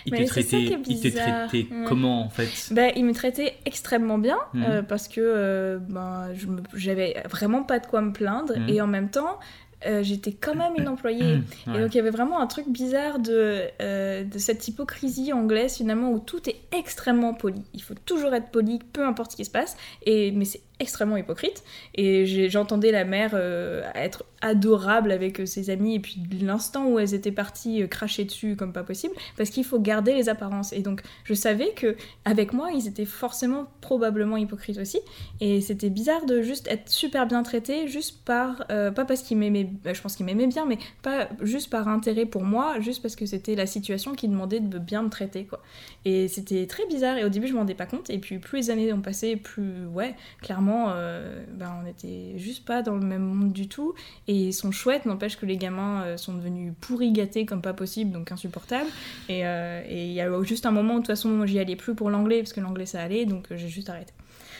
il 0.05 0.11
te 0.13 0.23
traitait, 0.25 0.61
il 0.87 0.99
traitait 1.13 1.21
Ouais. 1.51 1.65
comment 1.87 2.21
en 2.23 2.29
fait? 2.29 2.49
Ben, 2.71 2.91
il 2.95 3.05
me 3.05 3.13
traitait 3.13 3.55
extrêmement 3.65 4.17
bien 4.19 4.37
Mhm. 4.53 4.63
euh, 4.63 4.81
parce 4.83 5.07
que 5.07 5.19
euh, 5.21 5.77
ben, 5.79 6.29
j'avais 6.75 7.15
vraiment 7.29 7.63
pas 7.63 7.79
de 7.79 7.87
quoi 7.87 8.01
me 8.01 8.11
plaindre 8.13 8.57
Mhm. 8.57 8.69
et 8.69 8.81
en 8.81 8.87
même 8.87 9.09
temps 9.09 9.39
euh, 9.87 10.01
j'étais 10.01 10.31
quand 10.31 10.55
même 10.55 10.73
une 10.77 10.87
employée. 10.87 11.39
Et 11.67 11.79
donc 11.79 11.93
il 11.93 11.97
y 11.97 11.99
avait 11.99 12.09
vraiment 12.09 12.39
un 12.39 12.47
truc 12.47 12.67
bizarre 12.69 13.19
de, 13.19 13.61
euh, 13.81 14.23
de 14.23 14.37
cette 14.39 14.67
hypocrisie 14.67 15.31
anglaise 15.33 15.75
finalement 15.75 16.11
où 16.11 16.19
tout 16.19 16.49
est 16.49 16.55
extrêmement 16.75 17.33
poli. 17.35 17.61
Il 17.73 17.81
faut 17.83 17.93
toujours 18.05 18.33
être 18.33 18.49
poli, 18.49 18.79
peu 18.93 19.05
importe 19.05 19.31
ce 19.31 19.35
qui 19.37 19.45
se 19.45 19.51
passe. 19.51 19.75
Et, 20.03 20.31
mais 20.31 20.45
c'est 20.45 20.61
extrêmement 20.79 21.17
hypocrite. 21.17 21.63
Et 21.95 22.49
j'entendais 22.49 22.91
la 22.91 23.05
mère 23.05 23.31
euh, 23.33 23.83
être 23.95 24.23
adorable 24.45 25.11
avec 25.11 25.39
euh, 25.39 25.45
ses 25.45 25.69
amis 25.71 25.95
et 25.95 25.99
puis 25.99 26.21
l'instant 26.41 26.87
où 26.87 26.99
elles 26.99 27.15
étaient 27.15 27.31
parties 27.31 27.81
euh, 27.81 27.87
cracher 27.87 28.25
dessus 28.25 28.55
comme 28.55 28.73
pas 28.73 28.83
possible 28.83 29.15
parce 29.37 29.49
qu'il 29.49 29.63
faut 29.63 29.79
garder 29.79 30.13
les 30.13 30.29
apparences. 30.29 30.71
Et 30.71 30.81
donc 30.81 31.01
je 31.23 31.33
savais 31.33 31.71
que 31.75 31.95
avec 32.25 32.53
moi 32.53 32.69
ils 32.71 32.87
étaient 32.87 33.05
forcément 33.05 33.67
probablement 33.81 34.37
hypocrites 34.37 34.77
aussi. 34.77 34.99
Et 35.41 35.61
c'était 35.61 35.89
bizarre 35.89 36.25
de 36.25 36.41
juste 36.41 36.67
être 36.67 36.89
super 36.89 37.25
bien 37.25 37.41
traité 37.41 37.87
juste 37.87 38.23
par 38.23 38.65
euh, 38.69 38.91
pas 38.91 39.05
parce 39.05 39.23
qu'ils 39.23 39.37
m'aimaient, 39.37 39.67
bah, 39.83 39.93
je 39.93 40.01
pense 40.01 40.15
qu'ils 40.15 40.25
m'aimaient 40.25 40.47
bien, 40.47 40.65
mais 40.65 40.77
pas 41.01 41.29
juste 41.41 41.71
par 41.71 41.87
intérêt 41.87 42.25
pour 42.25 42.43
moi, 42.43 42.79
juste 42.79 43.01
parce 43.01 43.15
que 43.15 43.25
c'était 43.25 43.55
la 43.55 43.65
situation 43.65 44.13
qui 44.13 44.27
demandait 44.27 44.59
de 44.59 44.77
bien 44.77 45.01
me 45.01 45.09
traiter 45.09 45.45
quoi. 45.45 45.61
Et 46.05 46.27
c'était 46.27 46.67
très 46.67 46.85
bizarre. 46.85 47.17
Et 47.17 47.25
au 47.25 47.29
début 47.29 47.47
je 47.47 47.53
m'en 47.53 47.59
rendais 47.59 47.73
pas 47.73 47.87
compte. 47.87 48.11
Et 48.11 48.19
puis 48.19 48.37
plus 48.37 48.57
les 48.57 48.69
années 48.69 48.93
ont 48.93 49.01
passé, 49.01 49.37
plus 49.37 49.87
ouais, 49.87 50.15
clairement 50.41 50.64
euh, 50.69 51.43
ben, 51.53 51.71
on 51.83 51.87
était 51.87 52.37
juste 52.37 52.65
pas 52.65 52.81
dans 52.81 52.95
le 52.95 53.05
même 53.05 53.23
monde 53.23 53.53
du 53.53 53.67
tout. 53.67 53.93
Et 54.27 54.47
ils 54.47 54.53
sont 54.53 54.71
chouettes, 54.71 55.05
n'empêche 55.05 55.37
que 55.37 55.45
les 55.45 55.57
gamins 55.57 56.03
euh, 56.03 56.17
sont 56.17 56.33
devenus 56.33 56.73
pourri 56.81 57.11
gâtés 57.11 57.45
comme 57.45 57.61
pas 57.61 57.73
possible, 57.73 58.11
donc 58.11 58.31
insupportables. 58.31 58.89
Et 59.29 59.45
euh, 59.45 59.81
il 59.89 60.11
y 60.11 60.21
a 60.21 60.43
juste 60.43 60.65
un 60.65 60.71
moment 60.71 60.93
où 60.93 60.97
de 60.97 61.01
toute 61.01 61.07
façon 61.07 61.45
j'y 61.45 61.59
allais 61.59 61.75
plus 61.75 61.95
pour 61.95 62.09
l'anglais 62.09 62.39
parce 62.39 62.53
que 62.53 62.61
l'anglais 62.61 62.85
ça 62.85 63.01
allait, 63.01 63.25
donc 63.25 63.47
j'ai 63.51 63.69
juste 63.69 63.89
arrêté. 63.89 64.13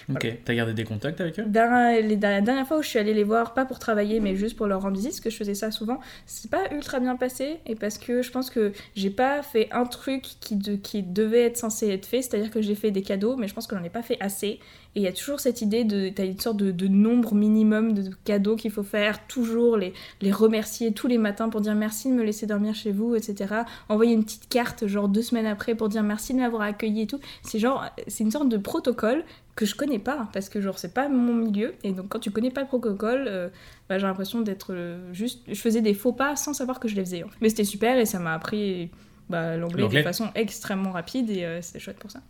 Ok, 0.10 0.38
t'as 0.46 0.54
gardé 0.54 0.74
des 0.74 0.84
contacts 0.84 1.20
avec 1.22 1.40
eux? 1.40 1.44
Dernière- 1.46 2.02
les- 2.02 2.16
la 2.16 2.42
dernière 2.42 2.68
fois 2.68 2.78
où 2.78 2.82
je 2.84 2.88
suis 2.90 3.00
allée 3.00 3.14
les 3.14 3.24
voir, 3.24 3.54
pas 3.54 3.66
pour 3.66 3.80
travailler, 3.80 4.20
mais 4.20 4.36
juste 4.36 4.56
pour 4.56 4.68
leur 4.68 4.82
rendre 4.82 4.96
visite, 4.96 5.12
parce 5.12 5.20
que 5.22 5.30
je 5.30 5.38
faisais 5.38 5.56
ça 5.56 5.72
souvent, 5.72 6.00
c'est 6.26 6.52
pas 6.52 6.72
ultra 6.72 7.00
bien 7.00 7.16
passé, 7.16 7.58
et 7.66 7.76
parce 7.76 7.98
que 7.98 8.22
je 8.22 8.32
pense 8.32 8.50
que 8.50 8.72
j'ai 8.96 9.10
pas 9.10 9.42
fait 9.42 9.68
un 9.72 9.86
truc 9.86 10.24
qui, 10.40 10.56
de- 10.56 10.76
qui 10.76 11.02
devait 11.04 11.42
être 11.44 11.58
censé 11.58 11.90
être 11.90 12.06
fait, 12.06 12.22
c'est-à-dire 12.22 12.52
que 12.52 12.62
j'ai 12.62 12.76
fait 12.76 12.92
des 12.92 13.02
cadeaux, 13.02 13.36
mais 13.36 13.48
je 13.48 13.54
pense 13.56 13.66
que 13.68 13.76
j'en 13.76 13.84
ai 13.84 13.90
pas 13.90 14.04
fait 14.04 14.18
assez, 14.20 14.60
et 14.98 15.00
il 15.00 15.02
y 15.02 15.08
a 15.08 15.12
toujours 15.12 15.40
cette 15.42 15.62
idée 15.62 15.84
de. 15.84 16.08
T'as 16.08 16.24
une 16.26 16.40
sorte 16.40 16.56
de, 16.56 16.72
de 16.72 16.88
nombre 16.88 17.34
minimum 17.36 17.94
de 17.94 18.10
cadeaux 18.24 18.56
qu'il 18.56 18.72
faut 18.72 18.84
faire, 18.84 19.28
toujours 19.28 19.76
les, 19.76 19.92
les 20.22 20.32
remercier 20.32 20.94
tous 20.94 21.08
les 21.08 21.18
matins 21.18 21.50
pour 21.50 21.60
dire 21.60 21.76
merci 21.76 22.10
de 22.10 22.14
me 22.14 22.24
laisser 22.24 22.46
dormir 22.46 22.74
chez 22.76 22.94
vous, 22.94 23.14
etc. 23.16 23.54
Envoyer 23.90 24.14
une 24.14 24.24
petite 24.24 24.48
carte, 24.48 24.88
genre 24.88 25.10
deux 25.10 25.22
semaines 25.22 25.48
après, 25.48 25.76
pour 25.76 25.90
dire 25.90 26.02
merci 26.04 26.34
de 26.34 26.40
m'avoir 26.40 26.62
accueilli 26.62 27.02
et 27.02 27.08
tout. 27.08 27.20
C'est 27.44 27.60
genre. 27.60 27.84
C'est 28.08 28.24
une 28.24 28.32
sorte 28.32 28.48
de 28.48 28.56
protocole 28.56 29.26
que 29.56 29.66
je 29.66 29.74
connais 29.76 30.00
pas 30.00 30.30
parce 30.34 30.50
que 30.50 30.60
genre 30.62 30.78
c'est 30.78 30.94
pas 30.94 31.08
mon 31.08 31.34
milieu 31.34 31.76
et 31.84 31.92
donc 31.94 32.10
quand 32.10 32.20
tu 32.20 32.30
connais 32.32 32.52
pas 32.52 32.62
le 32.62 32.68
protocole 32.68 33.26
euh, 33.28 33.50
bah, 33.88 33.98
j'ai 33.98 34.06
l'impression 34.06 34.42
d'être 34.42 34.74
euh, 34.74 35.14
juste 35.14 35.44
je 35.48 35.54
faisais 35.56 35.82
des 35.82 35.94
faux 35.94 36.12
pas 36.12 36.36
sans 36.36 36.54
savoir 36.54 36.80
que 36.80 36.88
je 36.90 36.96
les 36.96 37.06
faisais 37.06 37.24
en 37.24 37.30
fait. 37.30 37.38
mais 37.42 37.50
c'était 37.50 37.64
super 37.64 37.98
et 37.98 38.06
ça 38.06 38.20
m'a 38.20 38.34
appris 38.34 38.92
bah, 39.30 39.56
l'anglais 39.56 39.88
de 39.88 40.02
façon 40.04 40.30
extrêmement 40.36 40.92
rapide 40.92 41.30
et 41.30 41.46
euh, 41.46 41.62
c'était 41.62 41.80
chouette 41.80 41.98
pour 42.00 42.12
ça 42.12 42.22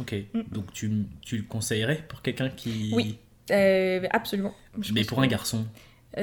Ok, 0.00 0.14
Mm. 0.32 0.40
donc 0.52 0.72
tu, 0.72 0.90
tu 1.20 1.36
le 1.36 1.42
conseillerais 1.42 2.04
pour 2.08 2.22
quelqu'un 2.22 2.48
qui. 2.48 2.90
Oui. 2.94 3.18
Euh, 3.50 4.06
absolument 4.10 4.54
Je 4.80 4.92
Mais 4.94 5.04
pour 5.04 5.18
que- 5.18 5.24
un 5.24 5.26
garçon 5.26 5.66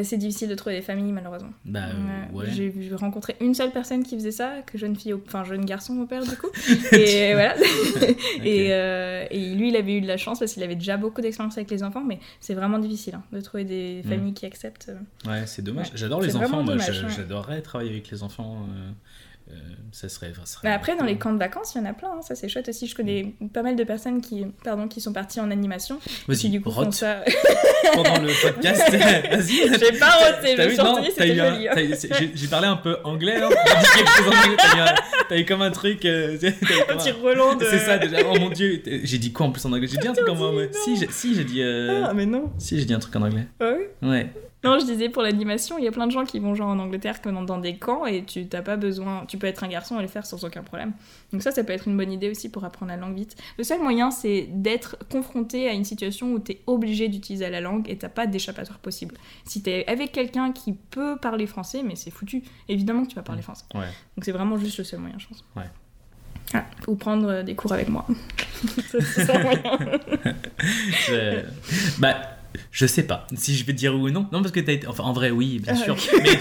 c'est 0.04 0.18
difficile 0.18 0.50
de 0.50 0.56
trouver 0.56 0.76
des 0.76 0.82
familles 0.82 1.12
malheureusement 1.14 1.52
Bah 1.66 1.86
euh, 1.90 2.34
ouais. 2.36 2.46
J'ai 2.52 2.74
rencontré 2.96 3.36
une 3.40 3.54
seule 3.54 3.72
personne 3.72 4.04
qui 4.04 4.16
faisait 4.16 4.32
ça, 4.32 4.56
que 4.66 4.78
jeune 4.78 4.96
fille, 4.96 5.14
au- 5.14 5.24
enfin 5.26 5.44
jeune 5.46 5.64
garçon 5.66 5.98
au 6.00 6.06
père 6.06 6.24
du 6.24 6.36
coup. 6.36 6.50
et 6.92 7.34
voilà. 7.34 7.56
et, 8.44 8.74
euh, 8.74 9.26
et 9.32 9.56
lui, 9.56 9.70
il 9.70 9.76
avait 9.76 9.94
eu 9.98 10.02
de 10.02 10.08
la 10.08 10.18
chance 10.18 10.40
parce 10.40 10.54
qu'il 10.54 10.64
avait 10.64 10.76
déjà 10.76 10.98
beaucoup 10.98 11.22
d'expérience 11.22 11.58
avec 11.58 11.72
les 11.72 11.84
enfants, 11.84 12.04
mais 12.04 12.20
c'est 12.40 12.54
vraiment 12.54 12.80
difficile 12.80 13.16
hein, 13.16 13.24
de 13.32 13.40
trouver 13.42 13.64
des 13.64 14.02
Mm. 14.04 14.10
familles 14.10 14.34
qui 14.34 14.46
acceptent. 14.46 14.90
euh. 14.90 15.30
Ouais, 15.30 15.44
c'est 15.46 15.62
dommage. 15.62 15.88
Ouais. 15.88 15.94
J'adore 15.98 16.22
les 16.22 16.36
enfants, 16.36 16.64
moi 16.64 16.76
j'adorerais 16.78 17.62
travailler 17.62 17.92
avec 17.92 18.10
les 18.12 18.24
enfants. 18.24 18.58
euh, 18.70 18.90
euh, 18.90 18.92
ça 19.92 20.10
serait. 20.10 20.32
ça 20.36 20.46
serait 20.46 20.68
Mais 20.68 20.74
après, 20.74 20.96
dans 20.98 21.06
les 21.06 21.18
camps 21.18 21.34
de 21.34 21.40
vacances, 21.40 21.74
il 21.76 21.80
y 21.80 21.82
en 21.82 21.86
a 21.86 21.94
plein, 21.94 22.10
hein, 22.10 22.22
ça 22.22 22.36
c'est 22.36 22.50
chouette 22.50 22.68
aussi. 22.70 22.88
Je 22.88 22.96
connais 22.96 23.34
pas 23.54 23.64
mal 23.64 23.76
de 23.76 23.84
personnes 23.84 24.22
qui, 24.22 24.46
pardon, 24.64 24.88
qui 24.88 25.02
sont 25.02 25.14
parties 25.14 25.40
en 25.40 25.50
animation, 25.50 25.98
qui 25.98 26.10
Vas-y, 26.28 26.50
du 26.52 26.62
coup 26.62 26.72
font 26.72 26.92
ça. 26.92 27.24
pendant 27.94 28.20
le 28.22 28.30
podcast. 28.42 28.84
Vas-y. 28.92 29.80
J'ai 29.80 29.98
pas 29.98 30.10
roté, 30.12 30.56
je 30.58 30.62
suis 30.70 30.78
c'était 31.12 31.36
joli. 31.36 31.68
hein. 31.68 31.74
j'ai- 32.36 32.48
parlé 32.48 32.68
un 32.68 32.76
peu 32.76 32.98
anglais, 33.04 33.42
hein. 33.42 33.50
T'as 35.30 35.38
eu, 35.38 35.46
comme 35.46 35.62
un 35.62 35.72
truc. 35.72 36.06
euh, 36.06 36.38
Un 36.90 36.98
petit 36.98 37.12
de. 37.56 37.66
C'est 37.66 37.80
ça 37.80 37.98
déjà. 37.98 38.18
Oh 38.30 38.38
mon 38.40 38.50
dieu. 38.50 38.82
J'ai 39.04 39.18
dit 39.18 39.32
quoi 39.34 39.46
en 39.48 39.52
plus 39.52 39.66
en 39.66 39.72
anglais? 39.74 39.88
J'ai 39.92 39.98
dit 39.98 40.08
un 40.08 40.14
truc 40.14 40.28
en 40.30 40.40
anglais. 40.40 40.70
Si, 40.74 40.98
j'ai- 40.98 41.10
si, 41.12 41.36
j'ai 41.36 41.44
dit. 41.44 41.62
euh, 41.62 42.04
Ah, 42.08 42.14
mais 42.14 42.26
non. 42.26 42.52
Si, 42.58 42.78
j'ai 42.80 42.86
dit 42.86 42.94
un 42.94 43.00
truc 43.00 43.16
en 43.16 43.22
anglais. 43.24 43.48
Ah 43.60 43.72
oui? 43.78 44.08
Ouais. 44.10 44.28
Non, 44.64 44.80
je 44.80 44.86
disais 44.86 45.10
pour 45.10 45.22
l'animation, 45.22 45.78
il 45.78 45.84
y 45.84 45.88
a 45.88 45.92
plein 45.92 46.08
de 46.08 46.12
gens 46.12 46.26
qui 46.26 46.40
vont 46.40 46.56
genre 46.56 46.70
en 46.70 46.80
Angleterre 46.80 47.22
comme 47.22 47.46
dans 47.46 47.60
des 47.60 47.78
camps 47.78 48.06
et 48.06 48.24
tu 48.24 48.48
t'as 48.48 48.64
pas 48.64 48.76
besoin, 48.76 49.26
tu 49.28 49.38
peux 49.38 49.46
être 49.46 49.64
un 49.64 49.68
garçon 49.68 50.00
et 50.00 50.02
le 50.02 50.08
faire 50.08 50.26
sans 50.26 50.44
aucun 50.44 50.64
problème. 50.64 50.94
Donc 51.32 51.44
ça, 51.44 51.52
ça 51.52 51.64
peut 51.64 51.74
être 51.74 51.88
une 51.88 51.96
bonne 51.96 52.12
idée 52.12 52.30
aussi 52.30 52.50
pour 52.50 52.64
apprendre 52.66 52.92
la 52.92 52.98
langue 52.98 53.16
vite. 53.16 53.36
Le 53.58 53.64
seul 53.64 53.80
moyen, 53.80 54.10
c'est 54.10 54.48
d'être 54.50 54.98
confronté 55.12 55.70
à 55.70 55.74
une 55.74 55.84
situation 55.84 56.34
où 56.34 56.40
t'es 56.40 56.62
obligé 56.66 57.08
d'utiliser 57.08 57.50
la 57.50 57.62
langue 57.62 57.88
et 57.88 57.98
t'as 57.98 58.10
pas 58.10 58.26
d'échappatoire 58.26 58.80
possible. 58.80 59.16
Si 59.46 59.62
t'es 59.62 59.86
avec 59.88 60.12
quelqu'un 60.12 60.52
qui 60.52 60.74
peut 60.74 61.18
parler 61.18 61.46
français, 61.46 61.84
mais 61.84 61.96
c'est 61.96 62.12
foutu. 62.12 62.42
Évidemment 62.68 63.04
que 63.04 63.10
tu 63.10 63.16
vas 63.16 63.24
parler 63.24 63.44
français. 63.44 63.66
Ouais. 63.76 63.86
Donc 64.16 64.26
c'est 64.26 64.32
vraiment 64.32 64.58
juste 64.58 64.80
le 64.80 64.84
seul 64.84 65.00
moyen, 65.00 65.20
je 65.20 65.28
pense. 65.28 65.46
Ouais. 65.56 65.70
Ah, 66.54 66.66
ou 66.88 66.96
prendre 66.96 67.44
des 67.44 67.56
cours 67.56 67.74
avec 67.74 67.90
moi. 67.90 68.08
c'est 68.90 69.02
ça 69.02 69.38
moyen. 69.44 69.62
Bah, 72.00 72.37
Je 72.72 72.86
sais 72.86 73.04
pas 73.04 73.28
si 73.36 73.56
je 73.56 73.66
vais 73.66 73.74
te 73.74 73.78
dire 73.78 73.94
oui 73.96 74.10
ou 74.10 74.14
non. 74.14 74.28
Non, 74.32 74.42
parce 74.42 74.52
que 74.52 74.60
t'as 74.60 74.72
été. 74.74 74.88
Enfin, 74.88 75.04
en 75.04 75.14
vrai, 75.14 75.32
oui, 75.32 75.60
bien 75.60 75.74
Ah, 75.76 75.84
sûr. 75.84 75.94
ok. 75.96 76.22
Mais 76.24 76.40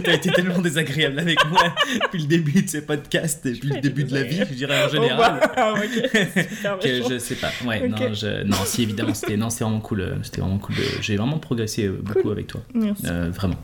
t'as 0.00 0.14
été- 0.14 0.30
tellement 0.32 0.58
désagréable 0.58 1.18
avec 1.18 1.38
moi 1.48 1.62
depuis 2.02 2.20
le 2.22 2.26
début 2.26 2.62
de 2.62 2.68
ces 2.68 2.84
podcasts, 2.84 3.46
depuis 3.46 3.68
le 3.68 3.80
début 3.80 4.04
de 4.04 4.14
la 4.14 4.22
vie, 4.24 4.38
je 4.38 4.54
dirais 4.54 4.82
en 4.82 4.86
Oh, 4.88 4.92
général. 4.92 5.40
bah, 5.56 5.74
ok, 5.74 6.18
super 6.50 6.78
que 6.78 7.02
je 7.10 7.18
sais 7.18 7.36
pas. 7.36 7.50
Ouais, 7.66 7.88
non, 7.88 7.96
je... 8.12 8.42
non, 8.44 8.56
si 8.64 8.82
évidemment, 8.82 9.14
c'était 9.14 9.36
non, 9.36 9.50
c'était 9.50 9.64
vraiment 9.64 9.80
cool. 9.80 10.00
euh, 10.00 10.16
C'était 10.22 10.40
vraiment 10.40 10.58
cool. 10.58 10.74
de- 10.76 10.82
J'ai 11.00 11.16
vraiment 11.16 11.38
progressé 11.38 11.86
euh, 11.86 12.00
beaucoup 12.02 12.22
Cool. 12.22 12.32
avec 12.32 12.46
toi. 12.48 12.62
Merci. 12.74 13.04
Euh, 13.06 13.30
vraiment. 13.30 13.56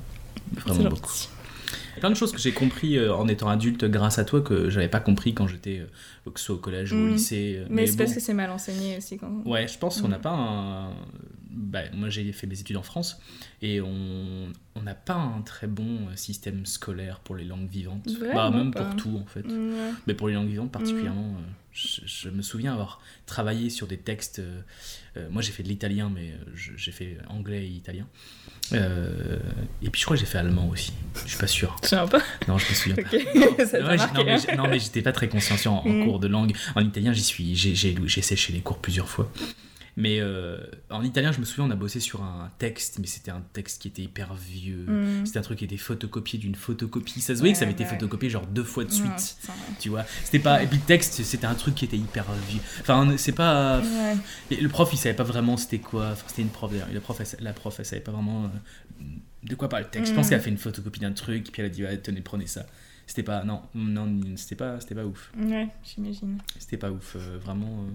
Vraiment 0.55 0.83
gentil. 0.83 0.89
beaucoup. 0.95 1.13
Plein 2.01 2.11
de 2.11 2.15
choses 2.15 2.31
que 2.31 2.39
j'ai 2.39 2.53
compris 2.53 2.99
euh, 2.99 3.15
en 3.15 3.27
étant 3.27 3.49
adulte 3.49 3.85
grâce 3.87 4.19
à 4.19 4.25
toi 4.27 4.43
que 4.43 4.69
j'avais 4.69 4.89
pas 4.89 5.01
compris 5.01 5.33
quand 5.33 5.47
j'étais 5.49 5.79
euh, 5.81 6.31
que 6.31 6.39
ce 6.39 6.47
soit 6.47 6.55
au 6.57 6.59
collège 6.59 6.93
ou 6.93 6.97
au 6.97 6.99
Mm. 6.99 7.13
lycée. 7.13 7.57
euh, 7.61 7.67
Mais, 7.71 7.87
c'est 7.87 7.93
bon. 7.93 7.99
parce 8.05 8.13
que 8.15 8.21
c'est 8.21 8.35
mal 8.35 8.51
enseigné 8.51 8.99
aussi. 8.99 9.17
Quand... 9.17 9.31
Ouais, 9.47 9.67
je 9.67 9.79
pense 9.79 10.01
qu'on 10.03 10.09
Mm. 10.09 10.11
n'a 10.11 10.19
pas 10.19 10.31
un. 10.33 10.91
Bah, 11.59 11.81
moi, 11.95 12.11
j'ai 12.11 12.31
fait 12.33 12.47
mes 12.47 12.61
études 12.61 12.77
en 12.77 12.83
France 12.83 13.19
et 13.63 13.81
on 13.81 14.53
n'a 14.83 14.95
pas 14.95 15.15
un 15.15 15.41
très 15.41 15.67
bon 15.67 16.09
euh, 16.09 16.17
système 16.17 16.67
scolaire 16.67 17.21
pour 17.21 17.35
les 17.35 17.45
langues 17.45 17.69
vivantes. 17.69 18.07
Bah, 18.35 18.51
même 18.51 18.73
pas. 18.73 18.85
pour 18.85 18.97
tout 18.97 19.17
en 19.23 19.27
fait. 19.27 19.47
Mais 20.07 20.13
pour 20.15 20.29
les 20.29 20.35
langues 20.35 20.49
vivantes 20.49 20.69
Mm. 20.69 20.71
particulièrement, 20.71 21.35
euh, 21.39 21.43
je, 21.73 22.01
je 22.05 22.29
me 22.29 22.43
souviens 22.43 22.73
avoir 22.75 23.01
travaillé 23.25 23.71
sur 23.71 23.87
des 23.87 23.97
textes. 23.97 24.39
euh, 24.39 24.61
moi, 25.31 25.41
j'ai 25.43 25.53
fait 25.53 25.63
de 25.63 25.69
l'italien, 25.69 26.11
mais 26.15 26.35
j'ai 26.55 26.93
fait 26.93 27.17
anglais 27.29 27.65
et 27.67 27.71
italien. 27.71 28.07
Euh, 28.73 29.39
et 29.83 29.91
puis, 29.91 30.01
je 30.01 30.05
crois 30.07 30.17
que 30.17 30.21
j'ai 30.21 30.27
fait 30.27 30.39
allemand 30.39 30.69
aussi. 30.69 30.93
Je 31.25 31.31
suis 31.31 31.39
pas 31.39 31.47
sûr. 31.47 31.77
Peu. 32.11 32.19
Non, 32.49 32.59
je 32.59 32.69
me 32.69 32.75
souviens 32.75 32.97
pas. 32.97 33.03
T'a 33.65 33.79
Ouais, 33.87 33.97
marqué, 33.97 34.15
non, 34.19 34.25
mais, 34.25 34.51
hein. 34.51 34.57
non, 34.57 34.73
j'étais 34.79 35.03
pas 35.03 35.13
très 35.13 35.29
consciencieux 35.29 35.71
en, 35.71 35.79
en 35.79 35.89
Mm. 35.89 36.05
cours 36.05 36.19
de 36.21 36.27
langue. 36.29 36.53
En 36.75 36.81
italien, 36.83 37.13
j'y 37.13 37.23
suis, 37.23 37.55
j'ai 37.57 38.23
séché 38.23 38.53
les 38.53 38.61
cours 38.61 38.79
plusieurs 38.79 39.09
fois. 39.09 39.31
Mais 39.99 40.21
euh, 40.21 40.59
en 40.91 41.03
italien, 41.03 41.33
je 41.33 41.41
me 41.41 41.47
souviens, 41.47 41.65
on 41.65 41.71
a 41.71 41.77
bossé 41.77 42.01
sur 42.01 42.23
un 42.23 42.51
texte, 42.59 42.99
mais 42.99 43.07
c'était 43.07 43.31
un 43.31 43.43
texte 43.55 43.81
qui 43.81 43.89
était 43.89 44.03
hyper 44.03 44.35
vieux. 44.35 44.85
Mm. 44.87 45.25
C'était 45.25 45.39
un 45.39 45.43
truc 45.43 45.59
qui 45.61 45.65
était 45.65 45.79
photocopié 45.79 46.39
d'une 46.39 46.55
photocopie. 46.55 47.23
Ça 47.23 47.35
se 47.35 47.39
voyait 47.41 47.55
que 47.55 47.59
ça 47.59 47.65
avait 47.65 47.73
été 47.73 47.85
Ouais, 47.85 47.91
photocopié 47.91 48.29
genre 48.29 48.47
deux 48.47 48.63
fois 48.65 48.85
de 48.85 48.93
suite. 48.93 49.39
Ouais. 49.49 49.55
Tu 49.81 49.89
vois, 49.89 50.05
c'était 50.25 50.39
pas. 50.39 50.63
Et 50.63 50.67
puis 50.67 50.77
le 50.77 50.85
texte, 50.85 51.23
c'était 51.23 51.47
un 51.47 51.55
truc 51.55 51.75
qui 51.77 51.87
était 51.87 51.97
hyper 51.97 52.27
vieux. 52.49 52.61
Enfin, 52.83 53.17
c'est 53.17 53.33
pas. 53.33 53.81
Et 54.51 54.57
Le 54.61 54.69
prof, 54.69 54.91
il 54.93 54.99
savait 54.99 55.15
pas 55.17 55.25
vraiment 55.25 55.57
c'était 55.57 55.79
quoi. 55.79 56.11
Enfin, 56.13 56.25
c'était 56.29 56.43
une 56.43 56.51
prof 56.51 56.71
d'ailleurs. 56.71 56.89
La 56.93 57.01
prof, 57.01 57.19
elle, 57.21 57.43
la 57.45 57.53
prof, 57.55 57.75
elle 57.79 57.87
savait 57.87 58.03
pas 58.03 58.13
vraiment 58.13 58.45
euh, 58.45 59.03
de 59.45 59.55
quoi 59.55 59.69
parle 59.71 59.85
le 59.85 59.89
texte. 59.89 60.13
Je 60.13 60.15
pense 60.17 60.27
Mm. 60.27 60.29
qu'elle 60.29 60.39
a 60.39 60.43
fait 60.43 60.51
une 60.51 60.59
photocopie 60.59 61.01
d'un 61.01 61.13
truc, 61.13 61.51
puis 61.53 61.63
elle 61.63 61.67
a 61.67 61.71
dit, 61.71 61.85
ouais, 61.85 61.97
tenez, 61.99 62.21
prenez 62.21 62.47
ça. 62.47 62.67
C'était 63.07 63.23
pas. 63.23 63.45
Non, 63.45 63.63
non, 63.75 64.21
c'était 64.37 64.57
pas, 64.57 64.79
c'était 64.81 64.95
pas 64.97 65.05
ouf. 65.07 65.31
Ouais, 65.39 65.69
j'imagine. 65.85 66.39
C'était 66.59 66.77
pas 66.77 66.91
ouf. 66.91 67.17
euh, 67.17 67.39
vraiment. 67.39 67.85
euh, 67.85 67.91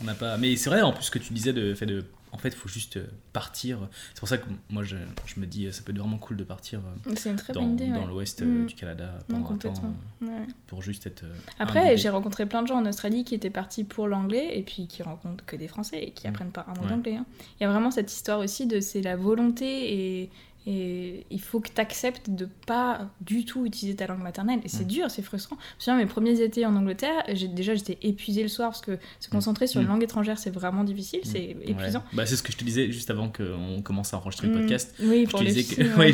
on 0.00 0.04
n'a 0.04 0.14
pas. 0.14 0.36
Mais 0.36 0.56
c'est 0.56 0.70
vrai, 0.70 0.82
en 0.82 0.92
plus, 0.92 1.04
ce 1.04 1.10
que 1.10 1.18
tu 1.18 1.32
disais 1.32 1.52
de 1.52 1.74
fait 1.74 1.86
de. 1.86 2.04
En 2.32 2.38
fait, 2.38 2.50
il 2.50 2.54
faut 2.54 2.68
juste 2.68 2.96
euh, 2.96 3.06
partir. 3.32 3.78
C'est 4.14 4.20
pour 4.20 4.28
ça 4.28 4.38
que 4.38 4.46
moi, 4.68 4.84
je, 4.84 4.94
je 5.26 5.40
me 5.40 5.46
dis, 5.46 5.66
euh, 5.66 5.72
ça 5.72 5.82
peut 5.82 5.90
être 5.90 5.98
vraiment 5.98 6.16
cool 6.16 6.36
de 6.36 6.44
partir 6.44 6.78
euh, 7.08 7.12
C'est 7.16 7.28
une 7.28 7.34
très 7.34 7.52
dans, 7.52 7.66
dans 7.66 8.06
l'ouest 8.06 8.42
Mm. 8.42 8.66
du 8.66 8.74
Canada 8.76 9.18
pendant 9.26 9.50
un 9.50 9.56
temps 9.56 9.74
Ouais. 10.22 10.28
pour 10.68 10.80
juste 10.80 11.08
être. 11.08 11.24
Après, 11.58 11.96
j'ai 11.96 12.08
rencontré 12.08 12.46
plein 12.46 12.62
de 12.62 12.68
gens 12.68 12.76
en 12.78 12.86
Australie 12.86 13.24
qui 13.24 13.34
étaient 13.34 13.50
partis 13.50 13.82
pour 13.82 14.06
l'anglais 14.06 14.56
et 14.56 14.62
puis 14.62 14.86
qui 14.86 15.02
rencontrent 15.02 15.44
que 15.44 15.56
des 15.56 15.66
Français 15.66 16.00
et 16.04 16.10
qui 16.12 16.28
Mm. 16.28 16.30
apprennent 16.30 16.52
pas 16.52 16.66
un 16.68 16.80
mot 16.80 16.86
d'anglais. 16.88 17.16
hein. 17.16 17.26
Il 17.58 17.64
y 17.64 17.66
a 17.66 17.70
vraiment 17.72 17.90
cette 17.90 18.12
histoire 18.12 18.38
aussi 18.38 18.66
de 18.68 18.78
c'est 18.78 19.02
la 19.02 19.16
volonté 19.16 20.20
et, 20.22 20.30
et 20.66 21.24
il 21.30 21.40
faut 21.40 21.60
que 21.60 21.68
tu 21.74 21.80
acceptes 21.80 22.28
de 22.30 22.46
pas 22.66 23.10
du 23.20 23.44
tout 23.44 23.64
utiliser 23.66 23.96
ta 23.96 24.06
langue 24.06 24.22
maternelle. 24.22 24.60
Et 24.64 24.68
c'est 24.68 24.84
Mm. 24.84 24.88
dur, 24.88 25.10
c'est 25.10 25.22
frustrant. 25.22 25.56
Je 25.84 25.90
me 25.90 25.96
mes 25.96 26.06
premiers 26.06 26.40
étés 26.42 26.66
en 26.66 26.76
Angleterre, 26.76 27.22
déjà 27.54 27.74
j'étais 27.74 27.98
épuisée 28.02 28.42
le 28.42 28.48
soir 28.48 28.70
parce 28.70 28.82
que 28.82 28.98
se 29.20 29.28
concentrer 29.28 29.66
sur 29.66 29.80
une 29.80 29.86
Mm. 29.86 29.90
langue 29.90 30.02
étrangère 30.04 30.38
c'est 30.38 30.50
vraiment 30.50 30.84
difficile, 30.84 31.20
c'est 31.24 31.56
Ouais. 31.56 31.56
épuisant. 31.66 32.02
Bah, 32.12 32.26
c'est 32.26 32.36
ce 32.36 32.42
que 32.42 32.52
je 32.52 32.56
te 32.58 32.64
disais 32.64 32.92
juste 32.92 33.10
avant 33.10 33.28
qu'on 33.30 33.80
commence 33.82 34.12
à 34.14 34.18
enregistrer 34.18 34.48
le 34.48 34.54
Mm. 34.54 34.60
podcast. 34.60 34.94
Oui, 35.02 35.24
Je 35.26 35.30
pour 35.30 35.40
te 35.40 35.44
les 35.44 35.52
disais 35.52 35.74
que 35.76 35.82
ouais, 35.98 36.12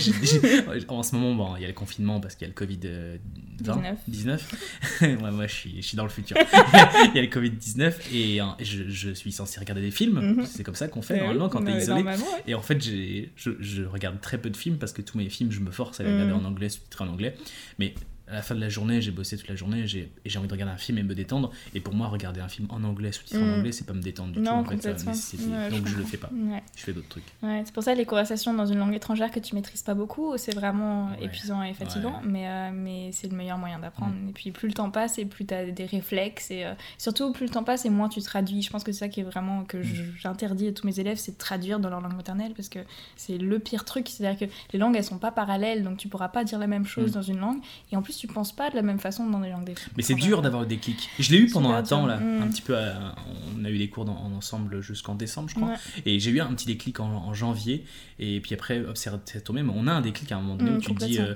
ouais. 0.68 0.84
en 0.88 1.02
ce 1.02 1.14
moment, 1.16 1.34
bon, 1.34 1.56
il 1.56 1.62
y 1.62 1.64
a 1.64 1.68
le 1.68 1.74
confinement 1.74 2.20
parce 2.20 2.34
qu'il 2.36 2.46
y 2.46 2.48
a 2.48 2.48
le 2.48 2.54
Covid 2.54 2.80
euh, 2.84 3.16
20, 3.60 3.96
19. 4.06 4.54
ouais, 5.00 5.16
moi, 5.32 5.46
je 5.46 5.54
suis, 5.54 5.76
je 5.82 5.86
suis 5.86 5.96
dans 5.96 6.04
le 6.04 6.10
futur. 6.10 6.36
il 6.38 7.14
y 7.14 7.18
a 7.18 7.22
le 7.22 7.28
Covid 7.28 7.50
19 7.50 8.12
et 8.14 8.40
hein, 8.40 8.56
je, 8.60 8.88
je 8.88 9.10
suis 9.10 9.32
censé 9.32 9.58
regarder 9.60 9.80
des 9.82 9.90
films. 9.90 10.20
Mhm. 10.20 10.46
C'est 10.46 10.62
comme 10.62 10.74
ça 10.74 10.88
qu'on 10.88 11.02
fait 11.02 11.14
Eh 11.16 11.20
normalement 11.20 11.48
quand 11.48 11.62
t'es 11.64 11.72
mais 11.72 11.82
isolé. 11.82 12.04
Et 12.46 12.54
en 12.54 12.62
fait, 12.62 12.80
j'ai- 12.80 13.32
je, 13.36 13.50
je 13.60 13.82
regarde 13.82 14.20
très 14.20 14.35
peu 14.38 14.50
de 14.50 14.56
films 14.56 14.78
parce 14.78 14.92
que 14.92 15.02
tous 15.02 15.16
mes 15.18 15.28
films, 15.28 15.50
je 15.52 15.60
me 15.60 15.70
force 15.70 16.00
à 16.00 16.04
les 16.04 16.12
regarder 16.12 16.32
Mm. 16.32 16.44
en 16.44 16.44
anglais, 16.44 16.68
sous-titrés 16.68 17.04
en 17.04 17.08
anglais. 17.08 17.36
Mais 17.78 17.94
à 18.28 18.34
la 18.34 18.42
fin 18.42 18.54
de 18.54 18.60
la 18.60 18.68
journée, 18.68 19.00
j'ai 19.00 19.10
bossé 19.12 19.36
toute 19.36 19.48
la 19.48 19.54
journée 19.56 19.86
j'ai- 19.86 20.10
et 20.24 20.28
j'ai 20.28 20.38
envie 20.38 20.48
de 20.48 20.52
regarder 20.52 20.72
un 20.74 20.78
film 20.78 20.98
et 20.98 21.02
me 21.02 21.14
détendre. 21.14 21.50
Et 21.74 21.80
pour 21.80 21.94
moi, 21.94 22.08
regarder 22.08 22.40
un 22.40 22.48
film 22.48 22.66
en 22.70 22.82
anglais, 22.84 23.12
sous-titré 23.12 23.42
en 23.42 23.46
Mm. 23.46 23.58
anglais, 23.58 23.72
c'est 23.72 23.86
pas 23.86 23.92
me 23.92 24.02
détendre 24.02 24.32
du 24.32 24.40
Non, 24.40 24.62
tout. 24.64 24.74
En 24.74 24.78
fait, 24.78 24.98
ça 24.98 25.12
Ouais, 25.12 25.70
Donc 25.70 25.86
je, 25.86 25.94
le 25.96 26.02
comprends. 26.02 26.08
fais 26.08 26.16
pas. 26.16 26.30
Ouais. 26.32 26.62
Je 26.76 26.82
fais 26.82 26.92
d'autres 26.92 27.08
trucs. 27.08 27.24
Ouais, 27.42 27.62
c'est 27.64 27.72
pour 27.72 27.82
ça 27.82 27.94
les 27.94 28.04
conversations 28.04 28.52
dans 28.54 28.66
une 28.66 28.78
langue 28.78 28.94
étrangère 28.94 29.30
que 29.30 29.40
tu 29.40 29.54
maîtrises 29.54 29.82
pas 29.82 29.94
beaucoup, 29.94 30.36
c'est 30.36 30.54
vraiment 30.54 31.10
épuisant 31.20 31.62
et 31.62 31.72
fatigant, 31.74 32.20
mais, 32.24 32.48
euh, 32.48 32.70
mais 32.72 33.10
c'est 33.12 33.28
le 33.30 33.36
meilleur 33.36 33.58
moyen 33.58 33.78
d'apprendre. 33.78 34.14
Et 34.28 34.32
puis 34.32 34.50
plus 34.50 34.68
le 34.68 34.74
temps 34.74 34.90
passe 34.90 35.18
et 35.18 35.24
plus 35.24 35.46
tu 35.46 35.54
as 35.54 35.66
des 35.70 35.86
réflexes, 35.86 36.50
et 36.50 36.64
euh, 36.64 36.72
surtout 36.98 37.32
plus 37.32 37.46
le 37.46 37.52
temps 37.52 37.64
passe 37.64 37.84
et 37.84 37.90
moins 37.90 38.08
tu 38.08 38.20
traduis. 38.22 38.62
Je 38.62 38.70
pense 38.70 38.82
que 38.84 38.92
c'est 38.92 38.98
ça 39.00 39.08
qui 39.08 39.20
est 39.20 39.24
vraiment 39.24 39.64
que 39.64 39.82
je- 39.82 40.02
j'interdis 40.18 40.68
à 40.68 40.72
tous 40.72 40.86
mes 40.86 40.98
élèves, 41.00 41.18
c'est 41.18 41.32
de 41.32 41.38
traduire 41.38 41.78
dans 41.80 41.90
leur 41.90 42.00
langue 42.00 42.16
maternelle 42.16 42.52
parce 42.56 42.68
que 42.68 42.80
c'est 43.16 43.38
le 43.38 43.58
pire 43.58 43.84
truc. 43.84 44.08
C'est-à-dire 44.08 44.48
que 44.48 44.52
les 44.72 44.78
langues 44.78 44.96
elles 44.96 45.04
sont 45.04 45.18
pas 45.18 45.30
parallèles, 45.32 45.82
donc 45.84 45.96
tu 45.98 46.08
pourras 46.08 46.28
pas 46.28 46.44
dire 46.44 46.58
la 46.58 46.66
même 46.66 46.86
chose 46.86 47.10
Mm. 47.10 47.14
dans 47.14 47.22
une 47.22 47.38
langue, 47.38 47.58
et 47.92 47.96
en 47.96 48.02
plus 48.02 48.15
tu 48.18 48.26
penses 48.26 48.54
pas 48.54 48.70
de 48.70 48.76
la 48.76 48.82
même 48.82 48.98
façon 48.98 49.28
dans 49.28 49.40
des 49.40 49.50
langues. 49.50 49.74
Mais 49.96 50.02
c'est 50.02 50.14
dur 50.14 50.42
d'avoir 50.42 50.62
le 50.62 50.68
déclic. 50.68 51.08
Je 51.18 51.30
l'ai 51.32 51.38
eu 51.38 51.46
pendant 51.50 51.70
un 51.72 51.82
temps, 51.82 52.06
là, 52.06 52.18
Mm. 52.18 52.42
un 52.42 52.48
petit 52.48 52.62
peu. 52.62 52.76
à- 52.76 53.14
on 53.58 53.64
a 53.64 53.70
eu 53.70 53.78
des 53.78 53.88
cours 53.88 54.04
dans- 54.04 54.16
en 54.16 54.32
ensemble 54.32 54.80
jusqu'en 54.80 55.14
décembre, 55.14 55.48
je 55.48 55.54
crois. 55.54 55.68
Ouais. 55.68 55.76
Et 56.04 56.18
j'ai 56.20 56.30
eu 56.30 56.40
un 56.40 56.52
petit 56.54 56.66
déclic 56.66 57.00
en, 57.00 57.06
en 57.08 57.34
janvier. 57.34 57.84
Et 58.18 58.40
puis 58.40 58.54
après, 58.54 58.82
c'est 58.94 59.42
tombé. 59.44 59.62
Mais 59.62 59.72
on 59.74 59.86
a 59.86 59.92
un 59.92 60.00
déclic 60.00 60.30
à 60.32 60.36
un 60.36 60.40
moment 60.40 60.56
donné 60.56 60.70
Mm, 60.72 60.76
où 60.76 60.80
tu 60.80 60.94
te 60.94 61.04
dis. 61.04 61.18
euh, 61.18 61.34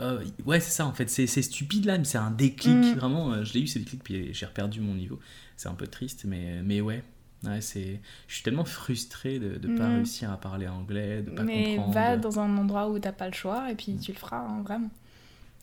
euh, 0.00 0.24
ouais, 0.46 0.60
c'est 0.60 0.70
ça 0.70 0.86
en 0.86 0.92
fait. 0.92 1.08
C'est 1.10 1.26
stupide 1.26 1.84
là, 1.86 1.98
mais 1.98 2.04
c'est 2.04 2.18
un 2.18 2.30
déclic. 2.30 2.74
Mm. 2.74 2.92
Vraiment, 2.94 3.32
euh, 3.32 3.44
je 3.44 3.52
l'ai 3.54 3.60
eu 3.60 3.66
ce 3.66 3.78
déclic, 3.78 4.02
puis 4.04 4.32
j'ai 4.32 4.46
reperdu 4.46 4.80
mon 4.80 4.94
niveau. 4.94 5.18
C'est 5.56 5.68
un 5.68 5.74
peu 5.74 5.86
triste, 5.86 6.24
mais, 6.26 6.60
mais 6.64 6.80
ouais. 6.80 7.02
Ouais, 7.44 7.60
c'est... 7.60 8.00
Je 8.28 8.34
suis 8.34 8.44
tellement 8.44 8.64
frustré 8.64 9.40
de 9.40 9.58
ne 9.66 9.76
pas 9.76 9.88
Mm. 9.88 9.94
réussir 9.96 10.30
à 10.30 10.36
parler 10.36 10.68
anglais, 10.68 11.22
de 11.22 11.30
pas 11.32 11.42
mais 11.42 11.74
comprendre. 11.76 11.94
va 11.94 12.16
dans 12.16 12.38
un 12.38 12.56
endroit 12.56 12.88
où 12.88 12.98
t'as 13.00 13.10
pas 13.10 13.26
le 13.26 13.32
choix 13.34 13.68
et 13.70 13.74
puis 13.74 13.96
tu 13.96 14.12
le 14.12 14.16
feras, 14.18 14.38
hein, 14.46 14.62
vraiment. 14.64 14.90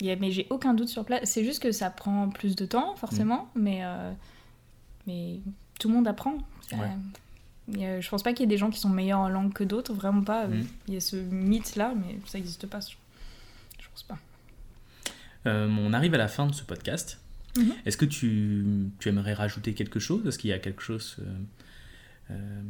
Mais 0.02 0.32
j'ai 0.32 0.48
aucun 0.50 0.74
doute 0.74 0.88
sur 0.90 1.06
place. 1.06 1.22
C'est 1.30 1.44
juste 1.44 1.62
que 1.62 1.72
ça 1.72 1.90
prend 1.90 2.30
plus 2.30 2.56
de 2.56 2.66
temps, 2.66 2.96
forcément, 2.96 3.50
mais, 3.56 3.80
euh, 3.84 4.12
mais 5.08 5.40
tout 5.80 5.88
le 5.90 5.94
monde 5.96 6.08
apprend. 6.08 6.38
Ça- 6.70 6.78
Ouais. 6.78 7.86
a- 7.86 8.00
je 8.02 8.10
pense 8.10 8.24
pas 8.24 8.32
qu'il 8.34 8.42
y 8.42 8.44
ait 8.46 8.48
des 8.48 8.58
gens 8.58 8.70
qui 8.70 8.80
sont 8.80 8.90
meilleurs 8.90 9.20
en 9.20 9.30
langue 9.30 9.52
que 9.54 9.64
d'autres, 9.64 9.94
vraiment 9.94 10.24
pas. 10.24 10.48
Mm. 10.48 10.66
Il 10.88 10.94
y 10.94 10.98
a 10.98 11.02
ce 11.02 11.16
mythe-là, 11.18 11.94
mais 11.96 12.18
ça 12.26 12.38
n'existe 12.38 12.66
pas. 12.68 12.80
Je 12.80 12.96
je 13.82 13.88
pense 13.90 14.04
pas. 14.04 14.18
Euh, 15.46 15.68
on 15.70 15.94
arrive 15.94 16.14
à 16.14 16.18
la 16.18 16.28
fin 16.28 16.46
de 16.48 16.54
ce 16.54 16.64
podcast. 16.64 17.20
Mhm. 17.58 17.74
Est-ce 17.86 17.98
que 17.98 18.06
tu, 18.06 18.64
tu 19.00 19.10
aimerais 19.10 19.34
rajouter 19.34 19.74
quelque 19.74 20.00
chose? 20.00 20.26
Est-ce 20.28 20.38
qu'il 20.38 20.50
y 20.52 20.54
a 20.54 20.60
quelque 20.60 20.82
chose 20.82 21.18
euh, 21.20 21.24
euh, 21.24 21.30
que 21.30 21.44
tu 21.44 21.48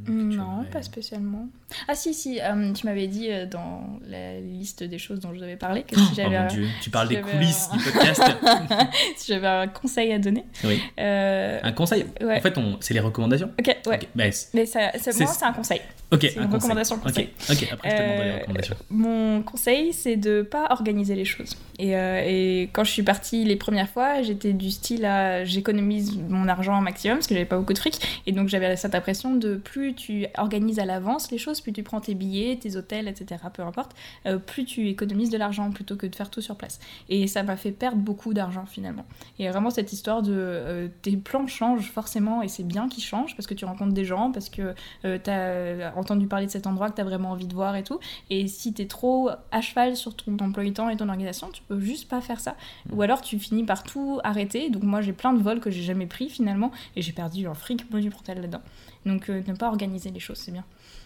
Non, 0.07 0.62
aimerais- 0.62 0.70
pas 0.72 0.82
spécialement. 0.82 1.47
Ah 1.88 1.93
si, 1.93 2.14
si, 2.16 2.39
euh, 2.41 2.74
tu 2.74 2.86
m'avais 2.88 3.07
dit 3.07 3.30
euh, 3.32 3.45
dans 3.45 3.99
la 4.07 4.39
liste 4.39 4.84
des 4.84 4.97
choses 4.97 5.20
dont 5.20 5.34
je 5.36 5.39
devais 5.39 5.55
parler 5.57 5.84
que 5.84 5.95
si 5.95 6.01
Oh 6.03 6.14
j'avais 6.16 6.30
mon 6.39 6.45
un- 6.45 6.47
dieu, 6.47 6.68
tu 6.82 6.89
parles 6.89 7.10
si 7.10 7.16
des 7.16 7.22
j'avais 7.22 7.32
coulisses 7.34 7.70
un- 7.72 7.78
du 7.78 7.84
podcast. 7.84 8.22
si 9.18 9.32
j'avais 9.34 9.47
un 9.47 9.68
conseil 9.68 10.12
à 10.14 10.18
donner. 10.20 10.45
oui. 10.64 10.82
Euh, 10.99 11.60
Un 11.62 11.72
conseil? 11.74 12.05
Ouais. 12.22 12.38
En 12.38 12.41
fait, 12.41 12.57
on... 12.57 12.78
c'est 12.80 12.93
les 12.95 12.99
recommandations. 13.01 13.51
Ok, 13.60 13.68
ouais. 13.86 13.99
Ok, 14.03 14.07
c'est- 14.32 14.53
Mais 14.55 14.66
ça, 14.66 14.91
ça- 14.97 15.12
C'est- 15.12 15.24
moi, 15.24 15.32
c'est 15.34 15.45
un 15.45 15.53
conseil. 15.53 15.82
Ok, 16.12 16.20
C'est 16.22 16.36
une 16.36 16.51
recommandation 16.53 16.95
Ok, 16.95 17.03
conseil. 17.03 17.30
ok, 17.49 17.68
après 17.72 17.89
je 17.89 17.95
te 17.95 18.01
demanderai 18.01 18.26
les 18.26 18.32
Euh, 18.32 18.38
recommandations. 18.39 18.76
Mon 18.89 19.41
conseil, 19.43 19.93
c'est 19.93 20.16
de 20.18 20.41
pas 20.41 20.68
organiser 20.72 21.16
les 21.16 21.26
choses. 21.26 21.55
Et, 21.78 21.95
euh, 21.95 22.22
et 22.26 22.70
quand 22.74 22.84
je 22.84 22.91
suis 22.91 23.03
partie 23.03 23.45
les 23.45 23.55
premières 23.55 23.89
fois, 23.89 24.22
j'étais 24.22 24.51
du 24.53 24.70
style 24.72 25.05
à 25.05 25.45
j'économise 25.45 26.18
mon 26.28 26.47
argent 26.47 26.78
au 26.78 26.82
maximum 26.82 27.18
parce 27.18 27.28
que 27.28 27.34
j'avais 27.36 27.45
pas 27.45 27.57
beaucoup 27.57 27.74
de 27.74 27.78
fric. 27.80 27.99
Et 28.28 28.32
donc 28.32 28.49
j'avais 28.49 28.76
cette 28.76 28.95
impression 28.95 29.34
de 29.36 29.55
plus 29.55 29.93
tu 29.95 30.26
organises 30.38 30.80
à 30.80 30.86
l'avance 30.86 31.32
les 31.32 31.38
choses, 31.38 31.62
plus 31.62 31.72
tu 31.74 31.84
prends 31.84 32.01
tes 32.01 32.16
billets, 32.16 32.57
tes 32.57 32.76
hôtels, 32.76 33.07
etc., 33.07 33.41
peu 33.53 33.62
importe, 33.64 33.91
euh, 34.26 34.38
plus 34.38 34.66
tu 34.66 34.88
économises 34.89 35.30
de 35.30 35.38
l'argent 35.38 35.70
plutôt 35.72 35.95
que 35.95 36.05
de 36.07 36.16
faire 36.16 36.30
tout 36.30 36.41
sur 36.41 36.55
place. 36.55 36.80
Et 37.07 37.28
ça 37.28 37.43
m'a 37.43 37.55
fait 37.55 37.72
perdre 37.72 37.97
beaucoup 37.97 38.34
d'argent 38.34 38.66
finalement. 38.66 39.05
Et 39.38 39.47
vraiment 39.49 39.70
cette 39.70 39.93
histoire 39.93 40.22
de 40.22 40.34
euh, 40.36 40.88
tes 41.01 41.16
plans 41.18 41.47
changent 41.47 41.89
forcément 41.91 42.41
et 42.41 42.47
c'est 42.49 42.64
bien 42.68 42.89
qu'ils 42.89 43.03
changent 43.03 43.36
parce 43.36 43.47
que 43.47 43.53
tu 43.53 43.64
rencontres 43.66 43.93
des 43.93 44.05
gens, 44.05 44.32
parce 44.32 44.49
que 44.49 44.74
tu 45.03 45.30
as 45.30 45.93
entendu 46.00 46.26
parler 46.28 46.45
de 46.47 46.52
cet 46.52 46.66
endroit 46.68 46.89
que 46.89 46.95
tu 46.95 47.02
as 47.02 47.04
vraiment 47.04 47.32
envie 47.32 47.45
de 47.47 47.54
voir 47.54 47.76
et 47.76 47.84
tout. 47.84 48.00
Et 48.30 48.47
si 48.47 48.74
tu 48.74 48.82
es 48.82 48.88
trop 48.88 49.30
à 49.52 49.62
cheval 49.62 49.95
sur 49.95 50.16
ton 50.16 50.36
emploi 50.39 50.64
du 50.64 50.74
temps 50.74 50.89
et 50.89 50.97
ton 50.97 51.08
organisation, 51.10 51.50
tu 51.52 51.62
peux 51.68 51.80
juste 51.80 52.08
pas 52.10 52.22
faire 52.22 52.39
ça. 52.39 52.56
Ou 52.91 53.02
alors 53.02 53.22
tu 53.22 53.38
finis 53.39 53.64
par 53.64 53.84
tout 53.84 54.20
arrêter. 54.24 54.70
Donc 54.70 54.84
moi 54.84 55.02
j'ai 55.02 55.14
plein 55.14 55.34
de 55.34 55.41
vols 55.41 55.60
que 55.60 55.70
j'ai 55.72 55.84
jamais 55.84 56.08
pris 56.08 56.30
finalement 56.30 56.72
et 56.95 57.02
j'ai 57.02 57.12
perdu 57.12 57.45
un 57.47 57.54
fric 57.54 57.89
monumental 57.91 58.41
là-dedans. 58.41 58.62
Donc 59.06 59.30
euh, 59.30 59.41
ne 59.47 59.54
pas 59.54 59.68
organiser 59.68 60.10
les 60.12 60.20
choses, 60.20 60.38
c'est 60.38 60.52
bien. 60.52 60.64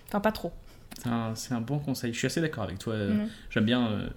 Enfin 0.08 0.20
pas 0.20 0.32
trop. 0.32 0.52
C'est 0.96 1.10
un, 1.10 1.34
un 1.58 1.62
bon 1.62 1.80
conseil. 1.80 2.14
Je 2.14 2.18
suis 2.20 2.28
assez 2.28 2.40
d'accord 2.42 2.64
avec 2.64 2.78
toi. 2.80 2.96
Mhm. 2.96 3.28
J'aime 3.50 3.66
bien. 3.66 3.88
euh, 3.88 4.10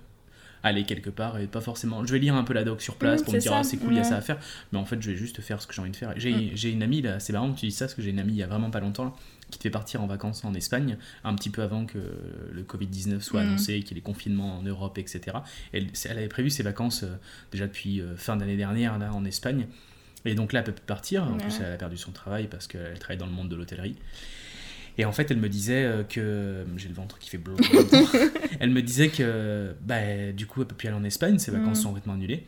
aller 0.62 0.82
quelque 0.82 1.10
part 1.10 1.38
et 1.38 1.46
pas 1.46 1.60
forcément. 1.60 2.04
Je 2.04 2.12
vais 2.12 2.18
lire 2.18 2.34
un 2.34 2.42
peu 2.42 2.52
la 2.52 2.64
doc 2.64 2.82
sur 2.82 2.96
place 2.96 3.20
Mm, 3.20 3.24
pour 3.24 3.34
me 3.34 3.38
dire 3.38 3.52
ah, 3.54 3.62
c'est 3.62 3.76
cool, 3.76 3.92
il 3.92 3.98
y 3.98 4.00
a 4.00 4.04
ça 4.04 4.16
à 4.16 4.20
faire. 4.20 4.38
Mais 4.72 4.78
en 4.80 4.84
fait, 4.84 5.00
je 5.00 5.10
vais 5.12 5.16
juste 5.16 5.40
faire 5.40 5.62
ce 5.62 5.66
que 5.68 5.72
j'ai 5.72 5.80
envie 5.80 5.92
de 5.92 5.96
faire. 5.96 6.12
J'ai 6.16 6.32
Mm. 6.34 6.50
j'ai 6.54 6.70
une 6.72 6.82
amie 6.82 7.02
là, 7.02 7.20
c'est 7.20 7.32
marrant 7.32 7.52
que 7.52 7.60
tu 7.60 7.66
dis 7.66 7.72
ça 7.72 7.84
parce 7.84 7.94
que 7.94 8.02
j'ai 8.02 8.10
une 8.10 8.18
amie 8.18 8.32
il 8.32 8.38
y 8.38 8.42
a 8.42 8.48
vraiment 8.48 8.70
pas 8.70 8.80
longtemps 8.80 9.04
là, 9.04 9.12
qui 9.50 9.58
devait 9.60 9.70
partir 9.70 10.02
en 10.02 10.06
vacances 10.06 10.44
en 10.44 10.54
Espagne 10.54 10.98
un 11.22 11.34
petit 11.34 11.50
peu 11.50 11.62
avant 11.62 11.86
que 11.86 11.98
le 12.52 12.62
Covid-19 12.64 13.20
soit 13.20 13.42
Mm. 13.42 13.46
annoncé, 13.46 13.78
qu'il 13.80 13.90
y 13.90 13.92
ait 13.92 13.94
les 13.96 14.00
confinements 14.00 14.58
en 14.58 14.62
Europe, 14.62 14.98
etc. 14.98 15.36
Elle, 15.72 15.86
elle 16.04 16.18
avait 16.18 16.28
prévu 16.28 16.50
ses 16.50 16.62
vacances 16.64 17.04
euh, 17.04 17.14
déjà 17.52 17.66
depuis 17.66 18.00
euh, 18.00 18.16
fin 18.16 18.36
d'année 18.36 18.56
dernière 18.56 18.98
là 18.98 19.12
en 19.14 19.24
Espagne. 19.24 19.66
Et 20.24 20.34
donc 20.34 20.52
là, 20.52 20.58
elle 20.60 20.64
peut 20.66 20.72
plus 20.72 20.84
partir. 20.84 21.22
En 21.24 21.34
Ouais. 21.34 21.38
plus, 21.38 21.60
elle 21.60 21.72
a 21.72 21.76
perdu 21.76 21.96
son 21.96 22.10
travail 22.10 22.48
parce 22.48 22.66
qu'elle 22.66 22.98
travaille 22.98 23.18
dans 23.18 23.26
le 23.26 23.32
monde 23.32 23.48
de 23.48 23.54
l'hôtellerie. 23.54 23.94
Et 24.98 25.04
en 25.04 25.12
fait, 25.12 25.30
elle 25.30 25.36
me 25.36 25.48
disait 25.48 25.84
euh, 25.84 26.02
que. 26.02 26.64
J'ai 26.76 26.88
le 26.88 26.94
ventre 26.94 27.18
qui 27.20 27.28
fait 27.30 27.38
bleu. 27.38 27.54
elle 28.60 28.70
me 28.70 28.82
disait 28.82 29.10
que, 29.10 29.74
bah, 29.82 30.32
du 30.32 30.46
coup, 30.46 30.62
elle 30.62 30.66
peut 30.68 30.74
plus 30.74 30.88
aller 30.88 30.96
en 30.96 31.04
Espagne, 31.04 31.38
ses 31.38 31.50
vacances 31.52 31.78
Mm. 31.78 31.82
sont 31.82 31.88
complètement 31.90 32.14
annulées. 32.14 32.46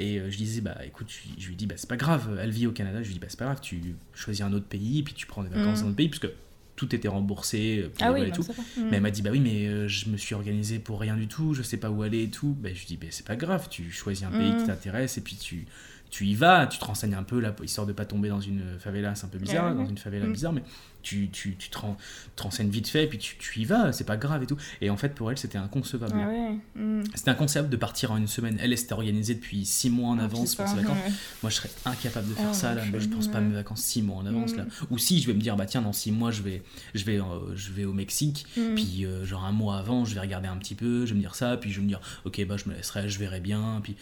Et 0.00 0.18
euh, 0.18 0.30
je 0.30 0.36
disais, 0.36 0.60
bah 0.60 0.78
écoute, 0.86 1.08
je, 1.10 1.42
je 1.42 1.48
lui 1.48 1.56
dis, 1.56 1.66
bah 1.66 1.74
c'est 1.76 1.88
pas 1.88 1.96
grave, 1.96 2.38
elle 2.40 2.50
vit 2.50 2.66
au 2.68 2.72
Canada. 2.72 3.02
Je 3.02 3.08
lui 3.08 3.14
dis, 3.14 3.20
bah 3.20 3.26
c'est 3.28 3.38
pas 3.38 3.46
grave, 3.46 3.60
tu 3.60 3.82
choisis 4.14 4.42
un 4.42 4.52
autre 4.52 4.66
pays, 4.66 5.02
puis 5.02 5.12
tu 5.12 5.26
prends 5.26 5.42
des 5.42 5.48
vacances 5.50 5.78
Mm. 5.78 5.82
dans 5.82 5.84
un 5.86 5.88
autre 5.88 5.96
pays, 5.96 6.08
puisque 6.08 6.28
tout 6.76 6.94
était 6.94 7.08
remboursé 7.08 7.80
euh, 7.84 7.88
pour 7.88 8.06
Ah 8.06 8.12
oui, 8.12 8.22
et 8.22 8.30
tout. 8.30 8.42
Mm. 8.42 8.82
Mais 8.90 8.96
elle 8.98 9.02
m'a 9.02 9.10
dit, 9.10 9.22
bah 9.22 9.30
oui, 9.32 9.40
mais 9.40 9.66
euh, 9.66 9.88
je 9.88 10.08
me 10.08 10.16
suis 10.16 10.34
organisé 10.36 10.78
pour 10.78 11.00
rien 11.00 11.16
du 11.16 11.26
tout, 11.26 11.52
je 11.52 11.62
sais 11.62 11.76
pas 11.78 11.90
où 11.90 12.02
aller 12.02 12.22
et 12.22 12.30
tout. 12.30 12.56
Bah, 12.60 12.68
je 12.72 12.78
lui 12.78 12.86
dis, 12.86 12.96
bah 12.96 13.08
c'est 13.10 13.26
pas 13.26 13.34
grave, 13.36 13.68
tu 13.68 13.90
choisis 13.90 14.24
un 14.24 14.30
pays 14.30 14.52
Mm. 14.52 14.58
qui 14.58 14.64
t'intéresse 14.66 15.18
et 15.18 15.20
puis 15.20 15.34
tu, 15.36 15.66
tu 16.10 16.26
y 16.26 16.34
vas, 16.34 16.66
tu 16.66 16.78
te 16.78 16.84
renseignes 16.84 17.14
un 17.14 17.22
peu 17.22 17.38
là, 17.40 17.54
histoire 17.62 17.86
de 17.86 17.92
pas 17.92 18.04
tomber 18.04 18.28
dans 18.28 18.40
une 18.40 18.62
favela, 18.78 19.14
c'est 19.14 19.26
un 19.26 19.28
peu 19.28 19.38
bizarre, 19.38 19.64
Ouais, 19.66 19.70
ouais. 19.72 19.76
dans 19.84 19.88
une 19.88 19.98
favela 19.98 20.26
Mm. 20.26 20.32
bizarre, 20.32 20.52
mais 20.52 20.62
tu, 21.02 21.28
tu, 21.30 21.54
tu 21.56 21.70
te, 21.70 21.78
ren- 21.78 21.96
te 22.34 22.42
renseignes 22.42 22.70
vite 22.70 22.88
fait 22.88 23.06
puis 23.06 23.18
tu, 23.18 23.36
tu 23.38 23.60
y 23.60 23.64
vas, 23.64 23.92
c'est 23.92 24.04
pas 24.04 24.16
grave 24.16 24.42
et 24.42 24.46
tout. 24.46 24.56
Et 24.80 24.90
en 24.90 24.96
fait, 24.96 25.14
pour 25.14 25.30
elle, 25.30 25.38
c'était 25.38 25.56
inconcevable. 25.58 26.12
Ah 26.18 26.78
mm. 26.78 27.02
C'était 27.14 27.30
inconcevable 27.30 27.68
de 27.70 27.76
partir 27.76 28.10
en 28.10 28.16
une 28.16 28.26
semaine. 28.26 28.58
Elle, 28.60 28.72
elle 28.72 28.78
s'était 28.78 28.94
organisée 28.94 29.34
depuis 29.34 29.64
six 29.64 29.90
mois 29.90 30.08
en 30.10 30.18
Ah, 30.18 30.24
avance 30.24 30.54
pour 30.56 30.66
ses 30.68 30.76
vacances. 30.76 30.98
Moi, 31.42 31.50
je 31.50 31.56
serais 31.56 31.70
incapable 31.84 32.28
de 32.28 32.34
faire 32.34 32.48
Ah, 32.50 32.54
ça 32.54 32.74
là. 32.74 32.84
je- 32.84 32.90
Moi, 32.90 32.98
je 33.00 33.08
pense 33.08 33.28
pas 33.28 33.38
à 33.38 33.40
mes 33.40 33.54
vacances 33.54 33.82
six 33.82 34.02
mois 34.02 34.16
en 34.16 34.26
avance 34.26 34.54
Mm. 34.54 34.58
là. 34.58 34.64
Ou 34.90 34.98
si 34.98 35.20
je 35.20 35.26
vais 35.28 35.34
me 35.34 35.40
dire, 35.40 35.56
bah 35.56 35.66
tiens, 35.66 35.82
dans 35.82 35.92
six 35.92 36.10
mois, 36.10 36.30
je 36.30 36.42
vais, 36.42 36.62
je 36.94 37.04
vais, 37.04 37.20
euh, 37.20 37.54
je 37.54 37.70
vais 37.72 37.84
au 37.84 37.92
Mexique. 37.92 38.46
Puis, 38.74 39.04
euh, 39.06 39.24
genre 39.24 39.44
un 39.44 39.52
mois 39.52 39.78
avant, 39.78 40.04
je 40.04 40.14
vais 40.14 40.20
regarder 40.20 40.48
un 40.48 40.56
petit 40.56 40.74
peu, 40.74 41.06
je 41.06 41.10
vais 41.10 41.16
me 41.16 41.20
dire 41.20 41.34
ça. 41.36 41.56
Puis, 41.56 41.70
je 41.70 41.76
vais 41.76 41.82
me 41.84 41.88
dire, 41.88 42.00
ok, 42.24 42.44
bah 42.46 42.56
je 42.56 42.68
me 42.68 42.74
laisserai, 42.74 43.08
je 43.08 43.18
verrai 43.18 43.40
bien. 43.40 43.80
Puis, 43.82 43.94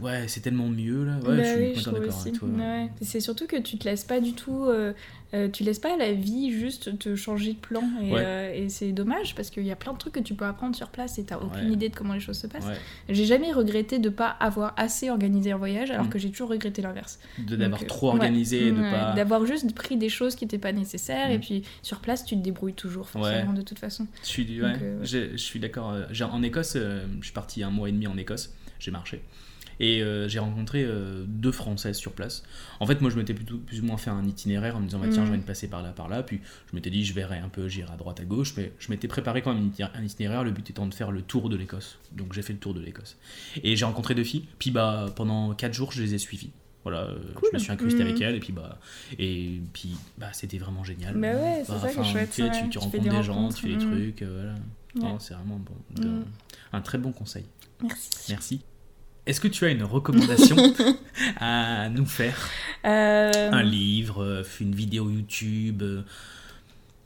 ouais, 0.00 0.26
c'est 0.28 0.40
tellement 0.40 0.68
mieux 0.68 1.04
là. 1.04 1.16
Ouais, 1.18 1.36
Bah 1.36 1.42
je 1.42 1.48
suis 1.48 1.60
oui, 1.60 1.74
d'accord 1.74 2.20
avec 2.20 2.32
toi. 2.34 2.48
Ouais. 2.48 2.88
C'est 3.00 3.20
surtout 3.20 3.46
que 3.46 3.56
tu 3.60 3.78
te 3.78 3.88
laisses 3.88 4.04
pas 4.04 4.20
du 4.20 4.32
tout. 4.32 4.64
euh, 4.66 4.92
euh, 5.32 5.48
tu 5.48 5.64
laisses 5.64 5.80
pas 5.80 5.96
la 5.96 6.12
vie 6.12 6.52
juste 6.52 6.96
te 6.96 7.16
changer 7.16 7.54
de 7.54 7.58
plan. 7.58 7.82
Et, 8.00 8.12
Ouais. 8.12 8.22
euh, 8.24 8.52
et 8.54 8.68
c'est 8.68 8.92
dommage 8.92 9.34
parce 9.34 9.50
qu'il 9.50 9.64
y 9.64 9.72
a 9.72 9.76
plein 9.76 9.92
de 9.92 9.98
trucs 9.98 10.12
que 10.14 10.20
tu 10.20 10.34
peux 10.34 10.44
apprendre 10.44 10.76
sur 10.76 10.90
place 10.90 11.18
et 11.18 11.24
t'as 11.24 11.38
aucune 11.38 11.72
idée 11.72 11.88
de 11.88 11.96
comment 11.96 12.14
les 12.14 12.20
choses 12.20 12.38
se 12.38 12.46
passent. 12.46 12.66
J'ai 13.08 13.24
jamais 13.24 13.50
regretté 13.52 13.98
de 13.98 14.10
pas 14.10 14.28
avoir 14.28 14.74
assez 14.76 15.10
organisé 15.10 15.50
un 15.50 15.56
voyage 15.56 15.90
alors 15.90 16.06
Mm. 16.06 16.10
que 16.10 16.18
j'ai 16.20 16.30
toujours 16.30 16.50
regretté 16.50 16.82
l'inverse. 16.82 17.18
De 17.38 17.56
d'avoir 17.56 17.82
euh, 17.82 17.86
trop 17.86 18.10
organisé, 18.10 18.68
et 18.68 18.70
de 18.72 18.80
pas. 18.80 19.12
D'avoir 19.14 19.44
juste 19.44 19.74
pris 19.74 19.96
des 19.96 20.08
choses 20.08 20.36
qui 20.36 20.44
n'étaient 20.44 20.58
pas 20.58 20.70
nécessaires 20.72 21.30
et 21.30 21.38
Mm. 21.38 21.40
puis 21.40 21.62
sur 21.82 21.98
place 21.98 22.24
tu 22.24 22.36
te 22.36 22.40
débrouilles 22.40 22.74
toujours 22.74 23.08
forcément 23.08 23.52
de 23.54 23.62
toute 23.62 23.80
façon. 23.80 24.06
Je 24.22 24.28
suis, 24.28 24.46
je 25.02 25.36
suis 25.36 25.58
d'accord. 25.58 25.94
En 26.32 26.42
Écosse, 26.44 26.76
je 26.76 27.24
suis 27.24 27.32
parti 27.32 27.62
un 27.64 27.70
mois 27.70 27.88
et 27.88 27.92
demi 27.92 28.06
en 28.06 28.16
Écosse, 28.16 28.54
j'ai 28.78 28.90
marché. 28.92 29.20
Et 29.80 30.02
euh, 30.02 30.28
j'ai 30.28 30.38
rencontré 30.38 30.84
euh, 30.84 31.24
deux 31.26 31.52
Françaises 31.52 31.96
sur 31.96 32.12
place. 32.12 32.42
En 32.80 32.86
fait, 32.86 33.00
moi, 33.00 33.10
je 33.10 33.16
m'étais 33.16 33.34
plutôt 33.34 33.58
plus 33.58 33.80
ou 33.80 33.84
moins 33.84 33.96
fait 33.96 34.10
un 34.10 34.24
itinéraire 34.24 34.76
en 34.76 34.80
me 34.80 34.86
disant, 34.86 34.98
bah, 34.98 35.06
tiens, 35.10 35.22
Mm. 35.22 35.26
je 35.26 35.30
vais 35.32 35.38
me 35.38 35.42
passer 35.42 35.68
par 35.68 35.82
là, 35.82 35.90
par 35.90 36.08
là. 36.08 36.22
Puis 36.22 36.40
je 36.70 36.76
m'étais 36.76 36.90
dit, 36.90 37.04
je 37.04 37.12
verrai 37.14 37.38
un 37.38 37.48
peu, 37.48 37.68
j'irai 37.68 37.92
à 37.92 37.96
droite, 37.96 38.20
à 38.20 38.24
gauche. 38.24 38.54
Mais 38.56 38.72
je 38.78 38.90
m'étais 38.90 39.08
préparé 39.08 39.42
quand 39.42 39.52
même 39.54 39.70
un 39.94 40.02
itinéraire- 40.04 40.44
le 40.44 40.50
but 40.50 40.68
étant 40.70 40.86
de 40.86 40.94
faire 40.94 41.10
le 41.10 41.22
tour 41.22 41.48
de 41.48 41.56
l'Écosse. 41.56 41.98
Donc 42.12 42.32
j'ai 42.34 42.42
fait 42.42 42.52
le 42.52 42.58
tour 42.58 42.74
de 42.74 42.80
l'Écosse. 42.80 43.16
Et 43.62 43.76
j'ai 43.76 43.84
rencontré 43.84 44.14
deux 44.14 44.24
filles. 44.24 44.46
Puis 44.58 44.70
bah, 44.70 45.06
pendant 45.16 45.54
quatre 45.54 45.74
jours, 45.74 45.92
je 45.92 46.02
les 46.02 46.14
ai 46.14 46.18
suivies. 46.18 46.50
Voilà, 46.84 47.04
euh, 47.04 47.18
Cool. 47.34 47.48
je 47.50 47.56
me 47.56 47.58
suis 47.58 47.72
incrusté 47.72 48.00
Mm. 48.04 48.06
avec 48.06 48.20
elles 48.20 48.34
et 48.36 48.40
puis 48.40 48.52
bah 48.52 48.78
et 49.18 49.58
puis 49.72 49.96
bah 50.18 50.28
c'était 50.34 50.58
vraiment 50.58 50.84
génial. 50.84 51.14
Bah 51.18 51.28
ouais, 51.32 51.62
c'est 51.64 51.72
Bah, 51.72 51.78
ça 51.80 51.88
qui 51.88 52.04
chouette, 52.10 52.30
Tu, 52.30 52.42
ouais. 52.42 52.68
tu 52.68 52.76
rencontres 52.78 53.02
des 53.02 53.08
des, 53.08 53.22
gens, 53.22 53.48
tu 53.48 53.62
fais 53.62 53.68
des 53.68 53.76
mm. 53.76 53.90
trucs, 53.90 54.20
euh, 54.22 54.34
voilà. 54.34 54.54
Ouais. 55.08 55.12
Non, 55.14 55.18
c'est 55.18 55.32
vraiment 55.32 55.56
bon, 55.58 55.74
de- 56.02 56.06
Mm. 56.08 56.24
un 56.74 56.80
très 56.82 56.98
bon 56.98 57.10
conseil. 57.12 57.46
Merci. 57.82 58.10
Merci. 58.28 58.60
Est-ce 59.26 59.40
que 59.40 59.48
tu 59.48 59.64
as 59.64 59.70
une 59.70 59.84
recommandation 59.84 60.56
à 61.40 61.88
nous 61.88 62.04
faire? 62.06 62.50
Euh, 62.84 63.50
Un 63.52 63.62
livre, 63.62 64.22
euh, 64.22 64.42
une 64.60 64.74
vidéo 64.74 65.08
YouTube, 65.10 65.82
euh, 65.82 66.02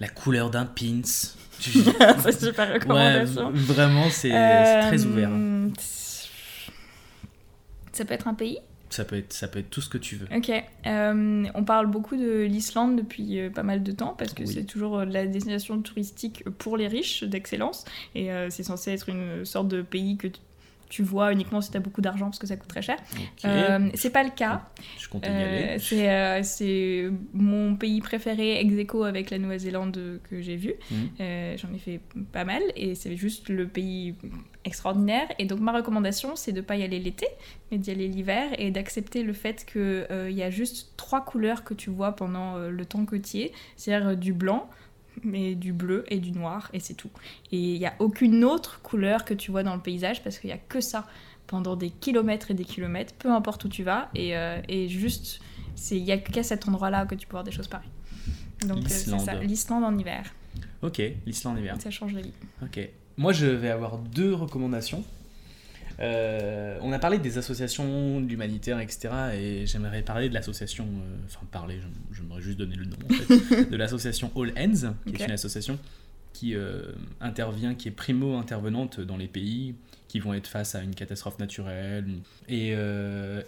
la 0.01 0.09
couleur 0.09 0.51
d'un 0.51 0.67
pins 0.67 1.03
c'est 1.61 2.41
super 2.41 2.73
recommandation. 2.73 3.51
vraiment, 3.53 4.11
c'est 4.11 4.29
très 4.31 5.05
ouvert. 5.05 5.31
Ça 7.93 8.05
peut 8.05 8.15
être 8.15 8.29
un 8.29 8.35
pays? 8.35 8.59
Ça 8.91 9.05
peut, 9.05 9.17
être, 9.17 9.33
ça 9.33 9.49
peut 9.49 9.59
être 9.59 9.69
tout 9.69 9.81
ce 9.83 9.89
que 9.89 9.99
tu 9.99 10.17
veux. 10.17 10.29
Ok. 10.35 10.51
Euh, 10.87 11.45
on 11.55 11.65
parle 11.65 11.89
beaucoup 11.89 12.17
de 12.17 12.43
l'Islande 12.45 12.97
depuis 12.97 13.39
euh, 13.39 13.51
pas 13.51 13.63
mal 13.63 13.83
de 13.83 13.93
temps 13.93 14.15
parce 14.17 14.33
que 14.33 14.45
Oui. 14.45 14.53
c'est 14.55 14.65
toujours 14.65 14.99
euh, 15.01 15.05
la 15.05 15.27
destination 15.27 15.83
touristique 15.83 16.43
pour 16.59 16.77
les 16.79 16.87
riches 16.89 17.23
d'excellence 17.25 17.85
et 18.15 18.31
c'est 18.51 18.63
censé 18.63 18.93
être 18.93 19.09
une 19.11 19.45
sorte 19.45 19.69
de 19.69 19.83
pays 19.83 20.17
que 20.17 20.29
tu- 20.89 21.03
vois 21.03 21.33
uniquement 21.33 21.61
si 21.61 21.71
tu 21.71 21.77
as 21.77 21.81
beaucoup 21.81 22.01
d'argent 22.01 22.27
parce 22.27 22.39
que 22.39 22.47
ça 22.47 22.57
coûte 22.57 22.69
très 22.69 22.83
cher. 22.83 22.97
Ok, 23.13 23.45
Euh, 23.45 23.89
c'est 23.95 24.11
pas 24.11 24.23
le 24.25 24.31
cas. 24.31 24.63
je 24.99 25.09
compte 25.09 25.25
y 25.27 25.29
Euh, 25.31 25.71
aller. 25.73 25.79
c'est 25.79 26.11
euh, 26.11 26.43
c'est 26.43 27.11
mon 27.33 27.77
pays 27.77 28.01
préféré 28.01 28.61
ex 28.61 28.75
aequo 28.79 29.05
avec 29.05 29.31
la 29.31 29.39
Nouvelle-Zélande 29.39 29.97
euh, 29.97 30.19
que 30.29 30.41
j'ai 30.41 30.57
vu. 30.57 30.75
Mhm. 30.91 31.09
Euh, 31.21 31.57
J'en 31.57 31.73
ai 31.75 31.79
fait 31.79 32.01
pas 32.33 32.45
mal 32.45 32.63
et 32.77 32.95
c'est 32.95 33.17
juste 33.17 33.49
le 33.49 33.67
pays 33.69 34.15
extraordinaire. 34.65 35.29
Et 35.39 35.45
donc 35.47 35.61
ma 35.61 35.73
recommandation, 35.73 36.37
c'est 36.37 36.53
de 36.53 36.61
pas 36.61 36.77
y 36.77 36.83
aller 36.83 36.99
l'été, 36.99 37.27
mais 37.71 37.79
d'y 37.79 37.91
aller 37.91 38.09
l'hiver 38.09 38.49
et 38.59 38.71
d'accepter 38.71 39.23
le 39.23 39.33
fait 39.33 39.65
qu'il 39.71 40.07
y 40.37 40.43
a 40.43 40.51
juste 40.51 40.93
trois 40.97 41.25
couleurs 41.25 41.65
que 41.65 41.75
tu 41.75 41.91
vois 41.91 42.13
pendant 42.13 42.57
euh, 42.57 42.71
le 42.71 42.85
temps 42.85 43.05
côtier, 43.05 43.53
c'est-à-dire 43.77 44.09
euh, 44.09 44.15
du 44.15 44.33
blanc, 44.33 44.69
mais 45.25 45.55
du 45.55 45.73
bleu 45.73 46.05
et 46.09 46.19
du 46.19 46.33
noir, 46.33 46.69
et 46.73 46.81
c'est 46.81 46.95
tout. 46.95 47.11
Et 47.53 47.59
il 47.75 47.79
n'y 47.79 47.87
a 47.87 47.95
aucune 47.99 48.45
autre 48.45 48.81
couleur 48.83 49.25
que 49.25 49.35
tu 49.35 49.51
vois 49.51 49.63
dans 49.63 49.75
le 49.75 49.81
paysage 49.83 50.23
parce 50.23 50.39
qu'il 50.39 50.49
n'y 50.49 50.55
a 50.55 50.59
que 50.59 50.81
ça 50.81 51.07
pendant 51.47 51.77
des 51.77 51.91
kilomètres 51.91 52.51
et 52.51 52.55
des 52.55 52.65
kilomètres, 52.65 53.15
peu 53.15 53.31
importe 53.31 53.65
où 53.65 53.69
tu 53.69 53.83
vas, 53.83 54.11
et, 54.15 54.37
euh, 54.37 54.61
et 54.69 54.89
juste, 54.89 55.41
c'est- 55.75 55.97
il 55.97 56.05
n'y 56.05 56.13
a 56.13 56.19
qu'à 56.19 56.43
cet 56.43 56.69
endroit-là 56.69 57.07
que 57.07 57.15
tu 57.15 57.27
peux 57.27 57.33
voir 57.33 57.45
des 57.45 57.53
choses 57.53 57.69
pareilles. 57.69 57.89
Donc 58.67 58.79
euh, 58.79 58.83
c'est 58.89 59.11
ça, 59.19 59.35
l'Islande 59.47 59.85
en 59.85 59.97
hiver, 59.97 60.35
Ok, 60.83 61.01
l'Islande 61.27 61.59
hiver. 61.59 61.77
ça 61.81 61.91
change 61.91 62.13
la 62.15 62.21
vie. 62.23 62.33
Ok. 62.63 62.89
Moi, 63.17 63.33
je 63.33 63.47
vais 63.47 63.71
avoir 63.71 63.99
deux 63.99 64.33
recommandations. 64.35 65.03
Euh, 66.01 66.79
on 66.83 66.93
a 66.93 66.99
parlé 66.99 67.19
des 67.19 67.39
associations, 67.39 68.21
de 68.21 68.27
l'humanitaire, 68.27 68.79
etc. 68.81 69.09
Et 69.35 69.67
j'aimerais 69.67 70.03
parler 70.03 70.29
de 70.29 70.35
l'association, 70.35 70.85
euh, 70.87 71.17
enfin 71.27 71.45
parler, 71.51 71.81
j'aimerais 72.13 72.41
juste 72.41 72.59
donner 72.59 72.77
le 72.77 72.85
nom 72.85 72.97
en 73.05 73.13
fait, 73.15 73.65
de 73.71 73.77
l'association 73.77 74.31
All 74.37 74.53
Ends, 74.57 74.95
qui 75.07 75.23
est 75.23 75.27
une 75.27 75.33
association 75.33 75.79
qui 76.33 76.55
euh, 76.55 76.93
intervient, 77.21 77.75
qui 77.75 77.89
est 77.89 77.93
primo-intervenante 77.93 79.01
dans 79.01 79.17
les 79.17 79.27
pays 79.27 79.75
qui 80.07 80.21
vont 80.21 80.33
être 80.33 80.47
face 80.47 80.75
à 80.75 80.83
une 80.83 80.95
catastrophe 80.95 81.39
naturelle. 81.39 82.07
Et, 82.49 82.71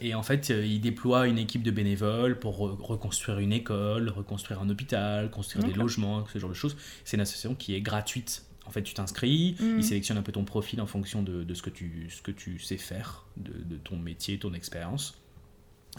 et 0.03 0.15
en 0.15 0.23
fait, 0.23 0.51
euh, 0.51 0.63
il 0.67 0.81
déploie 0.81 1.27
une 1.27 1.39
équipe 1.39 1.63
de 1.63 1.71
bénévoles 1.71 2.39
pour 2.39 2.59
re- 2.59 2.77
reconstruire 2.83 3.39
une 3.39 3.53
école, 3.55 4.11
reconstruire 4.11 4.61
un 4.61 4.69
hôpital, 4.69 5.31
construire 5.31 5.65
des 5.65 5.73
logements, 5.79 6.27
ce 6.31 6.39
genre 6.39 6.51
de 6.51 6.55
choses. 6.55 6.77
C'est 7.05 7.17
une 7.17 7.23
association 7.23 7.55
qui 7.55 7.75
est 7.75 7.81
gratuite. 7.81 8.45
En 8.71 8.73
fait, 8.73 8.85
tu 8.85 8.95
t'inscris, 8.95 9.57
il 9.59 9.83
sélectionne 9.83 10.17
un 10.17 10.23
peu 10.23 10.31
ton 10.31 10.45
profil 10.45 10.81
en 10.81 10.87
fonction 10.87 11.25
de, 11.25 11.43
de 11.43 11.55
ce, 11.55 11.63
que 11.63 11.71
tu, 11.71 12.07
ce 12.09 12.23
que 12.23 12.31
tu 12.31 12.61
sais 12.61 12.77
faire, 12.77 13.27
de, 13.37 13.51
de 13.65 13.77
ton 13.79 13.97
métier, 13.97 14.39
ton 14.39 14.55
expérience. 14.55 15.20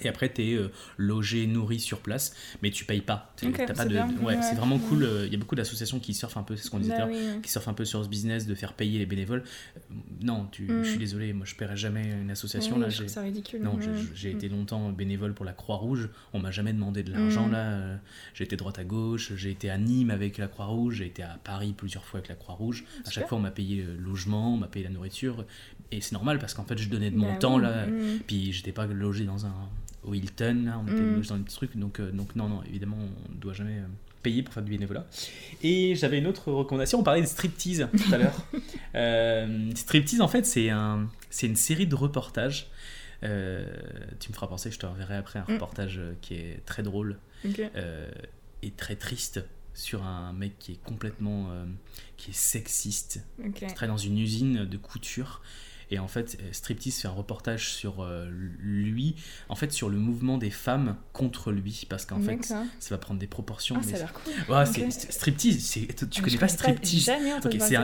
Et 0.03 0.07
après, 0.07 0.31
tu 0.31 0.41
es 0.41 0.57
logé, 0.97 1.45
nourri 1.47 1.79
sur 1.79 1.99
place, 1.99 2.33
mais 2.61 2.71
tu 2.71 2.85
payes 2.85 3.01
pas. 3.01 3.33
T'es- 3.35 3.47
Ok, 3.47 3.57
t'as 3.57 3.73
pas 3.73 3.83
c'est 3.83 3.89
de, 3.89 3.95
ouais, 4.23 4.35
Ouais. 4.37 4.55
vraiment 4.55 4.79
cool. 4.79 5.03
euh, 5.03 5.25
Il 5.27 5.33
y 5.33 5.35
a 5.35 5.37
beaucoup 5.37 5.55
d'associations 5.55 5.99
qui 5.99 6.13
surfent 6.13 6.37
un 6.37 6.43
peu, 6.43 6.55
c'est 6.55 6.63
ce 6.63 6.71
qu'on 6.71 6.79
disait 6.79 6.97
Bah 6.97 7.07
oui, 7.09 7.17
qui 7.43 7.51
surfent 7.51 7.67
un 7.67 7.73
peu 7.73 7.83
sur 7.85 8.01
ce 8.03 8.07
business 8.09 8.47
de 8.47 8.55
faire 8.55 8.73
payer 8.73 8.99
les 8.99 9.05
bénévoles. 9.05 9.43
Euh, 9.75 9.93
Non, 10.21 10.47
tu, 10.51 10.67
je 10.83 10.89
suis 10.89 10.97
désolé, 10.97 11.33
moi 11.33 11.45
je 11.45 11.55
paierai 11.55 11.75
jamais 11.75 12.09
une 12.21 12.31
association. 12.31 12.75
Oui, 12.75 12.81
là, 12.83 12.89
je 12.89 13.05
ça 13.07 13.21
ridicule. 13.21 13.61
non, 13.61 13.77
j'ai- 13.81 13.89
j'ai 14.15 14.33
Mm. 14.33 14.37
été 14.37 14.49
longtemps 14.49 14.89
bénévole 14.91 15.33
pour 15.33 15.45
la 15.45 15.53
Croix-Rouge. 15.53 16.09
On 16.33 16.39
m'a 16.39 16.51
jamais 16.51 16.73
demandé 16.73 17.03
de 17.03 17.11
l'argent 17.11 17.47
Mm. 17.47 17.51
là. 17.51 17.57
euh, 17.71 17.97
J'ai 18.33 18.45
été 18.45 18.55
droite 18.55 18.79
à 18.79 18.83
gauche. 18.85 19.33
J'ai 19.35 19.51
été 19.51 19.69
à 19.69 19.77
Nîmes 19.77 20.09
avec 20.11 20.37
la 20.37 20.47
Croix-Rouge. 20.47 20.95
J'ai 20.95 21.05
été 21.07 21.21
à 21.21 21.37
Paris 21.43 21.73
plusieurs 21.77 22.05
fois 22.05 22.19
avec 22.19 22.29
la 22.29 22.35
Croix-Rouge. 22.35 22.85
À 23.05 23.09
chaque 23.11 23.27
fois, 23.27 23.37
on 23.37 23.41
m'a 23.41 23.51
payé 23.51 23.83
le 23.83 23.95
logement, 23.97 24.53
on 24.53 24.57
m'a 24.57 24.67
payé 24.67 24.85
la 24.85 24.91
nourriture. 24.91 25.45
Et 25.91 26.01
c'est 26.01 26.13
normal 26.13 26.39
parce 26.39 26.53
qu'en 26.53 26.63
fait, 26.63 26.77
je 26.77 26.87
donnais 26.89 27.11
de 27.11 27.17
mon 27.17 27.31
Bah 27.33 27.37
temps 27.37 27.55
oui, 27.57 27.63
là. 27.63 27.85
mm. 27.87 28.19
Puis 28.27 28.53
j'étais 28.53 28.71
pas 28.71 28.85
logé 28.87 29.25
dans 29.25 29.45
un 29.45 29.53
au 30.03 30.13
Hilton. 30.13 30.63
Là, 30.65 30.79
on 30.83 30.89
était 30.91 31.01
Mm. 31.01 31.15
logé 31.15 31.29
dans 31.29 31.35
un 31.35 31.39
petit 31.41 31.55
truc. 31.55 31.77
Donc, 31.77 31.99
euh, 31.99 32.11
donc 32.11 32.35
non, 32.35 32.47
non, 32.49 32.63
évidemment, 32.63 32.97
on 32.99 33.31
ne 33.33 33.37
doit 33.39 33.53
jamais 33.53 33.77
euh, 33.79 33.85
payer 34.23 34.41
pour 34.43 34.53
faire 34.53 34.63
du 34.63 34.71
bénévolat. 34.71 35.05
Et 35.63 35.95
j'avais 35.95 36.19
une 36.19 36.27
autre 36.27 36.51
recommandation. 36.51 36.99
On 36.99 37.03
parlait 37.03 37.21
de 37.21 37.27
striptease 37.27 37.87
tout 37.95 38.13
à 38.13 38.17
l'heure. 38.17 38.45
Euh, 38.93 39.71
striptease, 39.73 40.19
en 40.19 40.27
fait, 40.27 40.45
c'est 40.45 40.69
un, 40.69 41.07
une 41.43 41.55
série 41.55 41.87
de 41.87 41.95
reportages. 41.95 42.67
Euh, 43.23 43.65
tu 44.19 44.29
me 44.29 44.33
feras 44.33 44.47
penser, 44.47 44.69
je 44.69 44.77
te 44.79 44.85
reverrai 44.85 45.15
après 45.15 45.39
un 45.39 45.43
Mm. 45.47 45.53
reportage 45.53 46.01
qui 46.21 46.33
est 46.35 46.61
très 46.65 46.83
drôle 46.83 47.17
euh, 47.75 48.11
et 48.63 48.71
très 48.71 48.95
triste 48.97 49.39
sur 49.73 50.03
un 50.03 50.33
mec 50.33 50.59
qui 50.59 50.73
est 50.73 50.83
complètement 50.83 51.47
qui 52.17 52.31
est 52.31 52.35
sexiste 52.35 53.23
Ok. 53.39 53.53
qui 53.53 53.65
travaille 53.67 53.87
dans 53.87 53.97
une 53.97 54.19
usine 54.19 54.65
de 54.65 54.77
couture 54.77 55.41
Et 55.91 55.99
en 55.99 56.07
fait, 56.07 56.37
euh, 56.41 56.47
Striptease 56.53 56.99
fait 57.01 57.07
un 57.09 57.11
reportage 57.11 57.69
sur 57.73 58.01
euh, 58.01 58.29
lui, 58.59 59.15
en 59.49 59.55
fait, 59.55 59.71
sur 59.73 59.89
le 59.89 59.97
mouvement 59.97 60.37
des 60.37 60.49
femmes 60.49 60.95
contre 61.13 61.51
lui, 61.51 61.85
parce 61.89 62.05
qu'en 62.05 62.19
fait, 62.21 62.43
ça 62.45 62.65
va 62.89 62.97
prendre 62.97 63.19
des 63.19 63.27
proportions. 63.27 63.75
Ah, 63.79 63.83
ça 63.83 63.95
a 63.95 63.99
l'air 63.99 64.13
cool. 64.13 64.33
Ouais, 64.55 64.65
Striptease, 64.65 65.69
tu 65.69 65.87
Ah, 65.91 66.21
connais 66.23 66.37
pas 66.37 66.47
Striptease 66.47 67.11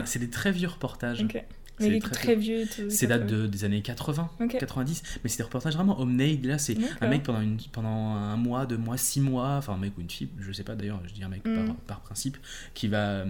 c'est 0.06 0.18
des 0.18 0.30
très 0.30 0.52
vieux 0.52 0.68
reportages. 0.68 1.18
ça. 1.18 1.24
Ok. 1.24 1.44
C'est 1.80 1.84
Mais 1.84 1.90
il 1.90 1.96
est 1.98 2.00
très 2.00 2.10
très 2.14 2.34
vieux. 2.34 2.64
C'est 2.88 3.06
date 3.06 3.26
de, 3.26 3.46
des 3.46 3.62
années 3.62 3.82
80, 3.82 4.30
Ok. 4.40 4.56
90, 4.58 5.02
mais 5.22 5.30
c'est 5.30 5.36
des 5.36 5.42
reportages 5.44 5.74
vraiment 5.74 6.00
homemade. 6.00 6.44
Là, 6.44 6.58
c'est 6.58 6.76
un 7.00 7.06
mec 7.08 7.22
pendant, 7.22 7.40
une, 7.40 7.56
pendant 7.70 8.14
un 8.16 8.36
mois, 8.36 8.66
deux 8.66 8.76
mois, 8.78 8.96
six 8.96 9.20
mois, 9.20 9.56
enfin 9.58 9.74
un 9.74 9.78
mec 9.78 9.92
ou 9.96 10.00
une 10.00 10.10
fille, 10.10 10.28
je 10.40 10.50
sais 10.50 10.64
pas 10.64 10.74
d'ailleurs, 10.74 11.00
je 11.06 11.12
dis 11.12 11.22
un 11.22 11.28
mec 11.28 11.44
Mm. 11.46 11.66
par, 11.66 11.74
par 11.76 12.00
principe, 12.00 12.36
qui 12.74 12.88
va, 12.88 13.24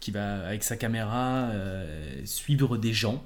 qui 0.00 0.10
va 0.10 0.44
avec 0.44 0.64
sa 0.64 0.76
caméra 0.76 1.50
euh, 1.52 2.20
suivre 2.24 2.76
des 2.78 2.92
gens 2.92 3.22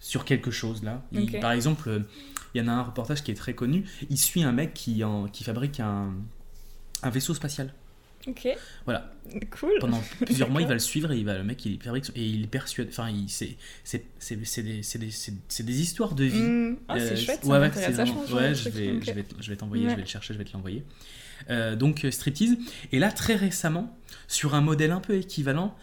sur 0.00 0.24
quelque 0.24 0.50
chose 0.50 0.82
là. 0.82 1.02
Il-. 1.12 1.38
Par 1.40 1.52
exemple, 1.52 1.88
euh, 1.88 2.00
il 2.54 2.60
y 2.60 2.64
en 2.64 2.68
a 2.68 2.72
un 2.72 2.82
reportage 2.82 3.22
qui 3.22 3.30
est 3.30 3.34
très 3.34 3.54
connu, 3.54 3.84
il 4.10 4.18
suit 4.18 4.42
un 4.42 4.52
mec 4.52 4.74
qui, 4.74 5.04
en, 5.04 5.28
qui 5.28 5.44
fabrique 5.44 5.78
un, 5.80 6.12
un 7.02 7.10
vaisseau 7.10 7.34
spatial. 7.34 7.72
Ok. 8.26 8.48
Voilà. 8.84 9.12
Cool. 9.58 9.70
Pendant 9.80 10.02
plusieurs 10.20 10.50
mois, 10.50 10.60
il 10.60 10.66
va 10.68 10.74
le 10.74 10.78
suivre 10.80 11.10
et 11.12 11.16
il 11.18 11.24
va, 11.24 11.38
le 11.38 11.44
mec 11.44 11.64
il 11.64 11.80
fabrique 11.82 12.10
et 12.14 12.22
il 12.26 12.48
persuade. 12.48 12.88
Enfin, 12.90 13.08
c'est 13.28 13.56
c'est 13.82 14.04
c'est 14.18 14.38
c'est 14.44 14.62
des, 14.62 14.82
c'est 14.82 14.98
des, 14.98 15.62
des 15.64 15.80
histoires 15.80 16.14
de 16.14 16.24
vie. 16.24 16.38
Hmm. 16.42 16.76
Ah, 16.88 16.98
c'est 16.98 17.12
Euh, 17.12 17.16
chouette. 17.16 17.44
ouais, 17.44 17.58
ouais, 17.58 17.68
vraiment- 17.68 18.24
ouais, 18.32 18.54
je 18.54 18.68
vais, 18.68 19.00
je 19.00 19.12
vais, 19.12 19.24
je 19.40 19.48
vais 19.50 19.56
t'envoyer, 19.56 19.84
Ouais. 19.84 19.90
je 19.92 19.96
vais 19.96 20.02
le 20.02 20.06
chercher, 20.08 20.34
je 20.34 20.38
vais 20.38 20.44
te 20.44 20.52
l'envoyer. 20.52 20.84
Euh, 21.48 21.76
donc 21.76 22.04
euh, 22.04 22.10
striptease. 22.10 22.58
Et 22.92 22.98
là, 22.98 23.10
très 23.10 23.36
récemment, 23.36 23.96
sur 24.28 24.54
un 24.54 24.60
modèle 24.60 24.90
un 24.90 25.00
peu 25.00 25.14
équivalent, 25.16 25.74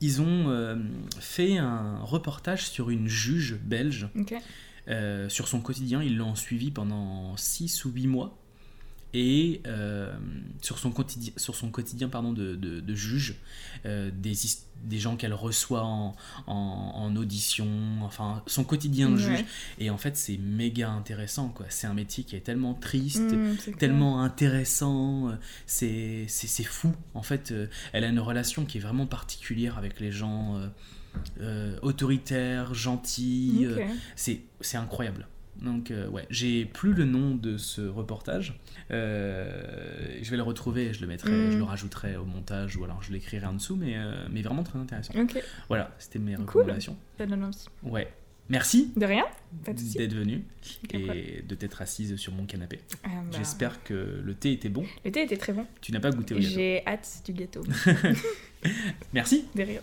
ils 0.00 0.22
ont 0.22 0.48
euh, 0.48 0.76
fait 1.18 1.58
un 1.58 1.98
reportage 2.02 2.68
sur 2.68 2.90
une 2.90 3.08
juge 3.08 3.58
belge, 3.62 4.08
euh, 4.88 5.28
sur 5.28 5.48
son 5.48 5.60
quotidien. 5.60 6.02
Ils 6.02 6.16
l'ont 6.16 6.34
suivi 6.34 6.70
pendant 6.70 7.36
6 7.36 7.84
ou 7.84 7.90
8 7.90 8.06
mois. 8.06 8.39
Et 9.12 9.60
euh, 9.66 10.12
sur, 10.62 10.78
son 10.78 10.92
quotidien, 10.92 11.32
sur 11.36 11.56
son 11.56 11.70
quotidien 11.70 12.08
pardon, 12.08 12.32
de, 12.32 12.54
de, 12.54 12.78
de 12.80 12.94
juge, 12.94 13.34
euh, 13.84 14.10
des, 14.14 14.34
des 14.84 14.98
gens 15.00 15.16
qu'elle 15.16 15.34
reçoit 15.34 15.82
en, 15.84 16.14
en, 16.46 16.54
en 16.94 17.16
audition, 17.16 17.66
enfin 18.02 18.42
son 18.46 18.62
quotidien 18.62 19.08
de 19.10 19.16
Ouais. 19.16 19.36
juge. 19.38 19.44
Et 19.80 19.90
en 19.90 19.98
fait, 19.98 20.16
c'est 20.16 20.36
méga 20.38 20.90
intéressant. 20.90 21.48
quoi. 21.48 21.66
C'est 21.70 21.88
un 21.88 21.94
métier 21.94 22.22
qui 22.22 22.36
est 22.36 22.40
tellement 22.40 22.74
triste, 22.74 23.28
cool. 23.30 23.76
tellement 23.78 24.22
intéressant, 24.22 25.30
euh, 25.30 25.34
c'est 25.66 26.26
fou. 26.64 26.92
En 27.14 27.22
fait, 27.22 27.52
elle 27.92 28.04
a 28.04 28.08
une 28.08 28.20
relation 28.20 28.64
qui 28.64 28.78
est 28.78 28.80
vraiment 28.80 29.06
particulière 29.06 29.76
avec 29.76 29.98
les 29.98 30.12
gens 30.12 30.60
euh, 31.40 31.76
autoritaires, 31.82 32.74
gentils. 32.74 33.66
Ok. 33.68 33.82
c'est 34.14 34.40
c'est 34.60 34.76
incroyable. 34.76 35.26
Donc 35.60 35.90
euh, 35.90 36.08
ouais, 36.08 36.26
j'ai 36.30 36.64
plus 36.64 36.92
le 36.94 37.04
nom 37.04 37.34
de 37.34 37.56
ce 37.58 37.82
reportage. 37.82 38.58
Euh, 38.90 39.62
je 40.22 40.30
vais 40.30 40.36
le 40.36 40.42
retrouver, 40.42 40.86
et 40.86 40.92
je 40.94 41.00
le 41.02 41.06
mettrai, 41.06 41.50
je 41.52 41.56
le 41.56 41.62
rajouterai 41.64 42.16
au 42.16 42.24
montage 42.24 42.76
ou 42.76 42.84
alors 42.84 43.02
je 43.02 43.12
l'écrirai 43.12 43.46
en 43.46 43.52
dessous, 43.54 43.76
mais, 43.76 43.94
euh, 43.96 44.26
mais 44.30 44.42
vraiment 44.42 44.62
très 44.62 44.78
intéressant. 44.78 45.12
Ok. 45.20 45.42
Voilà, 45.68 45.94
c'était 45.98 46.18
mes 46.18 46.34
Cool. 46.36 46.44
recommandations. 46.46 46.96
Ça 47.18 47.26
donne 47.26 47.44
envie. 47.44 47.66
Ouais. 47.82 48.08
Merci 48.48 48.90
De 48.96 49.06
rien. 49.06 49.24
D'être 49.64 50.12
venu 50.14 50.42
et 50.92 51.42
de 51.46 51.54
t'être 51.54 51.82
assise 51.82 52.16
sur 52.16 52.32
mon 52.32 52.46
canapé. 52.46 52.80
Ah, 53.04 53.08
bah, 53.08 53.38
J'espère 53.38 53.84
que 53.84 54.20
le 54.24 54.34
thé 54.34 54.50
était 54.52 54.68
bon. 54.68 54.84
Le 55.04 55.12
thé 55.12 55.22
était 55.22 55.36
très 55.36 55.52
bon. 55.52 55.66
Tu 55.80 55.92
n'as 55.92 56.00
pas 56.00 56.10
goûté 56.10 56.34
au 56.34 56.38
gâteau. 56.38 56.50
J'ai 56.52 56.84
hâte 56.84 57.22
du 57.24 57.32
gâteau. 57.32 57.62
Merci. 59.12 59.44
De 59.54 59.62
rien. 59.62 59.80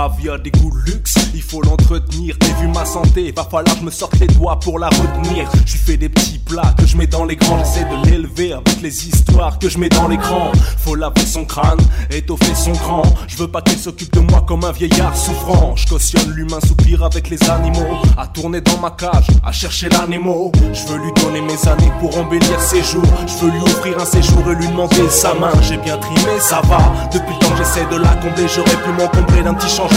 Ma 0.00 0.08
vie 0.08 0.30
a 0.30 0.38
des 0.38 0.50
goûts 0.50 0.74
luxe, 0.86 1.14
il 1.34 1.42
faut 1.42 1.60
l'entretenir. 1.60 2.34
Et 2.40 2.62
vu 2.62 2.68
ma 2.68 2.86
santé, 2.86 3.32
va 3.36 3.44
falloir 3.44 3.74
que 3.74 3.80
je 3.80 3.84
me 3.84 3.90
sorte 3.90 4.18
les 4.18 4.28
doigts 4.28 4.58
pour 4.58 4.78
la 4.78 4.88
retenir. 4.88 5.46
Je 5.66 5.76
fais 5.76 5.98
des 5.98 6.08
petits 6.08 6.38
plats 6.38 6.74
que 6.78 6.86
je 6.86 6.96
mets 6.96 7.06
dans 7.06 7.26
l'écran, 7.26 7.58
j'essaie 7.58 7.84
de 7.84 8.06
l'élever 8.06 8.54
avec 8.54 8.80
les 8.80 9.08
histoires 9.08 9.58
que 9.58 9.68
je 9.68 9.76
mets 9.76 9.90
dans 9.90 10.08
l'écran. 10.08 10.52
Faut 10.78 10.94
laver 10.94 11.26
son 11.26 11.44
crâne, 11.44 11.80
étoffer 12.10 12.54
son 12.54 12.72
cran. 12.72 13.02
Je 13.28 13.36
veux 13.36 13.48
pas 13.48 13.60
qu'il 13.60 13.76
s'occupe 13.76 14.10
de 14.14 14.20
moi 14.20 14.42
comme 14.48 14.64
un 14.64 14.72
vieillard 14.72 15.14
souffrant. 15.14 15.76
Je 15.76 15.86
cautionne 15.86 16.30
l'humain 16.30 16.60
soupir 16.66 17.04
avec 17.04 17.28
les 17.28 17.50
animaux. 17.50 17.98
À 18.16 18.26
tourner 18.26 18.62
dans 18.62 18.78
ma 18.78 18.92
cage, 18.92 19.26
à 19.44 19.52
chercher 19.52 19.90
l'animo. 19.90 20.50
Je 20.72 20.86
veux 20.86 20.98
lui 20.98 21.12
donner 21.22 21.42
mes 21.42 21.68
années 21.68 21.92
pour 22.00 22.16
embellir 22.16 22.58
ses 22.58 22.82
jours. 22.82 23.04
Je 23.26 23.44
veux 23.44 23.50
lui 23.50 23.60
offrir 23.60 24.00
un 24.00 24.06
séjour 24.06 24.50
et 24.50 24.54
lui 24.54 24.66
demander 24.66 25.10
sa 25.10 25.34
main. 25.34 25.52
J'ai 25.60 25.76
bien 25.76 25.98
trimé, 25.98 26.40
ça 26.40 26.62
va. 26.62 26.78
Depuis 27.12 27.34
le 27.34 27.46
temps 27.46 27.54
j'essaie 27.58 27.84
de 27.90 27.96
la 27.96 28.14
combler, 28.14 28.48
j'aurais 28.48 28.82
pu 28.82 28.88
m'encombrer 28.98 29.42
d'un 29.42 29.52
petit 29.52 29.68
changement 29.68 29.89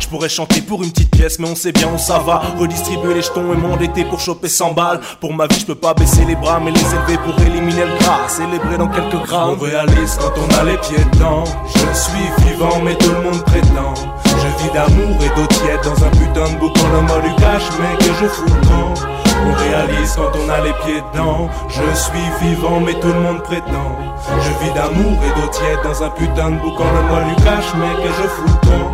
Je 0.00 0.08
pourrais 0.08 0.28
chanter 0.28 0.60
pour 0.60 0.82
une 0.82 0.90
petite 0.90 1.10
pièce, 1.10 1.38
mais 1.38 1.48
on 1.48 1.56
sait 1.56 1.72
bien 1.72 1.88
où 1.92 1.98
ça 1.98 2.18
va. 2.18 2.42
Redistribuer 2.58 3.14
les 3.14 3.22
jetons 3.22 3.52
et 3.52 3.56
m'endetter 3.56 4.04
pour 4.04 4.20
choper 4.20 4.48
100 4.48 4.72
balles. 4.72 5.00
Pour 5.20 5.34
ma 5.34 5.46
vie, 5.46 5.58
je 5.58 5.66
peux 5.66 5.74
pas 5.74 5.94
baisser 5.94 6.24
les 6.24 6.36
bras, 6.36 6.60
mais 6.62 6.70
les 6.70 6.80
élever 6.80 7.18
pour 7.18 7.38
éliminer 7.44 7.84
le 7.84 7.98
gras. 7.98 8.28
Célébrer 8.28 8.78
dans 8.78 8.88
quelques 8.88 9.26
grammes. 9.26 9.56
On 9.58 9.64
réalise 9.64 10.18
quand 10.20 10.32
on 10.38 10.60
a 10.60 10.64
les 10.64 10.76
pieds 10.78 11.04
dedans. 11.12 11.44
Je 11.66 11.98
suis 11.98 12.46
vivant, 12.46 12.80
mais 12.84 12.94
tout 12.96 13.10
le 13.10 13.22
monde 13.22 13.42
prétend. 13.44 13.94
Je 14.24 14.62
vis 14.62 14.70
d'amour 14.72 15.16
et 15.20 15.28
d'eau 15.36 15.46
tiède 15.46 15.80
dans 15.82 16.04
un 16.04 16.10
putain 16.10 16.52
de 16.54 16.58
boucan. 16.60 16.88
Le 16.92 17.00
mot 17.02 17.20
du 17.20 17.34
cache, 17.34 17.68
mais 17.80 17.96
que 17.98 18.12
je 18.20 18.26
fous 18.26 18.44
le. 18.46 19.14
On 19.46 19.52
réalise 19.52 20.14
quand 20.16 20.32
on 20.38 20.48
a 20.48 20.60
les 20.60 20.72
pieds 20.84 21.02
dedans. 21.12 21.48
Je 21.68 21.98
suis 21.98 22.46
vivant, 22.48 22.80
mais 22.80 22.94
tout 22.94 23.08
le 23.08 23.20
monde 23.20 23.42
prétend. 23.42 23.98
Je 24.40 24.64
vis 24.64 24.72
d'amour 24.74 25.18
et 25.24 25.40
d'eau 25.40 25.48
tiède 25.48 25.80
dans 25.82 26.02
un 26.02 26.10
putain 26.10 26.50
de 26.50 26.56
boucan. 26.60 26.84
Le 26.94 27.02
mot 27.02 27.34
du 27.34 27.42
cache, 27.42 27.72
mais 27.76 27.94
que 28.02 28.08
je 28.08 28.28
fous 28.28 28.44
le 28.46 28.68
camp. 28.68 28.93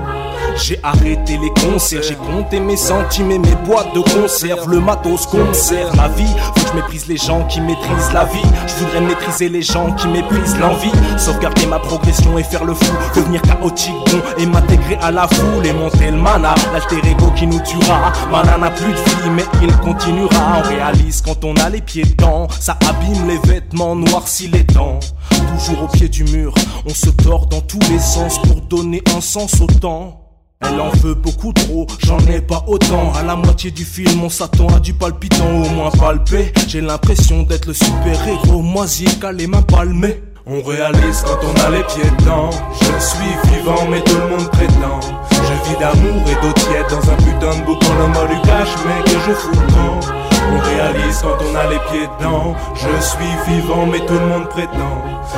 J'ai 0.57 0.79
arrêté 0.83 1.39
les 1.39 1.51
concerts, 1.61 2.03
j'ai 2.03 2.15
compté 2.15 2.61
mes 2.61 2.77
centimes 2.77 3.31
et 3.31 3.39
mes 3.39 3.55
boîtes 3.67 3.95
de 3.95 4.01
conserve. 4.01 4.69
Le 4.69 4.81
matos 4.81 5.27
conserve 5.27 5.95
ma 5.97 6.09
vie. 6.09 6.35
Faut 6.55 6.65
que 6.65 6.69
je 6.69 6.75
méprise 6.75 7.07
les 7.07 7.17
gens 7.17 7.45
qui 7.47 7.61
maîtrisent 7.61 8.13
la 8.13 8.25
vie. 8.25 8.43
Je 8.67 8.85
voudrais 8.85 9.01
maîtriser 9.01 9.49
les 9.49 9.63
gens 9.63 9.93
qui 9.93 10.09
méprisent 10.09 10.59
l'envie. 10.59 10.93
Sauvegarder 11.19 11.67
ma 11.67 11.79
progression 11.79 12.39
et 12.39 12.43
faire 12.43 12.65
le 12.65 12.75
fou. 12.75 12.93
Devenir 13.17 13.43
chaotique, 13.43 13.95
bon 14.11 14.21
et 14.39 14.47
m'intégrer 14.47 14.97
à 15.01 15.11
la 15.11 15.27
foule 15.29 15.67
et 15.67 15.73
monter 15.73 16.11
le 16.11 16.17
mana. 16.19 16.55
L'alter 16.73 17.01
ego 17.09 17.31
qui 17.37 17.47
nous 17.47 17.61
tuera. 17.61 18.13
Mana 18.31 18.59
n'a 18.59 18.71
plus 18.71 18.93
de 18.93 18.99
vie, 18.99 19.31
mais 19.35 19.45
il 19.63 19.75
continuera. 19.79 20.59
On 20.59 20.69
réalise 20.69 21.23
quand 21.23 21.45
on 21.45 21.55
a 21.57 21.69
les 21.69 21.81
pieds 21.81 22.05
dedans. 22.05 22.49
Ça 22.61 22.77
abîme 22.89 23.27
les 23.27 23.39
vêtements, 23.51 23.97
noircit 23.97 24.49
les 24.49 24.65
dents. 24.65 25.01
Toujours 25.31 25.85
au 25.85 25.89
pied 25.89 26.09
du 26.09 26.25
mur, 26.25 26.55
on 26.87 26.95
se 26.95 27.11
tord 27.11 27.47
dans 27.47 27.61
tous 27.61 27.79
les 27.91 27.99
sens 27.99 28.39
pour 28.39 28.61
donner 28.63 29.03
un 29.17 29.21
sens 29.21 29.61
au 29.61 29.67
temps. 29.67 30.20
Elle 30.63 30.79
en 30.79 30.91
veut 30.91 31.15
beaucoup 31.15 31.53
trop, 31.55 31.87
j'en 32.05 32.19
ai 32.27 32.41
pas 32.41 32.63
autant. 32.67 33.13
À 33.15 33.23
la 33.23 33.35
moitié 33.35 33.71
du 33.71 33.85
film, 33.85 34.25
on 34.25 34.29
s'attend 34.29 34.69
à 34.69 34.79
du 34.79 34.93
palpitant, 34.93 35.49
au 35.49 35.69
moins 35.71 35.91
palpé. 35.91 36.53
J'ai 36.69 36.83
l'impression 36.83 37.45
d'être 37.45 37.67
le 37.67 37.73
super-héros, 37.73 38.61
moisi, 38.61 39.07
les 39.33 39.47
mains 39.47 39.63
palmées. 39.63 40.23
On 40.47 40.63
réalise 40.63 41.23
quand 41.25 41.39
on 41.43 41.67
a 41.67 41.71
les 41.71 41.83
pieds 41.85 42.11
dedans. 42.19 42.51
Je 42.73 43.05
suis 43.05 43.55
vivant, 43.55 43.87
mais 43.91 44.03
tout 44.03 44.17
le 44.17 44.37
monde 44.37 44.51
prétend. 44.51 45.01
Je 45.33 45.71
vis 45.71 45.79
d'amour 45.79 46.23
et 46.29 46.35
d'eau 46.43 46.53
tiède 46.53 46.87
dans 46.91 47.11
un 47.11 47.17
putain 47.17 47.59
de 47.59 47.65
boucan. 47.65 47.87
Le 48.29 48.47
cache, 48.47 48.75
mais 48.87 49.03
que 49.05 49.19
je 49.19 49.33
fous 49.33 49.53
le. 49.53 50.20
On 50.53 50.59
réalise 50.59 51.23
quand 51.23 51.39
on 51.49 51.55
a 51.55 51.67
les 51.69 51.79
pieds 51.91 52.09
dedans. 52.19 52.55
Je 52.75 53.01
suis 53.01 53.35
vivant, 53.47 53.87
mais 53.87 54.01
tout 54.01 54.15
le 54.15 54.27
monde 54.27 54.49
prétend. 54.49 54.97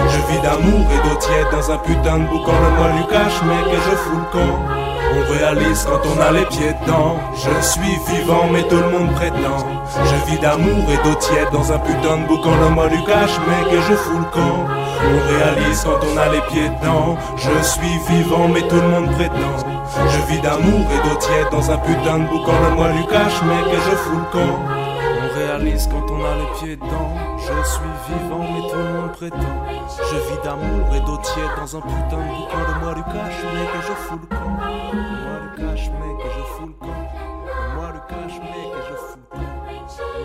Je 0.09 0.33
vis 0.33 0.41
d'amour 0.41 0.87
et 0.91 1.09
d'eau 1.09 1.17
tiède 1.17 1.49
dans 1.53 1.71
un 1.71 1.79
putain 1.79 2.19
de 2.19 2.27
boucan. 2.29 2.53
Le 2.53 2.71
mot 2.79 2.99
du 2.99 3.07
cache, 3.09 3.41
mais 3.45 3.63
que 3.71 3.77
je 3.77 3.97
fous 3.97 4.17
le 4.17 4.33
camp. 4.33 4.59
On 5.15 5.33
réalise 5.35 5.85
quand 5.85 6.01
on 6.09 6.21
a 6.21 6.33
les 6.33 6.47
pieds 6.47 6.73
dedans. 6.81 7.17
Je 7.35 7.61
suis 7.61 7.99
vivant, 8.09 8.49
mais 8.51 8.63
tout 8.63 8.77
le 8.77 8.89
monde 8.89 9.13
prétend. 9.15 9.61
Je 10.05 10.31
vis 10.31 10.39
d'amour 10.41 10.85
et 10.89 11.07
d'eau 11.07 11.15
tiède 11.17 11.51
dans 11.53 11.71
un 11.73 11.79
putain 11.79 12.17
de 12.17 12.27
boucan. 12.27 12.57
Le 12.63 12.71
mot 12.71 12.89
du 12.89 13.05
cache, 13.05 13.37
mais 13.47 13.71
que 13.71 13.81
je 13.83 13.95
fous 13.95 14.19
le 14.19 14.31
camp. 14.33 14.65
On 15.05 15.19
réalise 15.29 15.85
quand 15.85 16.01
on 16.11 16.17
a 16.17 16.29
les 16.31 16.41
pieds 16.43 16.71
dedans. 16.71 17.19
Je 17.37 17.67
suis 17.67 17.99
vivant, 18.09 18.49
mais 18.49 18.63
tout 18.63 18.81
le 18.81 18.89
monde 18.89 19.11
prétend. 19.13 19.57
Je 20.09 20.33
vis 20.33 20.41
d'amour 20.41 20.87
et 20.95 21.09
d'eau 21.09 21.17
tiède 21.17 21.51
dans 21.51 21.71
un 21.71 21.77
putain 21.77 22.21
de 22.21 22.29
boucan. 22.29 22.53
Le 22.71 22.77
mot 22.77 22.89
du 22.99 23.07
cache, 23.09 23.43
mais 23.45 23.63
que 23.71 23.77
je 23.77 23.97
fous 23.97 24.17
le 24.17 24.33
camp 24.33 24.92
réalise 25.35 25.87
quand 25.89 26.11
on 26.11 26.25
a 26.25 26.35
les 26.37 26.51
pieds 26.59 26.77
dedans. 26.77 27.15
Je 27.39 27.69
suis 27.69 27.95
vivant, 28.09 28.41
mais 28.41 28.71
tout 28.71 28.77
le 28.77 28.93
monde 28.93 29.13
prétend. 29.13 29.67
Je 30.11 30.17
vis 30.17 30.43
d'amour 30.45 30.95
et 30.95 31.01
d'eau 31.01 31.17
tiède 31.19 31.51
dans 31.57 31.77
un 31.77 31.81
putain 31.81 32.19
de 32.19 32.29
boucan 32.37 32.63
de 32.69 32.85
moi 32.85 32.95
du 32.95 33.03
cash, 33.05 33.45
mais 33.55 33.67
que 33.67 33.81
je 33.87 33.93
fous 33.93 34.19
le 34.21 34.27
camp. 34.27 34.51
Moi 34.51 35.37
du 35.43 35.63
cash, 35.63 35.91
mais 35.91 36.23
que 36.23 36.29
je 36.31 36.43
fous 36.55 36.67
le 36.67 36.73
camp. 36.75 37.03
Moi 37.75 37.93
du 37.93 38.01
cash, 38.09 38.41
mais 38.41 38.71
que 38.71 38.81
je 38.89 38.95
fous 38.95 39.19
le 39.19 39.37
camp. 39.37 39.53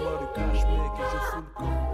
Moi 0.01 0.13
du 0.19 0.27
cash, 0.35 0.65
mais 0.69 0.89
que 0.97 1.03
je 1.11 1.17
fous 1.17 1.38
le 1.38 1.53
camp. 1.55 1.86